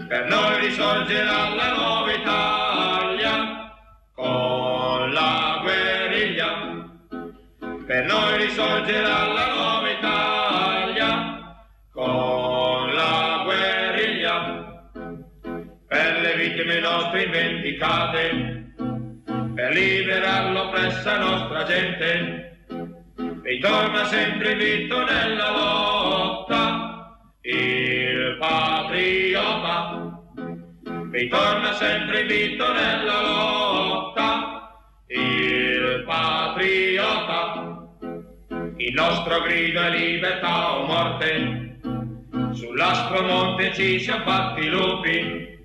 per 0.08 0.28
noi 0.28 0.68
risorgerà 0.68 1.50
la 1.54 1.76
nuova 1.76 2.14
Italia 2.14 3.67
con 4.18 5.14
la 5.14 5.60
guerriglia. 5.62 6.50
Per 7.86 8.06
noi 8.06 8.38
risorgerà 8.46 9.28
la 9.28 9.54
nuova 9.54 9.92
Italia 9.92 11.10
con 11.92 12.96
la 12.96 13.42
guerriglia. 13.46 14.92
Per 15.88 16.20
le 16.22 16.36
vittime 16.36 16.80
nostre 16.80 17.24
indicate, 17.26 18.74
per 19.54 19.74
liberare 19.74 20.52
l'oppressa 20.52 21.20
nostra 21.20 21.64
gente, 21.64 22.66
ritorna 23.44 24.04
sempre 24.06 24.56
vinto 24.56 25.04
nella 25.06 25.52
lotta 25.52 27.22
il 27.42 28.36
patriota, 28.40 30.07
ritorna 31.18 31.74
sempre 31.74 32.26
vinto 32.26 32.72
nella 32.72 33.22
lotta 33.22 34.82
il 35.08 36.04
patriota. 36.06 37.88
Il 38.78 38.94
nostro 38.94 39.42
grido 39.42 39.82
è 39.82 39.90
libertà 39.98 40.78
o 40.78 40.86
morte, 40.86 41.80
sull'aspro 42.52 43.24
monte 43.24 43.74
ci 43.74 44.00
siamo 44.00 44.26
fatti 44.26 44.70
lupi, 44.70 45.58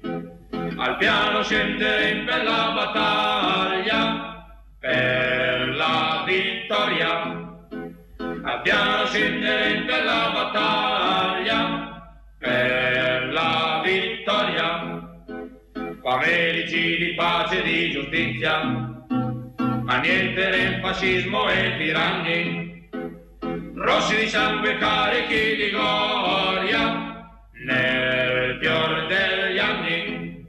al 0.79 0.97
piano 0.97 1.43
scenderemo 1.43 2.24
per 2.24 2.45
la 2.45 2.73
battaglia, 2.74 4.47
per 4.79 5.69
la 5.74 6.24
vittoria. 6.27 7.41
Al 8.45 8.61
piano 8.62 9.05
scenderemo 9.05 9.85
per 9.85 10.05
la 10.05 10.31
battaglia, 10.33 12.11
per 12.39 13.33
la 13.33 13.83
vittoria. 13.85 14.91
Famelici 16.03 16.97
di 16.97 17.15
pace 17.15 17.61
e 17.61 17.62
di 17.62 17.91
giustizia, 17.93 18.61
ma 18.65 20.01
niente 20.01 20.49
nel 20.49 20.81
fascismo 20.81 21.49
e 21.49 21.77
tiranni 21.79 22.89
rossi 23.77 24.16
di 24.16 24.27
sangue 24.27 24.79
carichi 24.79 25.55
di 25.55 25.70
gloria? 25.70 27.24
Nel 27.65 28.59
fior 28.61 29.07
degli 29.07 29.59
anni, 29.61 30.45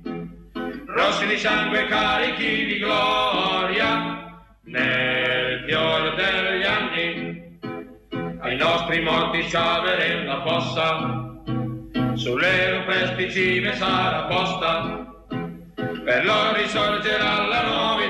rossi 0.88 1.28
di 1.28 1.38
sangue 1.38 1.86
carichi 1.86 2.66
di 2.66 2.80
gloria? 2.80 4.34
Nel 4.64 5.66
fior 5.68 6.16
degli 6.16 6.64
anni, 6.64 7.60
ai 8.40 8.56
nostri 8.56 9.02
morti 9.02 9.44
sciavere 9.44 10.26
la 10.26 10.42
fossa, 10.42 11.32
sulle 12.16 12.80
rupesti 12.80 13.32
cime 13.32 13.76
sarà 13.76 14.24
posta, 14.24 15.13
per 16.04 16.26
loro 16.26 16.54
risorgerà 16.56 17.48
la 17.48 17.62
nuova 17.62 18.04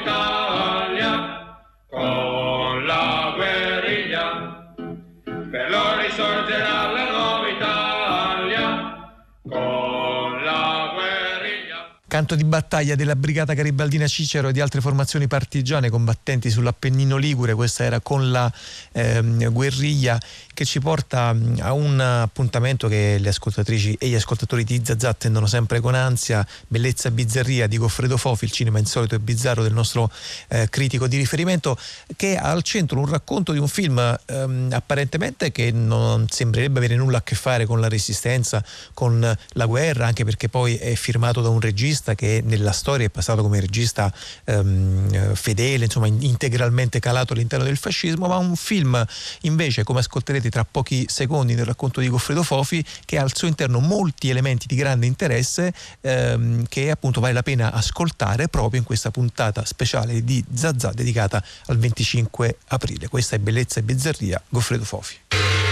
Canto 12.23 12.41
di 12.41 12.45
battaglia 12.45 12.95
della 12.95 13.17
Brigata 13.17 13.51
Garibaldina 13.51 14.07
Cicero 14.07 14.47
e 14.47 14.53
di 14.53 14.61
altre 14.61 14.79
formazioni 14.79 15.27
partigiane 15.27 15.89
combattenti 15.89 16.49
sull'Appennino 16.49 17.17
Ligure, 17.17 17.53
questa 17.53 17.83
era 17.83 17.99
con 17.99 18.31
la 18.31 18.49
ehm, 18.93 19.51
guerriglia 19.51 20.17
che 20.53 20.63
ci 20.63 20.79
porta 20.79 21.35
a 21.59 21.73
un 21.73 21.99
appuntamento 21.99 22.87
che 22.87 23.17
le 23.19 23.27
ascoltatrici 23.27 23.97
e 23.99 24.07
gli 24.07 24.15
ascoltatori 24.15 24.63
di 24.63 24.81
Zazà 24.85 25.09
attendono 25.09 25.47
sempre 25.47 25.81
con 25.81 25.95
ansia, 25.95 26.47
Bellezza 26.67 27.09
e 27.09 27.11
Bizzarria 27.11 27.67
di 27.67 27.77
Goffredo 27.77 28.15
Fofi, 28.15 28.45
il 28.45 28.51
cinema 28.51 28.79
insolito 28.79 29.15
e 29.15 29.19
bizzarro 29.19 29.63
del 29.63 29.73
nostro 29.73 30.09
eh, 30.47 30.69
critico 30.69 31.07
di 31.07 31.17
riferimento, 31.17 31.77
che 32.15 32.37
ha 32.37 32.51
al 32.51 32.61
centro 32.61 32.99
un 32.99 33.07
racconto 33.07 33.51
di 33.51 33.59
un 33.59 33.67
film 33.67 33.99
ehm, 34.27 34.69
apparentemente 34.71 35.51
che 35.51 35.71
non 35.71 36.27
sembrerebbe 36.29 36.77
avere 36.77 36.95
nulla 36.95 37.17
a 37.17 37.23
che 37.23 37.35
fare 37.35 37.65
con 37.65 37.81
la 37.81 37.89
resistenza, 37.89 38.63
con 38.93 39.37
la 39.49 39.65
guerra, 39.65 40.05
anche 40.05 40.23
perché 40.23 40.47
poi 40.47 40.77
è 40.77 40.93
firmato 40.93 41.41
da 41.41 41.49
un 41.49 41.59
regista 41.59 42.12
che 42.15 42.41
nella 42.43 42.71
storia 42.71 43.05
è 43.05 43.09
passato 43.09 43.41
come 43.41 43.59
regista 43.59 44.13
ehm, 44.45 45.33
fedele, 45.35 45.85
insomma 45.85 46.07
integralmente 46.07 46.99
calato 46.99 47.33
all'interno 47.33 47.65
del 47.65 47.77
fascismo, 47.77 48.27
ma 48.27 48.37
un 48.37 48.55
film 48.55 49.03
invece, 49.41 49.83
come 49.83 49.99
ascolterete, 49.99 50.49
tra 50.49 50.65
pochi 50.65 51.05
secondi 51.07 51.55
nel 51.55 51.65
racconto 51.65 51.99
di 51.99 52.09
Goffredo 52.09 52.43
Fofi 52.43 52.83
che 53.05 53.17
ha 53.17 53.21
al 53.21 53.35
suo 53.35 53.47
interno 53.47 53.79
molti 53.79 54.29
elementi 54.29 54.67
di 54.67 54.75
grande 54.75 55.05
interesse 55.05 55.73
ehm, 56.01 56.65
che 56.67 56.91
appunto 56.91 57.19
vale 57.19 57.33
la 57.33 57.43
pena 57.43 57.71
ascoltare 57.71 58.47
proprio 58.47 58.79
in 58.79 58.85
questa 58.85 59.11
puntata 59.11 59.65
speciale 59.65 60.23
di 60.23 60.43
Zazà 60.53 60.91
dedicata 60.91 61.43
al 61.67 61.77
25 61.77 62.57
aprile. 62.67 63.07
Questa 63.07 63.35
è 63.35 63.39
Bellezza 63.39 63.79
e 63.79 63.83
Bizzarria, 63.83 64.41
Goffredo 64.49 64.83
Fofi. 64.83 65.62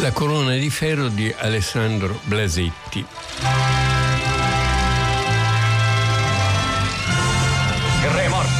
La 0.00 0.12
corona 0.12 0.54
di 0.56 0.70
ferro 0.70 1.08
di 1.08 1.30
Alessandro 1.40 2.18
Blasetti. 2.22 3.04
Il 8.00 8.08
re 8.08 8.24
è 8.24 8.28
morto. 8.28 8.50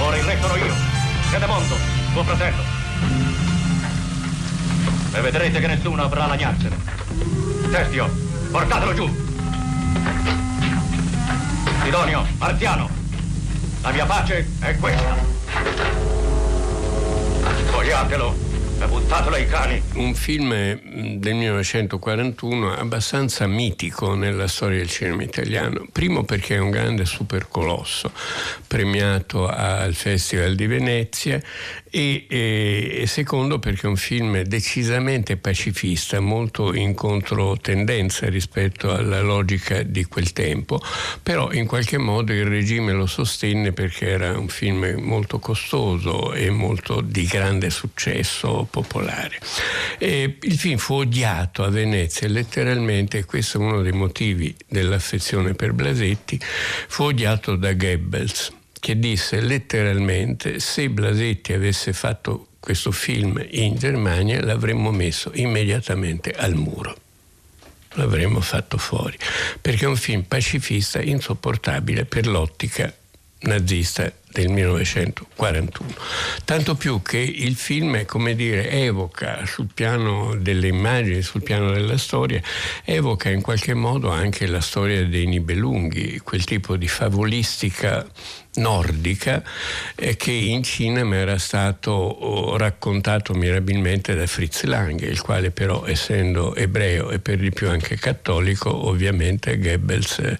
Ora 0.00 0.16
il 0.16 0.22
re 0.22 0.38
sono 0.40 0.54
io. 0.54 0.74
Sedemondo, 1.28 1.74
tuo 2.12 2.22
fratello. 2.22 2.62
E 5.12 5.20
vedrete 5.20 5.58
che 5.58 5.66
nessuno 5.66 6.04
avrà 6.04 6.26
lagnarsene. 6.26 6.76
Testio, 7.68 8.08
portatelo 8.52 8.94
giù. 8.94 9.26
Sidonio, 11.82 12.26
Marziano, 12.38 12.88
la 13.82 13.90
mia 13.90 14.06
pace 14.06 14.48
è 14.60 14.76
questa. 14.76 15.16
Spogliatelo 17.66 18.45
e 18.78 18.86
buttatelo 18.86 19.36
ai 19.36 19.46
cani. 19.46 19.82
Un 19.94 20.14
film 20.14 20.52
mm, 20.52 21.16
del 21.16 21.34
1941 21.34 22.74
abbastanza 22.74 23.46
mitico 23.46 24.14
nella 24.14 24.48
storia 24.48 24.78
del 24.78 24.88
cinema 24.88 25.22
italiano. 25.22 25.86
Primo 25.90 26.24
perché 26.24 26.56
è 26.56 26.58
un 26.58 26.70
grande 26.70 27.06
supercolosso, 27.06 28.10
premiato 28.66 29.46
al 29.48 29.94
Festival 29.94 30.54
di 30.54 30.66
Venezia 30.66 31.40
e, 31.90 32.26
e, 32.28 32.98
e, 33.00 33.06
secondo 33.06 33.58
perché 33.58 33.86
è 33.86 33.88
un 33.88 33.96
film 33.96 34.42
decisamente 34.42 35.38
pacifista, 35.38 36.20
molto 36.20 36.74
in 36.74 36.94
controtendenza 36.94 38.28
rispetto 38.28 38.92
alla 38.92 39.22
logica 39.22 39.82
di 39.82 40.04
quel 40.04 40.32
tempo, 40.32 40.78
però 41.22 41.52
in 41.52 41.66
qualche 41.66 41.96
modo 41.96 42.34
il 42.34 42.44
regime 42.44 42.92
lo 42.92 43.06
sostenne 43.06 43.72
perché 43.72 44.10
era 44.10 44.38
un 44.38 44.48
film 44.48 44.96
molto 44.98 45.38
costoso 45.38 46.34
e 46.34 46.50
molto 46.50 47.00
di 47.00 47.24
grande 47.24 47.70
successo 47.70 48.65
popolare. 48.66 49.38
E 49.98 50.36
il 50.40 50.58
film 50.58 50.76
fu 50.76 50.94
odiato 50.94 51.64
a 51.64 51.70
Venezia 51.70 52.28
letteralmente, 52.28 53.18
e 53.18 53.24
questo 53.24 53.58
è 53.58 53.60
uno 53.60 53.82
dei 53.82 53.92
motivi 53.92 54.54
dell'affezione 54.68 55.54
per 55.54 55.72
Blasetti, 55.72 56.38
fu 56.88 57.04
odiato 57.04 57.56
da 57.56 57.72
Goebbels 57.72 58.52
che 58.78 58.98
disse 58.98 59.40
letteralmente 59.40 60.60
se 60.60 60.88
Blasetti 60.90 61.52
avesse 61.52 61.92
fatto 61.92 62.48
questo 62.60 62.90
film 62.90 63.44
in 63.50 63.76
Germania 63.76 64.44
l'avremmo 64.44 64.90
messo 64.90 65.30
immediatamente 65.34 66.32
al 66.32 66.54
muro. 66.54 66.96
L'avremmo 67.94 68.40
fatto 68.40 68.76
fuori, 68.76 69.16
perché 69.60 69.86
è 69.86 69.88
un 69.88 69.96
film 69.96 70.22
pacifista 70.22 71.00
insopportabile 71.00 72.04
per 72.04 72.26
l'ottica 72.26 72.92
nazista 73.46 74.12
del 74.30 74.50
1941. 74.50 75.94
Tanto 76.44 76.74
più 76.74 77.00
che 77.00 77.18
il 77.18 77.54
film, 77.54 78.04
come 78.04 78.34
dire, 78.34 78.70
evoca 78.70 79.46
sul 79.46 79.68
piano 79.72 80.34
delle 80.36 80.68
immagini, 80.68 81.22
sul 81.22 81.42
piano 81.42 81.72
della 81.72 81.96
storia, 81.96 82.40
evoca 82.84 83.30
in 83.30 83.40
qualche 83.40 83.72
modo 83.72 84.10
anche 84.10 84.46
la 84.46 84.60
storia 84.60 85.06
dei 85.06 85.26
Nibelunghi, 85.26 86.20
quel 86.22 86.44
tipo 86.44 86.76
di 86.76 86.88
favolistica 86.88 88.06
nordica 88.56 89.42
eh, 89.94 90.16
che 90.16 90.32
in 90.32 90.62
cinema 90.62 91.16
era 91.16 91.38
stato 91.38 91.90
oh, 91.90 92.56
raccontato 92.56 93.32
mirabilmente 93.34 94.14
da 94.14 94.26
Fritz 94.26 94.64
Lang, 94.64 95.00
il 95.00 95.20
quale 95.22 95.50
però 95.50 95.86
essendo 95.86 96.54
ebreo 96.54 97.10
e 97.10 97.18
per 97.18 97.38
di 97.38 97.50
più 97.50 97.68
anche 97.68 97.96
cattolico, 97.96 98.88
ovviamente 98.88 99.58
Goebbels 99.58 100.36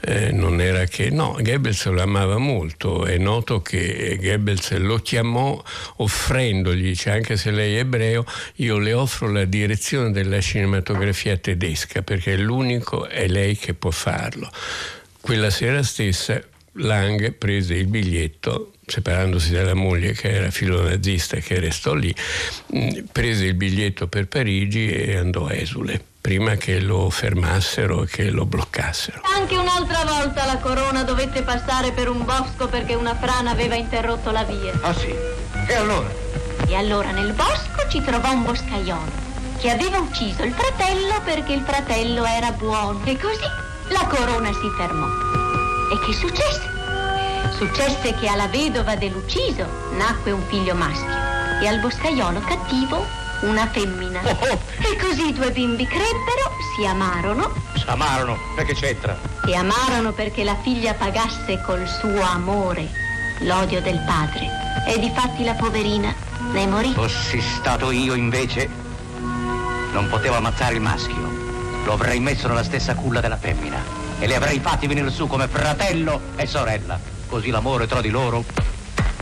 eh, 0.00 0.32
non 0.32 0.60
era 0.60 0.86
che 0.86 1.10
no, 1.10 1.36
Goebbels 1.38 1.84
lo 1.86 2.00
amava 2.00 2.38
molto 2.38 3.04
no 3.18 3.34
noto 3.34 3.62
che 3.62 4.18
Goebbels 4.20 4.76
lo 4.78 4.98
chiamò 4.98 5.60
offrendogli, 5.96 6.82
dice 6.82 7.10
anche 7.10 7.36
se 7.36 7.50
lei 7.50 7.76
è 7.76 7.80
ebreo, 7.80 8.24
io 8.56 8.78
le 8.78 8.92
offro 8.92 9.30
la 9.30 9.44
direzione 9.44 10.12
della 10.12 10.40
cinematografia 10.40 11.36
tedesca 11.36 12.02
perché 12.02 12.36
l'unico 12.36 13.06
è 13.06 13.26
lei 13.26 13.56
che 13.56 13.74
può 13.74 13.90
farlo. 13.90 14.50
Quella 15.20 15.50
sera 15.50 15.82
stessa 15.82 16.40
Lang 16.76 17.32
prese 17.32 17.74
il 17.74 17.86
biglietto 17.86 18.72
separandosi 18.86 19.52
dalla 19.52 19.74
moglie 19.74 20.12
che 20.12 20.30
era 20.30 20.50
filonazista 20.50 21.38
che 21.38 21.58
restò 21.58 21.94
lì, 21.94 22.14
prese 23.10 23.46
il 23.46 23.54
biglietto 23.54 24.08
per 24.08 24.28
Parigi 24.28 24.90
e 24.90 25.16
andò 25.16 25.46
a 25.46 25.54
esule 25.54 26.02
prima 26.24 26.56
che 26.56 26.80
lo 26.80 27.10
fermassero 27.10 28.04
e 28.04 28.06
che 28.06 28.30
lo 28.30 28.46
bloccassero. 28.46 29.20
Anche 29.36 29.56
un'altra 29.56 30.04
volta 30.04 30.46
la 30.46 30.56
corona 30.56 31.02
dovette 31.02 31.42
passare 31.42 31.92
per 31.92 32.08
un 32.08 32.24
bosco 32.24 32.66
perché 32.66 32.94
una 32.94 33.14
frana 33.14 33.50
aveva 33.50 33.74
interrotto 33.74 34.30
la 34.30 34.42
via. 34.44 34.72
Ah 34.80 34.94
sì? 34.94 35.14
E 35.68 35.74
allora? 35.74 36.10
E 36.66 36.74
allora 36.74 37.10
nel 37.10 37.34
bosco 37.34 37.86
ci 37.90 38.00
trovò 38.00 38.32
un 38.32 38.42
boscaiolo 38.42 39.12
che 39.58 39.70
aveva 39.70 39.98
ucciso 39.98 40.42
il 40.44 40.52
fratello 40.52 41.20
perché 41.24 41.52
il 41.52 41.62
fratello 41.62 42.24
era 42.24 42.52
buono. 42.52 43.02
E 43.04 43.18
così 43.18 43.44
la 43.88 44.06
corona 44.06 44.50
si 44.50 44.68
fermò. 44.78 45.33
E 45.94 45.98
che 46.00 46.12
successe? 46.12 46.68
Successe 47.56 48.14
che 48.14 48.26
alla 48.26 48.48
vedova 48.48 48.96
dell'ucciso 48.96 49.64
nacque 49.96 50.32
un 50.32 50.42
figlio 50.48 50.74
maschio 50.74 51.14
e 51.62 51.68
al 51.68 51.78
boscaiolo 51.78 52.40
cattivo 52.40 53.06
una 53.42 53.68
femmina. 53.68 54.20
Oh, 54.24 54.30
oh. 54.30 54.60
E 54.78 54.96
così 54.96 55.28
i 55.28 55.32
due 55.32 55.52
bimbi 55.52 55.86
crebbero, 55.86 56.50
si 56.74 56.84
amarono. 56.84 57.54
Si 57.76 57.84
amarono? 57.86 58.36
Che 58.56 58.74
c'entra? 58.74 59.16
Si 59.44 59.54
amarono 59.54 60.10
perché 60.10 60.42
la 60.42 60.56
figlia 60.56 60.94
pagasse 60.94 61.62
col 61.64 61.86
suo 61.86 62.22
amore 62.22 62.90
l'odio 63.42 63.80
del 63.80 64.02
padre. 64.04 64.48
E 64.88 64.98
difatti 64.98 65.44
la 65.44 65.54
poverina 65.54 66.12
ne 66.50 66.66
morì. 66.66 66.92
Fossi 66.92 67.40
stato 67.40 67.92
io 67.92 68.14
invece, 68.14 68.68
non 69.92 70.08
potevo 70.10 70.34
ammazzare 70.34 70.74
il 70.74 70.80
maschio. 70.80 71.30
Lo 71.84 71.92
avrei 71.92 72.18
messo 72.18 72.48
nella 72.48 72.64
stessa 72.64 72.96
culla 72.96 73.20
della 73.20 73.36
femmina 73.36 74.03
e 74.18 74.26
li 74.26 74.34
avrei 74.34 74.60
fatti 74.60 74.86
venire 74.86 75.10
su 75.10 75.26
come 75.26 75.48
fratello 75.48 76.20
e 76.36 76.46
sorella 76.46 77.14
così 77.34 77.50
l'amore 77.50 77.88
tra 77.88 78.00
di 78.00 78.10
loro 78.10 78.44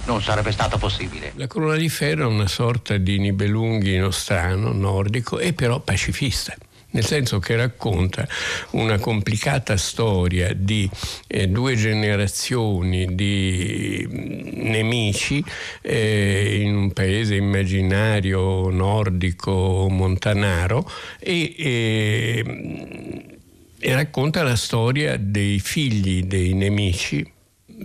non 0.05 0.21
sarebbe 0.21 0.53
stato 0.53 0.77
possibile. 0.77 1.33
La 1.37 1.47
Corona 1.47 1.77
di 1.77 1.89
Ferro 1.89 2.25
è 2.25 2.27
una 2.27 2.47
sorta 2.47 2.99
di 2.99 3.19
Nibelunghi 3.19 3.97
nostrano, 3.97 4.73
nordico, 4.73 5.39
e 5.39 5.55
però 5.55 5.81
pacifista 5.81 6.55
nel 6.91 7.07
senso 7.07 7.39
che 7.39 7.57
racconta 7.57 8.29
una 8.73 8.99
complicata 8.99 9.79
storia 9.79 10.53
di 10.53 10.87
eh, 11.27 11.49
due 11.49 11.75
generazioni 11.75 13.15
di 13.15 14.07
mm, 14.07 14.69
nemici 14.69 15.43
eh, 15.81 16.59
in 16.61 16.77
un 16.77 16.93
paese 16.93 17.37
immaginario 17.37 18.69
nordico 18.69 19.87
montanaro 19.89 20.87
e, 21.19 21.55
e, 21.57 23.41
e 23.85 23.95
racconta 23.95 24.45
la 24.45 24.55
storia 24.55 25.17
dei 25.19 25.59
figli 25.59 26.23
dei 26.23 26.55
nemici 26.55 27.29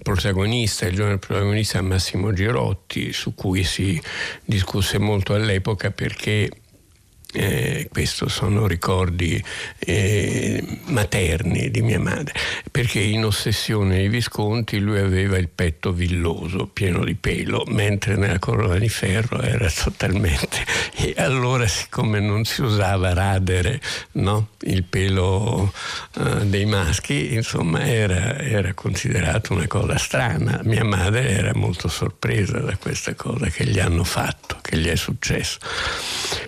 protagonista, 0.04 0.86
il 0.86 0.94
giovane 0.94 1.18
protagonista 1.18 1.82
Massimo 1.82 2.32
Girotti, 2.34 3.12
su 3.12 3.34
cui 3.34 3.64
si 3.64 4.00
discusse 4.46 5.00
molto 5.00 5.34
all'epoca 5.34 5.90
perché 5.90 6.52
eh, 7.34 7.90
questo 7.92 8.30
sono 8.30 8.68
ricordi 8.68 9.42
eh, 9.80 10.64
materni 10.86 11.70
di 11.70 11.82
mia 11.82 12.00
madre, 12.00 12.34
perché 12.72 13.00
in 13.00 13.26
ossessione 13.26 13.98
ai 13.98 14.08
Visconti 14.08 14.80
lui 14.80 15.00
aveva 15.00 15.38
il 15.38 15.50
petto 15.50 15.92
villoso, 15.92 16.68
pieno 16.68 17.04
di 17.04 17.16
pelo, 17.16 17.64
mentre 17.68 18.16
nella 18.16 18.40
corona 18.40 18.78
di 18.78 18.90
ferro 18.90 19.42
era 19.42 19.70
totalmente... 19.70 20.86
E 21.00 21.14
allora 21.18 21.68
siccome 21.68 22.20
non 22.20 22.44
si 22.44 22.64
usava 22.64 23.14
radere 23.14 23.80
no? 24.14 24.50
il 24.62 24.84
pelo 24.84 25.72
uh, 26.16 26.44
dei 26.44 26.66
maschi, 26.66 27.36
insomma 27.36 27.86
era, 27.86 28.40
era 28.40 28.74
considerato 28.74 29.54
una 29.54 29.68
cosa 29.68 29.96
strana. 29.98 30.60
Mia 30.64 30.84
madre 30.84 31.30
era 31.30 31.52
molto 31.54 31.88
sorpresa 31.88 32.58
da 32.60 32.76
questa 32.78 33.14
cosa 33.14 33.46
che 33.48 33.66
gli 33.66 33.80
hanno 33.80 34.04
fatto, 34.04 34.58
che 34.60 34.78
gli 34.78 34.88
è 34.88 34.96
successo. 34.96 35.60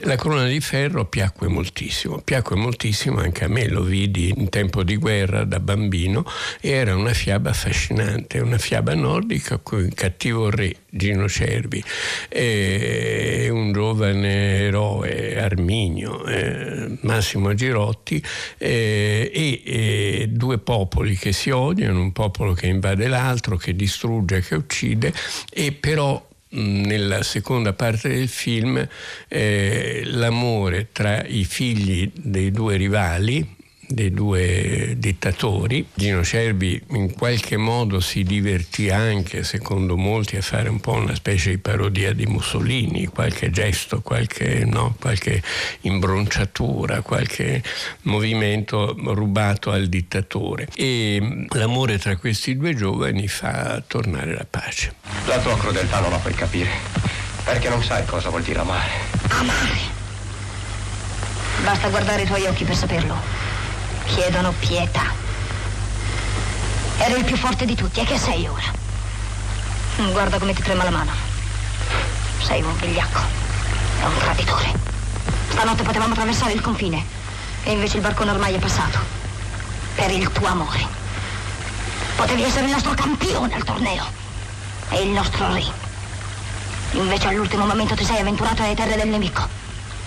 La 0.02 0.16
corona 0.16 0.48
di 0.48 0.60
ferro 0.60 0.69
piacque 1.06 1.48
moltissimo, 1.48 2.22
piacque 2.24 2.56
moltissimo 2.56 3.20
anche 3.20 3.46
a 3.46 3.48
me, 3.48 3.68
lo 3.68 3.82
vidi 3.82 4.34
in 4.36 4.50
tempo 4.50 4.84
di 4.84 4.98
guerra 4.98 5.44
da 5.44 5.60
bambino 5.60 6.24
e 6.62 6.70
era 6.70 6.96
una 6.96 7.14
fiaba 7.14 7.50
affascinante, 7.50 8.40
una 8.40 8.58
fiaba 8.58 8.94
nordica 8.94 9.58
con 9.58 9.84
il 9.84 9.94
cattivo 9.94 10.50
re 10.50 10.76
Gino 10.92 11.28
Cervi 11.28 11.84
e 12.28 13.48
un 13.52 13.72
giovane 13.72 14.60
eroe 14.60 15.40
Arminio, 15.40 16.26
eh, 16.26 16.98
Massimo 17.02 17.54
Girotti 17.54 18.24
eh, 18.58 19.32
e 19.34 20.28
due 20.30 20.60
popoli 20.60 21.16
che 21.16 21.32
si 21.32 21.50
odiano, 21.50 22.00
un 22.00 22.12
popolo 22.12 22.54
che 22.54 22.68
invade 22.68 23.08
l'altro, 23.08 23.58
che 23.58 23.76
distrugge, 23.76 24.42
che 24.42 24.56
uccide 24.56 25.14
e 25.52 25.72
però 25.72 26.28
nella 26.52 27.22
seconda 27.24 27.74
parte 27.74 28.10
del 28.10 28.28
film 28.28 28.88
eh, 29.28 30.02
l'amore 30.06 30.90
tra 30.92 31.24
i 31.26 31.44
figli 31.44 32.12
dei 32.16 32.52
due 32.52 32.76
rivali 32.76 33.58
dei 33.92 34.12
due 34.12 34.94
dittatori. 34.98 35.86
Gino 35.94 36.24
Cervi 36.24 36.82
in 36.90 37.14
qualche 37.14 37.58
modo 37.58 38.00
si 38.00 38.24
divertì 38.24 38.90
anche, 38.92 39.44
secondo 39.44 39.98
molti, 39.98 40.38
a 40.38 40.42
fare 40.42 40.70
un 40.70 40.80
po' 40.80 40.94
una 40.94 41.16
specie 41.16 41.50
di 41.52 41.58
parodia 41.58 42.14
di 42.14 42.28
Mussolini, 42.28 43.08
qualche 43.08 43.50
gesto, 43.50 44.02
qualche, 44.02 44.64
no, 44.64 44.96
qualche 45.00 45.42
imbronciatura, 45.82 47.02
qualche 47.02 47.64
movimento 48.04 48.96
rubato 48.96 49.72
al 49.72 49.88
dittatore. 49.88 50.68
E 50.76 51.48
l'amore 51.50 51.98
tra 51.98 52.16
questi 52.16 52.56
due 52.56 52.76
giovani 52.76 53.28
fa 53.28 53.82
tornare 53.86 54.34
la 54.34 54.46
pace. 54.48 54.94
La 55.26 55.40
tua 55.40 55.58
crudeltà 55.58 56.00
non 56.00 56.12
la 56.12 56.18
puoi 56.18 56.34
capire, 56.34 56.70
perché 57.44 57.70
non 57.70 57.84
sai 57.84 58.06
cosa 58.06 58.30
vuol 58.30 58.44
dire 58.44 58.60
amare. 58.60 58.92
Amare? 59.30 59.98
Basta 61.64 61.90
guardare 61.90 62.22
i 62.22 62.26
tuoi 62.26 62.46
occhi 62.46 62.64
per 62.64 62.76
saperlo 62.76 63.49
chiedono 64.14 64.54
pietà. 64.60 65.14
Ero 66.98 67.16
il 67.16 67.24
più 67.24 67.38
forte 67.38 67.66
di 67.66 67.76
tutti, 67.76 68.02
e 68.02 68.06
che 68.06 68.18
sei 68.18 68.48
ora? 68.48 68.78
Guarda 70.12 70.38
come 70.38 70.54
ti 70.54 70.62
trema 70.62 70.84
la 70.84 70.90
mano. 70.90 71.12
Sei 72.42 72.62
un 72.62 72.76
vigliacco 72.78 73.20
e 74.02 74.06
un 74.06 74.18
traditore. 74.18 74.74
Stanotte 75.50 75.84
potevamo 75.84 76.14
attraversare 76.14 76.54
il 76.54 76.62
confine 76.62 77.06
e 77.64 77.72
invece 77.72 77.98
il 77.98 78.04
barcone 78.04 78.32
ormai 78.32 78.54
è 78.54 78.60
passato. 78.60 79.00
Per 79.96 80.12
il 80.12 80.32
tuo 80.32 80.48
amore. 80.48 80.86
Potevi 82.16 82.44
essere 82.44 82.66
il 82.66 82.72
nostro 82.72 82.94
campione 82.94 83.56
al 83.56 83.64
torneo 83.64 84.06
e 84.90 85.02
il 85.02 85.10
nostro 85.10 85.52
re. 85.54 85.64
Invece 86.92 87.28
all'ultimo 87.28 87.66
momento 87.66 87.96
ti 87.96 88.06
sei 88.06 88.20
avventurato 88.20 88.64
alle 88.64 88.76
terre 88.76 88.96
del 88.96 89.10
nemico. 89.10 89.48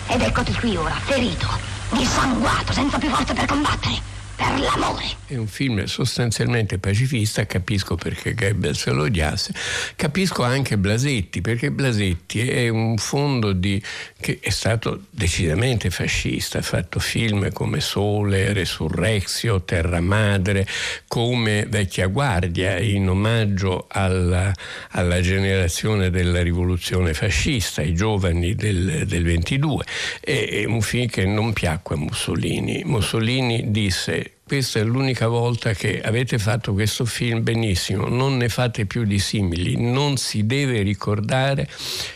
Ed 0.08 0.22
eccoti 0.22 0.52
qui 0.54 0.76
ora, 0.76 0.94
ferito, 1.04 1.46
dissanguato, 1.92 2.72
senza 2.72 2.98
più 2.98 3.08
forze 3.08 3.34
per 3.34 3.46
combattere 3.46 4.11
per 4.42 4.58
l'amore. 4.58 5.04
È 5.26 5.36
un 5.36 5.46
film 5.46 5.84
sostanzialmente 5.84 6.78
pacifista, 6.78 7.46
capisco 7.46 7.94
perché 7.94 8.34
Goebbels 8.34 8.86
lo 8.88 9.04
odiasse, 9.04 9.54
capisco 9.96 10.42
anche 10.42 10.76
Blasetti, 10.76 11.40
perché 11.40 11.70
Blasetti 11.70 12.48
è 12.48 12.68
un 12.68 12.96
fondo 12.98 13.52
di, 13.52 13.82
che 14.20 14.38
è 14.40 14.50
stato 14.50 15.04
decisamente 15.10 15.90
fascista, 15.90 16.58
ha 16.58 16.62
fatto 16.62 16.98
film 16.98 17.50
come 17.52 17.80
Sole, 17.80 18.52
Resurrexio, 18.52 19.62
Terra 19.62 20.00
Madre, 20.00 20.66
come 21.06 21.66
Vecchia 21.68 22.08
Guardia, 22.08 22.78
in 22.78 23.08
omaggio 23.08 23.86
alla, 23.88 24.52
alla 24.90 25.20
generazione 25.20 26.10
della 26.10 26.42
rivoluzione 26.42 27.14
fascista, 27.14 27.80
i 27.80 27.94
giovani 27.94 28.54
del, 28.54 29.06
del 29.06 29.24
22. 29.24 29.84
È, 30.20 30.48
è 30.50 30.64
un 30.64 30.82
film 30.82 31.06
che 31.06 31.24
non 31.24 31.52
piacque 31.52 31.94
a 31.94 31.98
Mussolini. 31.98 32.82
Mussolini 32.84 33.70
disse 33.70 34.31
questa 34.52 34.80
è 34.80 34.84
l'unica 34.84 35.28
volta 35.28 35.72
che 35.72 36.02
avete 36.02 36.38
fatto 36.38 36.74
questo 36.74 37.06
film 37.06 37.42
benissimo, 37.42 38.08
non 38.08 38.36
ne 38.36 38.50
fate 38.50 38.84
più 38.84 39.04
di 39.04 39.18
simili, 39.18 39.80
non 39.80 40.18
si 40.18 40.44
deve 40.44 40.82
ricordare 40.82 41.66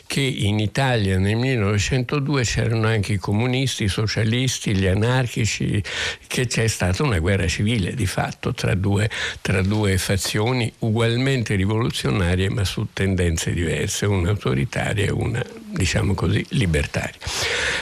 che 0.06 0.20
in 0.20 0.58
Italia 0.58 1.16
nel 1.16 1.36
1902 1.36 2.42
c'erano 2.42 2.88
anche 2.88 3.14
i 3.14 3.16
comunisti, 3.16 3.84
i 3.84 3.88
socialisti, 3.88 4.74
gli 4.74 4.84
anarchici, 4.86 5.82
che 6.26 6.46
c'è 6.46 6.66
stata 6.66 7.02
una 7.02 7.20
guerra 7.20 7.46
civile 7.46 7.94
di 7.94 8.04
fatto 8.04 8.52
tra 8.52 8.74
due, 8.74 9.08
tra 9.40 9.62
due 9.62 9.96
fazioni 9.96 10.70
ugualmente 10.80 11.54
rivoluzionarie 11.54 12.50
ma 12.50 12.64
su 12.64 12.88
tendenze 12.92 13.54
diverse, 13.54 14.04
una 14.04 14.28
autoritaria 14.28 15.06
e 15.06 15.10
una 15.10 15.42
diciamo 15.76 16.14
così, 16.14 16.44
libertari. 16.50 17.18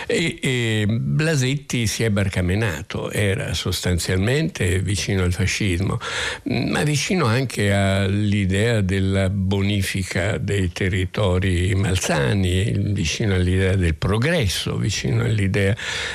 E, 0.06 0.38
e 0.42 0.86
Blasetti 0.88 1.86
si 1.86 2.02
è 2.02 2.10
barcamenato, 2.10 3.10
era 3.10 3.54
sostanzialmente 3.54 4.80
vicino 4.80 5.22
al 5.22 5.32
fascismo, 5.32 5.98
ma 6.44 6.82
vicino 6.82 7.26
anche 7.26 7.72
all'idea 7.72 8.80
della 8.80 9.30
bonifica 9.30 10.36
dei 10.38 10.72
territori 10.72 11.74
malsani, 11.74 12.72
vicino 12.92 13.34
all'idea 13.34 13.76
del 13.76 13.94
progresso, 13.94 14.76
vicino 14.76 15.22
all'idea 15.22 15.74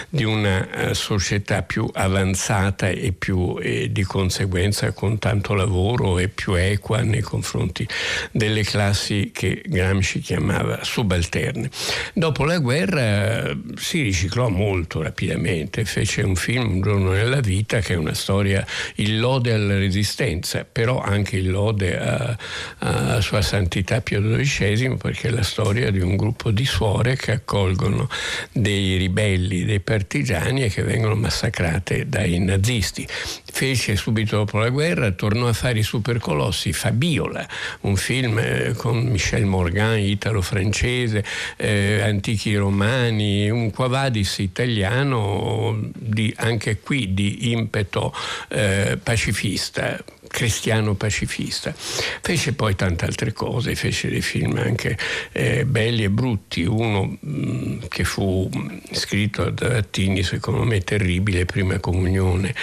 di 0.09 0.23
una 0.23 0.69
eh, 0.69 0.93
società 0.93 1.63
più 1.63 1.89
avanzata 1.91 2.89
e 2.89 3.13
più 3.17 3.57
e 3.61 3.91
di 3.91 4.03
conseguenza 4.03 4.91
con 4.91 5.17
tanto 5.17 5.53
lavoro 5.53 6.19
e 6.19 6.27
più 6.27 6.53
equa 6.53 7.01
nei 7.01 7.21
confronti 7.21 7.87
delle 8.31 8.63
classi 8.63 9.31
che 9.33 9.61
Gramsci 9.65 10.19
chiamava 10.19 10.83
subalterne. 10.83 11.68
Dopo 12.13 12.43
la 12.45 12.57
guerra 12.57 13.55
si 13.75 14.01
riciclò 14.01 14.49
molto 14.49 15.01
rapidamente, 15.01 15.85
fece 15.85 16.21
un 16.21 16.35
film 16.35 16.71
Un 16.71 16.81
giorno 16.81 17.11
nella 17.11 17.39
vita 17.39 17.79
che 17.79 17.93
è 17.93 17.97
una 17.97 18.13
storia 18.13 18.65
il 18.95 19.19
lode 19.19 19.53
alla 19.53 19.77
resistenza, 19.77 20.65
però 20.65 21.01
anche 21.01 21.37
il 21.37 21.49
lode 21.49 21.99
a, 21.99 22.37
a 22.79 23.21
Sua 23.21 23.41
Santità 23.41 24.01
Pio 24.01 24.21
XII 24.21 24.97
perché 24.97 25.29
è 25.29 25.31
la 25.31 25.43
storia 25.43 25.91
di 25.91 25.99
un 25.99 26.15
gruppo 26.15 26.51
di 26.51 26.65
suore 26.65 27.15
che 27.15 27.31
accolgono 27.31 28.09
dei 28.51 28.97
ribelli, 28.97 29.65
dei 29.65 29.79
partigiani 29.79 30.63
e 30.63 30.69
che 30.69 30.83
vengono 30.83 31.15
massacrate 31.15 32.07
dai 32.07 32.39
nazisti. 32.39 33.07
Fece 33.51 33.95
subito 33.95 34.37
dopo 34.37 34.59
la 34.59 34.69
guerra, 34.69 35.11
tornò 35.11 35.47
a 35.47 35.53
fare 35.53 35.79
i 35.79 35.83
supercolossi, 35.83 36.71
Fabiola, 36.71 37.45
un 37.81 37.95
film 37.95 38.37
eh, 38.37 38.73
con 38.77 38.99
Michel 38.99 39.45
Morgan, 39.45 39.97
italo-francese, 39.97 41.25
eh, 41.57 42.01
antichi 42.01 42.55
romani, 42.55 43.49
un 43.49 43.71
quavadis 43.71 44.37
italiano 44.37 45.77
di, 45.93 46.33
anche 46.37 46.79
qui 46.79 47.13
di 47.13 47.51
impeto 47.51 48.13
eh, 48.49 48.97
pacifista 49.01 50.01
cristiano 50.29 50.93
pacifista. 50.93 51.73
Fece 51.75 52.53
poi 52.53 52.75
tante 52.75 53.05
altre 53.05 53.33
cose, 53.33 53.75
fece 53.75 54.09
dei 54.09 54.21
film 54.21 54.57
anche 54.57 54.97
eh, 55.31 55.65
belli 55.65 56.03
e 56.03 56.09
brutti, 56.09 56.63
uno 56.63 57.17
mh, 57.19 57.29
mm, 57.29 57.77
che 57.89 58.03
fu 58.03 58.49
scritto 58.91 59.49
da 59.49 59.77
Attini, 59.77 60.23
secondo 60.23 60.63
me 60.63 60.79
terribile, 60.79 61.45
Prima 61.45 61.79
Comunione 61.79 62.53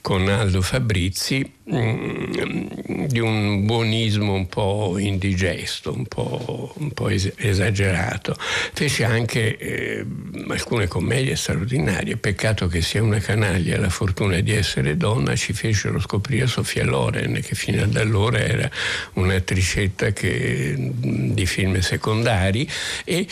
con 0.00 0.28
Aldo 0.28 0.62
Fabrizi, 0.62 1.38
Mm, 1.38 1.55
di 1.68 3.18
un 3.18 3.66
buonismo 3.66 4.34
un 4.34 4.46
po' 4.46 4.98
indigesto, 4.98 5.92
un 5.92 6.06
po', 6.06 6.72
un 6.76 6.92
po 6.92 7.08
esagerato. 7.08 8.36
Fece 8.38 9.02
anche 9.02 9.56
eh, 9.56 10.06
alcune 10.48 10.86
commedie 10.86 11.34
straordinarie. 11.34 12.18
Peccato 12.18 12.68
che 12.68 12.82
sia 12.82 13.02
una 13.02 13.18
canaglia, 13.18 13.80
la 13.80 13.88
fortuna 13.88 14.38
di 14.38 14.52
essere 14.52 14.96
donna, 14.96 15.34
ci 15.34 15.52
fecero 15.52 15.98
scoprire 15.98 16.46
Sofia 16.46 16.84
Loren, 16.84 17.40
che 17.42 17.56
fino 17.56 17.82
ad 17.82 17.96
allora 17.96 18.38
era 18.38 18.70
un'attricetta 19.14 20.12
che, 20.12 20.74
di 20.78 21.46
film 21.46 21.80
secondari 21.80 22.68
e, 23.04 23.26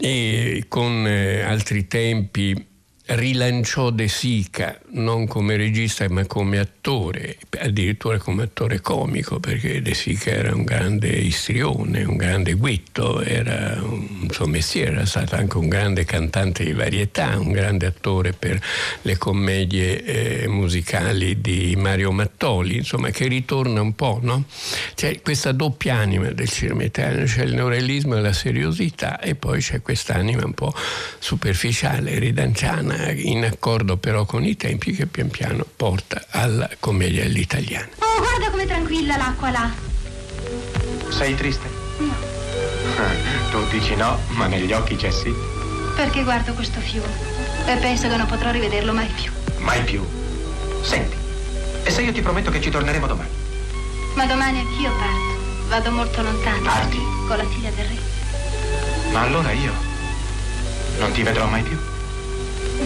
e 0.00 0.64
con 0.66 1.06
eh, 1.06 1.42
altri 1.42 1.86
tempi 1.86 2.72
rilanciò 3.06 3.90
De 3.90 4.08
Sica 4.08 4.78
non 4.92 5.26
come 5.26 5.56
regista 5.56 6.08
ma 6.08 6.24
come 6.24 6.58
attore, 6.58 7.36
addirittura 7.58 8.18
come 8.18 8.44
attore 8.44 8.80
comico, 8.80 9.40
perché 9.40 9.82
De 9.82 9.92
Sica 9.92 10.30
era 10.30 10.54
un 10.54 10.64
grande 10.64 11.08
istrione, 11.08 12.02
un 12.04 12.16
grande 12.16 12.54
guitto, 12.54 13.20
era 13.20 13.78
un 13.82 14.28
suo 14.30 14.46
mestiere, 14.46 14.92
era 14.92 15.06
stato 15.06 15.34
anche 15.34 15.58
un 15.58 15.68
grande 15.68 16.04
cantante 16.04 16.64
di 16.64 16.72
varietà, 16.72 17.38
un 17.38 17.52
grande 17.52 17.86
attore 17.86 18.32
per 18.32 18.58
le 19.02 19.18
commedie 19.18 20.02
eh, 20.04 20.48
musicali 20.48 21.40
di 21.40 21.74
Mario 21.76 22.10
Mattoli, 22.10 22.76
insomma 22.76 23.10
che 23.10 23.26
ritorna 23.26 23.82
un 23.82 23.94
po', 23.94 24.18
no? 24.22 24.44
C'è 24.94 25.20
questa 25.20 25.52
doppia 25.52 25.96
anima 25.96 26.30
del 26.30 26.48
cinema 26.48 26.84
italiano, 26.84 27.26
c'è 27.26 27.42
il 27.42 27.54
neorealismo 27.54 28.16
e 28.16 28.20
la 28.20 28.32
seriosità 28.32 29.20
e 29.20 29.34
poi 29.34 29.60
c'è 29.60 29.82
quest'anima 29.82 30.44
un 30.44 30.54
po' 30.54 30.74
superficiale, 31.18 32.18
ridanciana 32.18 32.93
in 33.14 33.44
accordo 33.44 33.96
però 33.96 34.24
con 34.24 34.44
i 34.44 34.56
tempi 34.56 34.92
che 34.92 35.06
pian 35.06 35.28
piano 35.28 35.64
porta 35.76 36.26
alla 36.30 36.68
commedia 36.78 37.24
all'italiana. 37.24 37.88
Oh, 37.98 38.20
guarda 38.20 38.50
com'è 38.50 38.66
tranquilla 38.66 39.16
l'acqua 39.16 39.50
là. 39.50 39.70
Sei 41.08 41.34
triste? 41.34 41.68
No. 41.98 42.14
Tu 43.50 43.66
dici 43.68 43.94
no, 43.94 44.18
ma 44.30 44.46
negli 44.46 44.72
occhi 44.72 44.96
c'è 44.96 45.10
sì. 45.10 45.32
Perché 45.94 46.24
guardo 46.24 46.54
questo 46.54 46.80
fiume 46.80 47.06
e 47.66 47.76
penso 47.76 48.08
che 48.08 48.16
non 48.16 48.26
potrò 48.26 48.50
rivederlo 48.50 48.92
mai 48.92 49.08
più. 49.08 49.30
Mai 49.58 49.82
più? 49.84 50.04
Senti, 50.82 51.16
e 51.84 51.90
se 51.90 52.02
io 52.02 52.12
ti 52.12 52.20
prometto 52.20 52.50
che 52.50 52.60
ci 52.60 52.70
torneremo 52.70 53.06
domani? 53.06 53.28
Ma 54.14 54.26
domani 54.26 54.58
anch'io 54.58 54.90
parto. 54.90 55.68
Vado 55.68 55.90
molto 55.90 56.22
lontano. 56.22 56.62
Parti? 56.62 56.98
Con 57.26 57.36
la 57.36 57.46
figlia 57.46 57.70
del 57.70 57.84
re. 57.86 57.96
Ma 59.12 59.20
allora 59.20 59.52
io 59.52 59.72
non 60.98 61.12
ti 61.12 61.22
vedrò 61.22 61.46
mai 61.46 61.62
più. 61.62 61.78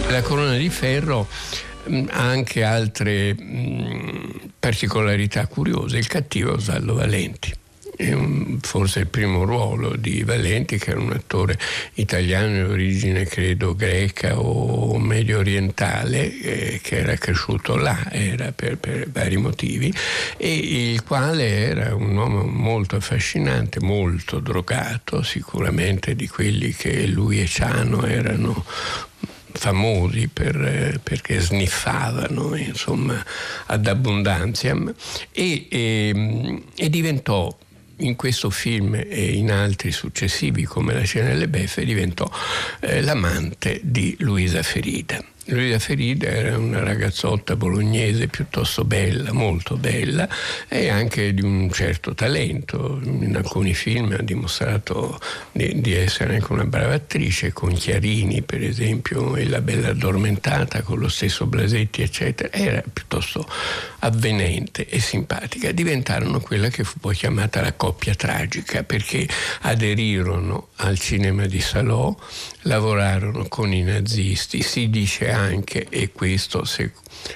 La 0.09 0.21
corona 0.21 0.55
di 0.57 0.69
ferro 0.69 1.27
mm, 1.89 2.07
ha 2.09 2.29
anche 2.29 2.63
altre 2.63 3.33
mh, 3.33 3.43
mm, 3.43 4.29
particolarità 4.59 5.47
curiose. 5.47 5.97
Il 5.97 6.07
cattivo 6.07 6.53
Osvaldo 6.53 6.95
Valenti 6.95 7.53
un, 8.07 8.59
forse 8.61 9.01
il 9.01 9.07
primo 9.07 9.43
ruolo 9.43 9.95
di 9.95 10.23
Valenti, 10.23 10.77
che 10.77 10.91
era 10.91 10.99
un 10.99 11.11
attore 11.11 11.57
italiano 11.95 12.53
di 12.53 12.71
origine 12.71 13.25
credo 13.25 13.75
greca 13.75 14.39
o 14.39 14.97
medio 14.97 15.39
orientale, 15.39 16.39
eh, 16.39 16.79
che 16.81 16.97
era 16.97 17.15
cresciuto 17.15 17.75
là, 17.75 18.09
era 18.11 18.51
per, 18.51 18.77
per, 18.77 19.09
vari 19.09 19.37
motivi, 19.37 19.93
e 20.37 20.91
il 20.93 21.03
quale 21.03 21.47
era 21.47 21.95
un 21.95 22.15
uomo 22.15 22.43
molto 22.43 22.95
affascinante, 22.95 23.79
molto 23.81 24.39
drogato, 24.39 25.21
sicuramente 25.21 26.15
di 26.15 26.27
quelli 26.27 26.73
che 26.73 27.05
lui 27.07 27.41
e 27.41 27.47
Ciano 27.47 28.05
erano 28.05 28.65
famosi 29.51 30.27
per, 30.27 30.99
perché 31.03 31.39
sniffavano 31.39 32.55
insomma 32.55 33.23
ad 33.67 33.87
abbondanza 33.87 34.75
e, 35.31 35.67
e, 35.69 36.63
e 36.75 36.89
diventò 36.89 37.55
in 37.99 38.15
questo 38.15 38.49
film 38.49 38.95
e 38.95 39.33
in 39.33 39.51
altri 39.51 39.91
successivi 39.91 40.63
come 40.63 40.93
La 40.93 41.03
scena 41.03 41.29
delle 41.29 41.47
beffe 41.47 41.83
diventò 41.83 42.29
eh, 42.81 43.01
l'amante 43.01 43.79
di 43.83 44.15
Luisa 44.19 44.63
Ferida. 44.63 45.23
Luisa 45.51 45.79
Ferida 45.79 46.27
era 46.27 46.57
una 46.57 46.83
ragazzotta 46.83 47.55
bolognese 47.55 48.27
piuttosto 48.27 48.83
bella, 48.83 49.33
molto 49.33 49.77
bella 49.77 50.29
e 50.67 50.89
anche 50.89 51.33
di 51.33 51.41
un 51.41 51.71
certo 51.71 52.13
talento. 52.13 52.99
In 53.03 53.35
alcuni 53.35 53.73
film 53.73 54.15
ha 54.17 54.21
dimostrato 54.21 55.19
di, 55.51 55.81
di 55.81 55.93
essere 55.93 56.35
anche 56.35 56.51
una 56.53 56.65
brava 56.65 56.93
attrice, 56.93 57.51
con 57.51 57.73
Chiarini 57.73 58.43
per 58.43 58.63
esempio 58.63 59.35
e 59.35 59.47
La 59.47 59.61
Bella 59.61 59.89
Addormentata 59.89 60.83
con 60.83 60.99
lo 60.99 61.09
stesso 61.09 61.47
Blasetti 61.47 62.03
eccetera. 62.03 62.51
Era 62.51 62.83
piuttosto 62.91 63.47
avvenente 63.99 64.87
e 64.87 64.99
simpatica. 64.99 65.71
Diventarono 65.71 66.39
quella 66.41 66.69
che 66.69 66.83
fu 66.83 66.99
poi 66.99 67.15
chiamata 67.15 67.61
la 67.61 67.73
coppia 67.73 68.13
tragica 68.13 68.83
perché 68.83 69.27
aderirono 69.61 70.69
al 70.77 70.99
cinema 70.99 71.45
di 71.47 71.59
Salò, 71.59 72.15
lavorarono 72.69 73.47
con 73.47 73.73
i 73.73 73.81
nazisti, 73.81 74.61
si 74.61 74.89
dice 74.89 75.31
anche, 75.31 75.87
e 75.89 76.11
questo 76.11 76.63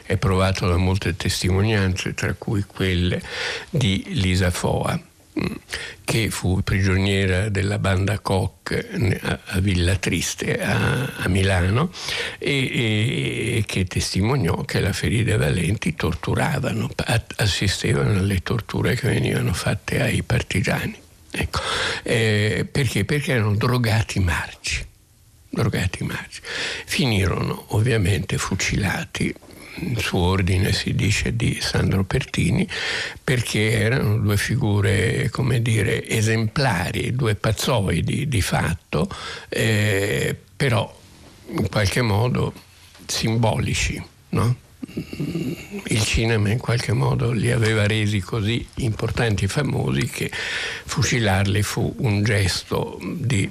è 0.03 0.15
provato 0.17 0.67
da 0.67 0.77
molte 0.77 1.15
testimonianze, 1.15 2.13
tra 2.13 2.33
cui 2.35 2.63
quelle 2.65 3.19
di 3.71 4.03
Lisa 4.09 4.51
Foa, 4.51 4.93
mm, 4.95 5.45
che 6.05 6.29
fu 6.29 6.61
prigioniera 6.61 7.49
della 7.49 7.79
banda 7.79 8.19
Koch 8.19 8.77
a 9.23 9.59
Villa 9.59 9.95
Triste 9.95 10.61
a, 10.61 11.05
a 11.17 11.27
Milano 11.27 11.91
e, 12.37 13.57
e, 13.57 13.63
che 13.65 13.85
testimoniò 13.85 14.63
che 14.65 14.79
la 14.81 14.93
Ferida 14.93 15.35
Valenti 15.37 15.95
torturavano, 15.95 16.91
assistevano 17.37 18.19
alle 18.19 18.43
torture 18.43 18.95
che 18.95 19.07
venivano 19.07 19.51
fatte 19.51 19.99
ai 19.99 20.21
partigiani. 20.21 20.95
Ecco. 21.35 21.59
Eh, 22.03 22.67
perché? 22.71 23.03
Perché 23.03 23.31
erano 23.31 23.55
drogati 23.55 24.19
marci 24.19 24.91
drogati 25.53 26.03
marci. 26.03 26.41
Finirono 26.85 27.65
ovviamente 27.69 28.37
fucilati 28.37 29.33
su 29.97 30.17
ordine 30.17 30.71
si 30.71 30.93
dice 30.93 31.35
di 31.35 31.57
Sandro 31.59 32.03
Pertini 32.03 32.67
perché 33.23 33.71
erano 33.71 34.17
due 34.17 34.37
figure 34.37 35.29
come 35.31 35.61
dire 35.61 36.07
esemplari 36.07 37.15
due 37.15 37.33
pazzoidi 37.33 38.27
di 38.27 38.41
fatto 38.41 39.09
eh, 39.49 40.37
però 40.55 40.95
in 41.55 41.69
qualche 41.69 42.03
modo 42.03 42.53
simbolici 43.07 44.01
no? 44.29 44.55
il 45.87 46.03
cinema 46.03 46.49
in 46.49 46.59
qualche 46.59 46.93
modo 46.93 47.31
li 47.31 47.51
aveva 47.51 47.87
resi 47.87 48.19
così 48.19 48.65
importanti 48.75 49.45
e 49.45 49.47
famosi 49.47 50.07
che 50.07 50.29
fucilarli 50.85 51.63
fu 51.63 51.95
un 51.99 52.23
gesto 52.23 52.99
di 53.01 53.49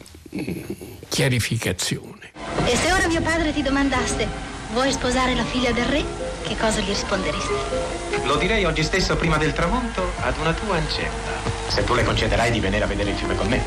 chiarificazione. 1.08 2.32
E 2.64 2.76
se 2.76 2.92
ora 2.92 3.06
mio 3.06 3.20
padre 3.20 3.52
ti 3.52 3.62
domandaste, 3.62 4.26
vuoi 4.72 4.92
sposare 4.92 5.34
la 5.34 5.44
figlia 5.44 5.72
del 5.72 5.84
re? 5.84 6.04
Che 6.42 6.56
cosa 6.56 6.80
gli 6.80 6.88
risponderesti? 6.88 7.52
Lo 8.24 8.36
direi 8.36 8.64
oggi 8.64 8.82
stesso 8.82 9.16
prima 9.16 9.36
del 9.36 9.52
tramonto 9.52 10.12
ad 10.20 10.38
una 10.38 10.52
tua 10.52 10.76
ancella, 10.76 11.10
se 11.68 11.84
tu 11.84 11.94
le 11.94 12.04
concederai 12.04 12.50
di 12.50 12.60
venire 12.60 12.84
a 12.84 12.86
vedere 12.86 13.10
il 13.10 13.16
fiume 13.16 13.36
con 13.36 13.48
me. 13.48 13.62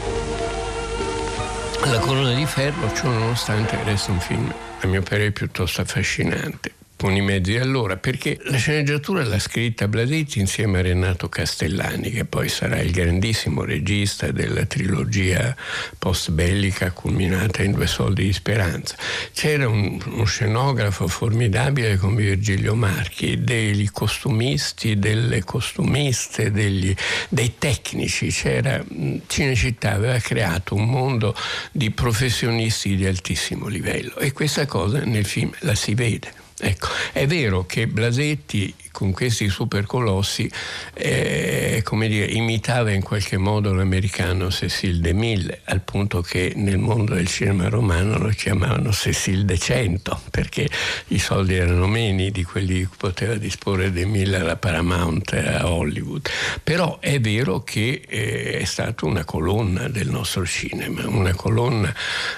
La 1.83 1.99
colonna 1.99 2.33
di 2.33 2.45
ferro, 2.45 2.91
ciò 2.93 3.07
nonostante, 3.07 3.77
resta 3.83 4.11
un 4.11 4.19
film 4.19 4.53
a 4.81 4.87
mio 4.87 5.01
parere 5.01 5.31
piuttosto 5.31 5.81
affascinante 5.81 6.83
con 7.05 7.15
i 7.15 7.21
mezzi 7.21 7.55
allora, 7.57 7.97
perché 7.97 8.39
la 8.45 8.57
sceneggiatura 8.57 9.23
l'ha 9.23 9.37
scritta 9.37 9.87
Blasetti 9.87 10.39
insieme 10.39 10.79
a 10.79 10.81
Renato 10.81 11.29
Castellani, 11.29 12.09
che 12.09 12.25
poi 12.25 12.49
sarà 12.49 12.79
il 12.79 12.89
grandissimo 12.89 13.63
regista 13.63 14.31
della 14.31 14.65
trilogia 14.65 15.55
post-bellica 15.99 16.89
culminata 16.89 17.61
in 17.61 17.73
Due 17.73 17.85
soldi 17.85 18.23
di 18.23 18.33
speranza. 18.33 18.95
C'era 19.31 19.67
un, 19.67 20.01
uno 20.03 20.23
scenografo 20.23 21.07
formidabile 21.07 21.97
come 21.97 22.23
Virgilio 22.23 22.73
Marchi, 22.73 23.43
dei 23.43 23.87
costumisti, 23.93 24.97
delle 24.97 25.43
costumiste, 25.43 26.49
degli, 26.49 26.91
dei 27.29 27.53
tecnici. 27.59 28.29
C'era, 28.29 28.83
Cinecittà 29.27 29.91
aveva 29.91 30.17
creato 30.17 30.73
un 30.73 30.89
mondo 30.89 31.35
di 31.71 31.91
professionisti 31.91 32.95
di 32.95 33.05
altissimo 33.05 33.67
livello 33.67 34.17
e 34.17 34.31
questa 34.31 34.65
cosa 34.65 35.03
nel 35.03 35.25
film 35.25 35.51
la 35.59 35.75
si 35.75 35.93
vede. 35.93 36.44
Ecco, 36.57 36.87
è 37.11 37.27
vero 37.27 37.65
che 37.65 37.85
Blasetti 37.85 38.73
con 38.95 39.11
questi 39.11 39.49
supercolossi 39.49 40.49
eh, 40.93 41.83
dire, 42.07 42.25
imitava 42.27 42.91
in 42.91 43.03
qualche 43.03 43.35
modo 43.35 43.73
l'americano 43.73 44.49
Cecil 44.49 45.01
de 45.01 45.11
Mille, 45.11 45.59
al 45.65 45.81
punto 45.81 46.21
che 46.21 46.53
nel 46.55 46.77
mondo 46.77 47.13
del 47.13 47.27
cinema 47.27 47.67
romano 47.67 48.17
lo 48.17 48.29
chiamavano 48.29 48.93
Cecil 48.93 49.43
de 49.43 49.57
Cento, 49.57 50.21
perché 50.31 50.69
i 51.07 51.19
soldi 51.19 51.55
erano 51.55 51.87
meno 51.87 52.29
di 52.29 52.43
quelli 52.43 52.83
che 52.83 52.89
poteva 52.95 53.35
disporre 53.35 53.91
de 53.91 54.05
Mille 54.05 54.37
alla 54.37 54.55
Paramount 54.55 55.33
a 55.33 55.69
Hollywood. 55.69 56.29
Però 56.63 56.99
è 57.01 57.19
vero 57.19 57.63
che 57.63 58.01
eh, 58.07 58.59
è 58.59 58.63
stata 58.63 59.05
una 59.05 59.25
colonna 59.25 59.89
del 59.89 60.07
nostro 60.07 60.45
cinema, 60.45 61.05
una 61.05 61.33
colonna 61.33 61.93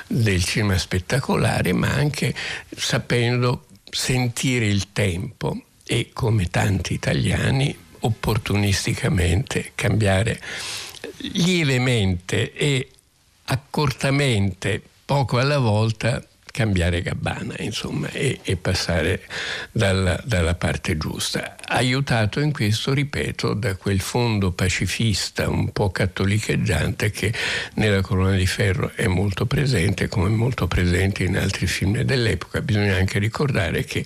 del 0.07 0.43
cinema 0.43 0.75
spettacolare, 0.79 1.71
ma 1.73 1.89
anche 1.89 2.33
sapendo 2.75 3.66
sentire 3.97 4.67
il 4.67 4.93
tempo 4.93 5.59
e 5.83 6.11
come 6.13 6.51
tanti 6.51 6.93
italiani 6.93 7.75
opportunisticamente 8.01 9.71
cambiare 9.73 10.39
lievemente 11.33 12.53
e 12.53 12.89
accortamente 13.45 14.79
poco 15.03 15.39
alla 15.39 15.57
volta 15.57 16.23
cambiare 16.57 17.03
gabbana, 17.03 17.53
insomma, 17.59 18.09
e, 18.09 18.39
e 18.41 18.55
passare 18.55 19.21
dalla, 19.71 20.19
dalla, 20.25 20.55
parte 20.55 20.97
giusta. 20.97 21.55
Aiutato 21.67 22.39
in 22.39 22.51
questo, 22.51 22.93
ripeto, 22.93 23.53
da 23.53 23.75
quel 23.75 23.99
fondo 23.99 24.51
pacifista 24.51 25.47
un 25.47 25.71
po' 25.71 25.91
cattolicheggiante 25.91 27.11
che 27.11 27.31
nella 27.75 28.01
Corona 28.01 28.35
di 28.35 28.47
Ferro 28.47 28.91
è 28.95 29.05
molto 29.05 29.45
presente, 29.45 30.07
come 30.07 30.29
molto 30.29 30.65
presente 30.65 31.25
in 31.25 31.37
altri 31.37 31.67
film 31.67 32.01
dell'epoca. 32.01 32.59
Bisogna 32.61 32.95
anche 32.95 33.19
ricordare 33.19 33.83
che 33.83 34.03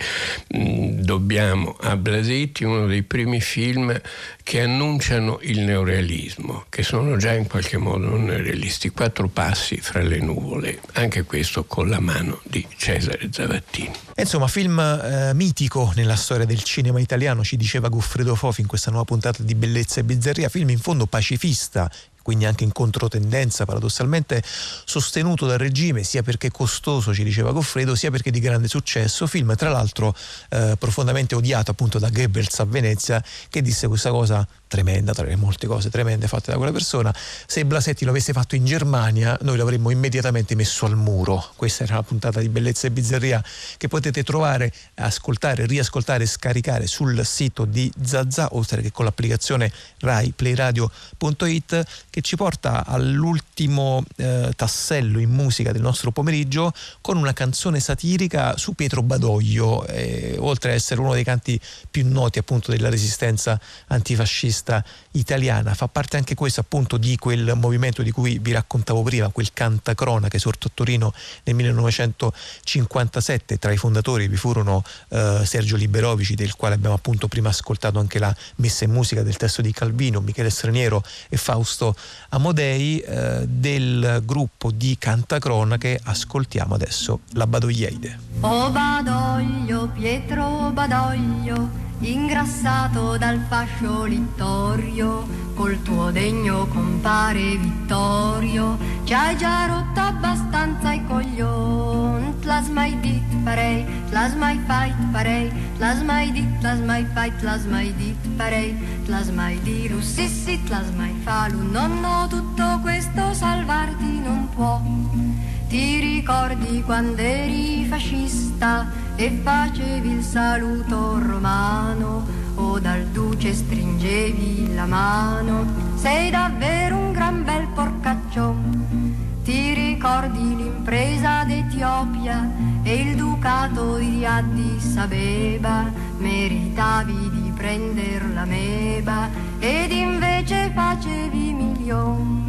mh, 0.49 1.03
dobbiamo 1.03 1.77
a 1.79 1.95
Blasetti 1.95 2.65
uno 2.65 2.85
dei 2.85 3.03
primi 3.03 3.39
film 3.39 3.97
che 4.43 4.61
annunciano 4.61 5.39
il 5.41 5.59
neorealismo, 5.61 6.65
che 6.69 6.83
sono 6.83 7.17
già 7.17 7.33
in 7.33 7.47
qualche 7.47 7.77
modo 7.77 8.15
neorealisti, 8.17 8.89
quattro 8.89 9.27
passi 9.27 9.77
fra 9.77 10.01
le 10.01 10.19
nuvole, 10.19 10.79
anche 10.93 11.23
questo 11.23 11.65
con 11.65 11.89
la 11.89 11.99
mano 11.99 12.39
di 12.43 12.65
Cesare 12.75 13.29
Zavattini. 13.31 13.91
Insomma, 14.15 14.47
film 14.47 14.79
eh, 14.79 15.33
mitico 15.33 15.91
nella 15.95 16.15
storia 16.15 16.45
del 16.45 16.63
cinema 16.63 16.99
italiano, 16.99 17.43
ci 17.43 17.57
diceva 17.57 17.87
Goffredo 17.89 18.35
Fofi 18.35 18.61
in 18.61 18.67
questa 18.67 18.91
nuova 18.91 19.05
puntata 19.05 19.43
di 19.43 19.55
Bellezza 19.55 19.99
e 19.99 20.03
Bizzarria, 20.03 20.49
film 20.49 20.69
in 20.69 20.79
fondo 20.79 21.05
pacifista, 21.05 21.89
quindi 22.21 22.45
anche 22.45 22.63
in 22.63 22.71
controtendenza 22.71 23.65
paradossalmente 23.65 24.41
sostenuto 24.43 25.45
dal 25.45 25.57
regime 25.57 26.03
sia 26.03 26.23
perché 26.23 26.51
costoso 26.51 27.13
ci 27.13 27.23
diceva 27.23 27.51
Goffredo 27.51 27.95
sia 27.95 28.11
perché 28.11 28.31
di 28.31 28.39
grande 28.39 28.67
successo. 28.67 29.27
Film 29.27 29.55
tra 29.55 29.69
l'altro 29.69 30.15
eh, 30.49 30.75
profondamente 30.77 31.35
odiato 31.35 31.71
appunto 31.71 31.99
da 31.99 32.09
Goebbels 32.09 32.59
a 32.59 32.65
Venezia 32.65 33.23
che 33.49 33.61
disse 33.61 33.87
questa 33.87 34.09
cosa 34.09 34.47
tremenda, 34.71 35.11
tra 35.11 35.25
le 35.25 35.35
molte 35.35 35.67
cose 35.67 35.89
tremende 35.89 36.29
fatte 36.29 36.49
da 36.49 36.55
quella 36.55 36.71
persona. 36.71 37.13
Se 37.45 37.65
Blasetti 37.65 38.05
lo 38.05 38.11
avesse 38.11 38.31
fatto 38.31 38.55
in 38.55 38.63
Germania, 38.63 39.37
noi 39.41 39.57
l'avremmo 39.57 39.89
immediatamente 39.89 40.55
messo 40.55 40.85
al 40.85 40.95
muro. 40.95 41.45
Questa 41.57 41.83
era 41.83 41.95
la 41.95 42.03
puntata 42.03 42.39
di 42.39 42.47
Bellezza 42.47 42.87
e 42.87 42.91
Bizzarria 42.91 43.43
che 43.75 43.89
potete 43.89 44.23
trovare, 44.23 44.71
ascoltare, 44.95 45.65
riascoltare 45.65 46.23
e 46.23 46.27
scaricare 46.27 46.87
sul 46.87 47.25
sito 47.25 47.65
di 47.65 47.91
Zazà, 48.01 48.47
oltre 48.53 48.81
che 48.81 48.93
con 48.93 49.03
l'applicazione 49.03 49.69
raiplayradio.it, 49.99 51.85
che 52.09 52.21
ci 52.21 52.37
porta 52.37 52.85
all'ultimo 52.85 54.05
eh, 54.15 54.53
tassello 54.55 55.19
in 55.19 55.31
musica 55.31 55.73
del 55.73 55.81
nostro 55.81 56.11
pomeriggio 56.11 56.71
con 57.01 57.17
una 57.17 57.33
canzone 57.33 57.81
satirica 57.81 58.55
su 58.55 58.71
Pietro 58.71 59.03
Badoglio, 59.03 59.85
eh, 59.87 60.37
oltre 60.39 60.69
ad 60.69 60.77
essere 60.77 61.01
uno 61.01 61.11
dei 61.11 61.25
canti 61.25 61.59
più 61.89 62.07
noti 62.07 62.39
appunto 62.39 62.71
della 62.71 62.89
resistenza 62.89 63.59
antifascista 63.87 64.59
artista 64.61 64.83
italiana, 65.11 65.73
fa 65.73 65.87
parte 65.87 66.17
anche 66.17 66.35
questo 66.35 66.61
appunto 66.61 66.97
di 66.97 67.17
quel 67.17 67.53
movimento 67.55 68.03
di 68.03 68.11
cui 68.11 68.39
vi 68.39 68.51
raccontavo 68.51 69.01
prima, 69.01 69.29
quel 69.29 69.51
cantacrona 69.51 70.27
che 70.27 70.39
sorto 70.39 70.67
a 70.67 70.71
Torino 70.73 71.13
nel 71.43 71.55
1957, 71.55 73.57
tra 73.57 73.71
i 73.71 73.77
fondatori 73.77 74.27
vi 74.27 74.37
furono 74.37 74.83
eh, 75.09 75.41
Sergio 75.43 75.75
Liberovici 75.75 76.35
del 76.35 76.55
quale 76.55 76.75
abbiamo 76.75 76.95
appunto 76.95 77.27
prima 77.27 77.49
ascoltato 77.49 77.99
anche 77.99 78.19
la 78.19 78.33
messa 78.57 78.85
in 78.85 78.91
musica 78.91 79.23
del 79.23 79.35
testo 79.35 79.61
di 79.61 79.73
Calvino, 79.73 80.21
Michele 80.21 80.49
Straniero 80.49 81.03
e 81.27 81.37
Fausto 81.37 81.95
Amodei 82.29 82.99
eh, 82.99 83.45
del 83.47 84.21
gruppo 84.23 84.71
di 84.71 84.95
cantacrona 84.97 85.77
che 85.77 85.99
ascoltiamo 86.01 86.75
adesso, 86.75 87.21
la 87.33 87.47
Badoglieide. 87.47 88.19
Oh 88.41 88.69
Badoglio, 88.69 89.89
Pietro 89.89 90.69
Badoglio 90.71 91.90
ingrassato 92.01 93.17
dal 93.17 93.39
fascio 93.47 94.05
littorio, 94.05 95.27
col 95.53 95.81
tuo 95.83 96.11
degno 96.11 96.65
compare 96.67 97.57
Vittorio, 97.57 98.77
ci 99.03 99.13
hai 99.13 99.35
già 99.37 99.65
rotto 99.67 99.99
abbastanza 99.99 100.93
i 100.93 101.05
coglioni, 101.05 102.39
tlas 102.39 102.67
mai 102.69 102.99
dit 102.99 103.23
farei, 103.43 103.85
tlas 104.09 104.33
mai 104.33 104.59
fight 104.65 105.11
farei, 105.11 105.51
tlas 105.77 106.01
mai 106.01 106.31
dit, 106.31 106.59
tlas 106.59 106.79
mai 106.79 107.05
fight, 107.13 107.39
tlas 107.39 107.65
mai 107.65 107.93
dit 107.95 108.17
farei, 108.35 108.75
tlas 109.05 109.29
mai 109.29 109.59
diru 109.61 110.01
sissi, 110.01 110.61
tlas 110.63 110.89
mai 110.95 111.13
falu, 111.23 111.61
nonno 111.71 112.27
tutto 112.27 112.79
questo 112.81 113.33
salvarti 113.33 114.19
non 114.19 114.49
può. 114.55 115.30
Ti 115.71 115.99
ricordi 116.01 116.83
quando 116.83 117.21
eri 117.21 117.85
fascista 117.85 118.91
e 119.15 119.39
facevi 119.41 120.15
il 120.15 120.21
saluto 120.21 121.17
romano 121.17 122.27
o 122.55 122.77
dal 122.77 123.05
duce 123.05 123.53
stringevi 123.53 124.73
la 124.75 124.85
mano? 124.85 125.65
Sei 125.95 126.29
davvero 126.29 126.97
un 126.97 127.13
gran 127.13 127.45
bel 127.45 127.67
porcaccione. 127.73 129.15
Ti 129.45 129.73
ricordi 129.73 130.57
l'impresa 130.57 131.45
d'Etiopia 131.45 132.51
e 132.83 132.93
il 132.93 133.15
ducato 133.15 133.95
di 133.95 134.25
Addis 134.25 134.97
Abeba? 134.97 135.89
Meritavi 136.17 137.29
di 137.29 137.51
prender 137.55 138.29
la 138.33 138.43
meba 138.43 139.29
ed 139.59 139.89
invece 139.93 140.69
facevi 140.75 141.53
milioni. 141.53 142.41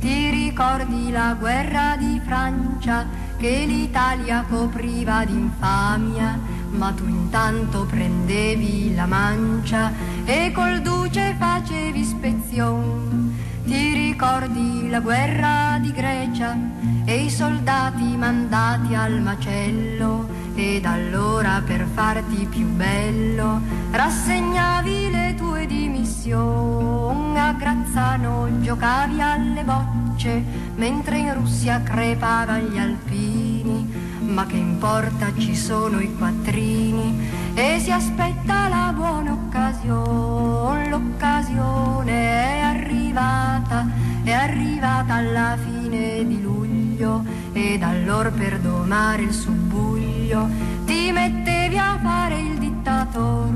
Ti 0.00 0.30
ricordi 0.30 1.10
la 1.10 1.36
guerra 1.38 1.94
di 1.98 2.18
Francia 2.24 3.06
che 3.36 3.64
l'Italia 3.66 4.46
copriva 4.48 5.26
d'infamia, 5.26 6.38
ma 6.70 6.90
tu 6.92 7.06
intanto 7.06 7.84
prendevi 7.84 8.94
la 8.94 9.04
mancia 9.04 9.92
e 10.24 10.52
col 10.52 10.80
duce 10.80 11.36
facevi 11.38 12.02
spezion. 12.02 13.36
Ti 13.64 13.92
ricordi 13.92 14.88
la 14.88 15.00
guerra 15.00 15.78
di 15.82 15.92
Grecia 15.92 16.56
e 17.04 17.24
i 17.24 17.30
soldati 17.30 18.16
mandati 18.16 18.94
al 18.94 19.20
macello 19.20 20.39
ed 20.60 20.84
allora 20.84 21.62
per 21.64 21.86
farti 21.94 22.46
più 22.50 22.66
bello. 22.66 23.60
Rassegnavi 23.90 25.10
le 25.10 25.34
tue 25.34 25.66
dimissioni 25.66 27.38
a 27.38 27.52
Grazzano 27.54 28.46
giocavi 28.60 29.22
alle 29.22 29.64
bocce 29.64 30.44
mentre 30.76 31.16
in 31.18 31.34
Russia 31.34 31.82
crepavano 31.82 32.68
gli 32.68 32.78
alpini. 32.78 34.08
Ma 34.20 34.44
che 34.46 34.56
importa 34.56 35.32
ci 35.36 35.56
sono 35.56 35.98
i 35.98 36.14
quattrini 36.16 37.30
e 37.54 37.80
si 37.80 37.90
aspetta 37.90 38.68
la 38.68 38.92
buona 38.94 39.32
occasione. 39.32 40.88
L'occasione 40.88 42.12
è 42.12 42.60
arrivata 42.60 43.86
è 44.22 44.32
arrivata 44.32 45.14
alla 45.14 45.56
fine 45.56 46.26
di 46.26 46.40
luglio 46.42 46.69
luglio 47.00 47.24
ed 47.52 47.82
allora 47.82 48.30
per 48.30 48.58
domare 48.60 49.22
il 49.22 49.32
subbuglio 49.32 50.48
ti 50.84 51.10
mettevi 51.10 51.78
a 51.78 51.98
fare 52.00 52.38
il 52.38 52.58
dittator. 52.58 53.48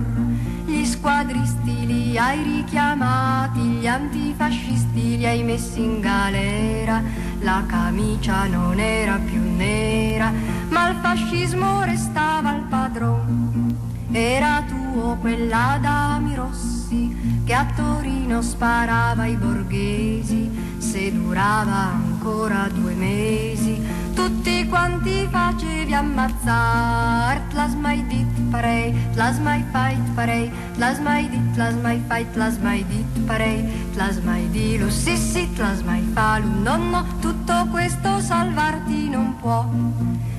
Gli 0.64 0.84
squadristi 0.84 1.86
li 1.86 2.18
hai 2.18 2.42
richiamati, 2.42 3.60
gli 3.60 3.86
antifascisti 3.86 5.18
li 5.18 5.26
hai 5.26 5.42
messi 5.42 5.82
in 5.82 6.00
galera, 6.00 7.02
la 7.40 7.62
camicia 7.66 8.46
non 8.46 8.80
era 8.80 9.18
più 9.18 9.40
nera, 9.56 10.32
ma 10.70 10.88
il 10.88 10.96
fascismo 10.96 11.84
restava 11.84 12.50
al 12.50 12.62
padron. 12.62 13.93
Era 14.16 14.62
tuo 14.68 15.16
quell'Adami 15.16 16.36
Rossi 16.36 17.42
che 17.44 17.52
a 17.52 17.66
Torino 17.74 18.42
sparava 18.42 19.22
ai 19.22 19.34
borghesi, 19.34 20.48
se 20.78 21.12
durava 21.12 21.90
ancora 21.94 22.68
due 22.72 22.94
mesi, 22.94 23.76
tutti 24.14 24.68
quanti 24.68 25.26
facevi 25.28 25.92
ammazzar. 25.92 27.40
Tlas 27.48 27.74
mai 27.74 28.06
dit 28.06 28.40
parei, 28.50 28.94
tlas 29.14 29.40
mai 29.40 29.64
fight 29.72 30.08
parei, 30.14 30.48
tlas 30.74 31.00
mai 31.00 31.28
dit, 31.28 31.52
tlas 31.54 31.74
mai 31.82 32.00
fight, 32.06 32.32
tlas 32.34 32.58
mai 32.58 32.84
dit 32.86 33.18
parei, 33.26 33.64
tlas 33.94 34.20
mai 34.20 34.48
di 34.50 34.78
lo 34.78 34.90
sì 34.90 35.16
sì, 35.16 35.52
tlas 35.54 35.82
mai 35.82 36.08
falu, 36.12 36.62
no 36.62 36.76
no, 36.76 37.04
tutto 37.18 37.66
questo 37.68 38.20
salvarti 38.20 39.08
non 39.08 39.34
può. 39.40 39.66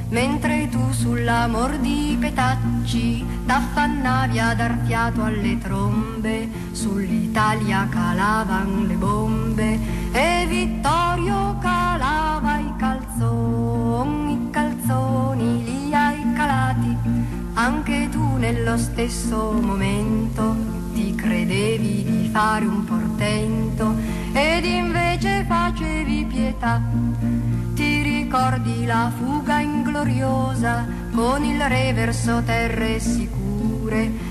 Mentre 0.10 0.70
tu 0.70 0.92
sull'amor 0.92 1.78
di 1.78 2.16
petacci 2.20 3.26
t'affannavi 3.46 4.40
a 4.40 4.54
dar 4.54 4.78
fiato 4.86 5.24
alle 5.24 5.58
trombe, 5.58 6.48
sull'Italia 6.72 7.88
calavan 7.90 8.86
le 8.88 8.94
bombe 8.96 9.80
e 10.12 10.46
Vittorio 10.48 11.58
calava 11.60 12.60
i 12.60 12.72
calzoni, 12.78 14.34
i 14.34 14.50
calzoni 14.52 15.64
li 15.64 15.94
hai 15.94 16.34
calati, 16.34 16.96
anche 17.56 18.08
tu 18.10 18.38
nello 18.38 18.78
stesso 18.78 19.52
momento 19.54 20.56
ti 20.94 21.16
credevi 21.16 22.04
di 22.04 22.30
fare 22.32 22.66
un 22.66 22.84
portento 22.84 23.96
ed 24.34 24.66
invece 24.66 25.46
facevi 25.48 26.26
pietà. 26.26 26.82
Ricordi 28.26 28.86
la 28.88 29.12
fuga 29.16 29.60
ingloriosa 29.60 30.84
con 31.14 31.44
il 31.44 31.62
reverso 31.62 32.42
terre 32.44 33.00
sicure? 33.00 33.55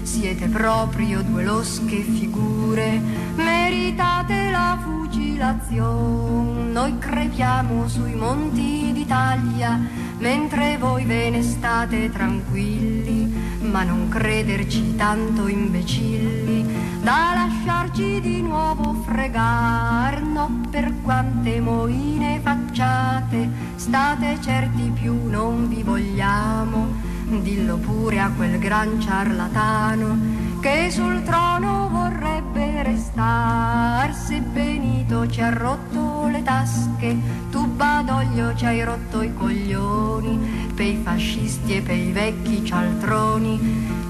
Siete 0.02 0.48
proprio 0.48 1.22
due 1.22 1.44
losche 1.44 2.02
figure, 2.02 3.00
meritate 3.36 4.50
la 4.50 4.76
fucilazione. 4.82 6.72
Noi 6.72 6.98
crepiamo 6.98 7.86
sui 7.86 8.16
monti 8.16 8.90
d'Italia, 8.92 9.78
mentre 10.18 10.76
voi 10.76 11.04
ve 11.04 11.30
ne 11.30 11.42
state 11.42 12.10
tranquilli, 12.10 13.32
ma 13.60 13.84
non 13.84 14.08
crederci 14.08 14.96
tanto 14.96 15.46
imbecilli 15.46 16.64
da 17.00 17.34
lasciarci 17.34 18.20
di 18.20 18.42
nuovo 18.42 18.94
fregar, 19.06 20.20
no 20.22 20.62
per 20.68 20.92
quante 21.02 21.60
moine 21.60 22.40
facciate, 22.42 23.48
state 23.76 24.38
certi 24.40 24.90
più 24.94 25.28
non 25.28 25.68
vi 25.68 25.82
vogliamo, 25.82 27.12
dillo 27.42 27.76
pure 27.76 28.20
a 28.20 28.30
quel 28.30 28.58
gran 28.58 29.00
ciarlatano 29.00 30.52
che 30.60 30.90
sul 30.90 31.22
trono 31.24 31.88
vorrebbe 31.90 32.82
restar, 32.82 34.14
se 34.14 34.40
Benito 34.40 35.28
ci 35.28 35.42
ha 35.42 35.50
rotto 35.50 36.26
le 36.28 36.42
tasche, 36.42 37.14
tu 37.50 37.66
Badoglio 37.66 38.54
ci 38.54 38.64
hai 38.64 38.82
rotto 38.82 39.20
i 39.20 39.34
coglioni, 39.34 40.70
pei 40.74 40.98
fascisti 41.02 41.76
e 41.76 41.82
pei 41.82 42.12
vecchi 42.12 42.64
cialtroni, 42.64 43.60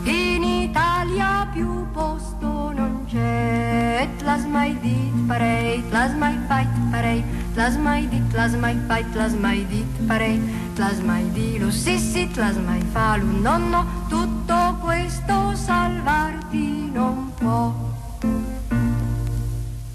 in 0.04 0.42
Italia 0.44 1.48
più 1.52 1.90
posto 1.90 2.70
non 2.72 3.04
c'è. 3.08 4.08
Tlas 4.18 4.44
mai 4.44 4.78
dit 4.80 5.12
parei, 5.26 5.82
tlas 5.88 6.14
mai 6.14 6.38
fight 6.46 6.90
parei, 6.90 7.24
tlas 7.52 7.76
mai 7.76 8.08
dit, 8.08 8.30
tlas 8.30 8.54
mai 8.54 8.78
fight, 8.86 9.10
tlas 9.12 9.34
mai 9.34 9.66
dit 9.66 10.06
parei, 10.06 10.40
tlas 10.74 10.98
mai 11.00 11.30
di 11.30 11.58
lo 11.58 11.70
sì 11.70 11.98
sì, 11.98 12.28
tlas 12.28 12.56
mai 12.56 12.82
falu 12.92 13.40
no 13.40 13.56
no, 13.58 13.86
tutto 14.08 14.76
questo 14.80 15.54
salvarti 15.54 16.90
non 16.92 17.32
può. 17.36 17.93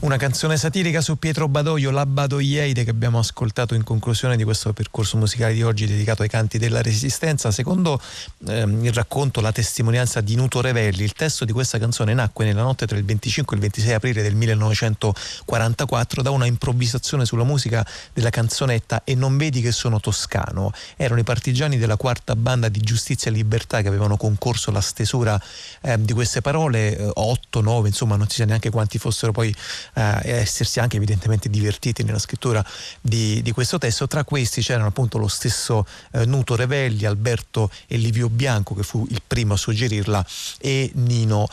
Una 0.02 0.16
canzone 0.16 0.56
satirica 0.56 1.02
su 1.02 1.20
Pietro 1.20 1.50
Badoglio, 1.50 1.92
La 1.92 2.06
Badoglieide, 2.06 2.86
che 2.86 2.90
abbiamo 2.90 3.20
ascoltato 3.20 3.76
in 3.76 3.84
conclusione 3.84 4.38
di 4.38 4.46
questo 4.46 4.72
percorso 4.72 5.18
musicale 5.18 5.54
di 5.54 5.62
oggi 5.62 5.86
dedicato 5.86 6.22
ai 6.22 6.30
canti 6.30 6.58
della 6.58 6.82
Resistenza. 6.82 7.52
Secondo 7.52 8.00
ehm, 8.48 8.86
il 8.86 8.94
racconto, 8.94 9.42
la 9.42 9.52
testimonianza 9.52 10.22
di 10.22 10.36
Nuto 10.36 10.62
Revelli, 10.62 11.04
il 11.04 11.12
testo 11.12 11.44
di 11.44 11.52
questa 11.52 11.80
canzone 11.80 12.14
nacque 12.14 12.46
nella 12.46 12.62
notte 12.62 12.88
tra 12.88 12.98
il 12.98 13.04
25 13.04 13.52
e 13.52 13.60
il 13.60 13.62
26 13.66 13.94
aprile 13.94 14.22
del 14.22 14.36
1944 14.36 16.22
da 16.22 16.30
una 16.30 16.46
improvvisazione 16.46 17.26
sulla 17.26 17.44
musica 17.44 17.86
della 18.14 18.30
canzonetta 18.30 19.02
E 19.04 19.16
non 19.16 19.36
vedi 19.36 19.60
che 19.60 19.74
sono 19.74 20.00
toscano. 20.00 20.72
Erano 20.96 21.20
i 21.20 21.26
partigiani 21.26 21.78
della 21.78 21.98
quarta 21.98 22.38
banda 22.38 22.70
di 22.70 22.80
Giustizia 22.80 23.32
e 23.32 23.34
Libertà 23.34 23.82
che 23.82 23.90
avevano 23.90 24.16
concorso 24.16 24.70
alla 24.70 24.80
stesura 24.80 25.38
eh, 25.82 26.02
di 26.02 26.14
queste 26.14 26.40
parole, 26.40 26.98
eh, 26.98 27.12
8, 27.14 27.60
9, 27.60 27.90
insomma 27.90 28.16
non 28.16 28.30
si 28.30 28.38
sa 28.38 28.46
neanche 28.46 28.70
quanti 28.70 28.98
fossero 28.98 29.34
poi 29.34 29.54
eh, 29.94 30.20
essersi 30.24 30.80
anche 30.80 30.98
evidentemente 30.98 31.50
divertiti 31.50 32.04
nella 32.04 32.20
scrittura 32.20 32.64
di, 33.02 33.42
di, 33.42 33.52
questo 33.52 33.78
testo. 33.78 34.08
Tra 34.08 34.24
questi 34.24 34.62
c'erano 34.62 34.88
appunto 34.88 35.18
lo 35.18 35.28
stesso 35.28 35.86
eh, 36.12 36.26
Nuto 36.26 36.56
Revelli, 36.56 37.06
Alberto 37.06 37.70
e 37.88 37.98
Livio 37.98 38.30
Bianco 38.30 38.76
che 38.76 38.84
fu 38.84 39.06
il 39.10 39.22
primo 39.26 39.54
a 39.54 39.58
suggerirla 39.58 40.26
e 40.60 40.92
Nino 40.96 41.48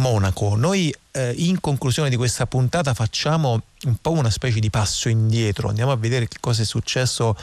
Monaco. 0.00 0.56
Noi 0.56 0.92
eh, 1.12 1.32
in 1.36 1.60
conclusione 1.60 2.08
di 2.08 2.16
questa 2.16 2.46
puntata 2.46 2.94
facciamo 2.94 3.62
un 3.84 3.96
po' 4.00 4.10
una 4.10 4.30
specie 4.30 4.60
di 4.60 4.68
passo 4.68 5.08
indietro, 5.08 5.68
andiamo 5.68 5.92
a 5.92 5.96
vedere 5.96 6.28
che 6.28 6.36
cosa 6.40 6.62
è 6.62 6.64
successo 6.64 7.36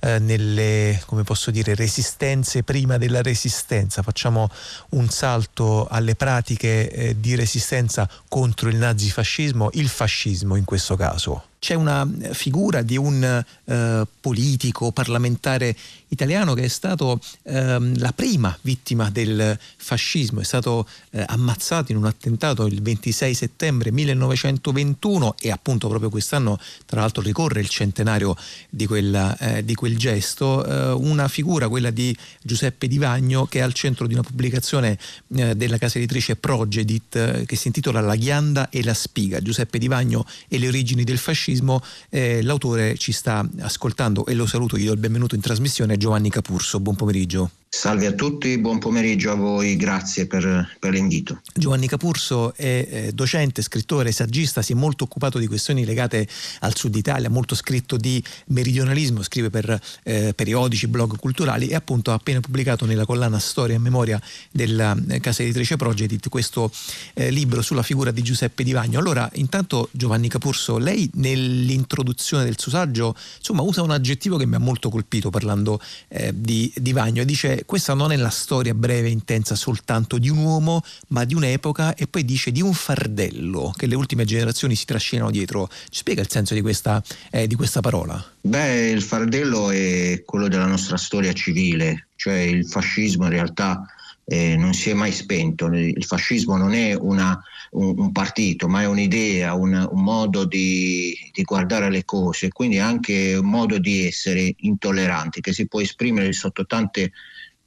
eh, 0.00 0.18
nelle, 0.18 1.02
come 1.06 1.22
posso 1.22 1.50
dire, 1.50 1.74
resistenze 1.74 2.62
prima 2.62 2.96
della 2.96 3.20
resistenza, 3.20 4.02
facciamo 4.02 4.48
un 4.90 5.08
salto 5.08 5.86
alle 5.88 6.14
pratiche 6.14 6.90
eh, 6.90 7.20
di 7.20 7.34
resistenza 7.34 8.08
contro 8.28 8.68
il 8.68 8.76
nazifascismo, 8.76 9.70
il 9.74 9.88
fascismo 9.88 10.56
in 10.56 10.64
questo 10.64 10.96
caso. 10.96 11.44
C'è 11.58 11.74
una 11.74 12.08
figura 12.32 12.82
di 12.82 12.96
un 12.96 13.44
eh, 13.64 14.06
politico 14.20 14.90
parlamentare 14.90 15.76
italiano 16.12 16.54
che 16.54 16.64
è 16.64 16.68
stato 16.68 17.20
ehm, 17.44 17.98
la 17.98 18.12
prima 18.12 18.56
vittima 18.60 19.10
del 19.10 19.58
fascismo, 19.76 20.40
è 20.40 20.44
stato 20.44 20.86
eh, 21.10 21.24
ammazzato 21.26 21.90
in 21.90 21.98
un 21.98 22.04
attentato 22.04 22.66
il 22.66 22.80
26 22.82 23.34
settembre 23.34 23.90
1921 23.90 25.34
e 25.40 25.50
appunto 25.50 25.88
proprio 25.88 26.10
quest'anno 26.10 26.58
tra 26.86 27.00
l'altro 27.00 27.22
ricorre 27.22 27.60
il 27.60 27.68
centenario 27.68 28.36
di, 28.68 28.86
quella, 28.86 29.36
eh, 29.38 29.64
di 29.64 29.74
quel 29.74 29.96
gesto, 29.96 30.64
eh, 30.64 30.92
una 30.92 31.28
figura, 31.28 31.68
quella 31.68 31.90
di 31.90 32.16
Giuseppe 32.42 32.88
Di 32.88 32.98
Vagno, 32.98 33.46
che 33.46 33.58
è 33.58 33.62
al 33.62 33.72
centro 33.72 34.06
di 34.06 34.12
una 34.12 34.22
pubblicazione 34.22 34.98
eh, 35.34 35.56
della 35.56 35.78
casa 35.78 35.98
editrice 35.98 36.36
Progedit 36.36 37.16
eh, 37.16 37.44
che 37.46 37.56
si 37.56 37.68
intitola 37.68 38.00
La 38.00 38.16
ghianda 38.16 38.68
e 38.68 38.84
la 38.84 38.94
spiga, 38.94 39.40
Giuseppe 39.40 39.78
Di 39.78 39.88
Vagno 39.88 40.26
e 40.48 40.58
le 40.58 40.68
origini 40.68 41.04
del 41.04 41.18
fascismo. 41.18 41.82
Eh, 42.10 42.42
l'autore 42.42 42.96
ci 42.98 43.12
sta 43.12 43.48
ascoltando 43.60 44.26
e 44.26 44.34
lo 44.34 44.46
saluto, 44.46 44.76
gli 44.76 44.84
do 44.84 44.92
il 44.92 44.98
benvenuto 44.98 45.34
in 45.34 45.40
trasmissione, 45.40 45.96
Giovanni 46.02 46.30
Capurso. 46.30 46.80
Buon 46.80 46.96
pomeriggio. 46.96 47.61
Salve 47.74 48.06
a 48.06 48.12
tutti, 48.12 48.58
buon 48.58 48.78
pomeriggio 48.78 49.30
a 49.30 49.34
voi, 49.34 49.76
grazie 49.76 50.26
per, 50.26 50.76
per 50.78 50.92
l'invito. 50.92 51.40
Giovanni 51.54 51.88
Capurso 51.88 52.54
è 52.54 52.86
eh, 52.88 53.12
docente, 53.14 53.62
scrittore, 53.62 54.12
saggista, 54.12 54.60
si 54.60 54.72
è 54.72 54.74
molto 54.74 55.04
occupato 55.04 55.38
di 55.38 55.46
questioni 55.46 55.86
legate 55.86 56.28
al 56.60 56.76
sud 56.76 56.94
Italia, 56.94 57.30
molto 57.30 57.54
scritto 57.54 57.96
di 57.96 58.22
meridionalismo, 58.48 59.22
scrive 59.22 59.48
per 59.48 59.80
eh, 60.02 60.34
periodici, 60.34 60.86
blog 60.86 61.16
culturali 61.18 61.68
e 61.68 61.74
appunto 61.74 62.10
ha 62.10 62.14
appena 62.14 62.40
pubblicato 62.40 62.84
nella 62.84 63.06
collana 63.06 63.38
Storia 63.38 63.76
e 63.76 63.78
Memoria 63.78 64.20
della 64.50 64.94
eh, 65.08 65.18
casa 65.20 65.42
editrice 65.42 65.76
Progetit 65.76 66.28
questo 66.28 66.70
eh, 67.14 67.30
libro 67.30 67.62
sulla 67.62 67.82
figura 67.82 68.10
di 68.10 68.20
Giuseppe 68.20 68.64
Di 68.64 68.72
Vagno. 68.72 68.98
Allora, 68.98 69.28
intanto 69.36 69.88
Giovanni 69.92 70.28
Capurso, 70.28 70.76
lei 70.76 71.08
nell'introduzione 71.14 72.44
del 72.44 72.58
suo 72.58 72.70
saggio 72.70 73.16
insomma 73.38 73.62
usa 73.62 73.80
un 73.80 73.92
aggettivo 73.92 74.36
che 74.36 74.44
mi 74.44 74.56
ha 74.56 74.60
molto 74.60 74.90
colpito 74.90 75.30
parlando 75.30 75.80
eh, 76.08 76.32
di 76.36 76.70
Di 76.76 76.92
Vagno, 76.92 77.24
dice 77.24 77.60
questa 77.64 77.94
non 77.94 78.12
è 78.12 78.16
la 78.16 78.30
storia 78.30 78.74
breve 78.74 79.08
e 79.08 79.10
intensa 79.10 79.54
soltanto 79.54 80.18
di 80.18 80.28
un 80.28 80.38
uomo, 80.38 80.82
ma 81.08 81.24
di 81.24 81.34
un'epoca 81.34 81.94
e 81.94 82.06
poi 82.06 82.24
dice 82.24 82.52
di 82.52 82.60
un 82.60 82.72
fardello 82.72 83.72
che 83.76 83.86
le 83.86 83.94
ultime 83.94 84.24
generazioni 84.24 84.74
si 84.74 84.84
trascinano 84.84 85.30
dietro. 85.30 85.68
Ci 85.68 85.98
spiega 85.98 86.22
il 86.22 86.30
senso 86.30 86.54
di 86.54 86.60
questa, 86.60 87.02
eh, 87.30 87.46
di 87.46 87.54
questa 87.54 87.80
parola? 87.80 88.24
Beh, 88.40 88.90
il 88.90 89.02
fardello 89.02 89.70
è 89.70 90.22
quello 90.24 90.48
della 90.48 90.66
nostra 90.66 90.96
storia 90.96 91.32
civile, 91.32 92.08
cioè 92.16 92.38
il 92.38 92.66
fascismo 92.66 93.24
in 93.24 93.30
realtà 93.30 93.86
eh, 94.24 94.56
non 94.56 94.72
si 94.72 94.90
è 94.90 94.94
mai 94.94 95.12
spento. 95.12 95.66
Il 95.66 96.04
fascismo 96.04 96.56
non 96.56 96.72
è 96.72 96.94
una, 96.94 97.40
un, 97.72 97.94
un, 97.98 98.12
partito, 98.12 98.68
ma 98.68 98.82
è 98.82 98.86
un'idea, 98.86 99.54
un, 99.54 99.88
un 99.90 100.02
modo 100.02 100.44
di, 100.44 101.14
di, 101.32 101.42
guardare 101.42 101.90
le 101.90 102.04
cose, 102.04 102.48
quindi 102.48 102.78
anche 102.78 103.34
un 103.34 103.48
modo 103.48 103.78
di 103.78 104.06
essere 104.06 104.54
intolleranti 104.58 105.40
che 105.40 105.52
si 105.52 105.66
può 105.66 105.80
esprimere 105.80 106.32
sotto 106.32 106.66
tante, 106.66 107.12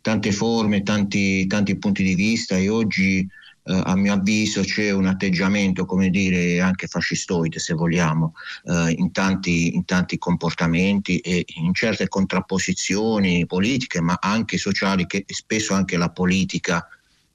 tante 0.05 0.31
forme, 0.31 0.83
tanti, 0.83 1.47
tanti 1.47 1.79
punti 1.79 2.03
di 2.03 2.13
vista 2.13 2.55
e 2.55 2.69
oggi 2.69 3.27
eh, 3.63 3.81
a 3.85 3.95
mio 3.95 4.13
avviso 4.13 4.61
c'è 4.61 4.91
un 4.91 5.07
atteggiamento, 5.07 5.85
come 5.85 6.11
dire, 6.11 6.61
anche 6.61 6.85
fascistoide 6.85 7.57
se 7.57 7.73
vogliamo, 7.73 8.35
eh, 8.65 8.93
in, 8.95 9.11
tanti, 9.11 9.73
in, 9.73 9.83
tanti, 9.83 10.19
comportamenti 10.19 11.17
e 11.17 11.43
in 11.55 11.73
certe 11.73 12.07
contrapposizioni 12.07 13.47
politiche, 13.47 13.99
ma 13.99 14.15
anche 14.21 14.59
sociali 14.59 15.07
che 15.07 15.25
spesso 15.25 15.73
anche 15.73 15.97
la 15.97 16.11
politica 16.11 16.87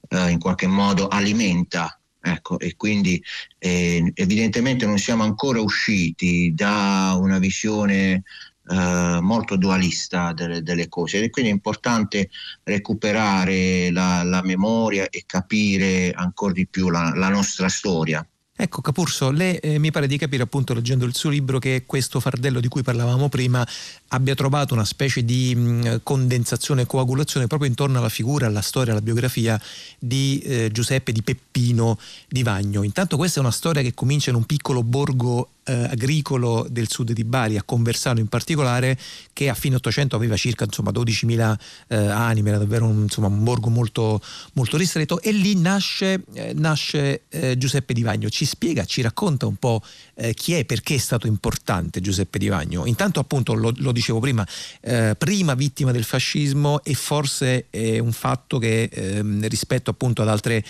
eh, 0.09 0.31
in 0.31 0.39
qualche 0.39 0.69
modo 0.69 1.09
alimenta. 1.09 1.99
Ecco, 2.23 2.61
e 2.61 2.77
quindi 2.77 3.21
eh, 3.59 4.13
evidentemente 4.15 4.87
non 4.87 4.99
siamo 4.99 5.25
ancora 5.25 5.61
usciti 5.61 6.53
da 6.55 7.17
una 7.19 7.39
visione 7.39 8.23
eh, 8.71 9.19
molto 9.21 9.57
dualista 9.57 10.33
delle, 10.33 10.63
delle, 10.63 10.89
cose 10.89 11.21
e 11.21 11.31
quindi 11.31 11.51
è 11.51 11.55
importante 11.55 12.31
recuperare 12.63 13.91
la, 13.91 14.23
la 14.23 14.43
memoria 14.43 15.09
e 15.09 15.25
capire 15.27 16.13
ancora 16.13 16.53
di 16.53 16.69
più 16.69 16.89
la, 16.89 17.13
la 17.15 17.29
nostra 17.29 17.69
storia. 17.69 18.25
Ecco 18.63 18.83
Capurso, 18.83 19.31
lei 19.31 19.57
eh, 19.57 19.79
mi 19.79 19.91
pare 19.91 20.07
di 20.07 20.19
capire 20.19 20.43
appunto 20.43 20.75
leggendo 20.75 21.07
il 21.07 21.15
suo 21.15 21.31
libro 21.31 21.59
che 21.59 21.85
questo 21.87 22.21
fardello 22.21 22.61
di 22.61 22.69
cui 22.69 22.83
parlavamo 22.83 23.31
prima 23.31 23.67
abbia 24.13 24.35
trovato 24.35 24.75
una 24.75 24.85
specie 24.85 25.25
di 25.25 25.55
mh, 25.55 26.01
condensazione 26.03 26.83
e 26.83 26.87
coagulazione 26.87 27.47
proprio 27.47 27.69
intorno 27.69 27.99
alla 27.99 28.09
figura, 28.09 28.47
alla 28.47 28.61
storia, 28.61 28.93
alla 28.93 29.03
biografia 29.03 29.61
di 29.99 30.41
eh, 30.41 30.71
Giuseppe 30.73 31.13
di 31.13 31.23
Peppino 31.23 31.99
di 32.29 32.43
Vagno. 32.43 32.83
Intanto 32.83 33.17
questa 33.17 33.39
è 33.39 33.43
una 33.43 33.53
storia 33.53 33.83
che 33.83 33.95
comincia 33.95 34.31
in 34.31 34.37
un 34.37 34.45
piccolo 34.45 34.83
borgo 34.83 35.51
eh, 35.71 35.73
agricolo 35.73 36.67
del 36.69 36.89
sud 36.91 37.13
di 37.13 37.25
Bari, 37.25 37.57
a 37.57 37.63
Conversano 37.63 38.19
in 38.19 38.27
particolare, 38.27 38.99
che 39.33 39.49
a 39.49 39.55
fine 39.55 39.77
Ottocento 39.77 40.17
aveva 40.17 40.37
circa 40.37 40.65
insomma, 40.65 40.91
12.000 40.91 41.59
eh, 41.89 41.97
anime, 41.97 42.49
era 42.51 42.59
davvero 42.59 42.87
un, 42.87 43.03
insomma, 43.03 43.29
un 43.29 43.45
borgo 43.45 43.71
molto, 43.71 44.21
molto, 44.55 44.77
ristretto 44.77 45.21
e 45.21 45.31
lì 45.33 45.55
nasce, 45.55 46.25
eh, 46.33 46.53
nasce 46.55 47.23
eh, 47.29 47.57
Giuseppe 47.57 47.95
Di 47.95 48.03
Vagno. 48.03 48.29
Ci 48.29 48.45
spiega, 48.45 48.85
ci 48.85 49.01
racconta 49.03 49.47
un 49.47 49.57
po' 49.57 49.83
eh, 50.15 50.35
chi 50.35 50.55
è, 50.55 50.65
perché 50.65 50.97
è 50.97 50.99
stato 50.99 51.27
importante 51.27 52.01
Giuseppe 52.01 52.39
Di 52.39 52.49
Vagno. 52.49 52.87
Intanto 52.87 53.21
appunto 53.21 53.55
lo, 53.55 53.73
lo 53.77 53.93
dicevo 54.01 54.19
prima, 54.19 54.47
eh, 54.81 55.15
prima 55.17 55.55
vittima 55.55 55.93
del 55.93 56.05
fascismo 56.05 56.83
e 56.83 56.95
forse 56.95 57.67
è 57.71 57.99
un 57.99 58.13
fatto 58.13 58.59
che 58.59 58.89
ehm, 58.93 59.47
rispetto 59.49 59.91
appunto 59.91 60.23
ad 60.23 60.29
altre 60.29 60.65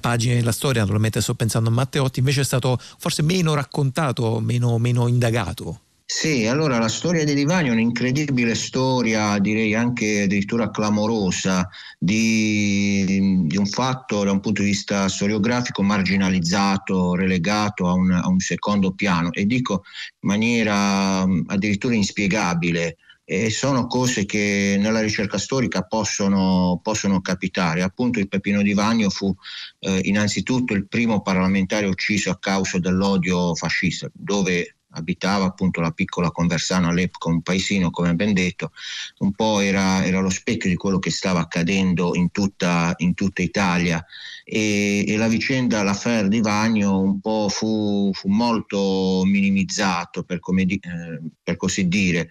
pagine 0.00 0.34
della 0.34 0.52
storia, 0.52 0.80
naturalmente 0.80 1.20
sto 1.20 1.34
pensando 1.34 1.70
a 1.70 1.72
Matteotti, 1.72 2.18
invece 2.18 2.42
è 2.42 2.44
stato 2.44 2.78
forse 2.98 3.22
meno 3.22 3.54
raccontato 3.54 4.40
meno, 4.40 4.78
meno 4.78 5.08
indagato. 5.08 5.80
Sì, 6.14 6.46
allora 6.46 6.78
la 6.78 6.90
storia 6.90 7.24
di 7.24 7.32
Divani 7.32 7.68
è 7.68 7.72
un'incredibile 7.72 8.54
storia, 8.54 9.38
direi 9.38 9.74
anche 9.74 10.22
addirittura 10.22 10.70
clamorosa, 10.70 11.66
di, 11.98 13.44
di, 13.46 13.56
un 13.56 13.66
fatto 13.66 14.22
da 14.22 14.30
un 14.30 14.40
punto 14.40 14.60
di 14.60 14.68
vista 14.68 15.08
storiografico 15.08 15.82
marginalizzato, 15.82 17.14
relegato 17.14 17.88
a 17.88 17.94
un, 17.94 18.12
a 18.12 18.28
un 18.28 18.38
secondo 18.40 18.92
piano 18.92 19.32
e 19.32 19.46
dico 19.46 19.84
in 20.20 20.28
maniera 20.28 21.22
addirittura 21.22 21.94
inspiegabile. 21.94 22.98
E 23.24 23.48
sono 23.50 23.86
cose 23.86 24.26
che 24.26 24.76
nella 24.78 25.00
ricerca 25.00 25.38
storica 25.38 25.82
possono, 25.82 26.78
possono 26.82 27.22
capitare. 27.22 27.82
Appunto 27.82 28.18
il 28.18 28.28
Peppino 28.28 28.60
di 28.60 28.74
Vagno 28.74 29.08
fu 29.08 29.34
eh, 29.78 30.00
innanzitutto 30.02 30.74
il 30.74 30.86
primo 30.86 31.22
parlamentare 31.22 31.86
ucciso 31.86 32.30
a 32.30 32.38
causa 32.38 32.78
dell'odio 32.78 33.54
fascista, 33.54 34.10
dove 34.12 34.76
abitava 34.92 35.44
appunto 35.44 35.80
la 35.80 35.90
piccola 35.90 36.30
Conversano 36.30 36.88
all'epoca, 36.88 37.28
un 37.28 37.42
paesino 37.42 37.90
come 37.90 38.14
ben 38.14 38.32
detto, 38.32 38.72
un 39.18 39.32
po' 39.32 39.60
era, 39.60 40.04
era 40.04 40.20
lo 40.20 40.30
specchio 40.30 40.68
di 40.68 40.76
quello 40.76 40.98
che 40.98 41.10
stava 41.10 41.40
accadendo 41.40 42.14
in 42.14 42.30
tutta, 42.30 42.94
in 42.98 43.14
tutta 43.14 43.42
Italia. 43.42 44.04
E, 44.44 45.04
e, 45.06 45.16
la 45.16 45.28
vicenda, 45.28 45.82
l'affaire 45.82 46.28
di 46.28 46.40
Vagno 46.40 46.98
un 46.98 47.20
po' 47.20 47.48
fu, 47.48 48.10
fu 48.12 48.28
molto 48.28 49.22
minimizzato 49.24 50.24
per, 50.24 50.40
di, 50.64 50.74
eh, 50.74 51.20
per 51.42 51.56
così 51.56 51.86
dire, 51.86 52.28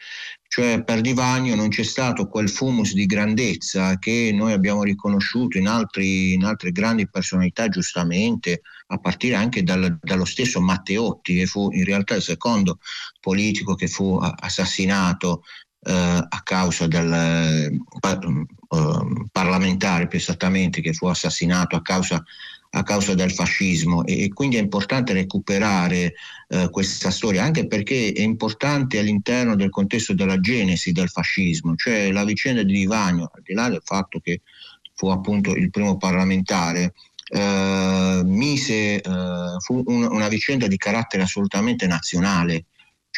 cioè 0.53 0.83
per 0.83 0.99
Divagno 0.99 1.55
non 1.55 1.69
c'è 1.69 1.83
stato 1.83 2.27
quel 2.27 2.49
fumus 2.49 2.91
di 2.91 3.05
grandezza 3.05 3.97
che 3.99 4.31
noi 4.33 4.51
abbiamo 4.51 4.83
riconosciuto 4.83 5.57
in, 5.57 5.65
altri, 5.65 6.33
in 6.33 6.43
altre 6.43 6.73
grandi 6.73 7.07
personalità 7.09 7.69
giustamente, 7.69 8.59
a 8.87 8.97
partire 8.97 9.35
anche 9.35 9.63
dal, 9.63 9.97
dallo 10.01 10.25
stesso 10.25 10.59
Matteotti, 10.59 11.35
che 11.35 11.45
fu 11.45 11.71
in 11.71 11.85
realtà 11.85 12.15
il 12.15 12.21
secondo 12.21 12.79
politico 13.21 13.75
che 13.75 13.87
fu 13.87 14.17
assassinato 14.19 15.43
eh, 15.83 15.93
a 15.93 16.41
causa 16.43 16.85
del 16.85 17.13
eh, 17.13 17.79
parlamentare, 19.31 20.07
più 20.07 20.19
esattamente, 20.19 20.81
che 20.81 20.91
fu 20.91 21.05
assassinato 21.05 21.77
a 21.77 21.81
causa 21.81 22.21
a 22.71 22.83
causa 22.83 23.13
del 23.13 23.31
fascismo. 23.31 24.05
E, 24.05 24.23
e 24.23 24.29
quindi 24.29 24.57
è 24.57 24.59
importante 24.59 25.13
recuperare 25.13 26.13
eh, 26.47 26.69
questa 26.69 27.11
storia 27.11 27.43
anche 27.43 27.67
perché 27.67 28.11
è 28.11 28.21
importante 28.21 28.99
all'interno 28.99 29.55
del 29.55 29.69
contesto 29.69 30.13
della 30.13 30.39
genesi 30.39 30.91
del 30.91 31.09
fascismo, 31.09 31.75
cioè 31.75 32.11
la 32.11 32.23
vicenda 32.23 32.63
di 32.63 32.73
Divagno, 32.73 33.29
al 33.33 33.41
di 33.43 33.53
là 33.53 33.69
del 33.69 33.81
fatto 33.83 34.19
che 34.19 34.41
fu 34.93 35.07
appunto 35.09 35.55
il 35.55 35.69
primo 35.69 35.97
parlamentare, 35.97 36.93
eh, 37.33 38.21
mise, 38.23 39.01
eh, 39.01 39.55
fu 39.59 39.81
un, 39.85 40.03
una 40.03 40.27
vicenda 40.27 40.67
di 40.67 40.77
carattere 40.77 41.23
assolutamente 41.23 41.87
nazionale 41.87 42.65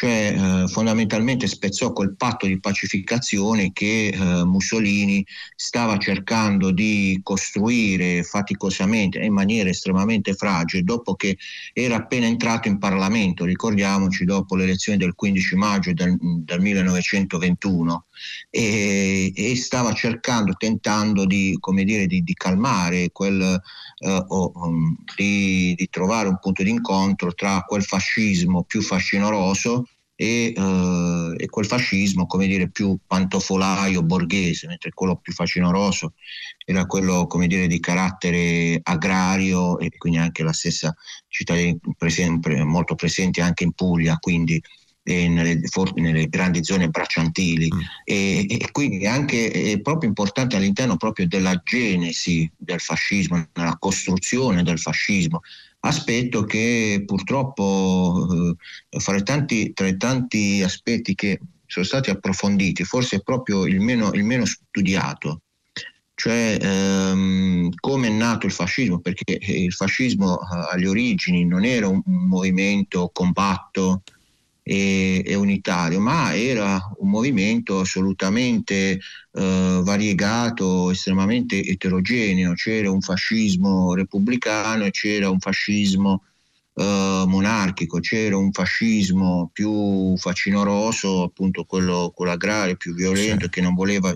cioè 0.04 0.34
eh, 0.36 0.68
fondamentalmente 0.68 1.46
spezzò 1.46 1.94
quel 1.94 2.14
patto 2.14 2.46
di 2.46 2.60
pacificazione 2.60 3.72
che 3.72 4.08
eh, 4.08 4.44
Mussolini 4.44 5.24
stava 5.56 5.96
cercando 5.96 6.72
di 6.72 7.18
costruire 7.22 8.22
faticosamente 8.22 9.18
e 9.18 9.24
in 9.24 9.32
maniera 9.32 9.70
estremamente 9.70 10.34
fragile 10.34 10.82
dopo 10.82 11.14
che 11.14 11.38
era 11.72 11.96
appena 11.96 12.26
entrato 12.26 12.68
in 12.68 12.78
Parlamento, 12.78 13.46
ricordiamoci 13.46 14.26
dopo 14.26 14.56
le 14.56 14.64
elezioni 14.64 14.98
del 14.98 15.14
15 15.14 15.56
maggio 15.56 15.94
del, 15.94 16.14
del 16.20 16.60
1921 16.60 18.04
e, 18.50 19.32
e, 19.34 19.56
stava 19.56 19.94
cercando, 19.94 20.52
tentando 20.52 21.24
di, 21.24 21.58
dire, 21.82 22.06
di, 22.06 22.22
di 22.22 22.34
calmare 22.34 23.08
quel, 23.10 23.40
eh, 23.40 24.24
o, 24.28 24.52
um, 24.54 24.96
di, 25.16 25.74
di, 25.74 25.88
trovare 25.88 26.28
un 26.28 26.38
punto 26.38 26.62
di 26.62 26.68
incontro 26.68 27.32
tra 27.32 27.62
quel 27.66 27.82
fascismo 27.82 28.64
più 28.64 28.82
fascinoroso 28.82 29.86
e, 30.16 30.52
eh, 30.56 31.34
e, 31.36 31.46
quel 31.48 31.66
fascismo, 31.66 32.26
come 32.26 32.46
dire, 32.46 32.70
più 32.70 32.96
pantofolaio 33.06 34.02
borghese, 34.02 34.66
mentre 34.68 34.92
quello 34.92 35.16
più 35.16 35.32
fascinoroso 35.32 36.14
era 36.64 36.86
quello, 36.86 37.26
come 37.26 37.46
dire, 37.46 37.66
di 37.66 37.80
carattere 37.80 38.80
agrario 38.82 39.78
e 39.78 39.90
quindi 39.96 40.18
anche 40.18 40.42
la 40.42 40.52
stessa 40.52 40.94
cittadini 41.28 41.78
presente, 41.96 42.62
molto 42.64 42.94
presenti 42.94 43.40
anche 43.40 43.64
in 43.64 43.72
Puglia, 43.72 44.16
quindi 44.18 44.60
e 45.06 45.28
nelle, 45.28 45.60
nelle, 45.96 46.28
grandi 46.28 46.64
zone 46.64 46.88
bracciantili 46.88 47.68
mm. 47.72 47.78
e, 48.04 48.46
e, 48.48 48.70
quindi 48.72 49.06
anche 49.06 49.50
è 49.50 49.78
proprio 49.80 50.08
importante 50.08 50.56
all'interno 50.56 50.96
proprio 50.96 51.28
della 51.28 51.60
genesi 51.62 52.50
del 52.56 52.80
fascismo, 52.80 53.46
nella 53.52 53.76
costruzione 53.78 54.62
del 54.62 54.78
fascismo, 54.78 55.42
aspetto 55.84 56.44
che 56.44 57.02
purtroppo 57.04 58.54
eh, 58.88 59.22
tanti, 59.22 59.72
tra 59.72 59.86
i 59.86 59.96
tanti 59.96 60.62
aspetti 60.62 61.14
che 61.14 61.40
sono 61.66 61.84
stati 61.84 62.10
approfonditi, 62.10 62.84
forse 62.84 63.16
è 63.16 63.22
proprio 63.22 63.66
il 63.66 63.80
meno, 63.80 64.12
il 64.12 64.24
meno 64.24 64.44
studiato, 64.44 65.42
cioè 66.14 66.56
ehm, 66.60 67.70
come 67.80 68.08
è 68.08 68.10
nato 68.10 68.46
il 68.46 68.52
fascismo, 68.52 69.00
perché 69.00 69.38
il 69.40 69.72
fascismo 69.72 70.38
eh, 70.38 70.68
alle 70.72 70.88
origini 70.88 71.44
non 71.44 71.64
era 71.64 71.88
un 71.88 72.00
movimento 72.04 73.10
compatto, 73.12 74.02
e, 74.66 75.22
e 75.24 75.34
unitario, 75.34 76.00
ma 76.00 76.34
era 76.34 76.80
un 76.96 77.10
movimento 77.10 77.80
assolutamente 77.80 78.98
eh, 79.32 79.80
variegato, 79.84 80.90
estremamente 80.90 81.62
eterogeneo, 81.62 82.54
c'era 82.54 82.90
un 82.90 83.02
fascismo 83.02 83.94
repubblicano 83.94 84.88
c'era 84.90 85.28
un 85.28 85.38
fascismo 85.38 86.22
eh, 86.76 87.24
monarchico, 87.26 88.00
c'era 88.00 88.38
un 88.38 88.52
fascismo 88.52 89.50
più 89.52 90.16
facinoroso, 90.16 91.22
appunto 91.22 91.64
quello, 91.64 92.10
quello 92.14 92.32
agrario, 92.32 92.76
più 92.76 92.94
violento, 92.94 93.44
sì. 93.44 93.50
che 93.50 93.60
non 93.60 93.74
voleva 93.74 94.12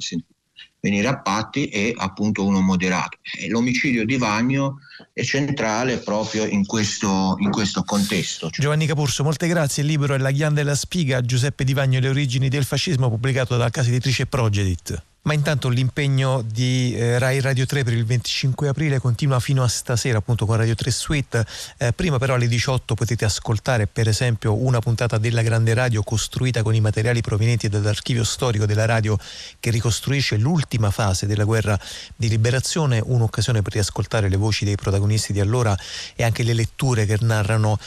venire 0.80 1.09
a 1.09 1.18
patti 1.18 1.68
e 1.68 1.94
appunto 1.96 2.44
uno 2.44 2.60
moderato. 2.60 3.18
E 3.38 3.48
l'omicidio 3.48 4.05
di 4.05 4.16
Vagno 4.16 4.78
è 5.12 5.22
centrale 5.22 5.98
proprio 5.98 6.44
in 6.44 6.66
questo, 6.66 7.36
in 7.38 7.50
questo 7.50 7.82
contesto. 7.82 8.50
Giovanni 8.50 8.86
Capurso, 8.86 9.22
molte 9.24 9.46
grazie. 9.46 9.82
Il 9.82 9.88
libro 9.88 10.14
è 10.14 10.18
La 10.18 10.30
ghianda 10.30 10.60
e 10.60 10.64
la 10.64 10.74
spiga, 10.74 11.20
Giuseppe 11.20 11.64
Di 11.64 11.72
Vagno 11.72 12.00
le 12.00 12.09
origini 12.09 12.48
del 12.48 12.64
fascismo, 12.64 13.09
pubblicato 13.09 13.56
dalla 13.56 13.70
casa 13.70 13.88
editrice 13.88 14.26
Progedit. 14.26 15.02
Ma 15.28 15.34
intanto 15.34 15.68
l'impegno 15.68 16.40
di 16.40 16.94
eh, 16.96 17.18
Rai 17.18 17.42
Radio 17.42 17.66
3 17.66 17.84
per 17.84 17.92
il 17.92 18.06
25 18.06 18.68
aprile 18.68 18.98
continua 18.98 19.38
fino 19.40 19.62
a 19.62 19.68
stasera 19.68 20.16
appunto 20.16 20.46
con 20.46 20.56
Radio 20.56 20.74
3 20.74 20.90
Suite. 20.90 21.46
Eh, 21.76 21.92
prima 21.92 22.16
però 22.16 22.32
alle 22.32 22.48
18 22.48 22.94
potete 22.94 23.26
ascoltare 23.26 23.86
per 23.86 24.09
esempio 24.09 24.55
una 24.55 24.78
puntata 24.78 25.18
della 25.18 25.42
Grande 25.42 25.74
Radio 25.74 26.02
costruita 26.02 26.62
con 26.62 26.74
i 26.74 26.80
materiali 26.80 27.20
provenienti 27.20 27.68
dall'archivio 27.68 28.24
storico 28.24 28.64
della 28.64 28.86
radio 28.86 29.18
che 29.60 29.68
ricostruisce 29.68 30.38
l'ultima 30.38 30.90
fase 30.90 31.26
della 31.26 31.44
guerra 31.44 31.78
di 32.16 32.30
liberazione, 32.30 32.98
un'occasione 33.05 33.60
per 33.60 33.74
riascoltare 33.74 34.30
le 34.30 34.36
voci 34.38 34.64
dei 34.64 34.76
protagonisti 34.76 35.34
di 35.34 35.40
allora 35.40 35.76
e 36.16 36.24
anche 36.24 36.42
le 36.42 36.55
letture 36.55 37.05
che 37.05 37.18
narrano 37.20 37.78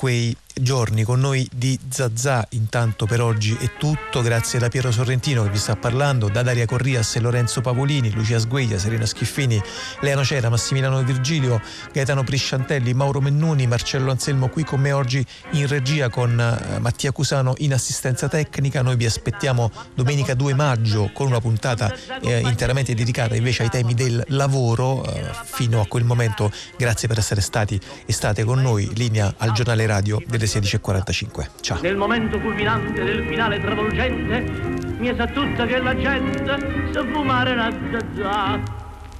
quei 0.00 0.34
giorni 0.54 1.04
con 1.04 1.20
noi 1.20 1.48
di 1.52 1.78
Zazà. 1.88 2.46
Intanto 2.50 3.06
per 3.06 3.20
oggi 3.20 3.56
è 3.58 3.72
tutto, 3.78 4.22
grazie 4.22 4.58
da 4.58 4.68
Piero 4.68 4.90
Sorrentino 4.90 5.42
che 5.42 5.50
vi 5.50 5.58
sta 5.58 5.76
parlando, 5.76 6.28
da 6.28 6.42
Daria 6.42 6.66
Corrias 6.66 7.16
e 7.16 7.20
Lorenzo 7.20 7.60
Pavolini, 7.60 8.10
Lucia 8.10 8.38
Sgueglia, 8.38 8.78
Serena 8.78 9.06
Schiffini, 9.06 9.60
Leano 10.00 10.24
Cera, 10.24 10.48
Massimiliano 10.48 11.02
Virgilio, 11.02 11.60
Gaetano 11.92 12.24
Prisciantelli, 12.24 12.94
Mauro 12.94 13.20
Mennuni, 13.20 13.66
Marcello 13.66 14.10
Anselmo 14.10 14.48
qui 14.48 14.64
con 14.64 14.80
me 14.80 14.92
oggi 14.92 15.24
in 15.52 15.66
regia 15.66 16.08
con 16.08 16.30
uh, 16.30 16.80
Mattia 16.80 17.12
Cusano 17.12 17.54
in 17.58 17.72
assistenza 17.72 18.28
tecnica. 18.28 18.82
Noi 18.82 18.96
vi 18.96 19.06
aspettiamo 19.06 19.70
domenica 19.94 20.34
2 20.34 20.54
maggio 20.54 21.10
con 21.12 21.26
una 21.26 21.40
puntata 21.40 21.92
eh, 22.22 22.40
interamente 22.40 22.94
dedicata 22.94 23.34
invece 23.34 23.64
ai 23.64 23.70
temi 23.70 23.94
del 23.94 24.22
lavoro. 24.28 25.00
Uh, 25.00 25.20
fino 25.44 25.80
a 25.80 25.86
quel 25.86 26.04
momento 26.04 26.50
grazie 26.76 27.08
per 27.08 27.18
essere 27.18 27.40
stati 27.40 27.78
e 28.04 28.12
state 28.12 28.44
con 28.44 28.60
noi. 28.60 28.90
Linea 28.94 29.34
al 29.38 29.52
giornale 29.52 29.86
radio 29.90 30.22
delle 30.26 30.44
16.45. 30.44 31.46
Ciao. 31.60 31.80
Nel 31.82 31.96
momento 31.96 32.38
culminante 32.38 33.02
del 33.02 33.26
finale 33.26 33.60
travolgente, 33.60 34.40
mi 34.98 35.12
sa 35.16 35.26
tutta 35.26 35.66
che 35.66 35.78
la 35.78 35.96
gente 35.96 36.90
sa 36.92 37.04
fumare 37.04 37.54
la 37.54 37.72
zazza 37.90 38.79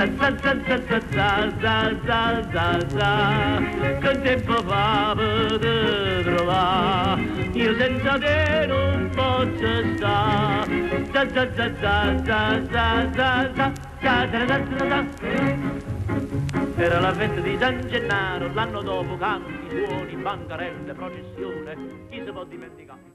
Zazà, 0.00 0.32
Zazà, 0.40 0.80
Zazà, 0.88 1.40
za 1.60 1.92
za 2.06 2.20
za 2.52 2.66
za 2.88 3.62
che 4.00 4.20
tempo 4.22 4.62
fa 4.62 5.12
per 5.14 6.22
trovare 6.24 7.20
io 7.52 7.76
senza 7.76 8.16
te 8.18 8.64
non 8.66 9.10
posso 9.14 9.96
stare 9.96 11.04
za 11.12 11.22
za 11.28 11.44
za 11.54 11.68
za 11.82 12.22
za 12.24 12.56
za 12.64 12.94
za 13.12 13.34
za 13.50 13.72
za 14.00 14.26
za 14.30 14.46
za 14.46 14.66
za 14.78 14.88
za 14.88 16.00
era 16.78 16.98
la 17.00 17.12
festa 17.12 17.40
di 17.42 17.58
San 17.58 17.86
Gennaro, 17.86 18.50
l'anno 18.54 18.80
dopo 18.80 19.18
canti, 19.18 19.68
suoni, 19.68 20.16
bancarelle, 20.16 20.94
processione, 20.94 21.76
chi 22.08 22.22
si 22.24 22.32
può 22.32 22.44
dimenticare? 22.44 23.09